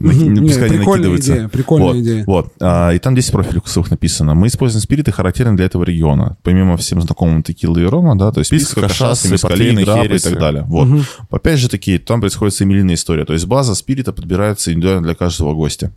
Не, 0.00 0.40
пускай 0.40 0.70
не 0.70 0.78
накидывается. 0.78 1.32
идея, 1.32 1.48
прикольная 1.48 1.88
вот, 1.88 1.96
идея. 1.96 2.24
Вот. 2.26 2.52
А, 2.60 2.90
и 2.92 2.98
там 2.98 3.14
10 3.14 3.32
профилей 3.32 3.60
вкусовых 3.60 3.90
написано. 3.90 4.34
Мы 4.34 4.46
используем 4.46 4.82
спириты, 4.82 5.12
характерные 5.12 5.56
для 5.56 5.66
этого 5.66 5.84
региона. 5.84 6.38
Помимо 6.42 6.76
всем 6.76 7.00
знакомым 7.00 7.42
текилы 7.42 7.82
и 7.82 7.84
рома, 7.84 8.16
да, 8.16 8.32
то 8.32 8.40
есть 8.40 8.50
Писка, 8.50 8.76
писка, 8.76 8.80
кашасы, 8.82 9.02
кашасы, 9.04 9.32
мескали, 9.32 9.50
портвейны, 9.50 9.84
граппы 9.84 10.16
и 10.16 10.18
так 10.18 10.38
далее. 10.38 10.64
Вот. 10.68 10.88
Опять 11.30 11.58
же 11.58 11.68
таки, 11.68 11.98
там 11.98 12.20
происходит 12.20 12.54
семилинейная 12.54 12.94
история. 12.94 13.24
То 13.24 13.34
есть 13.34 13.46
база 13.46 13.74
спирита 13.74 14.12
подбирается 14.12 14.72
индивидуально 14.72 15.02
для 15.02 15.14
каждого 15.14 15.54
гостя. 15.54 15.92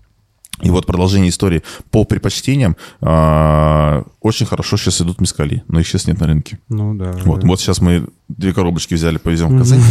И 0.62 0.70
вот 0.70 0.86
продолжение 0.86 1.30
истории. 1.30 1.64
По 1.90 2.06
предпочтениям 2.06 2.78
а, 3.02 4.04
очень 4.22 4.46
хорошо 4.46 4.78
сейчас 4.78 5.02
идут 5.02 5.20
мескали, 5.20 5.64
но 5.68 5.80
их 5.80 5.88
сейчас 5.88 6.08
нет 6.08 6.20
на 6.20 6.28
рынке. 6.28 6.60
Ну 6.70 6.94
да. 6.94 7.14
Вот, 7.26 7.42
да. 7.42 7.48
вот 7.48 7.60
сейчас 7.60 7.82
мы 7.82 8.08
две 8.30 8.54
коробочки 8.54 8.94
взяли, 8.94 9.18
повезем 9.18 9.56
в 9.56 9.58
Казань. 9.58 9.82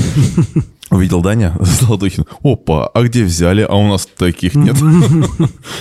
Увидел 0.92 1.22
Даня 1.22 1.56
Золотухин. 1.60 2.26
Опа, 2.42 2.86
а 2.86 3.02
где 3.02 3.24
взяли? 3.24 3.62
А 3.62 3.74
у 3.76 3.88
нас 3.88 4.06
таких 4.06 4.54
нет. 4.54 4.76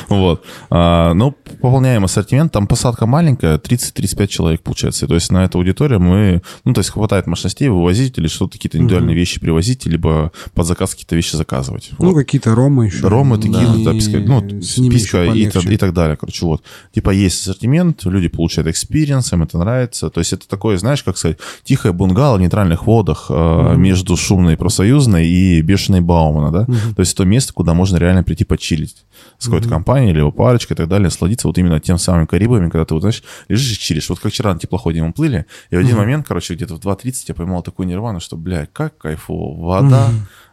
Вот. 0.08 0.44
А, 0.70 1.14
Ну, 1.14 1.32
пополняем 1.62 2.06
ассортимент. 2.06 2.54
Там 2.54 2.66
посадка 2.66 3.06
маленькая, 3.06 3.58
30-35 3.58 4.28
человек 4.28 4.62
получается. 4.62 5.08
То 5.08 5.16
есть 5.16 5.32
на 5.32 5.44
эту 5.44 5.58
аудиторию 5.58 6.00
мы... 6.00 6.42
Ну, 6.64 6.74
то 6.74 6.80
есть 6.80 6.92
хватает 6.92 7.28
мощностей 7.28 7.68
вывозить 7.68 8.18
или 8.18 8.28
что-то, 8.28 8.54
какие-то 8.54 8.78
индивидуальные 8.78 9.16
вещи 9.16 9.40
привозить, 9.42 9.86
либо 9.86 10.32
под 10.54 10.66
заказ 10.66 10.92
какие-то 10.92 11.16
вещи 11.16 11.36
заказывать. 11.36 11.92
Ну, 12.00 12.16
какие-то 12.16 12.56
ромы 12.56 12.86
еще. 12.86 13.08
Ромы, 13.08 13.38
да, 13.38 13.94
писко, 13.94 14.20
ну, 14.20 14.62
с 14.62 14.78
ними 14.78 14.94
писко 14.94 15.24
еще 15.24 15.74
и, 15.74 15.78
так 15.78 15.94
далее. 15.94 16.16
Короче, 16.16 16.46
вот. 16.46 16.64
Типа 16.94 17.10
есть 17.10 17.42
ассортимент, 17.42 18.06
люди 18.06 18.30
получают 18.30 18.68
experience, 18.70 19.34
им 19.34 19.44
это 19.44 19.58
нравится. 19.58 20.10
То 20.10 20.20
есть 20.20 20.32
это 20.32 20.48
такое, 20.48 20.78
знаешь, 20.78 21.04
как 21.04 21.18
сказать, 21.18 21.38
тихое 21.64 21.94
бунгало 21.94 22.38
в 22.38 22.42
нейтральных 22.42 22.88
водах 22.88 23.26
э, 23.30 23.76
между 23.76 24.16
шумной 24.16 24.56
профсоюзной 25.02 25.28
и 25.28 25.62
бешеной 25.62 26.02
Баумана, 26.02 26.52
да? 26.52 26.66
То 26.66 27.00
есть 27.00 27.14
это 27.14 27.26
место, 27.26 27.54
куда 27.54 27.74
можно 27.74 27.98
реально 27.98 28.24
прийти 28.24 28.46
почилить 28.46 29.06
с 29.38 29.46
какой-то 29.46 29.70
компанией, 29.70 30.14
либо 30.14 30.32
парочкой 30.32 30.76
и 30.76 30.78
так 30.78 30.88
далее, 30.88 31.10
насладиться 31.10 31.48
вот 31.48 31.58
именно 31.58 31.80
тем 31.80 31.98
самым 31.98 32.28
Карибами, 32.28 32.70
когда 32.70 32.86
ты, 32.86 32.94
вот, 32.94 33.02
знаешь, 33.02 33.24
лежишь 33.48 33.78
и 33.78 33.80
чилишь. 33.80 34.10
Вот 34.10 34.20
как 34.20 34.32
вчера 34.32 34.54
на 34.54 34.60
теплоходе 34.60 35.04
мы 35.04 35.14
плыли, 35.14 35.46
и 35.70 35.76
в 35.76 35.80
один 35.80 35.98
момент, 35.98 36.28
короче, 36.28 36.56
где-то 36.56 36.76
в 36.76 36.80
2.30 36.80 37.14
я 37.30 37.36
поймал 37.36 37.64
такую 37.64 37.88
нирвану, 37.88 38.20
что, 38.20 38.38
блядь, 38.38 38.70
как 38.74 38.98
кайфово. 38.98 39.60
Вода, 39.60 40.10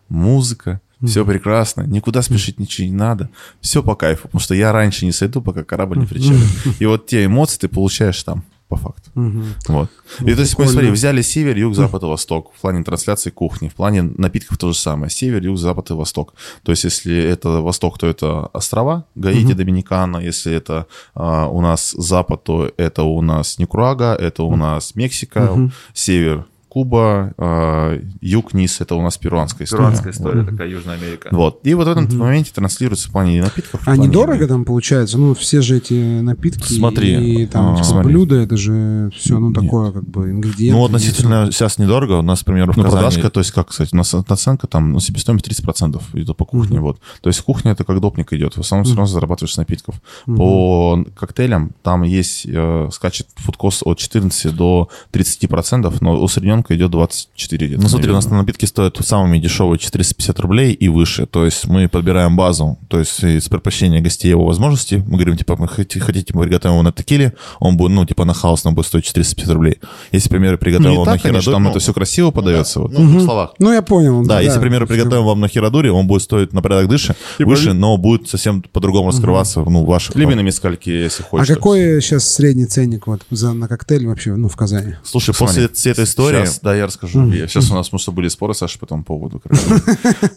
музыка, 0.08 0.80
все 1.04 1.24
прекрасно, 1.24 1.82
никуда 1.82 2.22
спешить 2.22 2.58
ничего 2.58 2.86
не 2.88 2.94
надо, 2.94 3.30
все 3.60 3.82
по 3.82 3.94
кайфу, 3.94 4.22
потому 4.24 4.40
что 4.40 4.54
я 4.54 4.72
раньше 4.72 5.04
не 5.04 5.12
сойду, 5.12 5.40
пока 5.42 5.64
корабль 5.64 5.98
не 5.98 6.06
причалит. 6.06 6.48
И 6.78 6.86
вот 6.86 7.06
те 7.06 7.24
эмоции 7.24 7.58
ты 7.58 7.68
получаешь 7.68 8.22
там, 8.22 8.44
по 8.68 8.76
факту. 8.76 9.10
Мгм. 9.14 9.44
Вот. 9.68 9.90
И 10.20 10.34
то 10.34 10.40
есть, 10.40 10.58
мы, 10.58 10.64
прикольно. 10.64 10.72
смотри, 10.72 10.90
взяли 10.90 11.22
север, 11.22 11.56
юг, 11.56 11.74
запад 11.74 12.02
и 12.02 12.06
восток. 12.06 12.52
В 12.54 12.60
плане 12.60 12.84
трансляции 12.84 13.30
кухни, 13.30 13.68
в 13.68 13.74
плане 13.74 14.02
напитков 14.02 14.58
то 14.58 14.72
же 14.72 14.78
самое. 14.78 15.10
Север, 15.10 15.42
юг, 15.42 15.58
запад 15.58 15.90
и 15.90 15.94
восток. 15.94 16.34
То 16.62 16.72
есть, 16.72 16.84
если 16.84 17.16
это 17.16 17.60
восток, 17.60 17.98
то 17.98 18.06
это 18.06 18.46
острова, 18.52 19.04
Гаити, 19.14 19.52
Доминикана. 19.54 20.18
Если 20.18 20.52
это 20.52 20.86
а, 21.14 21.48
у 21.48 21.60
нас 21.60 21.94
запад, 21.96 22.44
то 22.44 22.70
это 22.76 23.02
у 23.02 23.22
нас 23.22 23.58
Никурага, 23.58 24.14
это 24.14 24.42
у 24.42 24.56
нас 24.56 24.94
Мексика, 24.94 25.70
север 25.94 26.44
Куба, 26.68 27.32
а, 27.38 27.98
юг, 28.20 28.52
низ, 28.54 28.80
это 28.80 28.94
у 28.94 29.02
нас 29.02 29.16
перуанская 29.16 29.64
история. 29.66 30.44
такая 30.44 30.68
Южная 30.68 30.96
Америка. 30.96 31.28
Вот. 31.32 31.60
И 31.64 31.74
вот 31.74 31.86
в 31.86 31.90
этом 31.90 32.08
моменте 32.18 32.52
транслируется 32.54 33.08
в 33.08 33.12
плане 33.12 33.42
напитков. 33.42 33.80
А 33.86 33.96
недорого 33.96 34.46
там 34.46 34.64
получается? 34.64 35.18
Ну, 35.18 35.34
все 35.34 35.62
же 35.62 35.78
эти 35.78 36.20
напитки 36.20 36.72
Смотри, 36.72 37.42
и 37.42 37.46
там 37.46 37.72
а, 37.72 37.76
типа, 37.76 37.86
смотри. 37.86 38.12
блюда, 38.12 38.36
это 38.36 38.56
же 38.56 39.10
все, 39.16 39.38
ну, 39.38 39.50
Нет. 39.50 39.60
такое, 39.62 39.92
как 39.92 40.08
бы, 40.08 40.30
ингредиенты. 40.30 40.78
Ну, 40.78 40.84
относительно 40.84 41.50
сейчас 41.50 41.78
недорого. 41.78 42.18
У 42.18 42.22
нас, 42.22 42.40
к 42.42 42.44
примеру, 42.44 42.72
в 42.72 42.76
Ну, 42.76 42.82
Казани... 42.84 43.00
продажка, 43.02 43.30
то 43.30 43.40
есть 43.40 43.52
как, 43.52 43.68
кстати, 43.68 43.90
у 43.94 43.96
нас 43.96 44.12
наценка 44.28 44.66
там, 44.66 44.92
ну, 44.92 45.00
себестоимость 45.00 45.48
30% 45.48 46.00
идет 46.14 46.36
по 46.36 46.44
кухне, 46.44 46.80
вот. 46.80 46.98
То 47.22 47.28
есть 47.28 47.40
кухня 47.40 47.72
это 47.72 47.84
как 47.84 48.00
допник 48.00 48.32
идет, 48.32 48.56
в 48.56 48.60
основном 48.60 48.84
все 48.84 48.94
равно 48.94 49.06
зарабатываешь 49.06 49.54
с 49.54 49.56
напитков. 49.56 50.00
По 50.26 51.04
коктейлям 51.16 51.72
там 51.82 52.02
есть, 52.02 52.46
э, 52.46 52.88
скачет 52.92 53.26
фудкост 53.36 53.82
от 53.84 53.98
14 53.98 54.54
до 54.54 54.88
30%, 55.12 55.96
но 56.00 56.22
усредненка 56.58 56.76
идет 56.76 56.90
24 56.90 57.66
где-то. 57.66 57.82
Ну, 57.82 57.88
смотри, 57.88 58.10
у 58.10 58.14
нас 58.14 58.26
напитки 58.26 58.64
стоят 58.66 58.96
самыми 59.00 59.38
дешевые 59.38 59.78
450 59.78 60.40
рублей 60.40 60.72
и 60.72 60.88
выше. 60.88 61.26
То 61.26 61.44
есть 61.44 61.66
мы 61.66 61.88
подбираем 61.88 62.36
базу, 62.36 62.78
то 62.88 62.98
есть 62.98 63.22
из 63.22 63.48
предпочтения 63.48 64.00
гостей 64.00 64.28
его 64.28 64.44
возможности. 64.44 65.02
Мы 65.06 65.14
говорим, 65.14 65.36
типа, 65.36 65.56
мы 65.58 65.68
хотите, 65.68 66.00
хотите 66.00 66.32
мы 66.34 66.44
приготовим 66.44 66.74
его 66.74 66.82
на 66.82 66.92
текиле, 66.92 67.32
он 67.60 67.76
будет, 67.76 67.92
ну, 67.92 68.04
типа, 68.04 68.24
на 68.24 68.34
хаос 68.34 68.64
нам 68.64 68.74
будет 68.74 68.86
стоить 68.86 69.04
450 69.04 69.52
рублей. 69.54 69.76
Если, 70.12 70.28
к 70.28 70.30
примеру, 70.30 70.52
Ну, 70.52 70.58
приготовим 70.58 70.90
не 70.90 70.96
вам 70.96 71.06
так, 71.06 71.14
на 71.14 71.20
хирадуре... 71.20 71.52
там 71.52 71.62
ну, 71.64 71.70
это 71.70 71.78
все 71.78 71.92
красиво 71.92 72.30
подается. 72.30 72.80
вот. 72.80 72.92
ну, 72.92 73.04
в 73.04 73.10
двух 73.10 73.22
словах. 73.22 73.54
Ну, 73.58 73.72
я 73.72 73.82
понял. 73.82 74.24
Да, 74.24 74.40
если, 74.40 74.58
к 74.58 74.62
примеру, 74.62 74.86
приготовим 74.86 75.24
вам 75.24 75.40
на 75.40 75.48
хирадуре, 75.48 75.90
он 75.92 76.06
будет 76.06 76.22
стоить 76.22 76.52
на 76.52 76.62
порядок 76.62 76.88
дыше, 76.88 77.14
выше, 77.38 77.72
но 77.72 77.96
будет 77.96 78.28
совсем 78.28 78.62
по-другому 78.62 79.08
раскрываться, 79.08 79.60
ну, 79.60 79.84
в 79.84 79.86
ваших... 79.86 80.16
Либо 80.16 80.34
на 80.34 80.40
мескальке, 80.40 81.02
если 81.02 81.22
А 81.22 81.26
хочешь. 81.26 81.48
какой 81.48 82.00
сейчас 82.02 82.28
средний 82.28 82.66
ценник 82.66 83.06
вот 83.06 83.22
за, 83.30 83.52
на 83.52 83.68
коктейль 83.68 84.06
вообще, 84.06 84.34
ну, 84.34 84.48
в 84.48 84.56
Казани? 84.56 84.94
Слушай, 85.02 85.34
после 85.34 85.68
всей 85.68 85.92
этой 85.92 86.04
истории... 86.04 86.47
Сейчас, 86.48 86.60
да, 86.60 86.74
я 86.74 86.86
расскажу. 86.86 87.30
Сейчас 87.32 87.70
у 87.70 87.74
нас, 87.74 87.90
что 87.94 88.12
были 88.12 88.28
споры, 88.28 88.54
Саша, 88.54 88.78
по 88.78 88.84
этому 88.84 89.04
поводу. 89.04 89.42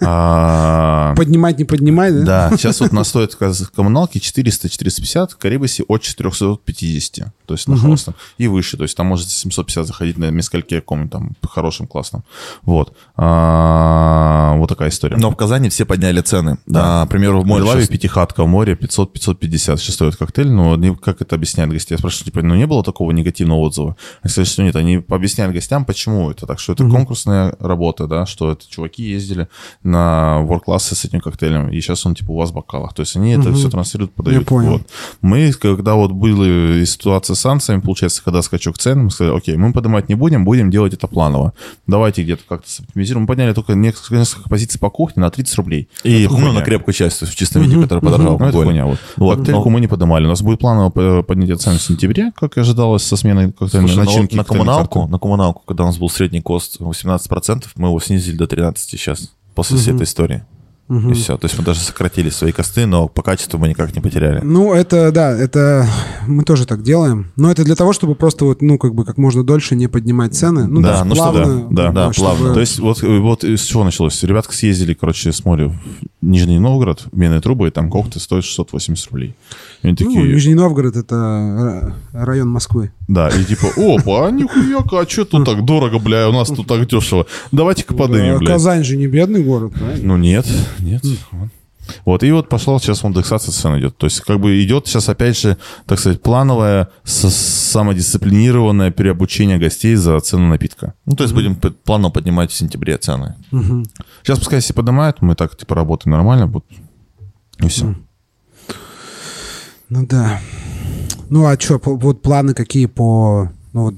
А, 0.03 1.13
Поднимать, 1.15 1.57
не 1.59 1.65
поднимать, 1.65 2.13
да? 2.23 2.49
Да, 2.49 2.57
сейчас 2.57 2.79
вот 2.81 2.91
у 2.91 2.95
нас 2.95 3.07
стоит 3.09 3.35
коммуналки 3.35 4.17
400-450, 4.17 5.29
в 5.33 5.37
Карибасе 5.37 5.83
от 5.87 6.01
450, 6.01 7.27
то 7.45 7.53
есть 7.53 7.67
на 7.67 7.77
холостом, 7.77 8.15
и 8.37 8.47
выше, 8.47 8.77
то 8.77 8.83
есть 8.83 8.95
там 8.97 9.07
может 9.07 9.29
750 9.29 9.87
заходить 9.87 10.17
на 10.17 10.29
мескальке 10.31 10.81
каком-нибудь 10.81 11.11
там 11.11 11.31
хорошем, 11.49 11.87
классном. 11.87 12.23
Вот. 12.63 12.93
А, 13.15 14.55
Вот 14.57 14.67
такая 14.67 14.89
история. 14.89 15.17
Но 15.17 15.29
в 15.31 15.35
Казани 15.35 15.69
все 15.69 15.85
подняли 15.85 16.21
цены. 16.21 16.57
Да. 16.65 17.05
к 17.05 17.09
примеру, 17.09 17.41
в 17.41 17.43
В 17.43 17.47
море 17.47 17.63
Лаве 17.63 17.87
пятихатка, 17.87 18.43
в 18.43 18.47
море 18.47 18.73
500-550 18.73 19.77
сейчас 19.77 19.93
стоит 19.95 20.15
коктейль, 20.15 20.49
но 20.49 20.77
как 20.95 21.21
это 21.21 21.35
объясняют 21.35 21.71
гостям? 21.71 21.95
Я 21.95 21.99
спрашиваю, 21.99 22.25
типа, 22.25 22.41
ну 22.41 22.55
не 22.55 22.65
было 22.67 22.83
такого 22.83 23.11
негативного 23.11 23.59
отзыва? 23.59 23.95
Они 24.21 24.31
сказали, 24.31 24.47
что 24.47 24.63
нет, 24.63 24.75
они 24.75 25.03
объясняют 25.09 25.53
гостям, 25.53 25.85
почему 25.85 26.00
это 26.07 26.45
так, 26.45 26.59
что 26.59 26.73
это 26.73 26.87
конкурсная 26.87 27.55
работа, 27.59 28.07
да, 28.07 28.25
что 28.25 28.51
это 28.51 28.63
чуваки 28.69 29.03
ездили 29.03 29.47
на 29.83 30.39
ворк-классы 30.41 30.95
с 30.95 31.05
этим 31.05 31.19
коктейлем, 31.21 31.69
и 31.69 31.79
сейчас 31.81 32.05
он 32.05 32.15
типа 32.15 32.31
у 32.31 32.37
вас 32.37 32.51
в 32.51 32.53
бокалах. 32.53 32.93
То 32.93 33.01
есть 33.01 33.15
они 33.15 33.31
это 33.31 33.53
все 33.53 33.69
транслируют, 33.69 34.13
подают. 34.13 34.45
понял. 34.45 34.71
Вот. 34.73 34.81
Мы, 35.21 35.51
когда 35.53 35.95
вот 35.95 36.11
были 36.11 36.83
ситуация 36.85 37.35
с 37.35 37.39
санкциями, 37.39 37.81
получается, 37.81 38.23
когда 38.23 38.41
скачок 38.41 38.77
цен, 38.77 39.05
мы 39.05 39.11
сказали, 39.11 39.35
окей, 39.37 39.55
мы 39.57 39.73
поднимать 39.73 40.09
не 40.09 40.15
будем, 40.15 40.45
будем 40.45 40.69
делать 40.71 40.93
это 40.93 41.07
планово. 41.07 41.53
Давайте 41.87 42.23
где-то 42.23 42.43
как-то 42.47 42.67
оптимизируем. 42.83 43.23
Мы 43.23 43.27
подняли 43.27 43.53
только 43.53 43.73
несколько, 43.73 44.15
несколько 44.15 44.49
позиций 44.49 44.79
по 44.79 44.89
кухне 44.89 45.21
на 45.21 45.29
30 45.29 45.55
рублей. 45.57 45.89
И 46.03 46.23
Это 46.23 46.33
ну, 46.33 46.39
хуйня. 46.39 46.53
на 46.59 46.61
крепкую 46.61 46.93
часть, 46.93 47.19
то 47.19 47.25
есть 47.25 47.35
в 47.35 47.37
чистом 47.39 47.61
виде, 47.63 47.79
который 47.81 47.99
подорожал 47.99 48.31
Ну, 48.31 48.35
это 48.35 48.45
алкоголь. 48.45 48.65
хуйня. 48.65 48.85
Вот. 48.85 48.99
Вот, 49.17 49.37
Коктейльку 49.37 49.65
но- 49.65 49.69
мы 49.71 49.81
не 49.81 49.87
поднимали. 49.87 50.25
У 50.25 50.29
нас 50.29 50.41
будет 50.41 50.59
планово 50.59 50.89
п- 50.89 51.23
поднятие 51.23 51.57
цен 51.57 51.77
в 51.77 51.81
сентябре, 51.81 52.31
как 52.35 52.57
и 52.57 52.61
ожидалось, 52.61 53.03
со 53.03 53.15
сменой 53.17 53.51
коктейльной 53.51 53.91
ну 53.95 54.03
начинки. 54.03 54.35
на 54.35 54.43
коктейльной 54.43 54.65
коммуналку, 54.65 55.07
на 55.07 55.19
коммуналку, 55.19 55.63
когда 55.65 55.83
у 55.83 55.87
нас 55.91 55.99
был 55.99 56.09
средний 56.09 56.41
кост 56.41 56.79
18%, 56.79 57.65
мы 57.75 57.89
его 57.89 57.99
снизили 57.99 58.35
до 58.35 58.47
13 58.47 58.89
сейчас, 58.89 59.31
после 59.55 59.77
всей 59.77 59.93
этой 59.93 60.03
истории. 60.03 60.43
И 60.89 61.13
все. 61.13 61.37
То 61.37 61.45
есть 61.45 61.57
мы 61.57 61.63
даже 61.63 61.79
сократили 61.79 62.29
свои 62.29 62.51
косты, 62.51 62.85
но 62.85 63.07
по 63.07 63.21
качеству 63.21 63.57
мы 63.57 63.69
никак 63.69 63.95
не 63.95 64.01
потеряли. 64.01 64.41
Ну, 64.43 64.73
это, 64.73 65.13
да, 65.13 65.31
это 65.31 65.87
мы 66.27 66.43
тоже 66.43 66.65
так 66.65 66.83
делаем. 66.83 67.31
Но 67.37 67.49
это 67.49 67.63
для 67.63 67.75
того, 67.75 67.93
чтобы 67.93 68.13
просто 68.13 68.43
вот, 68.43 68.61
ну, 68.61 68.77
как 68.77 68.93
бы 68.93 69.05
как 69.05 69.17
можно 69.17 69.41
дольше 69.45 69.77
не 69.77 69.87
поднимать 69.87 70.35
цены. 70.35 70.67
Ну, 70.67 70.81
Да, 70.81 71.05
ну 71.05 71.15
что, 71.15 71.31
плавно, 71.31 71.67
да, 71.71 71.83
да, 71.83 71.91
да, 72.07 72.13
чтобы- 72.13 72.27
плавно. 72.31 72.53
То 72.53 72.59
есть 72.59 72.79
вот, 72.79 73.01
вот 73.03 73.45
с 73.45 73.63
чего 73.63 73.85
началось? 73.85 74.21
Ребятка 74.23 74.53
съездили, 74.53 74.93
короче, 74.93 75.31
с 75.31 75.45
моря 75.45 75.69
в 75.69 75.75
Нижний 76.21 76.59
Новгород, 76.59 77.05
в 77.09 77.17
Менные 77.17 77.39
трубы, 77.39 77.69
и 77.69 77.71
там 77.71 77.89
коктейль 77.89 78.21
стоит 78.21 78.43
680 78.43 79.11
рублей. 79.11 79.33
Они 79.83 79.95
Ну, 79.99 80.05
такие, 80.05 80.33
Нижний 80.33 80.53
Новгород— 80.55 80.95
это 80.97 81.15
ра- 81.15 81.93
район 82.13 82.49
Москвы. 82.49 82.91
да, 83.07 83.29
и 83.29 83.43
типа, 83.43 83.67
опа, 83.77 84.27
а 84.27 84.31
нихуя-ка, 84.31 84.99
а 84.99 85.07
что 85.09 85.25
тут 85.25 85.45
так 85.45 85.65
дорого, 85.65 85.97
бля, 85.99 86.29
у 86.29 86.31
нас 86.31 86.49
тут 86.49 86.67
так 86.67 86.87
дешево. 86.87 87.25
Давайте-ка 87.51 87.93
поднимем, 87.95 88.37
бля. 88.39 88.53
Казань 88.53 88.83
же 88.83 88.95
не 88.97 89.07
бедный 89.07 89.43
город, 89.43 89.73
правильно? 89.73 90.07
Ну 90.07 90.17
нет, 90.17 90.45
нет. 90.79 91.03
Вот. 91.31 91.49
Вот, 92.05 92.23
и 92.23 92.31
вот 92.31 92.47
пошла 92.47 92.77
сейчас 92.79 93.03
индексация 93.03 93.51
цен 93.51 93.77
идет. 93.79 93.97
То 93.97 94.05
есть, 94.05 94.21
как 94.21 94.39
бы 94.39 94.63
идет 94.63 94.87
сейчас, 94.87 95.09
опять 95.09 95.37
же, 95.37 95.57
так 95.87 95.99
сказать, 95.99 96.21
плановое, 96.21 96.87
самодисциплинированное 97.03 98.91
переобучение 98.91 99.57
гостей 99.57 99.95
за 99.95 100.19
цену 100.19 100.47
напитка. 100.47 100.93
Ну, 101.05 101.15
то 101.15 101.23
есть 101.23 101.33
будем 101.33 101.55
п- 101.55 101.71
плавно 101.71 102.09
поднимать 102.11 102.51
в 102.51 102.55
сентябре 102.55 102.97
цены. 102.97 103.35
Сейчас 104.23 104.39
пускай 104.39 104.59
все 104.59 104.73
поднимают, 104.73 105.21
мы 105.21 105.35
так, 105.35 105.57
типа, 105.57 105.75
работаем 105.75 106.11
нормально, 106.15 106.45
вот, 106.47 106.65
и 107.59 107.67
все. 107.67 107.95
Ну 109.91 110.05
да. 110.07 110.39
Ну 111.29 111.45
а 111.45 111.59
что, 111.59 111.81
вот 111.83 112.21
планы 112.21 112.53
какие 112.53 112.85
по... 112.85 113.49
Ну 113.73 113.83
вот 113.83 113.95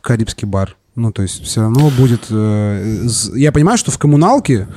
Карибский 0.00 0.46
бар. 0.46 0.76
Ну, 0.94 1.10
то 1.10 1.22
есть 1.22 1.42
все 1.42 1.62
равно 1.62 1.90
будет... 1.90 2.26
э, 2.30 3.06
Я 3.34 3.50
понимаю, 3.50 3.78
что 3.78 3.90
в 3.90 3.98
коммуналке 3.98 4.68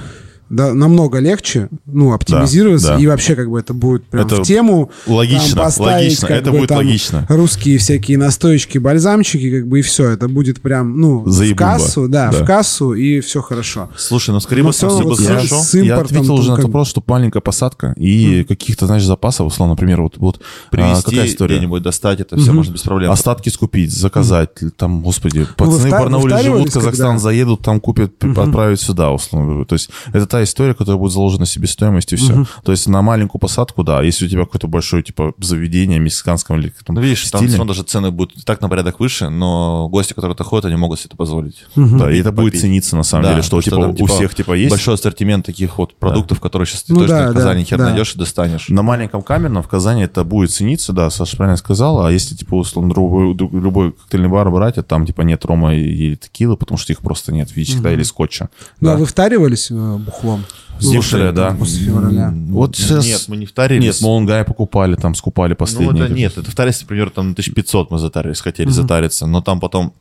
да, 0.51 0.73
намного 0.73 1.19
легче, 1.19 1.69
ну, 1.85 2.13
оптимизироваться, 2.13 2.89
да. 2.89 2.99
и 2.99 3.07
вообще 3.07 3.35
как 3.35 3.49
бы 3.49 3.59
это 3.59 3.73
будет 3.73 4.05
прям 4.05 4.25
Это 4.27 4.35
в 4.37 4.41
тему. 4.45 4.91
логично, 5.07 5.55
там, 5.55 5.65
поставить, 5.65 6.03
логично, 6.03 6.27
как 6.27 6.37
это 6.37 6.51
бы, 6.51 6.57
будет 6.59 6.69
там, 6.69 6.77
логично. 6.79 7.25
Русские 7.29 7.77
всякие 7.77 8.17
настоечки, 8.17 8.77
бальзамчики, 8.77 9.59
как 9.59 9.67
бы 9.67 9.79
и 9.79 9.81
все. 9.81 10.09
Это 10.09 10.27
будет 10.27 10.61
прям, 10.61 10.99
ну, 10.99 11.19
в 11.23 11.29
Заебумба. 11.31 11.57
кассу, 11.73 12.07
да, 12.07 12.31
Да. 12.31 12.43
в 12.43 12.45
кассу, 12.45 12.93
и 12.93 13.19
все 13.21 13.41
хорошо. 13.41 13.89
Слушай, 13.97 14.31
ну 14.31 14.39
скорее 14.39 14.63
Ну, 14.63 14.71
всего, 14.71 14.97
либо 14.99 15.09
вот 15.09 15.19
Я, 15.21 15.27
хорошо. 15.27 15.59
с 15.61 15.73
я 15.75 15.97
ответил 15.97 16.33
уже 16.35 16.49
на 16.49 16.55
как- 16.55 16.59
этот 16.59 16.65
вопрос, 16.73 16.89
что 16.89 17.03
маленькая 17.07 17.39
посадка 17.41 17.93
и 17.97 18.43
каких-то, 18.43 18.85
знаешь, 18.87 19.05
запасов, 19.05 19.47
условно, 19.47 19.73
например, 19.73 20.01
вот, 20.01 20.17
вот 20.17 20.37
а, 20.37 20.69
какая 20.71 20.95
Привезти 21.01 21.25
история? 21.33 21.55
где-нибудь, 21.57 21.81
достать 21.81 22.19
это 22.19 22.37
все 22.37 22.51
можно 22.51 22.73
без 22.73 22.81
проблем. 22.81 23.11
Остатки 23.11 23.49
скупить, 23.49 23.91
заказать, 23.93 24.49
там, 24.77 25.01
господи, 25.01 25.47
пацаны 25.55 25.77
вта- 25.87 25.87
в 25.87 25.91
Барнауле 25.91 26.37
живут, 26.43 26.69
в 26.69 26.73
Казахстан 26.73 27.07
когда? 27.07 27.19
заедут, 27.19 27.61
там 27.61 27.79
купят, 27.79 28.11
отправят 28.23 28.79
сюда, 28.81 29.11
условно. 29.11 29.65
То 29.65 29.73
есть 29.75 29.89
это 30.13 30.25
та 30.25 30.40
история, 30.43 30.73
которая 30.73 30.97
будет 30.99 31.11
заложена 31.11 31.45
себестоимость 31.45 32.13
и 32.13 32.15
все. 32.15 32.45
То 32.63 32.71
есть 32.71 32.87
на 32.87 33.01
маленькую 33.01 33.39
посадку, 33.39 33.83
да, 33.83 34.01
если 34.01 34.25
у 34.25 34.29
тебя 34.29 34.45
какое-то 34.45 34.67
большое, 34.67 35.03
типа, 35.03 35.33
заведение 35.39 35.99
мексиканском 35.99 36.59
или 36.59 36.73
там, 36.85 36.95
Ну, 36.95 37.01
видишь, 37.01 37.29
там 37.29 37.41
стиле, 37.41 37.57
равно 37.57 37.73
даже 37.73 37.83
цены 37.83 38.11
будут 38.11 38.43
так 38.45 38.61
на 38.61 38.69
порядок 38.69 38.99
выше, 38.99 39.29
но 39.29 39.87
гости, 39.89 40.13
которые 40.13 40.35
туда 40.35 40.47
ходят, 40.47 40.65
они 40.65 40.75
могут 40.75 40.99
себе 40.99 41.07
это 41.09 41.17
позволить. 41.17 41.65
да, 41.75 42.11
и 42.11 42.19
это 42.19 42.31
будет 42.31 42.51
попить. 42.51 42.61
цениться 42.61 42.95
на 42.95 43.03
самом 43.03 43.23
Да, 43.23 43.29
деле, 43.31 43.43
что, 43.43 43.57
потому 43.57 43.63
типа, 43.63 43.81
там, 43.81 43.91
у 43.91 43.95
типа, 43.95 44.13
всех, 44.13 44.35
типа, 44.35 44.53
есть. 44.53 44.69
Большой 44.71 44.93
ассортимент 44.95 45.45
таких 45.45 45.77
вот 45.77 45.95
продуктов, 45.95 46.39
которые 46.39 46.65
сейчас 46.67 46.83
ты 46.83 46.93
Ну 46.93 47.01
точно 47.01 47.17
да, 47.17 47.23
в 47.31 47.33
да, 47.33 47.39
Казани 47.39 47.63
хер 47.63 47.77
да. 47.77 47.85
найдешь 47.89 48.15
и 48.15 48.19
достанешь. 48.19 48.69
На 48.69 48.81
маленьком 48.83 49.21
камерном 49.21 49.63
в 49.63 49.67
Казани 49.67 50.03
это 50.03 50.23
будет 50.23 50.51
цениться, 50.51 50.93
да, 50.93 51.09
Саша 51.09 51.37
правильно 51.37 51.57
сказала, 51.57 52.07
а 52.07 52.11
если, 52.11 52.35
типа, 52.35 52.55
условно, 52.55 52.89
любой, 52.89 53.35
друг- 53.35 53.53
любой 53.53 53.91
коктейльный 53.91 54.29
бар 54.29 54.49
брать, 54.51 54.77
а 54.77 54.83
там, 54.83 55.05
типа, 55.05 55.21
нет 55.21 55.43
рома 55.45 55.73
или 55.75 56.15
текилы, 56.15 56.57
потому 56.57 56.77
что 56.77 56.93
их 56.93 56.99
просто 56.99 57.31
нет, 57.33 57.55
видите, 57.55 57.79
да, 57.79 57.91
или 57.91 58.03
скотча. 58.03 58.49
Ну, 58.79 58.89
а 58.89 58.93
Да. 58.93 58.99
вы 58.99 59.05
втаривались 59.05 59.69
э, 59.71 59.99
бухлом? 60.37 60.45
Некоторые, 60.81 61.31
да. 61.31 61.51
После 61.57 61.85
февраля. 61.85 62.33
Вот 62.49 62.75
сейчас... 62.75 63.05
Нет, 63.05 63.25
мы 63.27 63.37
не 63.37 63.45
втарились. 63.45 63.83
Нет, 63.85 64.01
Моунгай 64.01 64.43
покупали, 64.43 64.95
там, 64.95 65.13
скупали 65.15 65.51
Ну, 65.51 65.55
последние. 65.57 66.05
это 66.05 66.13
нет, 66.13 66.37
это 66.37 66.49
втарились, 66.49 66.81
например, 66.81 67.09
там 67.11 67.31
1500 67.31 67.91
мы 67.91 67.99
затарились, 67.99 68.41
хотели 68.41 68.69
затариться, 68.69 69.27
но 69.27 69.41
там 69.41 69.59
потом 69.59 69.93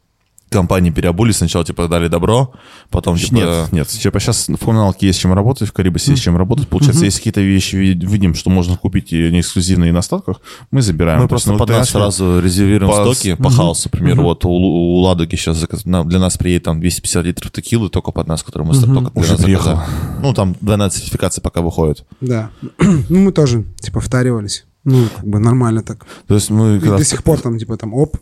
компании 0.51 0.91
переобулись, 0.91 1.37
сначала, 1.37 1.65
типа, 1.65 1.89
дали 1.89 2.09
добро, 2.09 2.53
потом, 2.91 3.17
типа... 3.17 3.35
Нет, 3.35 3.73
нет, 3.73 3.89
типа 3.89 4.21
сейчас 4.21 4.49
в 4.49 4.57
коммуналке 4.59 5.07
есть 5.07 5.21
чем 5.21 5.33
работать, 5.33 5.69
в 5.69 5.73
Карибасе 5.73 6.11
есть 6.13 6.23
чем 6.23 6.37
работать. 6.37 6.69
Получается, 6.69 7.05
если 7.05 7.19
какие-то 7.19 7.41
вещи 7.41 7.77
ви- 7.77 7.95
видим, 7.95 8.35
что 8.35 8.51
можно 8.51 8.77
купить 8.77 9.13
и 9.13 9.31
не 9.31 9.41
эксклюзивные 9.41 9.91
и 9.91 9.93
на 9.93 10.03
статках, 10.03 10.41
мы 10.71 10.83
забираем. 10.83 11.23
Мы 11.23 11.29
То 11.29 11.35
есть, 11.37 11.45
просто 11.47 11.53
ну, 11.53 11.59
под 11.59 11.69
нас 11.71 11.91
сразу 11.91 12.41
резервируем 12.41 12.91
по- 12.93 13.15
стоки 13.15 13.35
по 13.35 13.51
хаосу. 13.51 13.89
Например, 13.93 14.21
вот 14.21 14.45
у, 14.45 14.51
у 14.51 14.97
Ладоги 15.01 15.37
сейчас 15.37 15.65
для 15.85 16.19
нас 16.19 16.37
приедет 16.37 16.65
там 16.65 16.81
250 16.81 17.25
литров 17.25 17.53
текилы 17.53 17.89
только 17.89 18.11
под 18.11 18.27
нас, 18.27 18.43
которые 18.43 18.69
мы 18.69 18.75
с- 18.75 18.81
только 18.81 19.11
для 19.11 19.23
Уже 19.23 19.37
заказали. 19.37 19.79
Ну, 20.23 20.35
там 20.35 20.57
двойная 20.61 20.91
сертификация 20.91 21.43
пока 21.43 21.61
выходит. 21.61 22.05
Да. 22.21 22.51
ну, 22.79 23.19
мы 23.19 23.33
тоже, 23.33 23.65
типа, 23.81 24.01
втаривались. 24.01 24.65
Ну, 24.85 25.07
как 25.15 25.27
бы 25.27 25.39
нормально 25.39 25.83
так. 25.83 26.07
То 26.27 26.35
есть 26.35 26.49
мы 26.51 26.79
И 26.79 26.81
до 26.81 27.05
сих 27.05 27.23
пор 27.23 27.39
там, 27.39 27.59
типа, 27.59 27.77
там, 27.77 27.93
оп, 27.93 28.17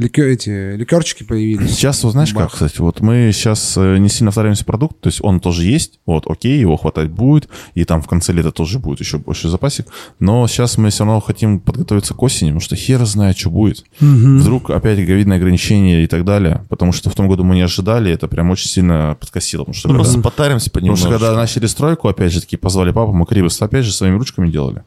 ликё- 0.00 0.26
эти 0.26 0.74
ликерчики 0.76 1.22
появились. 1.22 1.70
Сейчас, 1.74 2.02
вот 2.04 2.12
знаешь 2.12 2.32
как, 2.32 2.52
кстати, 2.52 2.80
вот 2.80 3.00
мы 3.00 3.30
сейчас 3.32 3.74
э, 3.76 3.98
не 3.98 4.08
сильно 4.08 4.30
втораемся 4.30 4.64
продукт, 4.64 5.00
то 5.00 5.08
есть 5.08 5.20
он 5.22 5.40
тоже 5.40 5.64
есть, 5.64 6.00
вот, 6.06 6.24
окей, 6.26 6.58
его 6.58 6.76
хватать 6.76 7.10
будет, 7.10 7.48
и 7.74 7.84
там 7.84 8.02
в 8.02 8.08
конце 8.08 8.32
лета 8.32 8.50
тоже 8.52 8.78
будет 8.78 9.00
еще 9.00 9.18
больше 9.18 9.48
запасик, 9.48 9.86
но 10.18 10.46
сейчас 10.48 10.78
мы 10.78 10.90
все 10.90 11.04
равно 11.04 11.20
хотим 11.20 11.60
подготовиться 11.60 12.14
к 12.14 12.22
осени, 12.22 12.48
потому 12.50 12.60
что 12.60 12.76
хер 12.76 13.04
знает, 13.04 13.38
что 13.38 13.50
будет. 13.50 13.84
Вдруг 14.00 14.70
опять 14.70 14.98
ковидные 14.98 15.36
ограничения 15.36 16.04
и 16.04 16.06
так 16.06 16.24
далее, 16.24 16.64
потому 16.68 16.92
что 16.92 17.10
в 17.10 17.14
том 17.14 17.28
году 17.28 17.44
мы 17.44 17.54
не 17.54 17.62
ожидали, 17.62 18.10
это 18.12 18.28
прям 18.28 18.50
очень 18.50 18.68
сильно 18.68 19.16
подкосило, 19.20 19.62
потому 19.62 19.74
что 19.74 19.88
Ну, 19.88 19.94
когда- 19.94 20.04
просто 20.04 20.22
потаримся 20.22 20.70
Потому 20.70 20.96
что 20.96 21.04
понемножку. 21.06 21.24
когда 21.26 21.40
начали 21.40 21.66
стройку, 21.66 22.08
опять 22.08 22.32
же 22.32 22.40
таки, 22.40 22.56
позвали 22.56 22.90
папу, 22.92 23.12
мы 23.12 23.26
Крибус 23.26 23.60
опять 23.62 23.84
же 23.84 23.92
своими 23.92 24.16
ручками 24.16 24.50
делали. 24.50 24.82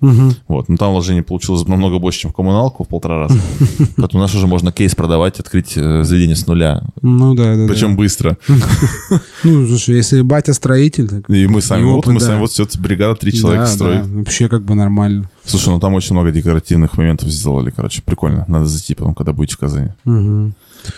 Вот, 0.47 0.69
но 0.69 0.77
там 0.77 0.91
вложение 0.91 1.23
получилось 1.23 1.67
намного 1.67 1.99
больше, 1.99 2.21
чем 2.21 2.31
в 2.31 2.33
коммуналку, 2.33 2.83
в 2.83 2.87
полтора 2.87 3.19
раза. 3.19 3.39
Поэтому 3.97 4.21
у 4.23 4.25
нас 4.25 4.33
уже 4.35 4.47
можно 4.47 4.71
кейс 4.71 4.95
продавать, 5.03 5.37
открыть 5.37 5.73
э, 5.75 6.03
заведение 6.05 6.37
с 6.37 6.47
нуля. 6.47 6.81
Ну, 7.01 7.33
да, 7.33 7.57
да, 7.57 7.67
Причем 7.67 7.97
быстро. 7.97 8.37
да. 8.47 8.55
Ну, 9.43 9.67
слушай, 9.67 9.97
если 9.97 10.21
батя 10.21 10.53
строитель, 10.53 11.09
так... 11.09 11.29
И 11.29 11.45
мы 11.47 11.61
сами, 11.61 11.83
вот 11.83 12.07
мы 12.07 12.21
сами, 12.21 12.39
вот 12.39 12.51
все, 12.51 12.65
бригада, 12.79 13.15
три 13.15 13.33
человека 13.33 13.65
строит. 13.65 14.05
вообще 14.05 14.47
как 14.47 14.63
бы 14.63 14.75
нормально. 14.75 15.29
Слушай, 15.43 15.69
ну 15.69 15.79
там 15.81 15.93
очень 15.93 16.13
много 16.15 16.31
декоративных 16.31 16.97
моментов 16.97 17.27
сделали, 17.27 17.69
короче, 17.69 18.01
прикольно. 18.01 18.45
Надо 18.47 18.65
зайти 18.65 18.95
потом, 18.95 19.13
когда 19.13 19.33
будете 19.33 19.55
в 19.55 19.57
Казани. 19.57 19.89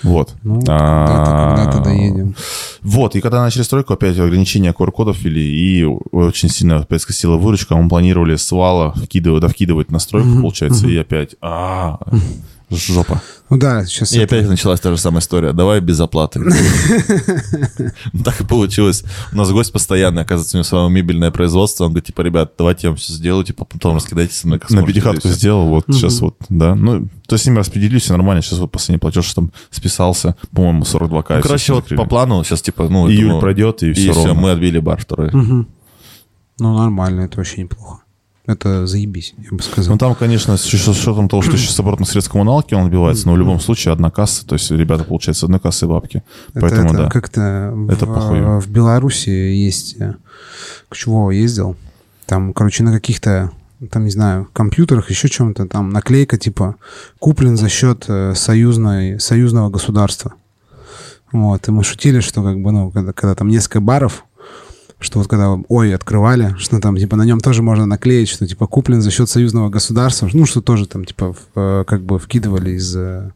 Вот. 0.03 0.35
Ну, 0.43 0.61
А, 0.67 1.07
когда-то, 1.07 1.55
когда-то 1.55 1.83
доедем. 1.83 2.35
Вот, 2.81 3.15
и 3.15 3.21
когда 3.21 3.41
начали 3.41 3.63
стройку, 3.63 3.93
опять 3.93 4.17
ограничения 4.19 4.71
QR-кодов 4.71 5.19
ввели, 5.19 5.43
и 5.43 5.83
очень 6.11 6.49
сильно 6.49 6.77
опять 6.77 7.01
скосила 7.01 7.37
выручка. 7.37 7.75
Мы 7.75 7.89
планировали 7.89 8.35
с 8.35 8.51
вала 8.51 8.93
вкидывать, 8.93 9.41
да, 9.41 9.47
вкидывать 9.47 9.91
на 9.91 9.97
стройку, 9.99 10.29
получается, 10.41 10.87
и 10.87 10.95
опять, 10.97 11.35
а 11.41 11.99
жопа. 12.69 13.21
Ну 13.49 13.57
да, 13.57 13.85
сейчас... 13.85 14.11
И 14.13 14.21
опять 14.21 14.47
началась 14.47 14.79
та 14.79 14.89
же 14.89 14.97
самая 14.97 15.21
история. 15.21 15.53
Давай 15.53 15.79
без 15.79 15.99
оплаты. 15.99 16.41
Так 18.23 18.41
и 18.41 18.43
получилось. 18.45 19.03
У 19.31 19.35
нас 19.35 19.51
гость 19.51 19.71
постоянный, 19.71 20.23
оказывается, 20.23 20.57
у 20.57 20.59
него 20.59 20.63
свое 20.63 20.89
мебельное 20.89 21.31
производство. 21.31 21.83
Он 21.83 21.91
говорит, 21.91 22.07
типа, 22.07 22.21
ребят, 22.21 22.53
давайте 22.57 22.87
я 22.87 22.89
вам 22.91 22.97
все 22.97 23.13
сделаю, 23.13 23.43
типа, 23.43 23.65
потом 23.65 23.95
раскидайте 23.95 24.33
со 24.33 24.47
мной, 24.47 24.59
На 24.69 24.83
пятихатку 24.83 25.27
и 25.27 25.31
всё». 25.31 25.37
сделал, 25.37 25.67
вот 25.67 25.85
сейчас 25.89 26.19
вот, 26.21 26.35
да. 26.49 26.73
Ну, 26.75 27.07
то 27.27 27.35
есть 27.35 27.43
с 27.43 27.47
ними 27.47 27.57
распределили, 27.57 27.99
все 27.99 28.13
нормально. 28.13 28.41
Сейчас 28.41 28.59
вот 28.59 28.71
последний 28.71 28.99
платеж 28.99 29.31
там 29.33 29.51
списался, 29.69 30.35
по-моему, 30.51 30.85
42 30.85 31.23
к 31.23 31.29
Ну, 31.29 31.41
короче, 31.41 31.73
вот 31.73 31.87
по 31.89 32.05
плану 32.05 32.43
сейчас, 32.43 32.61
типа, 32.61 32.87
ну... 32.89 33.09
Июль 33.09 33.39
пройдет, 33.39 33.83
и 33.83 33.91
И 33.91 33.93
все 33.93 34.11
все, 34.11 34.25
ровно. 34.25 34.41
мы 34.41 34.51
отбили 34.51 34.79
бар 34.79 34.99
второй. 35.01 35.29
Ну, 35.31 36.77
нормально, 36.77 37.21
это 37.21 37.37
вообще 37.37 37.61
неплохо. 37.61 37.99
Это 38.47 38.85
заебись, 38.85 39.33
я 39.37 39.57
бы 39.57 39.63
сказал. 39.63 39.93
Ну, 39.93 39.97
там, 39.97 40.13
конечно, 40.13 40.55
с 40.55 40.65
учетом 40.65 41.27
того, 41.29 41.41
что 41.41 41.57
сейчас 41.57 41.79
оборотных 41.79 42.07
средств 42.07 42.31
коммуналки 42.31 42.75
он 42.75 42.85
отбивается, 42.85 43.27
но 43.27 43.33
в 43.33 43.37
любом 43.37 43.59
случае 43.59 43.91
одна 43.91 44.11
касса, 44.11 44.45
то 44.45 44.53
есть 44.53 44.69
ребята 44.69 45.03
получают 45.03 45.37
с 45.37 45.43
одной 45.43 45.59
кассы 45.59 45.87
бабки. 45.87 46.23
Это, 46.49 46.61
Поэтому, 46.61 46.89
это 46.89 46.97
да. 46.97 47.09
как-то 47.09 47.41
Это 47.89 48.05
в, 48.05 48.13
похуй. 48.13 48.59
в 48.59 48.67
Беларуси 48.69 49.29
есть... 49.29 49.95
э, 49.99 50.13
К 50.89 50.95
чего 50.95 51.31
ездил? 51.31 51.75
Там, 52.27 52.53
короче, 52.53 52.83
на 52.83 52.93
каких-то 52.93 53.51
там, 53.89 54.05
не 54.05 54.11
знаю, 54.11 54.47
компьютерах, 54.53 55.09
еще 55.09 55.27
чем-то, 55.27 55.67
там 55.67 55.89
наклейка 55.89 56.37
типа 56.37 56.75
куплен 57.19 57.57
за 57.57 57.69
счет 57.69 58.05
э, 58.07 58.33
союзной, 58.35 59.19
союзного 59.19 59.69
государства. 59.69 60.33
Вот, 61.31 61.67
и 61.67 61.71
мы 61.71 61.83
шутили, 61.83 62.19
что 62.21 62.43
как 62.43 62.61
бы, 62.61 62.71
ну, 62.71 62.91
когда, 62.91 63.11
когда 63.11 63.35
там 63.35 63.49
несколько 63.49 63.81
баров, 63.81 64.23
что 64.99 65.19
вот 65.19 65.27
когда 65.27 65.57
ой 65.67 65.93
открывали, 65.93 66.55
что 66.57 66.79
там 66.79 66.97
типа 66.97 67.15
на 67.15 67.23
нем 67.23 67.39
тоже 67.39 67.61
можно 67.61 67.85
наклеить, 67.85 68.29
что 68.29 68.47
типа 68.47 68.67
куплен 68.67 69.01
за 69.01 69.11
счет 69.11 69.29
союзного 69.29 69.69
государства, 69.69 70.29
ну 70.33 70.45
что 70.45 70.61
тоже 70.61 70.87
там 70.87 71.05
типа 71.05 71.33
в, 71.33 71.39
э, 71.55 71.83
как 71.85 72.03
бы 72.03 72.19
вкидывали 72.19 72.71
из 72.71 72.95
э, 72.95 73.31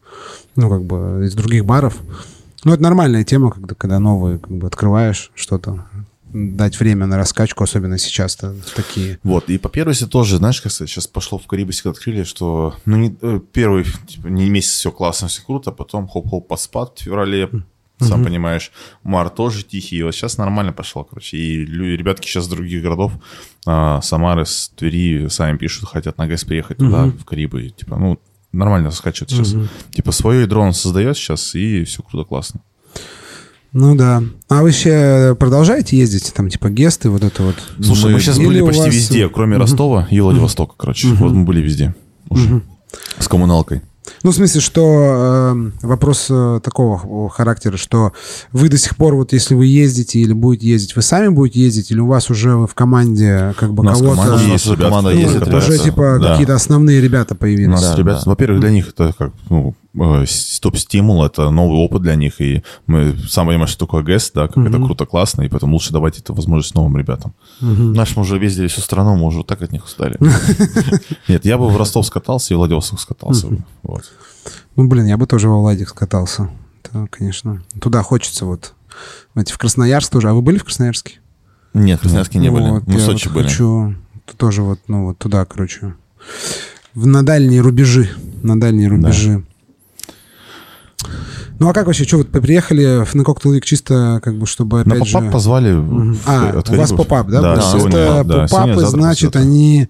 ну 0.56 0.70
как 0.70 0.84
бы 0.84 1.26
из 1.26 1.34
других 1.34 1.66
баров. 1.66 1.98
Ну 2.64 2.74
это 2.74 2.82
нормальная 2.84 3.24
тема, 3.24 3.52
когда 3.52 3.76
когда 3.76 4.00
новые 4.00 4.40
как 4.40 4.52
бы 4.52 4.68
открываешь 4.68 5.32
что-то, 5.36 5.86
дать 6.32 6.80
время 6.80 7.06
на 7.06 7.18
раскачку, 7.18 7.64
особенно 7.64 7.98
сейчас-то 7.98 8.56
такие. 8.76 9.20
Вот, 9.24 9.50
и 9.50 9.58
по 9.58 9.70
первости 9.70 10.06
тоже, 10.06 10.38
знаешь, 10.38 10.62
как 10.62 10.72
сейчас 10.72 11.08
пошло 11.08 11.40
в 11.40 11.48
Карибусе, 11.48 11.84
когда 11.84 11.98
открыли, 11.98 12.24
что, 12.24 12.76
ну, 12.86 12.98
не, 12.98 13.18
э, 13.22 13.40
первый, 13.52 13.86
типа, 14.08 14.28
не 14.28 14.50
месяц 14.50 14.74
все 14.74 14.92
классно, 14.92 15.28
все 15.28 15.42
круто, 15.44 15.72
потом 15.72 16.08
хоп-хоп 16.08 16.48
поспад 16.48 17.00
в 17.00 17.04
феврале, 17.04 17.50
сам 18.00 18.24
понимаешь, 18.24 18.72
март 19.04 19.36
тоже 19.36 19.64
тихий, 19.64 19.98
и 19.98 20.04
вот 20.04 20.14
сейчас 20.16 20.38
нормально 20.38 20.72
пошло, 20.74 21.04
короче, 21.04 21.38
и 21.38 21.66
лю- 21.66 21.96
ребятки 21.98 22.28
сейчас 22.28 22.46
с 22.46 22.48
других 22.48 22.82
городов, 22.82 23.12
а, 23.66 24.02
Самары, 24.02 24.46
с 24.46 24.72
Твери, 24.76 25.28
сами 25.28 25.58
пишут, 25.58 25.90
хотят 25.90 26.18
на 26.18 26.28
ГЭС 26.28 26.46
приехать 26.46 26.78
туда, 26.78 27.06
в 27.06 27.26
Карибы, 27.26 27.70
типа, 27.70 27.98
ну, 27.98 28.20
нормально 28.52 28.92
скачивают 28.92 29.32
сейчас. 29.32 29.56
Типа, 29.92 30.12
свое 30.12 30.42
ядро 30.42 30.62
он 30.62 30.74
создает 30.74 31.18
сейчас, 31.18 31.54
и 31.56 31.84
все 31.84 32.02
круто, 32.04 32.28
классно. 32.28 32.62
Ну 33.72 33.96
да. 33.96 34.24
А 34.48 34.56
вы 34.64 34.70
вообще 34.70 35.36
продолжаете 35.40 35.96
ездить, 35.96 36.34
там 36.34 36.50
типа 36.50 36.70
гесты, 36.70 37.10
вот 37.12 37.24
это 37.24 37.44
вот? 37.44 37.56
Слушай, 37.84 38.14
мы, 38.14 38.20
сейчас 38.20 38.40
Или 38.40 38.48
были 38.48 38.62
почти 38.62 38.82
вас- 38.86 38.94
везде, 38.96 39.30
кроме 39.30 39.58
Ростова 39.58 40.08
и 40.10 40.20
Владивостока, 40.20 40.74
короче. 40.76 41.08
Вот 41.10 41.32
мы 41.34 41.44
были 41.44 41.62
везде 41.62 41.94
уже. 42.30 42.62
С 43.20 43.28
коммуналкой. 43.28 43.82
Ну, 44.24 44.32
в 44.32 44.36
смысле, 44.36 44.62
что 44.62 44.82
э, 45.54 45.72
вопрос 45.82 46.28
э, 46.30 46.60
такого 46.64 47.30
характера, 47.30 47.78
что 47.78 48.14
вы 48.52 48.70
до 48.70 48.78
сих 48.78 48.96
пор, 48.98 49.16
вот 49.16 49.34
если 49.34 49.56
вы 49.56 49.66
ездите 49.66 50.20
или 50.20 50.34
будете 50.34 50.68
ездить, 50.68 50.96
вы 50.96 51.02
сами 51.02 51.30
будете 51.30 51.60
ездить, 51.62 51.92
или 51.92 52.00
у 52.00 52.08
вас 52.08 52.30
уже 52.30 52.56
вы 52.56 52.68
в 52.68 52.74
команде 52.76 53.54
как 53.60 53.74
бы 53.74 53.82
У 53.82 53.86
нас 53.86 54.00
кого-то... 54.00 54.16
команда 54.22 54.44
У 54.44 54.48
есть, 54.48 54.66
уже 54.66 54.76
ребята, 54.76 54.90
команда 54.90 55.12
ездит, 55.12 55.40
катаются. 55.40 55.72
Уже 55.72 55.84
типа 55.84 56.18
Да. 56.22 56.32
какие-то 56.32 56.56
основные 56.56 57.02
ребята 57.02 57.34
У 57.34 57.38
появились. 57.38 57.70
нас, 57.72 57.82
Да, 57.92 57.96
ребята, 57.96 58.22
да. 58.26 58.30
во-первых, 58.32 58.60
для 58.62 58.72
них 58.72 58.90
это 58.90 59.14
как, 59.18 59.32
ну, 59.50 59.76
стоп-стимул, 59.96 61.24
это 61.24 61.50
новый 61.50 61.78
опыт 61.78 62.04
для 62.04 62.16
них, 62.16 62.40
и 62.42 62.64
мы 62.86 63.16
сам 63.28 63.48
понимаем, 63.48 63.68
что 63.68 63.86
такое 63.86 64.04
ГЭС, 64.04 64.32
да, 64.34 64.48
как 64.48 64.58
это 64.58 64.78
круто, 64.78 65.06
классно, 65.06 65.42
и 65.42 65.50
поэтому 65.50 65.74
лучше 65.74 65.92
давать 65.92 66.20
эту 66.20 66.34
возможность 66.34 66.76
новым 66.76 66.98
ребятам. 66.98 67.34
Наш 67.60 68.16
мы 68.16 68.22
уже 68.22 68.38
ездили 68.38 68.68
всю 68.68 68.82
страну, 68.82 69.16
мы 69.16 69.26
уже 69.26 69.44
так 69.44 69.62
от 69.62 69.72
них 69.72 69.86
устали. 69.86 70.18
Нет, 71.28 71.46
я 71.46 71.58
бы 71.58 71.68
в 71.70 71.78
Ростов 71.78 72.06
скатался 72.06 72.54
и 72.54 72.56
в 72.56 72.60
Владивосток 72.60 73.00
скатался. 73.00 73.48
Ну, 74.76 74.88
блин, 74.88 75.06
я 75.06 75.18
бы 75.18 75.26
тоже 75.26 75.50
во 75.50 75.60
Владик 75.60 75.90
скатался. 75.90 76.50
Конечно, 77.10 77.62
туда 77.80 78.02
хочется 78.02 78.46
вот. 78.46 78.74
Эти 79.36 79.52
в 79.52 79.58
Красноярск 79.58 80.12
тоже. 80.12 80.30
А 80.30 80.34
вы 80.34 80.42
были 80.42 80.58
в 80.58 80.64
Красноярске? 80.64 81.20
Нет, 81.74 82.00
в 82.00 82.02
Красноярске 82.02 82.40
не 82.40 82.50
были. 82.50 82.82
Мы 82.86 82.98
в 82.98 83.02
Сочи 83.02 83.30
были. 83.30 83.48
Хочу 83.48 83.96
тоже 84.38 84.62
вот, 84.62 84.80
ну, 84.88 85.06
вот 85.06 85.18
туда, 85.18 85.46
короче. 85.46 85.96
В, 86.94 87.06
на 87.06 87.24
дальние 87.24 87.62
рубежи. 87.62 88.10
На 88.42 88.60
дальние 88.60 88.88
рубежи. 88.88 89.44
Ну 91.60 91.70
а 91.70 91.74
как 91.74 91.88
вообще, 91.88 92.06
что, 92.06 92.18
вот 92.18 92.30
приехали 92.30 93.06
на 93.14 93.22
Cocktail 93.22 93.58
Week 93.58 93.62
чисто 93.62 94.22
как 94.24 94.36
бы, 94.36 94.46
чтобы 94.46 94.84
На 94.86 94.96
опять 94.96 95.12
попап 95.12 95.24
же... 95.26 95.32
позвали. 95.32 95.72
А, 96.26 96.64
у 96.70 96.76
вас 96.76 96.92
попап, 96.92 97.28
да? 97.28 97.42
Да, 97.42 97.54
это 97.54 97.62
да, 97.62 97.72
сегодня, 97.72 98.48
попапы, 98.48 98.86
значит, 98.86 99.36
они 99.36 99.90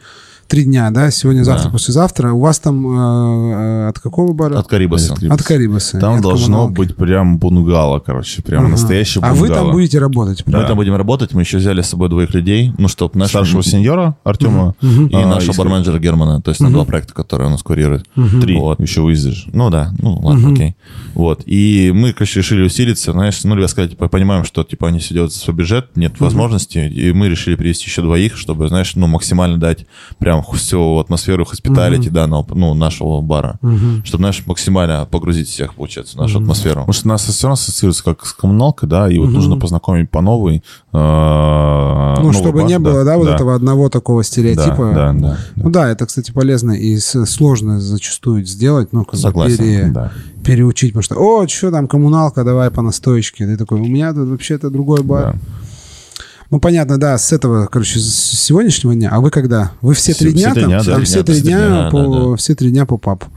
три 0.49 0.63
дня, 0.65 0.89
да? 0.91 1.11
Сегодня, 1.11 1.43
завтра, 1.43 1.65
Да. 1.67 1.71
послезавтра. 1.71 2.33
У 2.33 2.39
вас 2.39 2.59
там 2.59 2.85
э, 2.85 3.53
э, 3.85 3.87
от 3.89 3.99
какого 3.99 4.33
бара? 4.33 4.57
От 4.59 4.67
Карибаса. 4.67 5.15
От 5.29 5.43
Карибаса. 5.43 5.99
Там 5.99 6.15
от 6.15 6.21
должно 6.21 6.45
коммуналки. 6.65 6.75
быть 6.77 6.95
прям 6.95 7.37
бунгало, 7.37 7.99
короче, 7.99 8.41
прям 8.41 8.63
Ага. 8.63 8.71
настоящий 8.71 9.19
А 9.19 9.29
бунгало. 9.29 9.39
вы 9.47 9.53
там 9.53 9.71
будете 9.71 9.99
работать? 9.99 10.43
Мы 10.45 10.51
там 10.65 10.75
будем 10.75 10.95
работать, 10.95 11.33
мы 11.33 11.41
еще 11.41 11.57
взяли 11.57 11.81
с 11.81 11.87
собой 11.87 12.09
двоих 12.09 12.33
людей, 12.33 12.73
ну, 12.77 12.87
чтобы 12.87 13.17
наш... 13.19 13.29
Старшего 13.29 13.63
сеньора 13.63 14.17
Артема. 14.23 14.75
И 14.81 14.85
а, 15.15 15.27
нашего 15.27 15.51
если- 15.51 15.57
барменджера 15.61 15.99
Германа, 15.99 16.41
то 16.41 16.49
есть 16.49 16.59
на 16.61 16.71
два 16.71 16.83
проекта, 16.83 17.13
которые 17.13 17.47
у 17.47 17.51
нас 17.51 17.61
курирует. 17.63 18.05
Три. 18.41 18.57
Вот. 18.57 18.79
Еще 18.79 19.01
выездишь. 19.01 19.45
Ну 19.53 19.69
да, 19.69 19.91
ну 20.01 20.17
ладно, 20.19 20.51
окей. 20.51 20.75
Вот. 21.13 21.43
И 21.45 21.91
мы, 21.93 22.11
короче, 22.13 22.39
решили 22.39 22.63
усилиться, 22.63 23.11
знаешь, 23.11 23.43
ну, 23.43 23.55
ребят 23.55 23.69
сказать, 23.69 23.91
типа, 23.91 24.07
понимаем, 24.07 24.43
что, 24.45 24.63
типа, 24.63 24.87
они 24.87 24.99
все 24.99 25.13
делают 25.13 25.31
за 25.33 25.39
свой 25.39 25.55
бюджет, 25.55 25.95
нет 25.95 26.19
возможности, 26.19 26.79
и 26.79 27.13
мы 27.13 27.29
решили 27.29 27.55
привести 27.55 27.85
еще 27.85 28.01
двоих, 28.01 28.35
чтобы, 28.35 28.67
знаешь, 28.67 28.95
ну, 28.95 29.05
максимально 29.07 29.57
дать 29.59 29.85
прям 30.17 30.38
всю 30.41 30.97
атмосферу 30.99 31.45
хоспиталити 31.45 32.09
данного, 32.09 32.45
ну, 32.55 32.73
нашего 32.73 33.21
бара. 33.21 33.59
Чтобы, 34.03 34.21
знаешь, 34.21 34.43
максимально 34.45 35.07
погрузить 35.11 35.47
всех, 35.47 35.73
получается, 35.75 36.17
в 36.17 36.21
нашу 36.21 36.39
атмосферу. 36.39 36.75
Потому 36.81 36.93
что 36.93 37.07
у 37.07 37.11
нас 37.11 37.23
все 37.23 37.43
равно 37.47 37.53
ассоциируется 37.53 38.03
как 38.03 38.25
с 38.25 38.33
коммуналкой, 38.33 38.89
да, 38.89 39.09
и 39.09 39.17
вот 39.19 39.29
нужно 39.29 39.57
познакомить 39.57 40.09
по 40.09 40.21
новой. 40.21 40.63
э, 40.93 42.15
Ну, 42.21 42.33
чтобы 42.33 42.59
бар, 42.61 42.67
не 42.67 42.79
было, 42.79 43.03
да, 43.03 43.17
вот 43.17 43.27
этого 43.29 43.55
одного 43.55 43.89
такого 43.89 44.23
стереотипа. 44.23 44.91
Да, 44.95 45.13
да, 45.13 45.19
да. 45.19 45.37
Ну 45.55 45.69
да, 45.69 45.89
это, 45.89 46.05
кстати, 46.05 46.31
полезно 46.31 46.71
и 46.71 46.97
сложно 46.99 47.79
зачастую 47.79 48.45
сделать, 48.45 48.93
ну, 48.93 49.03
как 49.05 49.13
бы 49.15 49.17
Согласен, 49.21 49.57
пере- 49.57 49.91
да. 49.91 50.11
переучить, 50.43 50.91
потому 50.93 51.03
что, 51.03 51.15
о, 51.15 51.47
что 51.47 51.71
там, 51.71 51.87
коммуналка, 51.87 52.43
давай 52.43 52.69
по 52.71 52.81
настоечке. 52.81 53.45
Ты 53.45 53.57
такой, 53.57 53.79
у 53.79 53.85
меня 53.85 54.13
тут 54.13 54.29
вообще-то 54.29 54.69
другой 54.69 55.01
бар. 55.03 55.33
Да. 55.33 55.39
Ну, 56.51 56.59
понятно, 56.59 56.99
да, 56.99 57.17
с 57.17 57.31
этого, 57.31 57.67
короче, 57.67 57.99
с 57.99 58.05
сегодняшнего 58.05 58.95
дня. 58.95 59.09
А 59.11 59.19
вы 59.19 59.29
когда? 59.29 59.71
Вы 59.81 59.93
все 59.93 60.13
Все- 60.13 60.23
три 60.25 60.33
дня 60.33 60.53
там? 60.53 60.65
дня, 60.65 60.83
да, 60.83 60.95
три 60.95 61.05
все 61.05 61.23
три 61.23 61.41
дня 61.41 61.67
дня, 61.67 61.89
по, 61.91 62.01
да, 62.03 62.29
да. 62.31 62.35
все 62.37 62.55
три 62.55 62.71
дня 62.71 62.85
по 62.85 62.97
папу. 62.97 63.27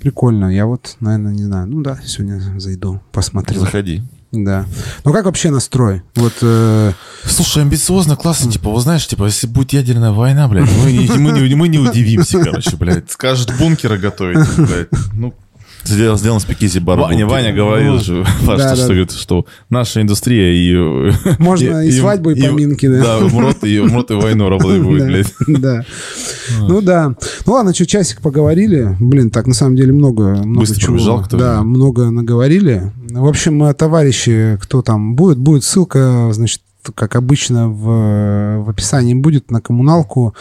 Прикольно. 0.00 0.46
Я 0.54 0.64
вот, 0.64 0.96
наверное, 1.00 1.32
не 1.34 1.44
знаю. 1.44 1.66
Ну 1.66 1.82
да, 1.82 1.98
сегодня 2.04 2.40
зайду, 2.58 3.00
посмотрю. 3.12 3.60
Заходи. 3.60 4.02
Да. 4.32 4.64
Ну 5.04 5.12
как 5.12 5.24
вообще 5.26 5.50
настрой? 5.50 6.02
Вот 6.14 6.32
э, 6.40 6.92
Слушай, 7.24 7.64
амбициозно, 7.64 8.16
классно, 8.16 8.50
типа, 8.50 8.70
вы 8.70 8.80
знаешь, 8.80 9.06
типа, 9.06 9.24
если 9.24 9.46
будет 9.48 9.72
ядерная 9.72 10.12
война, 10.12 10.46
блядь, 10.48 10.70
мы, 10.82 10.92
не- 10.92 11.08
мы, 11.18 11.32
не, 11.32 11.54
мы 11.56 11.68
не 11.68 11.78
удивимся, 11.78 12.38
короче, 12.42 12.76
блядь. 12.76 13.10
Скажут 13.10 13.52
бункеры 13.58 13.98
готовить, 13.98 14.38
блядь. 14.56 14.88
Ну, 15.12 15.34
Сделал, 15.84 16.18
сделан 16.18 16.40
спикизи 16.40 16.78
бар. 16.78 16.98
Ваня, 16.98 17.26
Ваня 17.26 17.52
говорил 17.52 17.98
же, 17.98 18.24
Паш, 18.46 18.58
Да, 18.58 18.68
что, 18.68 18.68
да. 18.68 18.76
что, 18.76 18.86
говорит, 18.86 19.12
что 19.12 19.46
наша 19.70 20.02
индустрия 20.02 20.52
и... 20.52 21.12
Можно 21.38 21.84
и 21.86 21.90
свадьбу, 21.90 22.30
и 22.30 22.40
поминки, 22.40 22.86
да. 22.86 23.02
Да, 23.02 23.18
умрут, 23.18 23.64
и 23.64 23.78
умрут, 23.80 24.10
и 24.10 24.14
войну 24.14 24.48
работать 24.48 24.82
будет, 24.84 25.00
да, 25.00 25.06
блядь. 25.06 25.34
да. 25.60 25.84
Ну 26.60 26.80
да. 26.82 27.14
Ну 27.46 27.52
ладно, 27.52 27.74
что, 27.74 27.86
часик 27.86 28.20
поговорили. 28.20 28.96
Блин, 29.00 29.30
так 29.30 29.46
на 29.46 29.54
самом 29.54 29.76
деле 29.76 29.92
много, 29.92 30.36
много 30.44 30.60
Быстро 30.60 30.80
чего. 30.80 30.92
пробежал, 30.94 31.22
кто- 31.24 31.36
Да, 31.38 31.62
много 31.62 32.10
наговорили. 32.10 32.92
В 33.10 33.26
общем, 33.26 33.62
э, 33.64 33.74
товарищи, 33.74 34.58
кто 34.62 34.82
там 34.82 35.14
будет, 35.16 35.38
будет 35.38 35.64
ссылка, 35.64 36.28
значит, 36.32 36.60
как 36.94 37.16
обычно 37.16 37.68
в, 37.68 38.62
в 38.64 38.70
описании 38.70 39.14
будет 39.14 39.50
на 39.50 39.60
коммуналку, 39.60 40.34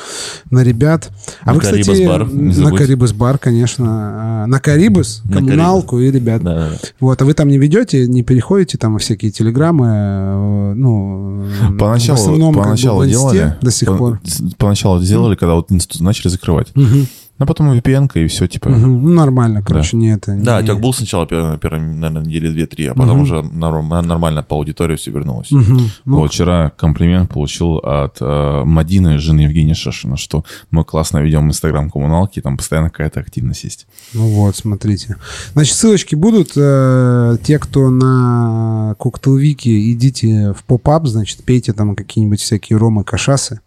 на 0.51 0.63
ребят. 0.63 1.11
А 1.43 1.47
На 1.47 1.53
вы, 1.53 1.59
кстати, 1.61 1.83
Карибас 1.83 2.07
бар, 2.07 2.27
не 2.33 2.55
на. 2.63 2.71
Карибас 2.71 3.13
бар, 3.13 3.37
конечно. 3.37 3.85
А, 3.87 4.45
На 4.47 4.59
Карибас, 4.59 5.21
На 5.25 5.37
коммуналку 5.37 5.99
и 5.99 6.09
ребят. 6.11 6.41
Да, 6.43 6.55
да, 6.55 6.69
да. 6.71 6.77
Вот, 6.99 7.21
а 7.21 7.25
вы 7.25 7.33
там 7.33 7.47
не 7.49 7.57
ведете, 7.57 8.07
не 8.07 8.23
переходите 8.23 8.77
там 8.77 8.93
во 8.93 8.99
всякие 8.99 9.31
телеграммы, 9.31 9.87
э, 9.89 10.73
ну, 10.75 11.45
Поначалу, 11.77 12.17
в 12.17 12.21
основном 12.21 12.53
как 12.53 12.61
бы 12.63 12.67
поначалу 12.67 12.99
в 13.01 13.05
инсте 13.05 13.11
делали. 13.17 13.55
до 13.61 13.71
сих 13.71 13.87
по- 13.89 13.97
пор. 13.97 14.21
Поначалу 14.57 15.01
делали, 15.01 15.35
когда 15.35 15.55
вот 15.55 15.71
институт 15.71 16.01
начали 16.01 16.29
закрывать. 16.29 16.67
Мгм, 16.75 17.07
А 17.39 17.45
потом 17.45 17.71
VPN 17.71 18.09
и 18.15 18.27
все, 18.27 18.47
типа. 18.47 18.69
Ну, 18.69 18.97
нормально, 19.09 19.63
короче, 19.63 19.95
не 19.97 20.09
это. 20.13 20.35
Да, 20.35 20.61
не- 20.61 20.67
Тёк 20.67 20.81
был 20.81 20.93
сначала 20.93 21.25
первые, 21.25 21.57
первые, 21.57 21.81
наверное, 21.81 22.23
недели 22.25 22.49
две-три, 22.51 22.87
а 22.87 22.93
потом 22.93 23.21
уже 23.21 23.41
норм- 23.41 23.87
нормально 24.07 24.43
по 24.43 24.55
аудитории 24.57 24.95
все 24.97 25.11
вернулось. 25.11 25.49
Мгм. 25.51 25.79
Ну, 26.05 26.17
Вот 26.19 26.31
вчера 26.33 26.69
комплимент 26.77 27.29
получил 27.33 27.77
от 27.77 28.17
э, 28.19 28.63
Мадины, 28.65 29.17
жены 29.19 29.41
Евгения 29.41 29.73
Шашина, 29.73 30.17
что 30.17 30.43
мы 30.69 30.83
классно 30.83 31.19
ведем 31.19 31.47
инстаграм 31.47 31.89
коммуналки, 31.89 32.41
там 32.41 32.57
постоянно 32.57 32.89
какая-то 32.89 33.21
активность 33.21 33.63
есть. 33.63 33.87
ну 34.13 34.27
вот, 34.33 34.55
смотрите. 34.57 35.15
Значит, 35.53 35.75
ссылочки 35.75 36.15
будут. 36.15 36.51
э, 36.57 37.37
те, 37.43 37.57
кто 37.57 37.89
на 37.89 38.95
Коктейлвике, 38.99 39.91
идите 39.93 40.53
в 40.53 40.63
поп-ап, 40.65 41.07
значит, 41.07 41.43
пейте 41.43 41.71
там 41.73 41.95
какие-нибудь 41.95 42.41
всякие 42.41 42.77
ромы, 42.77 43.03
кашасы. 43.03 43.61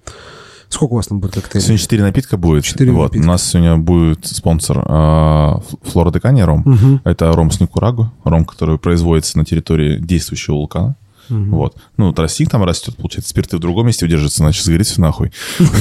Сколько 0.73 0.95
у 0.95 0.97
вас 0.97 1.07
там 1.07 1.21
будет 1.21 1.35
коктейлей? 1.35 1.67
Сегодня 1.67 1.79
4 1.79 2.03
напитка 2.03 2.37
будет. 2.39 2.65
Четыре 2.65 2.93
вот. 2.93 3.13
напитка. 3.13 3.27
У 3.27 3.29
нас 3.29 3.47
сегодня 3.47 3.77
будет 3.77 4.25
спонсор 4.27 4.79
э, 4.79 5.61
Флора 5.83 6.11
Декания 6.11 6.47
ром. 6.47 6.63
Мгм. 6.65 7.03
Это 7.05 7.31
ром 7.33 7.51
с 7.51 7.61
Никурагу, 7.61 8.11
ром, 8.25 8.47
который 8.47 8.79
производится 8.79 9.37
на 9.37 9.45
территории 9.45 9.99
действующего 9.99 10.55
вулкана. 10.55 10.97
Вот. 11.33 11.77
Ну, 11.97 12.13
тростник 12.13 12.51
там 12.51 12.65
растет, 12.65 12.97
получается, 12.97 13.31
спирты 13.31 13.57
в 13.57 13.61
другом 13.61 13.87
месте 13.87 14.05
удержится, 14.05 14.43
иначе 14.43 14.63
сгорит 14.63 14.87
все 14.87 15.01
нахуй. 15.01 15.33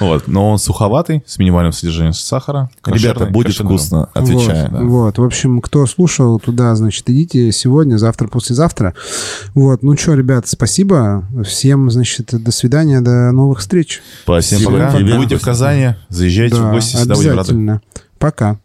Вот. 0.00 0.28
Но 0.28 0.50
он 0.50 0.58
суховатый, 0.58 1.22
с 1.26 1.38
минимальным 1.38 1.72
содержанием 1.72 2.12
сахара. 2.12 2.70
Ребята, 2.84 3.26
будет 3.26 3.54
вкусно, 3.56 4.08
отвечаю. 4.14 4.70
Вот. 4.86 5.18
В 5.18 5.24
общем, 5.24 5.60
кто 5.60 5.86
слушал, 5.86 6.38
туда, 6.38 6.74
значит, 6.76 7.08
идите 7.10 7.50
сегодня, 7.52 7.96
завтра, 7.96 8.28
послезавтра. 8.28 8.94
Вот. 9.54 9.82
Ну 9.82 9.96
что, 9.96 10.14
ребят, 10.14 10.46
спасибо. 10.46 11.24
Всем, 11.44 11.90
значит, 11.90 12.30
до 12.32 12.50
свидания, 12.50 13.00
до 13.00 13.32
новых 13.32 13.60
встреч. 13.60 14.02
Спасибо. 14.24 14.90
Будете 15.16 15.36
в 15.36 15.42
Казани, 15.42 15.94
заезжайте 16.08 16.56
в 16.56 16.70
гости, 16.70 16.96
всегда 16.96 17.14
будем 17.14 17.30
рады. 17.30 17.40
обязательно. 17.40 17.80
Пока. 18.18 18.58